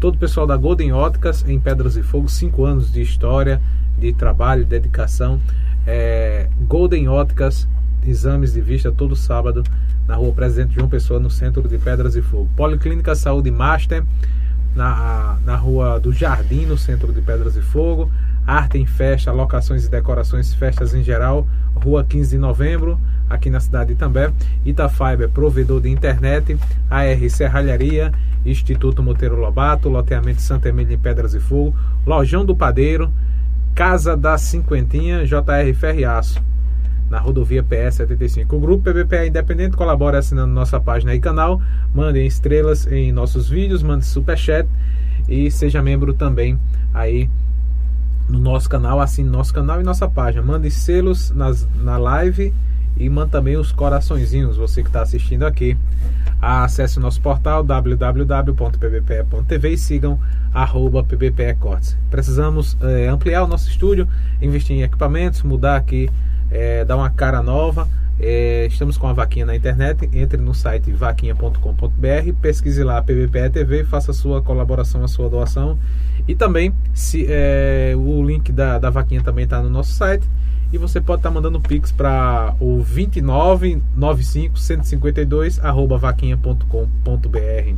todo 0.01 0.17
o 0.17 0.19
pessoal 0.19 0.47
da 0.47 0.57
Golden 0.57 0.93
Óticas 0.93 1.45
em 1.49 1.61
Pedras 1.61 1.97
e 1.97 2.03
Fogo, 2.03 2.29
cinco 2.29 2.65
anos 2.65 2.93
de 2.93 3.01
história, 3.01 3.61
de 3.97 4.13
trabalho, 4.13 4.65
de 4.65 4.71
dedicação. 4.71 5.41
É, 5.87 6.49
Golden 6.63 7.09
Óticas, 7.09 7.69
exames 8.05 8.53
de 8.53 8.61
vista 8.61 8.91
todo 8.91 9.15
sábado 9.15 9.63
na 10.09 10.17
rua 10.17 10.33
Presidente 10.33 10.75
João 10.75 10.89
Pessoa, 10.89 11.21
no 11.21 11.31
centro 11.31 11.67
de 11.69 11.79
Pedras 11.79 12.17
e 12.17 12.23
Fogo. 12.23 12.49
Policlínica 12.57 13.15
Saúde 13.15 13.51
Master, 13.51 14.05
na, 14.75 15.39
na 15.45 15.57
rua 15.57 15.99
do 16.01 16.13
Jardim, 16.13 16.67
no 16.67 16.77
centro 16.77 17.13
de 17.13 17.21
Pedras 17.21 17.57
e 17.57 17.63
Fogo. 17.63 18.11
Arte 18.47 18.79
em 18.79 18.85
Festa, 18.85 19.33
locações 19.33 19.87
e 19.87 19.91
decorações, 19.91 20.53
festas 20.53 20.95
em 20.95 21.03
geral, 21.03 21.47
rua 21.75 22.05
15 22.05 22.31
de 22.31 22.39
novembro, 22.39 23.01
aqui 23.31 23.49
na 23.49 23.59
cidade 23.59 23.89
de 23.89 23.93
Itambé. 23.95 24.33
Itafiber, 24.65 25.31
provedor 25.31 25.81
de 25.81 25.89
internet. 25.89 26.59
AR 26.91 27.31
Serralharia 27.31 28.13
Instituto 28.45 29.03
Monteiro 29.03 29.37
Lobato, 29.37 29.89
loteamento 29.89 30.43
Santa 30.43 30.69
Emília 30.69 30.95
em 30.95 30.99
Pedras 30.99 31.35
e 31.35 31.41
Fogo, 31.41 31.75
Lojão 32.07 32.45
do 32.45 32.55
Padeiro, 32.55 33.11
Casa 33.75 34.17
da 34.17 34.37
Cinquentinha, 34.37 35.25
JR 35.25 35.75
Ferriaço, 35.75 36.41
na 37.09 37.19
rodovia 37.19 37.63
PS 37.63 37.97
75. 37.97 38.57
O 38.57 38.61
grupo 38.61 38.85
PBPA 38.85 39.27
Independente 39.27 39.77
colabora 39.77 40.19
assinando 40.19 40.53
nossa 40.53 40.81
página 40.81 41.15
e 41.15 41.21
canal, 41.21 41.61
mandem 41.95 42.27
estrelas 42.27 42.87
em 42.87 43.13
nossos 43.13 43.49
vídeos, 43.49 43.83
mande 43.83 44.05
superchat 44.05 44.69
e 45.29 45.51
seja 45.51 45.83
membro 45.83 46.15
também 46.15 46.59
aí 46.93 47.29
no 48.29 48.39
nosso 48.39 48.69
canal, 48.69 49.01
assine 49.01 49.29
nosso 49.29 49.53
canal 49.53 49.81
e 49.81 49.85
nossa 49.85 50.09
página. 50.09 50.43
Mande 50.43 50.71
selos 50.71 51.31
nas, 51.31 51.69
na 51.77 51.99
live 51.99 52.55
e 52.97 53.09
manda 53.09 53.31
também 53.31 53.57
os 53.57 53.73
coraçõezinhos, 53.73 54.57
você 54.57 54.83
que 54.83 54.89
está 54.89 55.03
assistindo 55.03 55.45
aqui. 55.45 55.77
Acesse 56.41 56.99
o 56.99 57.01
nosso 57.01 57.21
portal 57.21 57.65
www.pbpe.tv 57.65 59.69
e 59.71 59.79
sigam 59.79 60.21
arroba 60.53 61.03
pbpecortes. 61.03 61.97
Precisamos 62.11 62.77
é, 62.81 63.09
ampliar 63.09 63.45
o 63.45 63.49
nosso 63.49 63.69
estúdio, 63.69 64.09
investir 64.41 64.77
em 64.77 64.83
equipamentos, 64.83 65.43
mudar 65.43 65.77
aqui, 65.77 66.09
é, 66.55 66.85
dar 66.85 66.97
uma 66.97 67.11
cara 67.11 67.43
nova. 67.43 67.89
É, 68.19 68.67
estamos 68.67 68.97
com 68.97 69.09
a 69.09 69.13
vaquinha 69.13 69.45
na 69.45 69.57
internet. 69.57 70.09
Entre 70.13 70.41
no 70.41 70.55
site 70.55 70.93
vaquinha.com.br, 70.93 72.33
pesquise 72.41 72.85
lá 72.85 73.03
PBPE 73.03 73.51
TV, 73.51 73.85
faça 73.85 74.13
a 74.13 74.15
sua 74.15 74.41
colaboração, 74.41 75.03
a 75.03 75.09
sua 75.09 75.29
doação. 75.29 75.77
E 76.27 76.35
também 76.35 76.73
se, 76.95 77.27
o 77.97 78.23
link 78.23 78.53
da, 78.53 78.79
da 78.79 78.89
vaquinha 78.89 79.23
também 79.23 79.45
está 79.45 79.61
no 79.61 79.69
nosso 79.69 79.93
site 79.93 80.27
e 80.73 80.79
você 80.79 81.01
pode 81.01 81.21
estar 81.21 81.29
tá 81.29 81.35
mandando 81.35 81.61
pix 81.61 81.93
para 81.93 82.55
o 82.61 82.83
2995 82.83 84.59
152 84.59 85.63
arroba 85.63 85.99
vaquinha.com.br. 85.99 87.75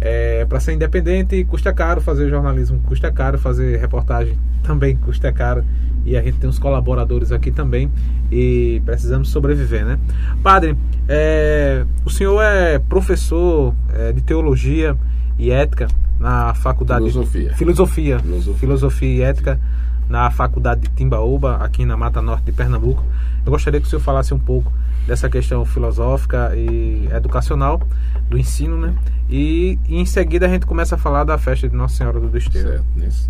É, 0.00 0.44
para 0.44 0.60
ser 0.60 0.74
independente 0.74 1.42
custa 1.44 1.72
caro 1.72 2.00
fazer 2.00 2.28
jornalismo, 2.28 2.78
custa 2.86 3.10
caro 3.10 3.38
fazer 3.38 3.78
reportagem 3.78 4.36
também 4.62 4.96
custa 4.96 5.32
caro. 5.32 5.64
E 6.04 6.16
a 6.16 6.22
gente 6.22 6.38
tem 6.38 6.48
uns 6.48 6.58
colaboradores 6.58 7.32
aqui 7.32 7.50
também 7.50 7.90
e 8.30 8.80
precisamos 8.84 9.28
sobreviver, 9.30 9.84
né? 9.84 9.98
Padre, 10.42 10.76
é, 11.08 11.84
o 12.04 12.10
senhor 12.10 12.40
é 12.42 12.78
professor 12.78 13.74
é, 13.92 14.12
de 14.12 14.20
teologia 14.22 14.96
e 15.38 15.50
ética 15.50 15.88
na 16.18 16.54
faculdade 16.54 17.00
filosofia, 17.00 17.54
filosofia, 17.54 18.18
filosofia, 18.20 18.54
filosofia 18.54 19.16
e 19.16 19.22
ética 19.22 19.60
na 20.08 20.30
Faculdade 20.30 20.82
de 20.82 20.88
Timbaúba, 20.88 21.56
aqui 21.56 21.84
na 21.84 21.96
Mata 21.96 22.22
Norte 22.22 22.44
de 22.44 22.52
Pernambuco. 22.52 23.04
Eu 23.44 23.52
gostaria 23.52 23.80
que 23.80 23.86
o 23.86 23.90
senhor 23.90 24.02
falasse 24.02 24.32
um 24.32 24.38
pouco 24.38 24.72
dessa 25.06 25.28
questão 25.28 25.64
filosófica 25.64 26.54
e 26.56 27.08
educacional 27.12 27.80
do 28.28 28.36
ensino, 28.36 28.76
né? 28.76 28.94
E, 29.30 29.78
em 29.88 30.04
seguida 30.04 30.46
a 30.46 30.48
gente 30.48 30.66
começa 30.66 30.94
a 30.96 30.98
falar 30.98 31.24
da 31.24 31.38
festa 31.38 31.68
de 31.68 31.74
Nossa 31.74 31.96
Senhora 31.96 32.20
do 32.20 32.28
Desterro. 32.28 32.68
Certo. 32.68 32.84
Nesse. 32.94 33.28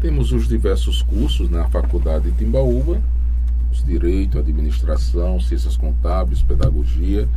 Temos 0.00 0.32
os 0.32 0.48
diversos 0.48 1.02
cursos 1.02 1.50
na 1.50 1.68
Faculdade 1.68 2.30
de 2.30 2.38
Timbaúba, 2.38 3.00
os 3.70 3.84
Direito, 3.84 4.38
Administração, 4.38 5.38
Ciências 5.40 5.76
Contábeis, 5.76 6.42
Pedagogia, 6.42 7.28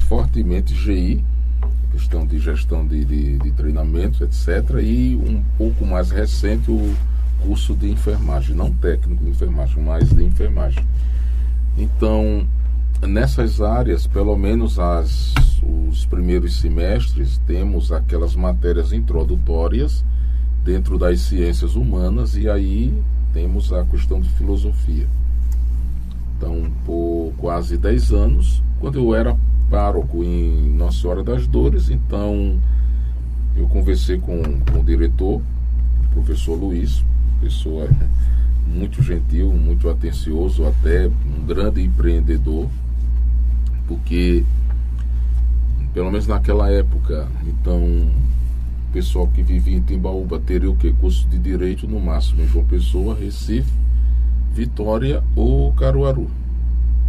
fortemente 0.00 0.74
GI, 0.74 1.24
questão 1.92 2.26
de 2.26 2.38
gestão 2.38 2.86
de, 2.86 3.04
de, 3.04 3.38
de 3.38 3.50
treinamentos, 3.52 4.20
etc. 4.20 4.78
E 4.82 5.16
um 5.16 5.42
pouco 5.56 5.86
mais 5.86 6.10
recente 6.10 6.70
o 6.70 6.94
curso 7.42 7.74
de 7.74 7.90
enfermagem, 7.90 8.54
não 8.54 8.72
técnico 8.72 9.24
de 9.24 9.30
enfermagem, 9.30 9.82
mas 9.82 10.08
de 10.08 10.24
enfermagem. 10.24 10.84
Então, 11.76 12.46
nessas 13.06 13.60
áreas, 13.60 14.06
pelo 14.06 14.36
menos 14.36 14.78
as, 14.78 15.34
os 15.62 16.06
primeiros 16.06 16.56
semestres, 16.60 17.38
temos 17.46 17.92
aquelas 17.92 18.34
matérias 18.34 18.92
introdutórias 18.92 20.04
dentro 20.64 20.98
das 20.98 21.20
ciências 21.20 21.76
humanas 21.76 22.36
e 22.36 22.48
aí 22.48 22.92
temos 23.32 23.72
a 23.72 23.84
questão 23.84 24.20
de 24.20 24.28
filosofia. 24.30 25.06
Então, 26.36 26.70
por 26.84 27.32
quase 27.38 27.76
10 27.76 28.12
anos, 28.12 28.62
quando 28.80 28.98
eu 28.98 29.14
era 29.14 29.36
pároco 29.70 30.22
em 30.22 30.74
Nossa 30.74 31.00
Senhora 31.00 31.22
das 31.22 31.46
Dores, 31.46 31.90
então 31.90 32.58
eu 33.56 33.66
conversei 33.68 34.18
com, 34.18 34.42
com 34.60 34.80
o 34.80 34.84
diretor, 34.84 35.40
o 35.40 36.14
professor 36.14 36.54
Luiz, 36.54 37.02
pessoa 37.40 37.88
muito 38.66 39.02
gentil, 39.02 39.52
muito 39.52 39.88
atencioso, 39.88 40.66
até 40.66 41.06
um 41.06 41.46
grande 41.46 41.82
empreendedor, 41.82 42.68
porque 43.86 44.44
pelo 45.94 46.10
menos 46.10 46.26
naquela 46.26 46.70
época, 46.70 47.26
então 47.46 47.78
o 47.78 48.92
pessoal 48.92 49.26
que 49.28 49.42
vivia 49.42 49.76
em 49.76 49.80
Timbaúba 49.80 50.38
teria 50.38 50.70
o 50.70 50.76
que? 50.76 50.92
Curso 50.92 51.26
de 51.28 51.38
Direito 51.38 51.88
no 51.88 51.98
máximo 51.98 52.42
em 52.42 52.48
João 52.48 52.66
Pessoa, 52.66 53.14
Recife, 53.14 53.72
Vitória 54.52 55.22
ou 55.34 55.72
Caruaru. 55.72 56.30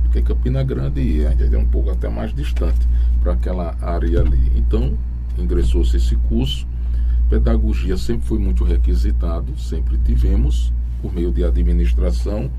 Porque 0.04 0.22
Campina 0.22 0.64
Grande 0.64 1.24
é 1.26 1.58
um 1.58 1.66
pouco 1.66 1.90
até 1.90 2.08
mais 2.08 2.34
distante 2.34 2.88
para 3.22 3.34
aquela 3.34 3.76
área 3.82 4.22
ali. 4.22 4.54
Então, 4.56 4.98
ingressou-se 5.38 5.98
esse 5.98 6.16
curso 6.16 6.66
Pedagogia 7.30 7.98
sempre 7.98 8.26
foi 8.26 8.40
muito 8.40 8.64
requisitado, 8.64 9.58
sempre 9.60 9.98
tivemos, 9.98 10.72
por 11.02 11.14
meio 11.14 11.32
de 11.32 11.44
administração 11.44 12.50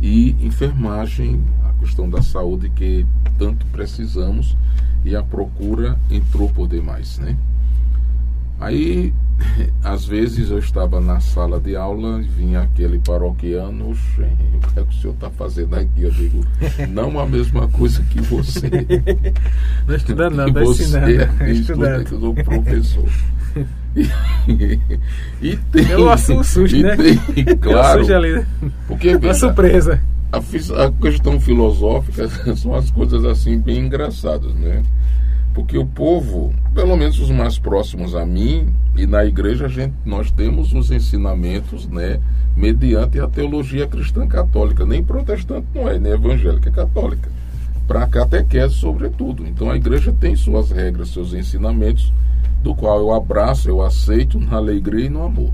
e 0.00 0.30
enfermagem, 0.44 1.42
a 1.64 1.72
questão 1.80 2.08
da 2.08 2.22
saúde 2.22 2.70
que 2.70 3.04
tanto 3.38 3.66
precisamos 3.66 4.56
e 5.04 5.16
a 5.16 5.22
procura 5.22 5.98
entrou 6.10 6.48
por 6.48 6.68
demais, 6.68 7.18
né? 7.18 7.36
Aí, 8.62 9.12
às 9.82 10.06
vezes 10.06 10.50
eu 10.50 10.58
estava 10.58 11.00
na 11.00 11.18
sala 11.18 11.58
de 11.58 11.74
aula, 11.74 12.20
vinha 12.20 12.60
aquele 12.60 13.00
paroquiano, 13.00 13.90
o 13.90 13.94
que 14.72 14.78
é 14.78 14.84
que 14.84 14.88
o 14.88 15.00
senhor 15.00 15.14
está 15.14 15.28
fazendo 15.30 15.74
aqui? 15.74 16.02
Eu 16.02 16.12
digo, 16.12 16.46
não 16.88 17.18
a 17.18 17.26
mesma 17.26 17.66
coisa 17.68 18.00
que 18.04 18.20
você. 18.20 18.70
Não 19.86 19.96
estudando, 19.96 20.36
não, 20.36 20.46
está 20.46 20.62
ensinando. 20.62 21.10
É 21.10 21.50
estudando. 21.50 22.02
Estudando, 22.02 22.44
professor. 22.44 23.08
e 25.42 25.56
tem. 25.72 25.90
Eu 25.90 26.08
assumo 26.08 26.40
um 26.40 26.44
susto, 26.44 26.76
né? 26.78 26.96
Tem, 26.96 27.56
claro. 27.56 28.06
Né? 28.06 28.46
Porque, 28.86 29.16
Uma 29.16 29.34
surpresa. 29.34 30.00
A, 30.30 30.38
a 30.38 30.92
questão 30.92 31.40
filosófica 31.40 32.28
são 32.56 32.74
as 32.74 32.90
coisas 32.90 33.24
assim 33.24 33.58
bem 33.58 33.80
engraçadas, 33.80 34.54
né? 34.54 34.82
Porque 35.54 35.76
o 35.76 35.86
povo, 35.86 36.54
pelo 36.74 36.96
menos 36.96 37.18
os 37.18 37.30
mais 37.30 37.58
próximos 37.58 38.14
a 38.14 38.24
mim 38.24 38.72
e 38.96 39.06
na 39.06 39.24
igreja, 39.24 39.66
a 39.66 39.68
gente, 39.68 39.94
nós 40.04 40.30
temos 40.30 40.72
os 40.72 40.90
ensinamentos, 40.90 41.86
né, 41.86 42.20
mediante 42.56 43.20
a 43.20 43.26
teologia 43.26 43.86
cristã 43.86 44.26
católica. 44.26 44.86
Nem 44.86 45.02
protestante 45.02 45.66
não 45.74 45.88
é, 45.88 45.98
nem 45.98 46.12
evangélica, 46.12 46.70
é 46.70 46.72
católica. 46.72 47.30
Para 47.86 48.06
catequese, 48.06 48.74
sobretudo. 48.74 49.46
Então 49.46 49.70
a 49.70 49.76
igreja 49.76 50.14
tem 50.18 50.34
suas 50.36 50.70
regras, 50.70 51.10
seus 51.10 51.34
ensinamentos 51.34 52.12
do 52.62 52.74
qual 52.74 53.00
eu 53.00 53.12
abraço, 53.12 53.68
eu 53.68 53.82
aceito 53.82 54.38
na 54.38 54.56
alegria 54.56 55.06
e 55.06 55.10
no 55.10 55.22
amor. 55.22 55.50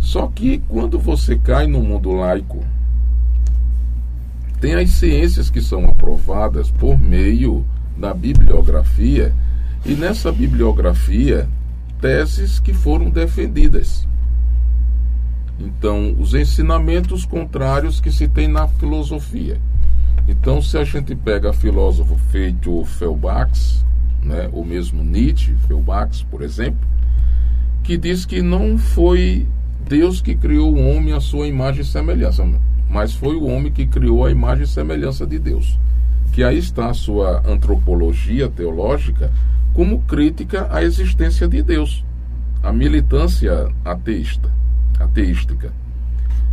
Só 0.00 0.26
que 0.28 0.62
quando 0.68 0.98
você 0.98 1.36
cai 1.36 1.66
no 1.66 1.82
mundo 1.82 2.12
laico, 2.12 2.64
tem 4.60 4.74
as 4.74 4.90
ciências 4.90 5.50
que 5.50 5.60
são 5.60 5.84
aprovadas 5.86 6.70
por 6.70 6.98
meio 6.98 7.64
da 7.98 8.14
bibliografia, 8.14 9.34
e 9.84 9.94
nessa 9.94 10.30
bibliografia, 10.30 11.48
teses 12.00 12.60
que 12.60 12.72
foram 12.72 13.10
defendidas. 13.10 14.06
Então, 15.58 16.14
os 16.18 16.34
ensinamentos 16.34 17.24
contrários 17.24 18.00
que 18.00 18.12
se 18.12 18.28
tem 18.28 18.46
na 18.46 18.68
filosofia. 18.68 19.60
Então, 20.28 20.62
se 20.62 20.78
a 20.78 20.84
gente 20.84 21.16
pega 21.16 21.52
filósofo 21.52 22.16
feito 22.30 22.84
Felbax, 22.84 23.84
né, 24.22 24.48
ou 24.52 24.64
mesmo 24.64 25.02
Nietzsche, 25.02 25.54
Felbax, 25.66 26.22
por 26.22 26.42
exemplo, 26.42 26.86
que 27.82 27.96
diz 27.96 28.24
que 28.24 28.42
não 28.42 28.78
foi 28.78 29.46
Deus 29.88 30.20
que 30.20 30.34
criou 30.34 30.74
o 30.74 30.90
homem 30.90 31.14
à 31.14 31.20
sua 31.20 31.48
imagem 31.48 31.80
e 31.80 31.84
semelhança, 31.84 32.46
mas 32.88 33.14
foi 33.14 33.34
o 33.34 33.46
homem 33.46 33.72
que 33.72 33.86
criou 33.86 34.24
a 34.24 34.30
imagem 34.30 34.64
e 34.64 34.68
semelhança 34.68 35.26
de 35.26 35.38
Deus. 35.38 35.78
Que 36.32 36.42
aí 36.44 36.58
está 36.58 36.90
a 36.90 36.94
sua 36.94 37.42
antropologia 37.46 38.48
teológica 38.48 39.30
como 39.74 40.02
crítica 40.02 40.68
à 40.70 40.82
existência 40.82 41.46
de 41.46 41.62
Deus, 41.62 42.04
a 42.62 42.72
militância 42.72 43.72
ateísta, 43.84 44.50
ateística. 44.98 45.72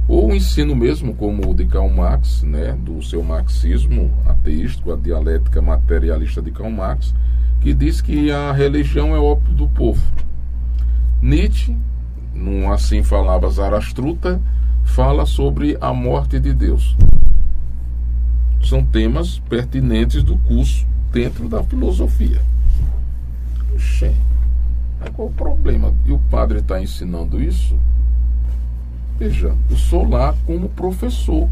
Ou 0.08 0.30
o 0.30 0.36
ensino 0.36 0.76
mesmo, 0.76 1.16
como 1.16 1.50
o 1.50 1.56
de 1.56 1.66
Karl 1.66 1.90
Marx, 1.90 2.44
né, 2.44 2.78
do 2.80 3.02
seu 3.02 3.24
marxismo 3.24 4.12
ateístico, 4.28 4.94
a 4.94 4.96
dialética 4.96 5.62
materialista 5.62 6.42
de 6.42 6.52
Karl 6.52 6.70
Marx, 6.70 7.14
que 7.62 7.74
diz 7.74 8.02
que 8.02 8.32
a 8.32 8.52
religião 8.52 9.16
é 9.16 9.20
ópio 9.20 9.54
do 9.56 9.68
povo. 9.68 10.04
Nietzsche, 11.20 11.76
num 12.36 12.72
assim 12.72 13.02
falava 13.02 13.50
Zarastruta, 13.50 14.40
fala 14.84 15.26
sobre 15.26 15.76
a 15.82 15.92
morte 15.92 16.40
de 16.40 16.54
Deus. 16.54 16.96
São 18.66 18.84
temas 18.84 19.40
pertinentes 19.48 20.24
do 20.24 20.38
curso 20.40 20.86
dentro 21.12 21.48
da 21.48 21.64
filosofia. 21.64 22.42
Oxê, 23.74 24.12
qual 25.16 25.28
o 25.28 25.34
problema? 25.34 25.94
E 26.06 26.12
o 26.12 26.18
padre 26.18 26.60
está 26.60 26.82
ensinando 26.82 27.42
isso? 27.42 27.78
Veja, 29.18 29.56
eu 29.70 29.78
sou 29.78 30.10
lá 30.10 30.36
como 30.46 30.68
professor. 30.70 31.48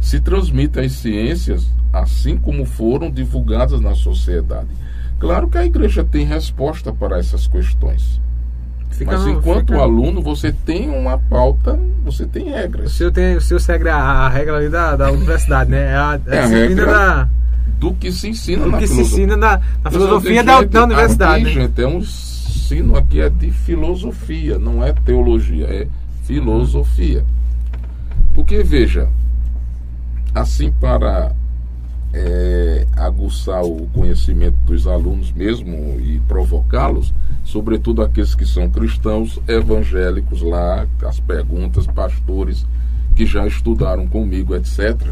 Se 0.00 0.20
transmite 0.20 0.78
as 0.80 0.92
ciências 0.92 1.66
assim 1.92 2.36
como 2.36 2.64
foram 2.66 3.10
divulgadas 3.10 3.80
na 3.80 3.94
sociedade. 3.94 4.68
Claro 5.18 5.48
que 5.48 5.56
a 5.56 5.64
igreja 5.64 6.04
tem 6.04 6.26
resposta 6.26 6.92
para 6.92 7.18
essas 7.18 7.46
questões. 7.46 8.20
Fica 8.96 9.12
Mas 9.12 9.26
enquanto 9.26 9.72
fica... 9.72 9.82
aluno, 9.82 10.22
você 10.22 10.50
tem 10.50 10.88
uma 10.88 11.18
pauta, 11.18 11.78
você 12.02 12.24
tem 12.24 12.48
regras. 12.48 12.92
O 12.92 12.94
senhor, 12.94 13.12
tem, 13.12 13.36
o 13.36 13.40
senhor 13.42 13.60
segue 13.60 13.88
a, 13.90 13.96
a 13.96 14.28
regra 14.28 14.56
ali 14.56 14.70
da, 14.70 14.96
da 14.96 15.12
universidade, 15.12 15.70
né? 15.70 15.92
É 15.92 15.96
a, 15.96 16.20
é 16.28 16.38
a 16.38 16.46
regra 16.46 16.86
da... 16.86 17.28
do 17.78 17.92
que 17.92 18.10
se 18.10 18.30
ensina 18.30 18.64
do 18.64 18.70
na 18.70 18.78
que 18.78 18.86
filosofia. 18.86 19.16
se 19.16 19.22
ensina 19.22 19.36
na, 19.36 19.60
na 19.84 19.90
filosofia 19.90 20.42
da, 20.42 20.62
da, 20.62 20.84
universidade. 20.84 21.44
Aqui, 21.44 21.44
né? 21.44 21.62
gente, 21.62 21.82
é 21.82 21.86
um 21.86 21.98
ensino 21.98 22.96
aqui 22.96 23.20
é 23.20 23.28
de 23.28 23.50
filosofia, 23.50 24.58
não 24.58 24.82
é 24.82 24.94
teologia, 24.94 25.66
é 25.66 25.86
filosofia. 26.24 27.22
Porque, 28.34 28.62
veja, 28.62 29.08
assim 30.34 30.72
para 30.72 31.32
é, 32.16 32.86
aguçar 32.96 33.62
o 33.62 33.86
conhecimento 33.92 34.56
dos 34.64 34.86
alunos 34.86 35.30
mesmo 35.32 36.00
e 36.00 36.18
provocá-los, 36.26 37.12
sobretudo 37.44 38.02
aqueles 38.02 38.34
que 38.34 38.46
são 38.46 38.70
cristãos 38.70 39.38
evangélicos 39.46 40.40
lá, 40.40 40.86
as 41.04 41.20
perguntas, 41.20 41.86
pastores 41.86 42.66
que 43.14 43.26
já 43.26 43.46
estudaram 43.46 44.06
comigo, 44.06 44.56
etc. 44.56 45.10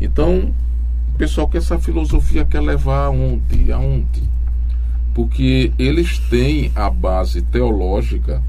Então, 0.00 0.54
pessoal 1.18 1.48
que 1.48 1.56
essa 1.56 1.78
filosofia 1.78 2.44
quer 2.44 2.60
levar 2.60 3.06
aonde? 3.06 3.72
Aonde? 3.72 4.22
Porque 5.12 5.72
eles 5.78 6.18
têm 6.30 6.70
a 6.74 6.88
base 6.88 7.42
teológica, 7.42 8.40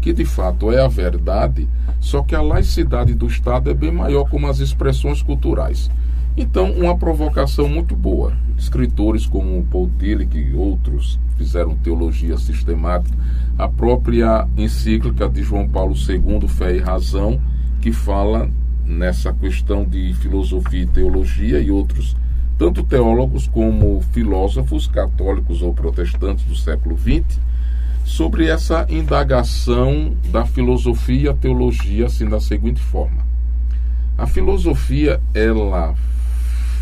que 0.00 0.12
de 0.12 0.24
fato 0.24 0.70
é 0.70 0.84
a 0.84 0.88
verdade, 0.88 1.68
só 2.00 2.22
que 2.22 2.34
a 2.34 2.42
laicidade 2.42 3.14
do 3.14 3.26
Estado 3.26 3.70
é 3.70 3.74
bem 3.74 3.92
maior 3.92 4.28
como 4.28 4.48
as 4.48 4.58
expressões 4.58 5.22
culturais. 5.22 5.90
Então, 6.36 6.72
uma 6.72 6.98
provocação 6.98 7.68
muito 7.68 7.94
boa. 7.94 8.32
Escritores 8.58 9.24
como 9.24 9.64
Paul 9.66 9.88
Tillich 9.98 10.36
e 10.36 10.52
outros 10.52 11.16
fizeram 11.36 11.76
teologia 11.76 12.36
sistemática. 12.38 13.16
A 13.56 13.68
própria 13.68 14.48
encíclica 14.56 15.28
de 15.28 15.44
João 15.44 15.68
Paulo 15.68 15.94
II, 15.94 16.48
Fé 16.48 16.76
e 16.76 16.80
Razão, 16.80 17.40
que 17.80 17.92
fala 17.92 18.50
nessa 18.84 19.32
questão 19.32 19.84
de 19.84 20.12
filosofia 20.14 20.82
e 20.82 20.86
teologia 20.86 21.60
e 21.60 21.70
outros, 21.70 22.16
tanto 22.58 22.82
teólogos 22.82 23.46
como 23.46 24.02
filósofos 24.12 24.88
católicos 24.88 25.62
ou 25.62 25.72
protestantes 25.72 26.44
do 26.46 26.56
século 26.56 26.98
XX, 26.98 27.38
sobre 28.04 28.48
essa 28.48 28.84
indagação 28.88 30.16
da 30.32 30.44
filosofia 30.44 31.30
e 31.30 31.34
teologia 31.34 32.06
assim 32.06 32.28
da 32.28 32.40
seguinte 32.40 32.80
forma. 32.80 33.24
A 34.18 34.26
filosofia, 34.26 35.20
ela 35.32 35.94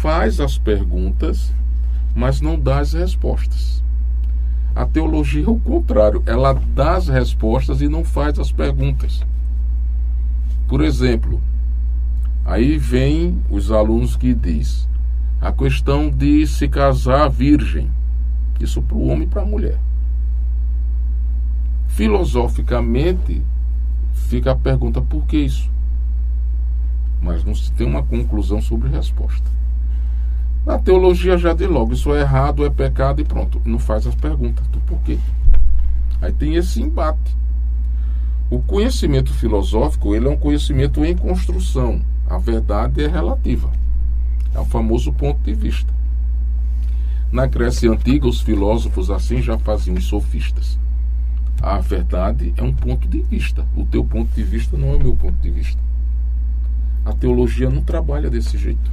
faz 0.02 0.40
as 0.40 0.58
perguntas, 0.58 1.54
mas 2.12 2.40
não 2.40 2.58
dá 2.58 2.80
as 2.80 2.92
respostas. 2.92 3.84
A 4.74 4.84
teologia 4.84 5.44
é 5.44 5.48
o 5.48 5.60
contrário, 5.60 6.24
ela 6.26 6.52
dá 6.74 6.96
as 6.96 7.06
respostas 7.06 7.80
e 7.80 7.88
não 7.88 8.02
faz 8.02 8.36
as 8.36 8.50
perguntas. 8.50 9.24
Por 10.66 10.82
exemplo, 10.82 11.40
aí 12.44 12.76
vem 12.76 13.40
os 13.48 13.70
alunos 13.70 14.16
que 14.16 14.34
diz 14.34 14.88
a 15.40 15.52
questão 15.52 16.10
de 16.10 16.48
se 16.48 16.68
casar 16.68 17.30
virgem, 17.30 17.88
isso 18.58 18.82
para 18.82 18.96
o 18.96 19.06
homem 19.06 19.22
e 19.22 19.28
para 19.28 19.42
a 19.42 19.46
mulher. 19.46 19.78
Filosoficamente, 21.86 23.40
fica 24.14 24.50
a 24.50 24.56
pergunta 24.56 25.00
por 25.00 25.24
que 25.26 25.36
isso? 25.36 25.70
Mas 27.20 27.44
não 27.44 27.54
se 27.54 27.70
tem 27.70 27.86
uma 27.86 28.02
conclusão 28.02 28.60
sobre 28.60 28.88
resposta. 28.88 29.61
Na 30.64 30.78
teologia 30.78 31.36
já 31.36 31.52
de 31.52 31.66
logo, 31.66 31.92
isso 31.92 32.14
é 32.14 32.20
errado, 32.20 32.64
é 32.64 32.70
pecado 32.70 33.20
e 33.20 33.24
pronto. 33.24 33.60
Não 33.64 33.80
faz 33.80 34.06
as 34.06 34.14
perguntas 34.14 34.66
do 34.68 34.78
porquê. 34.80 35.18
Aí 36.20 36.32
tem 36.32 36.54
esse 36.54 36.80
embate. 36.80 37.36
O 38.48 38.60
conhecimento 38.60 39.32
filosófico, 39.34 40.14
ele 40.14 40.28
é 40.28 40.30
um 40.30 40.36
conhecimento 40.36 41.04
em 41.04 41.16
construção. 41.16 42.00
A 42.28 42.38
verdade 42.38 43.02
é 43.02 43.08
relativa. 43.08 43.72
É 44.54 44.60
o 44.60 44.64
famoso 44.64 45.12
ponto 45.12 45.40
de 45.40 45.52
vista. 45.52 45.92
Na 47.32 47.46
Grécia 47.46 47.90
Antiga, 47.90 48.28
os 48.28 48.40
filósofos 48.40 49.10
assim 49.10 49.42
já 49.42 49.58
faziam 49.58 49.96
os 49.96 50.04
sofistas. 50.04 50.78
A 51.60 51.80
verdade 51.80 52.52
é 52.56 52.62
um 52.62 52.72
ponto 52.72 53.08
de 53.08 53.22
vista. 53.22 53.66
O 53.74 53.84
teu 53.84 54.04
ponto 54.04 54.32
de 54.34 54.42
vista 54.44 54.76
não 54.76 54.92
é 54.92 54.96
o 54.96 55.00
meu 55.00 55.16
ponto 55.16 55.36
de 55.40 55.50
vista. 55.50 55.80
A 57.04 57.12
teologia 57.12 57.68
não 57.68 57.82
trabalha 57.82 58.30
desse 58.30 58.56
jeito. 58.58 58.92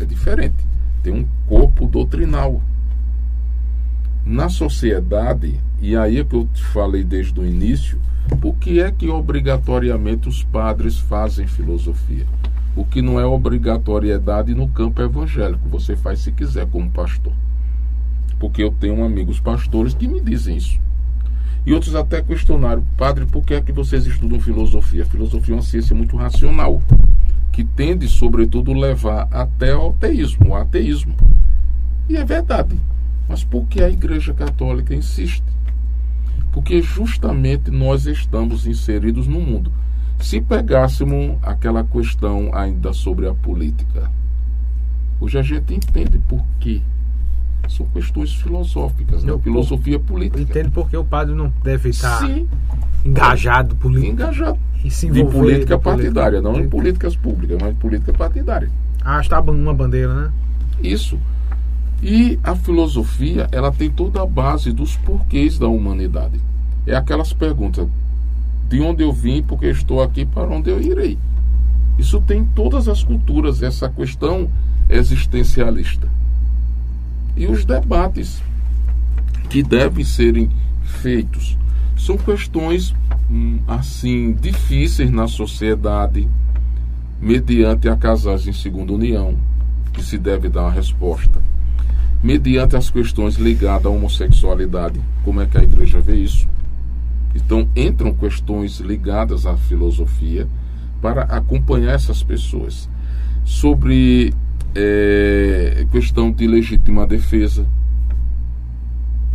É 0.00 0.04
diferente. 0.06 0.56
Tem 1.02 1.12
um 1.12 1.26
corpo 1.46 1.86
doutrinal. 1.86 2.62
Na 4.24 4.48
sociedade, 4.48 5.60
e 5.80 5.94
aí 5.94 6.18
é 6.18 6.24
que 6.24 6.34
eu 6.34 6.46
te 6.46 6.64
falei 6.64 7.04
desde 7.04 7.38
o 7.38 7.44
início, 7.44 8.00
por 8.40 8.54
que 8.56 8.80
é 8.80 8.90
que 8.90 9.10
obrigatoriamente 9.10 10.26
os 10.26 10.42
padres 10.42 10.98
fazem 10.98 11.46
filosofia? 11.46 12.26
O 12.74 12.84
que 12.84 13.02
não 13.02 13.20
é 13.20 13.26
obrigatoriedade 13.26 14.54
no 14.54 14.68
campo 14.68 15.02
evangélico, 15.02 15.68
você 15.68 15.94
faz 15.94 16.20
se 16.20 16.32
quiser 16.32 16.66
como 16.66 16.90
pastor. 16.90 17.32
Porque 18.38 18.62
eu 18.62 18.70
tenho 18.70 19.04
amigos 19.04 19.38
pastores 19.38 19.92
que 19.92 20.08
me 20.08 20.20
dizem 20.20 20.56
isso. 20.56 20.80
E 21.66 21.74
outros 21.74 21.94
até 21.94 22.22
questionaram, 22.22 22.82
padre, 22.96 23.26
por 23.26 23.44
que 23.44 23.52
é 23.52 23.60
que 23.60 23.72
vocês 23.72 24.06
estudam 24.06 24.40
filosofia? 24.40 25.02
A 25.02 25.06
filosofia 25.06 25.54
é 25.54 25.56
uma 25.56 25.62
ciência 25.62 25.94
muito 25.94 26.16
racional 26.16 26.80
que 27.52 27.64
tende, 27.64 28.08
sobretudo, 28.08 28.72
levar 28.72 29.28
até 29.30 29.72
ao 29.72 29.90
ateísmo, 29.90 30.50
o 30.50 30.54
ateísmo. 30.54 31.14
E 32.08 32.16
é 32.16 32.24
verdade. 32.24 32.76
Mas 33.28 33.44
por 33.44 33.66
que 33.66 33.82
a 33.82 33.88
Igreja 33.88 34.34
Católica 34.34 34.94
insiste? 34.94 35.44
Porque 36.52 36.82
justamente 36.82 37.70
nós 37.70 38.06
estamos 38.06 38.66
inseridos 38.66 39.26
no 39.26 39.40
mundo. 39.40 39.72
Se 40.18 40.40
pegássemos 40.40 41.38
aquela 41.42 41.84
questão 41.84 42.50
ainda 42.52 42.92
sobre 42.92 43.28
a 43.28 43.34
política, 43.34 44.10
hoje 45.20 45.38
a 45.38 45.42
gente 45.42 45.74
entende 45.74 46.18
por 46.28 46.44
quê. 46.58 46.82
São 47.68 47.86
questões 47.86 48.34
filosóficas, 48.34 49.22
né? 49.22 49.38
filosofia 49.38 49.98
política. 49.98 50.40
Entende 50.40 50.70
porque 50.70 50.96
o 50.96 51.04
padre 51.04 51.34
não 51.34 51.52
deve 51.62 51.90
estar 51.90 52.18
Sim. 52.26 52.48
Engajado 53.04 53.74
político. 53.76 54.12
Engajado 54.12 54.58
e 54.84 54.90
se 54.90 55.10
de 55.10 55.24
política 55.24 55.78
partidária, 55.78 56.40
política. 56.40 56.58
não 56.58 56.64
em 56.64 56.68
políticas 56.68 57.14
públicas, 57.14 57.58
mas 57.60 57.76
política 57.76 58.12
partidária. 58.12 58.70
Ah, 59.04 59.20
está 59.20 59.40
uma 59.40 59.74
bandeira, 59.74 60.14
né? 60.14 60.32
Isso. 60.82 61.18
E 62.02 62.38
a 62.42 62.56
filosofia, 62.56 63.46
ela 63.52 63.70
tem 63.70 63.90
toda 63.90 64.22
a 64.22 64.26
base 64.26 64.72
dos 64.72 64.96
porquês 64.96 65.58
da 65.58 65.68
humanidade. 65.68 66.40
É 66.86 66.94
aquelas 66.94 67.32
perguntas: 67.32 67.86
de 68.68 68.80
onde 68.80 69.02
eu 69.02 69.12
vim, 69.12 69.42
porque 69.42 69.66
estou 69.66 70.02
aqui, 70.02 70.24
para 70.24 70.46
onde 70.46 70.70
eu 70.70 70.80
irei. 70.80 71.18
Isso 71.98 72.20
tem 72.22 72.44
todas 72.44 72.88
as 72.88 73.04
culturas, 73.04 73.62
essa 73.62 73.88
questão 73.90 74.48
existencialista. 74.88 76.08
E 77.36 77.46
os 77.46 77.64
debates 77.66 78.42
que 79.50 79.62
devem 79.62 80.04
serem 80.04 80.50
feitos 80.82 81.59
são 82.00 82.16
questões 82.16 82.94
hum, 83.30 83.60
assim 83.68 84.32
difíceis 84.32 85.10
na 85.10 85.28
sociedade 85.28 86.28
mediante 87.20 87.88
a 87.88 87.96
casais 87.96 88.46
em 88.46 88.52
segunda 88.52 88.92
união 88.92 89.36
que 89.92 90.02
se 90.02 90.16
deve 90.16 90.48
dar 90.48 90.62
uma 90.62 90.72
resposta 90.72 91.40
mediante 92.22 92.76
as 92.76 92.90
questões 92.90 93.36
ligadas 93.36 93.86
à 93.86 93.90
homossexualidade. 93.90 95.00
Como 95.24 95.40
é 95.40 95.46
que 95.46 95.58
a 95.58 95.62
igreja 95.62 96.00
vê 96.00 96.16
isso? 96.16 96.48
Então 97.34 97.68
entram 97.74 98.12
questões 98.14 98.78
ligadas 98.78 99.46
à 99.46 99.56
filosofia 99.56 100.46
para 101.00 101.22
acompanhar 101.22 101.94
essas 101.94 102.22
pessoas. 102.22 102.88
Sobre 103.44 104.34
é, 104.74 105.86
questão 105.90 106.30
de 106.30 106.46
legítima 106.46 107.06
defesa, 107.06 107.66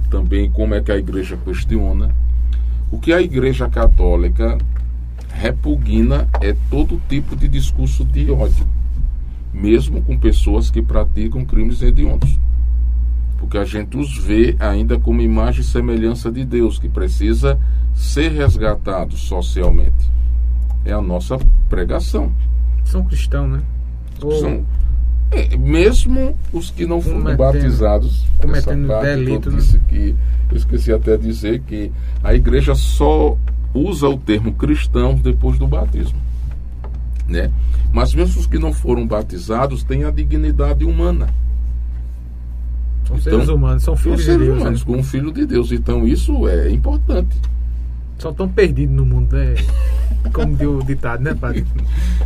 também 0.09 0.49
como 0.51 0.75
é 0.75 0.81
que 0.81 0.91
a 0.91 0.97
igreja 0.97 1.37
questiona. 1.37 2.13
O 2.91 2.99
que 2.99 3.11
a 3.11 3.21
igreja 3.21 3.69
católica 3.69 4.57
repugna 5.33 6.27
é 6.41 6.55
todo 6.69 7.01
tipo 7.09 7.35
de 7.35 7.47
discurso 7.47 8.05
de 8.05 8.31
ódio, 8.31 8.65
mesmo 9.53 10.01
com 10.01 10.17
pessoas 10.17 10.69
que 10.69 10.81
praticam 10.81 11.43
crimes 11.43 11.81
hediondos. 11.81 12.39
Porque 13.37 13.57
a 13.57 13.65
gente 13.65 13.97
os 13.97 14.17
vê 14.17 14.55
ainda 14.59 14.99
como 14.99 15.21
imagem 15.21 15.61
e 15.61 15.63
semelhança 15.63 16.31
de 16.31 16.45
Deus, 16.45 16.79
que 16.79 16.87
precisa 16.87 17.59
ser 17.93 18.31
resgatado 18.31 19.17
socialmente. 19.17 20.11
É 20.83 20.93
a 20.93 21.01
nossa 21.01 21.37
pregação. 21.69 22.31
São 22.83 23.03
cristãos, 23.03 23.49
né? 23.49 23.61
São, 24.39 24.65
mesmo 25.57 26.37
os 26.53 26.71
que 26.71 26.85
não 26.85 27.01
foram 27.01 27.19
cometendo, 27.19 27.37
batizados, 27.37 28.25
cometendo 28.39 28.87
delito, 29.01 29.51
né? 29.51 29.57
disse 29.57 29.79
que 29.79 30.15
eu 30.51 30.57
esqueci 30.57 30.91
até 30.91 31.17
de 31.17 31.23
dizer 31.23 31.61
que 31.61 31.91
a 32.23 32.33
igreja 32.33 32.75
só 32.75 33.37
usa 33.73 34.07
o 34.07 34.17
termo 34.17 34.53
cristão 34.53 35.15
depois 35.15 35.57
do 35.57 35.67
batismo, 35.67 36.19
né? 37.27 37.51
Mas 37.91 38.13
mesmo 38.13 38.39
os 38.39 38.47
que 38.47 38.59
não 38.59 38.73
foram 38.73 39.05
batizados 39.07 39.83
têm 39.83 40.03
a 40.03 40.11
dignidade 40.11 40.85
humana. 40.85 41.27
São 43.07 43.17
então, 43.17 43.31
seres 43.33 43.49
humanos, 43.49 43.83
são 43.83 43.95
filhos 43.95 44.23
são 44.23 44.33
de 44.33 44.39
seres 44.39 44.47
Deus. 44.47 44.61
humanos 44.61 44.79
né? 44.79 44.85
com 44.85 44.99
um 44.99 45.03
filho 45.03 45.31
de 45.31 45.45
Deus. 45.45 45.71
Então 45.71 46.07
isso 46.07 46.47
é 46.47 46.69
importante. 46.71 47.37
Só 48.17 48.31
tão 48.31 48.47
perdidos 48.47 48.95
no 48.95 49.05
mundo, 49.05 49.35
né? 49.35 49.55
Como 50.33 50.55
deu 50.55 50.79
o 50.79 50.83
ditado, 50.83 51.21
né, 51.21 51.35
padre? 51.35 51.65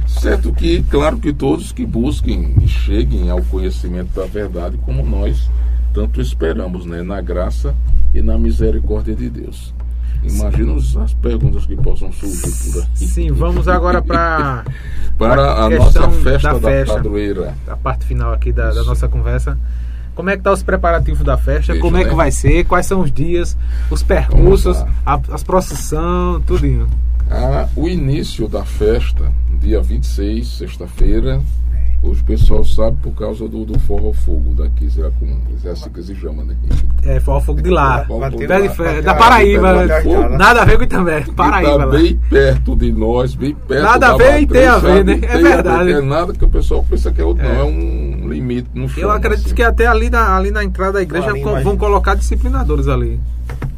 Certo 0.07 0.53
que, 0.53 0.81
claro 0.83 1.17
que 1.17 1.33
todos 1.33 1.71
que 1.71 1.85
busquem 1.85 2.55
e 2.61 2.67
cheguem 2.67 3.29
ao 3.29 3.41
conhecimento 3.43 4.13
da 4.15 4.25
verdade, 4.25 4.77
como 4.85 5.05
nós 5.05 5.49
tanto 5.93 6.21
esperamos, 6.21 6.85
né? 6.85 7.03
Na 7.03 7.19
graça 7.19 7.75
e 8.13 8.21
na 8.21 8.37
misericórdia 8.37 9.15
de 9.15 9.29
Deus. 9.29 9.73
Imagina 10.23 10.75
as 10.75 11.13
perguntas 11.13 11.65
que 11.65 11.75
possam 11.75 12.11
surgir 12.11 12.71
por 12.71 12.83
aqui. 12.83 13.07
Sim, 13.07 13.31
vamos 13.31 13.67
agora 13.67 14.01
para 14.01 14.65
para 15.17 15.65
a 15.65 15.69
nossa 15.69 16.09
festa 16.09 16.53
da, 16.53 16.59
festa, 16.59 16.93
da 16.93 17.01
padroeira. 17.01 17.53
A 17.67 17.77
parte 17.77 18.05
final 18.05 18.33
aqui 18.33 18.51
da, 18.51 18.71
da 18.71 18.83
nossa 18.83 19.07
conversa. 19.07 19.57
Como 20.19 20.29
é 20.29 20.35
que 20.35 20.43
tá 20.43 20.51
os 20.51 20.61
preparativos 20.61 21.23
da 21.23 21.37
festa? 21.37 21.71
Veja, 21.71 21.81
como 21.81 21.95
é 21.95 22.03
que 22.03 22.09
né? 22.09 22.15
vai 22.15 22.29
ser? 22.29 22.65
Quais 22.65 22.85
são 22.85 22.99
os 22.99 23.09
dias, 23.09 23.57
os 23.89 24.03
percursos, 24.03 24.75
a, 25.05 25.17
as 25.31 25.43
procissão, 25.43 26.41
tudinho. 26.41 26.89
Ah, 27.31 27.69
o 27.73 27.87
início 27.87 28.45
da 28.45 28.65
festa, 28.65 29.31
dia 29.61 29.81
26, 29.81 30.45
sexta-feira, 30.45 31.41
Hoje 32.01 32.21
o 32.21 32.25
pessoal 32.25 32.63
sabe 32.63 32.97
por 33.01 33.11
causa 33.11 33.45
do, 33.47 33.65
do 33.65 33.77
forró 33.79 34.13
fogo 34.13 34.53
daqui, 34.53 34.89
será 34.89 35.11
como 35.11 35.37
é 35.65 35.69
assim 35.69 35.89
que 35.89 36.01
se 36.01 36.15
chama, 36.15 36.43
né? 36.45 36.55
É, 37.03 37.19
forró 37.19 37.41
fogo 37.41 37.61
de 37.61 37.69
lá. 37.69 38.07
É, 38.79 39.01
da 39.01 39.13
Paraíba. 39.13 39.85
Nada 40.37 40.61
a 40.61 40.65
ver 40.65 40.77
com 40.77 40.83
Itambé. 40.83 41.25
Paraíba. 41.35 41.77
Tá 41.79 41.87
bem 41.87 42.19
perto 42.29 42.75
de 42.77 42.93
nós, 42.93 43.35
bem 43.35 43.53
perto 43.53 43.83
Nada 43.83 44.11
a 44.11 44.17
ver 44.17 44.41
e 44.41 44.47
tem 44.47 44.65
a 44.65 44.77
ver, 44.77 45.03
né? 45.03 45.19
É 45.23 45.37
verdade. 45.37 45.91
Não 45.91 45.99
é 45.99 46.01
nada 46.01 46.33
que 46.33 46.45
o 46.45 46.49
pessoal 46.49 46.85
pensa 46.89 47.11
que 47.11 47.19
é 47.19 47.25
outro, 47.25 47.45
é. 47.45 47.53
não. 47.53 47.59
É 47.59 47.63
um 47.65 48.29
limite 48.29 48.69
no 48.73 48.87
chão. 48.87 49.03
Eu 49.03 49.11
acredito 49.11 49.47
assim. 49.47 49.55
que 49.55 49.63
até 49.63 49.85
ali 49.85 50.09
na, 50.09 50.37
ali 50.37 50.51
na 50.51 50.63
entrada 50.63 50.93
da 50.93 51.01
igreja 51.01 51.33
vão 51.63 51.75
colocar 51.75 52.15
disciplinadores 52.15 52.87
ali. 52.87 53.19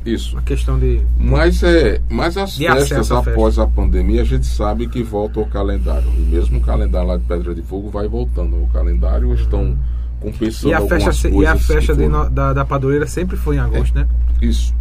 Isso. 0.05 0.37
A 0.37 0.41
questão 0.41 0.79
de. 0.79 1.01
Mas, 1.17 1.61
é, 1.63 2.01
mas 2.09 2.35
as 2.37 2.57
festas 2.57 3.11
após 3.11 3.55
festa. 3.55 3.63
a 3.63 3.67
pandemia, 3.67 4.21
a 4.21 4.25
gente 4.25 4.45
sabe 4.45 4.87
que 4.87 5.03
volta 5.03 5.39
ao 5.39 5.45
calendário. 5.45 6.07
E 6.17 6.21
mesmo 6.21 6.57
o 6.57 6.61
calendário 6.61 7.07
lá 7.07 7.17
de 7.17 7.23
Pedra 7.23 7.53
de 7.53 7.61
Fogo 7.61 7.89
vai 7.89 8.07
voltando. 8.07 8.63
O 8.63 8.67
calendário 8.73 9.33
estão 9.33 9.77
compensando 10.19 10.69
e 10.69 10.73
a 10.73 10.81
festa 10.81 11.29
E 11.29 11.45
a 11.45 11.55
festa 11.55 11.95
da, 12.29 12.53
da 12.53 12.65
padroeira 12.65 13.05
sempre 13.05 13.37
foi 13.37 13.57
em 13.57 13.59
agosto, 13.59 13.97
é, 13.97 14.01
né? 14.01 14.07
Isso. 14.41 14.73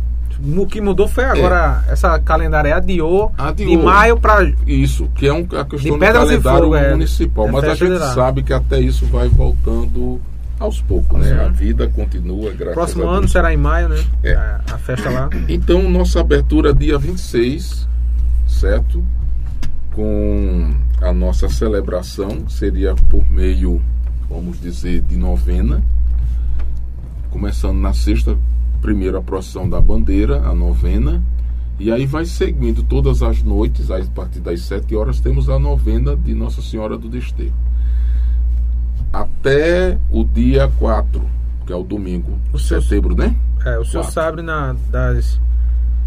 O 0.56 0.66
que 0.66 0.80
mudou 0.80 1.06
foi 1.06 1.24
agora, 1.24 1.84
é. 1.86 1.92
essa 1.92 2.18
calendária 2.18 2.74
adiou, 2.74 3.30
adiou 3.36 3.76
de 3.76 3.76
maio 3.76 4.16
para. 4.18 4.50
Isso, 4.66 5.06
que 5.14 5.26
é 5.26 5.32
um, 5.32 5.40
a 5.40 5.64
questão 5.66 5.78
de 5.78 5.90
do 5.90 5.98
calendário 5.98 6.62
fogo, 6.62 6.74
é. 6.74 6.90
municipal. 6.90 7.48
É, 7.48 7.50
mas 7.50 7.64
a 7.64 7.74
gente 7.74 7.98
sabe 8.14 8.42
que 8.42 8.52
até 8.52 8.80
isso 8.80 9.04
vai 9.06 9.28
voltando 9.28 10.18
aos 10.60 10.82
poucos, 10.82 11.18
né? 11.18 11.42
A 11.42 11.48
vida 11.48 11.88
continua, 11.88 12.52
graças 12.52 12.74
Próximo 12.74 13.02
a 13.04 13.06
Deus. 13.06 13.18
ano 13.18 13.28
será 13.28 13.52
em 13.52 13.56
maio, 13.56 13.88
né? 13.88 14.04
É. 14.22 14.34
A, 14.34 14.60
a, 14.74 14.78
festa 14.78 15.08
lá. 15.08 15.30
Então, 15.48 15.90
nossa 15.90 16.20
abertura 16.20 16.74
dia 16.74 16.98
26, 16.98 17.88
certo? 18.46 19.02
Com 19.94 20.70
a 21.00 21.12
nossa 21.14 21.48
celebração, 21.48 22.46
seria 22.46 22.94
por 22.94 23.28
meio, 23.30 23.80
vamos 24.28 24.60
dizer, 24.60 25.00
de 25.00 25.16
novena. 25.16 25.82
Começando 27.30 27.78
na 27.78 27.94
sexta, 27.94 28.36
primeira 28.82 29.22
procissão 29.22 29.68
da 29.68 29.80
bandeira, 29.80 30.42
a 30.46 30.54
novena. 30.54 31.22
E 31.78 31.90
aí 31.90 32.04
vai 32.04 32.26
seguindo 32.26 32.82
todas 32.82 33.22
as 33.22 33.42
noites, 33.42 33.90
a 33.90 33.98
partir 34.14 34.40
das 34.40 34.60
sete 34.60 34.94
horas, 34.94 35.20
temos 35.20 35.48
a 35.48 35.58
novena 35.58 36.14
de 36.14 36.34
Nossa 36.34 36.60
Senhora 36.60 36.98
do 36.98 37.08
Desterro 37.08 37.69
até 39.12 39.98
o 40.10 40.24
dia 40.24 40.70
4, 40.78 41.22
que 41.66 41.72
é 41.72 41.76
o 41.76 41.82
domingo 41.82 42.38
o 42.52 42.56
de 42.56 42.62
setembro, 42.62 43.14
né? 43.14 43.34
É, 43.64 43.78
o 43.78 43.84
senhor 43.84 44.04
sabe 44.04 44.42
na, 44.42 44.74
das. 44.90 45.40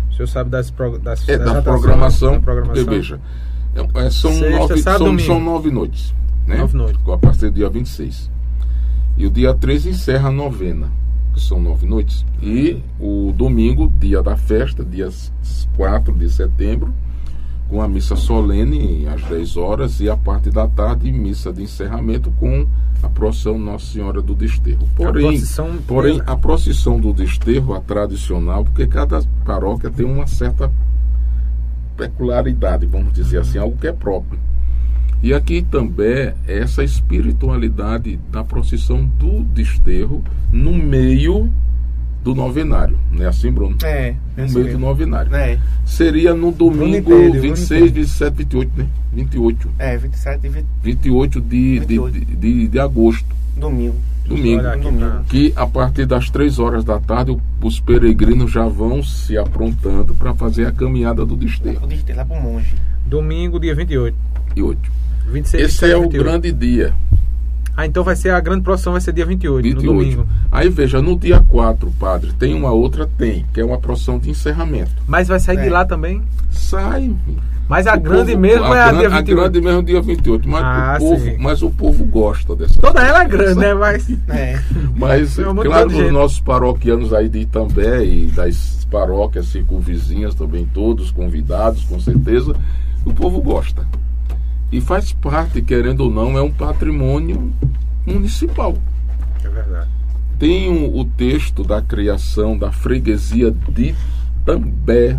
O 0.10 0.16
senhor 0.16 0.28
sabe 0.28 0.50
das, 0.50 0.72
das, 1.02 1.28
é, 1.28 1.38
da, 1.38 1.62
programação, 1.62 2.34
da 2.34 2.40
programação. 2.40 2.86
Veja, 2.86 3.20
é, 3.76 4.06
é, 4.06 4.10
são, 4.10 4.32
Sexta, 4.32 4.50
nove, 4.58 4.82
são, 4.82 5.20
são, 5.20 5.40
nove 5.40 5.72
noites. 5.72 6.14
Né? 6.48 6.58
Nove 6.58 6.78
noites. 6.78 7.02
A 7.08 7.18
partir 7.18 7.50
do 7.50 7.52
dia 7.52 7.70
26. 7.70 8.32
E 9.18 9.26
o 9.26 9.30
dia 9.30 9.54
13 9.54 9.90
encerra 9.90 10.30
a 10.30 10.32
novena, 10.32 10.92
que 11.34 11.42
são 11.42 11.60
nove 11.60 11.86
noites. 11.86 12.26
E 12.42 12.82
o 13.00 13.32
domingo, 13.36 13.92
dia 14.00 14.22
da 14.24 14.36
festa, 14.36 14.84
dia 14.84 15.10
4 15.76 16.14
de 16.14 16.30
setembro, 16.30 16.94
com 17.74 17.82
a 17.82 17.88
missa 17.88 18.16
solene 18.16 19.08
às 19.08 19.24
10 19.24 19.58
horas 19.58 20.00
e 20.00 20.08
a 20.08 20.16
parte 20.16 20.52
da 20.52 20.68
tarde, 20.68 21.12
missa 21.12 21.52
de 21.52 21.64
encerramento 21.64 22.30
com 22.40 22.68
a 23.02 23.10
procissão 23.10 23.58
Nossa 23.58 23.88
Senhora 23.88 24.22
do 24.22 24.36
Desterro. 24.36 24.88
Porém, 24.96 25.26
a 25.26 25.30
procissão, 25.32 25.78
porém, 25.88 26.22
a 26.24 26.38
procissão 26.38 27.00
do 27.00 27.12
Desterro, 27.12 27.74
a 27.74 27.82
tradicional, 27.82 28.64
porque 28.64 28.86
cada 28.86 29.24
paróquia 29.44 29.90
tem 29.90 30.06
uma 30.06 30.28
certa 30.28 30.72
peculiaridade, 31.98 32.86
vamos 32.86 33.12
dizer 33.12 33.40
assim, 33.40 33.58
algo 33.58 33.76
que 33.76 33.88
é 33.88 33.92
próprio. 33.92 34.40
E 35.24 35.34
aqui 35.34 35.64
também 35.64 36.32
essa 36.48 36.84
espiritualidade 36.84 38.20
da 38.32 38.44
procissão 38.44 39.04
do 39.04 39.42
desterro 39.46 40.24
no 40.52 40.74
meio 40.74 41.52
do 42.24 42.34
novenário, 42.34 42.98
né? 43.12 43.28
Assim, 43.28 43.52
Bruno? 43.52 43.76
É. 43.84 44.16
No 44.38 44.50
meio 44.50 44.72
do 44.72 44.80
novenário. 44.80 45.36
É. 45.36 45.60
Seria 45.86 46.34
no 46.34 46.52
domingo 46.52 47.14
Unipédio, 47.14 47.42
26, 47.42 47.92
27, 47.92 48.36
28, 48.36 48.72
né? 48.78 48.88
28. 49.12 49.70
É, 49.78 49.98
27 49.98 50.46
e 50.46 50.50
20... 50.50 50.66
28 50.82 51.42
de, 51.42 51.80
28. 51.80 52.20
De, 52.20 52.26
de, 52.36 52.68
de, 52.70 52.80
agosto. 52.80 53.28
Domingo. 53.58 53.96
Domingo. 54.26 54.64
domingo. 54.82 55.24
Que 55.28 55.52
a 55.56 55.68
partir 55.68 56.06
das 56.06 56.30
3 56.30 56.58
horas 56.60 56.86
da 56.86 56.98
tarde 56.98 57.38
os 57.62 57.80
peregrinos 57.82 58.52
já 58.52 58.66
vão 58.68 59.04
se 59.04 59.38
aprontando 59.38 60.16
para 60.16 60.34
fazer 60.34 60.66
a 60.66 60.72
caminhada 60.72 61.26
do 61.26 61.36
desterro. 61.36 61.84
O 61.84 61.88
desterro 61.88 62.20
lá 62.20 62.26
para 62.26 62.38
o 62.38 62.42
monge. 62.42 62.74
Domingo, 63.06 63.60
dia 63.60 63.76
28. 63.76 64.18
E 64.56 64.64
8. 64.64 64.80
26, 65.30 65.64
Esse 65.64 65.82
27, 65.82 65.92
é 65.92 66.00
28. 66.00 66.22
o 66.22 66.24
grande 66.24 66.52
dia. 66.54 66.94
Ah, 67.76 67.88
então 67.88 68.04
vai 68.04 68.16
ser 68.16 68.30
a 68.30 68.40
grande 68.40 68.62
procissão 68.62 68.94
vai 68.94 69.02
ser 69.02 69.14
dia 69.14 69.26
28, 69.26 69.64
28. 69.64 69.86
no 69.86 69.94
domingo. 69.94 70.28
Aí 70.52 70.70
veja, 70.70 71.02
no 71.02 71.18
dia 71.18 71.44
4, 71.48 71.92
padre, 72.00 72.32
tem 72.34 72.54
uma 72.54 72.72
outra? 72.72 73.10
Tem, 73.18 73.46
que 73.52 73.60
é 73.60 73.66
uma 73.66 73.80
procissão 73.80 74.20
de 74.20 74.30
encerramento. 74.30 74.92
Mas 75.08 75.28
vai 75.28 75.40
sair 75.40 75.58
é. 75.58 75.64
de 75.64 75.70
lá 75.70 75.84
também? 75.84 76.22
Sai. 76.52 77.16
Mas 77.68 77.88
a 77.88 77.96
o 77.96 78.00
grande 78.00 78.34
povo, 78.34 78.42
mesmo 78.42 78.66
a 78.66 78.78
é 78.78 78.82
a, 78.82 78.92
dia 78.92 79.10
28. 79.10 79.32
A 79.32 79.42
grande 79.42 79.62
mesmo 79.62 79.80
é 79.80 79.84
dia 79.84 80.02
28. 80.02 80.50
Mas, 80.50 80.64
ah, 80.64 80.98
o 80.98 81.00
povo, 81.00 81.26
mas 81.40 81.62
o 81.64 81.70
povo 81.72 82.06
gosta 82.06 82.56
dessa. 82.56 82.80
Toda 82.80 83.02
ela 83.02 83.24
é 83.24 83.28
grande, 83.28 83.60
né? 83.60 83.74
Mas, 83.74 84.10
é. 84.30 84.62
mas 84.96 85.40
é 85.40 85.44
claro, 85.44 85.88
os 85.88 86.12
nossos 86.12 86.40
paroquianos 86.42 87.12
aí 87.12 87.28
de 87.28 87.40
Itambé 87.40 88.04
e 88.04 88.28
das 88.28 88.86
paróquias 88.92 89.48
circunvizinhas 89.48 90.36
também, 90.36 90.70
todos 90.72 91.10
convidados, 91.10 91.84
com 91.86 92.00
certeza, 92.00 92.56
o 93.04 93.14
povo 93.14 93.42
gosta 93.42 93.84
e 94.76 94.82
faz 94.82 95.12
parte, 95.14 95.62
querendo 95.62 96.02
ou 96.02 96.12
não, 96.12 96.38
é 96.38 96.42
um 96.42 96.52
patrimônio 96.52 97.54
municipal. 98.06 98.76
É 99.44 99.50
verdade. 99.50 99.90
Tem 100.40 100.68
o, 100.70 100.98
o 101.00 101.06
texto 101.06 101.64
da 101.64 101.82
criação 101.82 102.58
da 102.58 102.72
freguesia 102.72 103.52
de 103.52 103.94
També, 104.46 105.18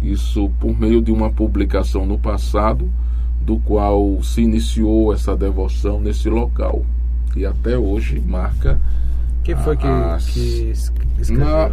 isso 0.00 0.48
por 0.60 0.78
meio 0.78 1.02
de 1.02 1.10
uma 1.12 1.30
publicação 1.30 2.06
no 2.06 2.18
passado, 2.18 2.90
do 3.40 3.58
qual 3.58 4.22
se 4.22 4.42
iniciou 4.42 5.12
essa 5.12 5.36
devoção 5.36 6.00
nesse 6.00 6.28
local. 6.28 6.84
E 7.36 7.44
até 7.44 7.76
hoje 7.76 8.18
marca 8.20 8.80
Quem 9.44 9.54
foi 9.56 9.76
que, 9.76 9.86
As- 9.86 10.26
que 10.30 10.70
es- 10.70 10.92
escreveu? 11.18 11.44
Na- 11.44 11.68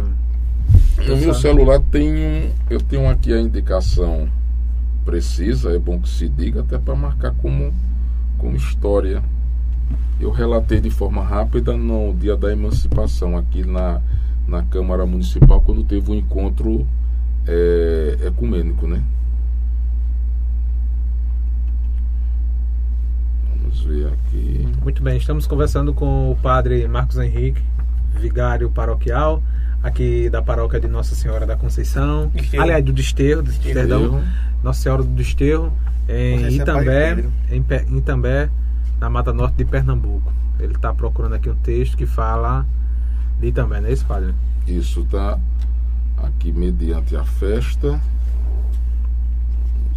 No 1.08 1.16
meu 1.16 1.34
celular 1.34 1.80
tem 1.90 2.12
um, 2.14 2.50
eu 2.70 2.80
tenho 2.80 3.08
aqui 3.08 3.32
a 3.32 3.40
indicação 3.40 4.28
precisa, 5.04 5.74
é 5.74 5.78
bom 5.78 6.00
que 6.00 6.08
se 6.08 6.28
diga, 6.28 6.60
até 6.60 6.78
para 6.78 6.94
marcar 6.94 7.34
como, 7.34 7.72
como 8.38 8.56
história. 8.56 9.22
Eu 10.18 10.30
relatei 10.30 10.80
de 10.80 10.90
forma 10.90 11.22
rápida 11.22 11.76
no 11.76 12.14
dia 12.14 12.36
da 12.36 12.50
emancipação, 12.50 13.36
aqui 13.36 13.64
na, 13.64 14.00
na 14.48 14.62
Câmara 14.62 15.04
Municipal, 15.04 15.60
quando 15.60 15.84
teve 15.84 16.10
um 16.10 16.14
encontro 16.14 16.86
é, 17.46 18.18
ecumênico, 18.26 18.86
né? 18.86 19.02
Vamos 23.50 23.82
ver 23.82 24.06
aqui. 24.06 24.68
Muito 24.82 25.02
bem, 25.02 25.16
estamos 25.18 25.46
conversando 25.46 25.92
com 25.92 26.30
o 26.30 26.36
padre 26.36 26.86
Marcos 26.88 27.18
Henrique, 27.18 27.62
vigário 28.18 28.70
paroquial, 28.70 29.42
aqui 29.84 30.28
da 30.30 30.42
paróquia 30.42 30.80
de 30.80 30.88
Nossa 30.88 31.14
Senhora 31.14 31.46
da 31.46 31.56
Conceição, 31.56 32.32
aliás, 32.58 32.84
do 32.84 32.92
Desterro, 32.92 33.42
do- 33.42 33.52
perdão, 33.52 34.24
Nossa 34.62 34.80
Senhora 34.82 35.02
do 35.02 35.10
Desterro, 35.10 35.72
em 36.08 36.54
Itambé, 36.56 37.24
em 37.50 37.96
Itambé, 37.98 38.48
na 38.98 39.08
Mata 39.10 39.32
Norte 39.32 39.56
de 39.58 39.64
Pernambuco. 39.64 40.32
Ele 40.58 40.72
está 40.74 40.92
procurando 40.94 41.34
aqui 41.34 41.50
um 41.50 41.54
texto 41.56 41.96
que 41.96 42.06
fala 42.06 42.66
de 43.40 43.48
Itambé, 43.48 43.80
não 43.80 43.88
é 43.88 43.92
isso, 43.92 44.06
padre? 44.06 44.34
Isso 44.66 45.00
está 45.02 45.38
aqui 46.22 46.50
mediante 46.52 47.14
a 47.14 47.24
festa. 47.24 48.00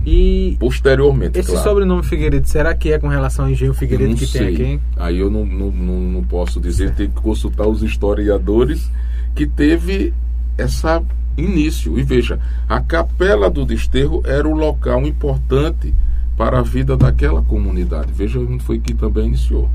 E 0.05 0.56
Posteriormente, 0.59 1.39
esse 1.39 1.51
claro. 1.51 1.68
sobrenome 1.68 2.02
Figueiredo, 2.05 2.48
será 2.48 2.74
que 2.74 2.93
é 2.93 2.98
com 2.98 3.09
relação 3.09 3.44
ao 3.47 3.51
engenho 3.51 3.74
Figueiredo 3.74 4.14
que 4.14 4.27
sei. 4.27 4.40
tem 4.40 4.55
aqui? 4.55 4.62
hein? 4.62 4.81
Aí 4.97 5.18
eu 5.18 5.31
não, 5.31 5.44
não, 5.44 5.70
não, 5.70 6.01
não 6.01 6.23
posso 6.23 6.60
dizer, 6.60 6.94
tem 6.94 7.09
que 7.09 7.20
consultar 7.20 7.66
os 7.66 7.82
historiadores 7.82 8.90
que 9.35 9.47
teve 9.47 10.14
essa 10.56 11.02
início. 11.36 11.98
E 11.98 12.02
veja, 12.02 12.39
a 12.68 12.81
capela 12.81 13.51
do 13.51 13.66
desterro 13.66 14.23
era 14.24 14.48
o 14.48 14.55
local 14.55 15.02
importante 15.06 15.93
para 16.36 16.60
a 16.60 16.62
vida 16.62 16.97
daquela 16.97 17.43
comunidade. 17.43 18.12
Veja 18.12 18.39
onde 18.39 18.62
foi 18.62 18.78
que 18.78 18.94
também 18.94 19.27
iniciou. 19.27 19.68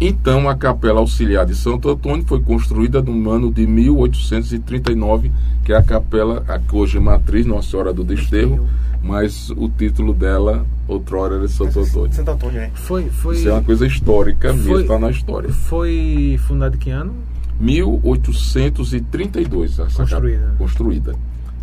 Então, 0.00 0.48
a 0.48 0.54
Capela 0.54 1.00
Auxiliar 1.00 1.44
de 1.44 1.56
Santo 1.56 1.88
Antônio 1.90 2.24
foi 2.24 2.40
construída 2.40 3.02
no 3.02 3.30
ano 3.30 3.52
de 3.52 3.66
1839, 3.66 5.32
que 5.64 5.72
é 5.72 5.76
a 5.76 5.82
capela, 5.82 6.44
a 6.46 6.56
que 6.58 6.74
hoje 6.76 6.98
é 6.98 7.00
matriz 7.00 7.44
Nossa 7.44 7.68
Senhora 7.70 7.92
do 7.92 8.04
Desterro, 8.04 8.64
mas 9.02 9.50
o 9.50 9.68
título 9.68 10.14
dela, 10.14 10.64
outrora, 10.86 11.34
era 11.36 11.48
Santo 11.48 11.80
Antônio. 11.80 12.12
Santo 12.14 12.30
Antônio, 12.30 12.60
né? 12.60 12.70
Foi, 12.74 13.10
foi, 13.10 13.36
Isso 13.38 13.48
é 13.48 13.52
uma 13.52 13.62
coisa 13.62 13.86
histórica 13.88 14.52
mesmo, 14.52 14.70
Foi- 14.72 14.82
está 14.82 14.98
na 15.00 15.10
história. 15.10 15.48
foi 15.52 16.38
fundado 16.46 16.76
em 16.76 16.78
que 16.78 16.90
ano? 16.90 17.12
1832 17.60 19.80
essa 19.80 19.98
Construída. 19.98 20.44
cap- 20.46 20.58
construída. 20.58 21.12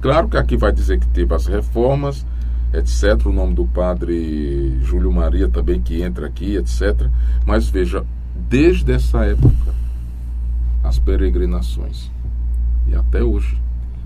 Claro 0.02 0.28
que 0.28 0.36
aqui 0.36 0.57
vai 0.57 0.74
dizer 0.74 0.99
que 0.99 1.07
teve 1.07 1.34
as 1.34 1.45
reformas, 1.48 2.26
etc. 2.74 3.26
O 3.28 3.32
nome 3.32 3.53
do 3.56 3.66
padre 3.66 4.78
Júlio 4.84 5.10
Maria 5.12 5.48
também 5.48 5.80
que 5.82 6.02
entra 6.02 6.28
aqui, 6.28 6.57
etc. 6.57 7.07
Mas 7.45 7.70
veja, 7.70 8.03
desde 8.49 8.91
essa 8.91 9.23
época, 9.26 9.73
as 10.84 10.99
peregrinações. 10.99 12.09
E 12.88 12.95
até 12.95 13.23
hoje. 13.23 13.57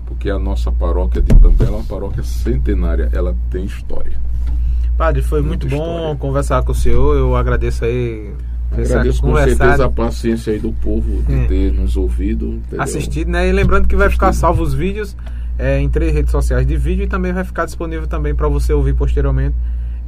Porque 0.06 0.28
a 0.28 0.38
nossa 0.38 0.72
paróquia 0.72 1.22
de 1.22 1.32
Itambé 1.32 1.66
é 1.66 1.70
uma 1.70 1.84
paróquia 1.84 2.22
centenária, 2.24 3.08
ela 3.12 3.36
tem 3.50 3.64
história. 3.64 4.18
Padre, 4.96 5.22
foi 5.22 5.40
muito 5.40 5.68
Muita 5.68 5.76
bom 5.82 5.94
história. 5.96 6.16
conversar 6.16 6.62
com 6.62 6.72
o 6.72 6.74
senhor. 6.74 7.16
Eu 7.16 7.36
agradeço 7.36 7.84
aí 7.84 8.32
Agradeço 8.72 9.20
com 9.22 9.34
certeza 9.36 9.84
a 9.86 9.90
paciência 9.90 10.52
aí 10.52 10.58
do 10.60 10.72
povo 10.72 11.22
de 11.22 11.32
É. 11.34 11.46
ter 11.46 11.72
nos 11.72 11.96
ouvido. 11.96 12.46
entendeu? 12.54 12.82
assistido, 12.82 13.28
né? 13.30 13.48
E 13.48 13.52
lembrando 13.52 13.86
que 13.88 13.96
vai 13.96 14.08
ficar 14.10 14.28
Assistido. 14.28 14.40
salvo 14.46 14.62
os 14.62 14.74
vídeos 14.74 15.16
é, 15.58 15.80
em 15.80 15.88
três 15.88 16.12
redes 16.14 16.30
sociais 16.30 16.66
de 16.66 16.76
vídeo 16.76 17.04
e 17.04 17.06
também 17.08 17.32
vai 17.32 17.44
ficar 17.44 17.64
disponível 17.64 18.06
também 18.06 18.34
para 18.34 18.48
você 18.48 18.72
ouvir 18.72 18.94
posteriormente 18.94 19.54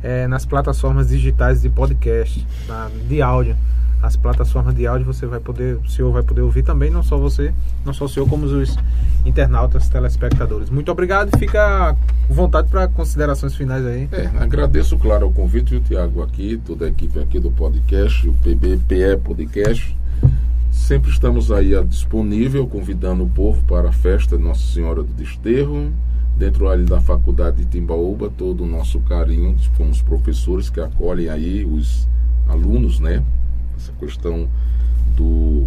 é, 0.03 0.27
nas 0.29 0.45
plataformas 0.47 1.09
digitais 1.09 1.63
de 1.63 1.69
podcast, 1.69 2.47
na- 2.69 2.89
de 3.09 3.21
áudio. 3.23 3.57
As 4.03 4.17
plataformas 4.17 4.75
de 4.75 4.85
áudio 4.85 5.07
você 5.07 5.27
vai 5.27 5.39
poder, 5.39 5.77
o 5.77 5.89
senhor 5.89 6.13
vai 6.13 6.25
poder 6.25 6.41
ouvir 6.41 6.65
também, 6.65 6.91
não 6.91 7.05
só 7.05 7.17
você, 7.17 7.55
não 7.85 7.95
só 7.95 8.07
o 8.07 8.09
senhor, 8.09 8.29
como 8.29 8.47
os 8.47 8.77
internautas, 9.25 9.89
telespectadores. 9.89 10.69
Muito 10.71 10.91
obrigado 10.91 11.31
e 11.33 11.39
fica 11.39 11.91
à 11.91 11.97
vontade 12.29 12.69
para 12.69 12.89
considerações 12.89 13.55
finais 13.55 13.87
aí. 13.87 14.09
É, 14.11 14.27
agradeço, 14.43 14.99
claro, 14.99 15.29
o 15.29 15.33
convite 15.33 15.77
o 15.77 15.81
Tiago 15.81 16.21
aqui, 16.21 16.61
toda 16.67 16.87
a 16.87 16.89
equipe 16.89 17.21
aqui 17.21 17.39
do 17.39 17.53
podcast, 17.53 18.29
o 18.29 18.33
PBPE 18.35 19.19
Podcast. 19.23 19.97
Sempre 20.73 21.11
estamos 21.11 21.53
aí 21.53 21.73
disponível, 21.85 22.67
convidando 22.67 23.23
o 23.23 23.29
povo 23.29 23.63
para 23.69 23.91
a 23.91 23.93
festa 23.93 24.37
Nossa 24.37 24.67
Senhora 24.73 25.03
do 25.05 25.13
Desterro, 25.13 25.93
dentro 26.37 26.69
ali 26.69 26.85
da 26.85 27.01
Faculdade 27.01 27.59
de 27.59 27.67
Timbaúba, 27.67 28.33
todo 28.37 28.65
o 28.65 28.67
nosso 28.67 28.99
carinho 29.01 29.55
com 29.77 29.89
os 29.89 30.03
professores 30.03 30.69
que 30.69 30.81
acolhem 30.81 31.29
aí 31.29 31.65
os 31.65 32.09
alunos, 32.49 32.99
né? 32.99 33.23
Essa 33.83 33.93
questão 33.99 34.49
do 35.17 35.67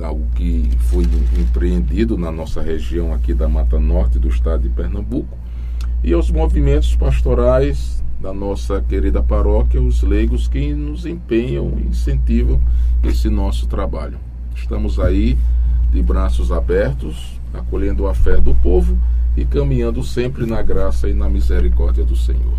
algo 0.00 0.24
que 0.36 0.70
foi 0.78 1.02
empreendido 1.36 2.16
na 2.16 2.30
nossa 2.30 2.62
região 2.62 3.12
aqui 3.12 3.34
da 3.34 3.48
Mata 3.48 3.80
Norte 3.80 4.16
do 4.16 4.28
estado 4.28 4.62
de 4.62 4.68
Pernambuco 4.68 5.36
e 6.04 6.12
aos 6.12 6.30
movimentos 6.30 6.94
pastorais 6.94 8.00
da 8.20 8.32
nossa 8.32 8.80
querida 8.80 9.20
paróquia, 9.20 9.82
os 9.82 10.02
leigos 10.04 10.46
que 10.46 10.72
nos 10.72 11.04
empenham 11.04 11.76
e 11.80 11.88
incentivam 11.88 12.60
esse 13.02 13.28
nosso 13.28 13.66
trabalho. 13.66 14.18
Estamos 14.54 15.00
aí 15.00 15.36
de 15.90 16.00
braços 16.00 16.52
abertos, 16.52 17.40
acolhendo 17.52 18.06
a 18.06 18.14
fé 18.14 18.40
do 18.40 18.54
povo 18.54 18.96
e 19.36 19.44
caminhando 19.44 20.04
sempre 20.04 20.46
na 20.46 20.62
graça 20.62 21.08
e 21.08 21.12
na 21.12 21.28
misericórdia 21.28 22.04
do 22.04 22.14
Senhor. 22.14 22.54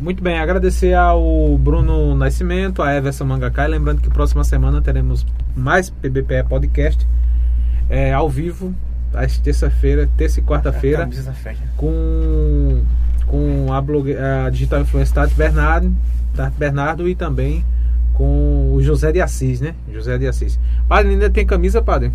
Muito 0.00 0.22
bem, 0.22 0.38
agradecer 0.38 0.94
ao 0.94 1.58
Bruno 1.58 2.14
Nascimento, 2.14 2.82
a 2.82 2.94
Everson 2.94 3.24
Mangacai. 3.24 3.66
Lembrando 3.66 4.00
que 4.00 4.08
próxima 4.08 4.44
semana 4.44 4.80
teremos 4.80 5.26
mais 5.56 5.90
PBPE 5.90 6.44
Podcast 6.48 7.04
é, 7.90 8.12
ao 8.12 8.30
vivo, 8.30 8.72
às 9.12 9.38
terça-feira, 9.38 10.08
terça 10.16 10.38
e 10.38 10.42
quarta-feira, 10.44 11.08
com, 11.76 12.80
com 13.26 13.72
a, 13.72 13.80
blogue, 13.80 14.16
a 14.16 14.48
digital 14.50 14.82
influencer 14.82 15.14
Tati 15.14 15.34
Bernardo, 15.34 15.92
Tati 16.32 16.56
Bernardo 16.56 17.08
e 17.08 17.16
também 17.16 17.64
com 18.14 18.72
o 18.72 18.80
José 18.80 19.10
de 19.10 19.20
Assis, 19.20 19.60
né? 19.60 19.74
José 19.92 20.16
de 20.16 20.28
Assis. 20.28 20.60
Padre, 20.86 21.12
ainda 21.12 21.28
tem 21.28 21.44
camisa, 21.44 21.82
padre? 21.82 22.12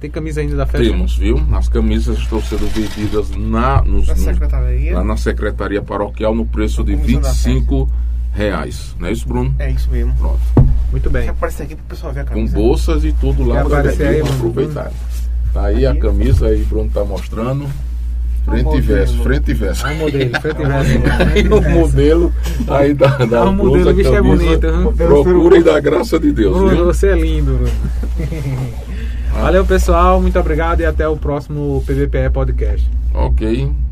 Tem 0.00 0.08
camisa 0.10 0.40
ainda 0.40 0.54
da 0.56 0.64
festa? 0.66 0.86
Temos, 0.88 1.16
viu? 1.16 1.42
As 1.52 1.68
camisas 1.68 2.18
estão 2.18 2.40
sendo 2.40 2.66
vendidas 2.68 3.30
na, 3.36 3.82
nos, 3.82 4.06
nos- 4.06 4.18
secretaria. 4.20 4.94
lá 4.94 5.02
na 5.02 5.16
Secretaria 5.16 5.82
Paroquial 5.82 6.34
no 6.34 6.46
preço 6.46 6.84
de 6.84 6.92
Na 6.94 7.02
R$ 7.02 7.12
comissão 7.14 7.20
da 7.22 7.28
25 7.30 7.90
reais. 8.32 8.94
Não 9.00 9.08
é 9.08 9.12
isso, 9.12 9.26
Bruno? 9.26 9.54
É 9.58 9.70
isso 9.70 9.90
mesmo. 9.90 10.14
Pronto. 10.14 10.38
Muito 10.92 11.10
bem. 11.10 11.24
Quer 11.24 11.30
aparecer 11.30 11.64
aqui 11.64 11.74
pro 11.74 11.84
pessoal 11.86 12.12
ver 12.12 12.20
a 12.20 12.24
Com 12.24 12.34
camisa. 12.34 12.54
bolsas 12.56 13.04
e 13.04 13.12
tudo 13.12 13.42
lá 13.44 13.64
para 13.64 13.90
aproveitar. 13.90 14.92
Tá 15.52 15.64
aí 15.66 15.84
a 15.84 15.96
camisa 15.96 16.46
aí, 16.46 16.62
Bruno 16.62 16.88
tá 16.94 17.02
mostrando. 17.04 17.66
Frente 18.44 18.76
e 18.76 18.80
verso, 18.80 19.22
frente 19.22 19.50
e 19.50 19.54
verso. 19.54 19.84
Olha 19.84 19.94
o 19.94 19.98
modelo, 19.98 20.40
frente 20.40 20.62
e 20.62 20.64
Aí 21.34 21.42
verso. 21.42 21.54
o 21.68 21.70
modelo 21.70 22.32
aí 22.68 22.94
da, 22.94 23.06
da 23.26 23.40
Ah, 23.40 23.50
o 23.50 23.52
modelo, 23.52 23.72
blusa, 23.74 23.90
o 23.90 23.94
bicho 23.94 24.14
é 24.14 24.22
bonito? 24.22 24.66
Procurem 24.96 25.62
da 25.62 25.78
graça 25.80 26.18
de 26.18 26.32
Deus, 26.32 26.56
Bruno, 26.56 26.70
viu? 26.76 26.84
você 26.86 27.08
é 27.08 27.14
lindo. 27.18 27.52
Bruno. 27.58 27.70
Valeu, 29.40 29.64
pessoal. 29.64 30.20
Muito 30.20 30.38
obrigado 30.38 30.80
e 30.80 30.86
até 30.86 31.08
o 31.08 31.16
próximo 31.16 31.82
PVPE 31.86 32.30
Podcast. 32.32 32.88
Ok. 33.14 33.87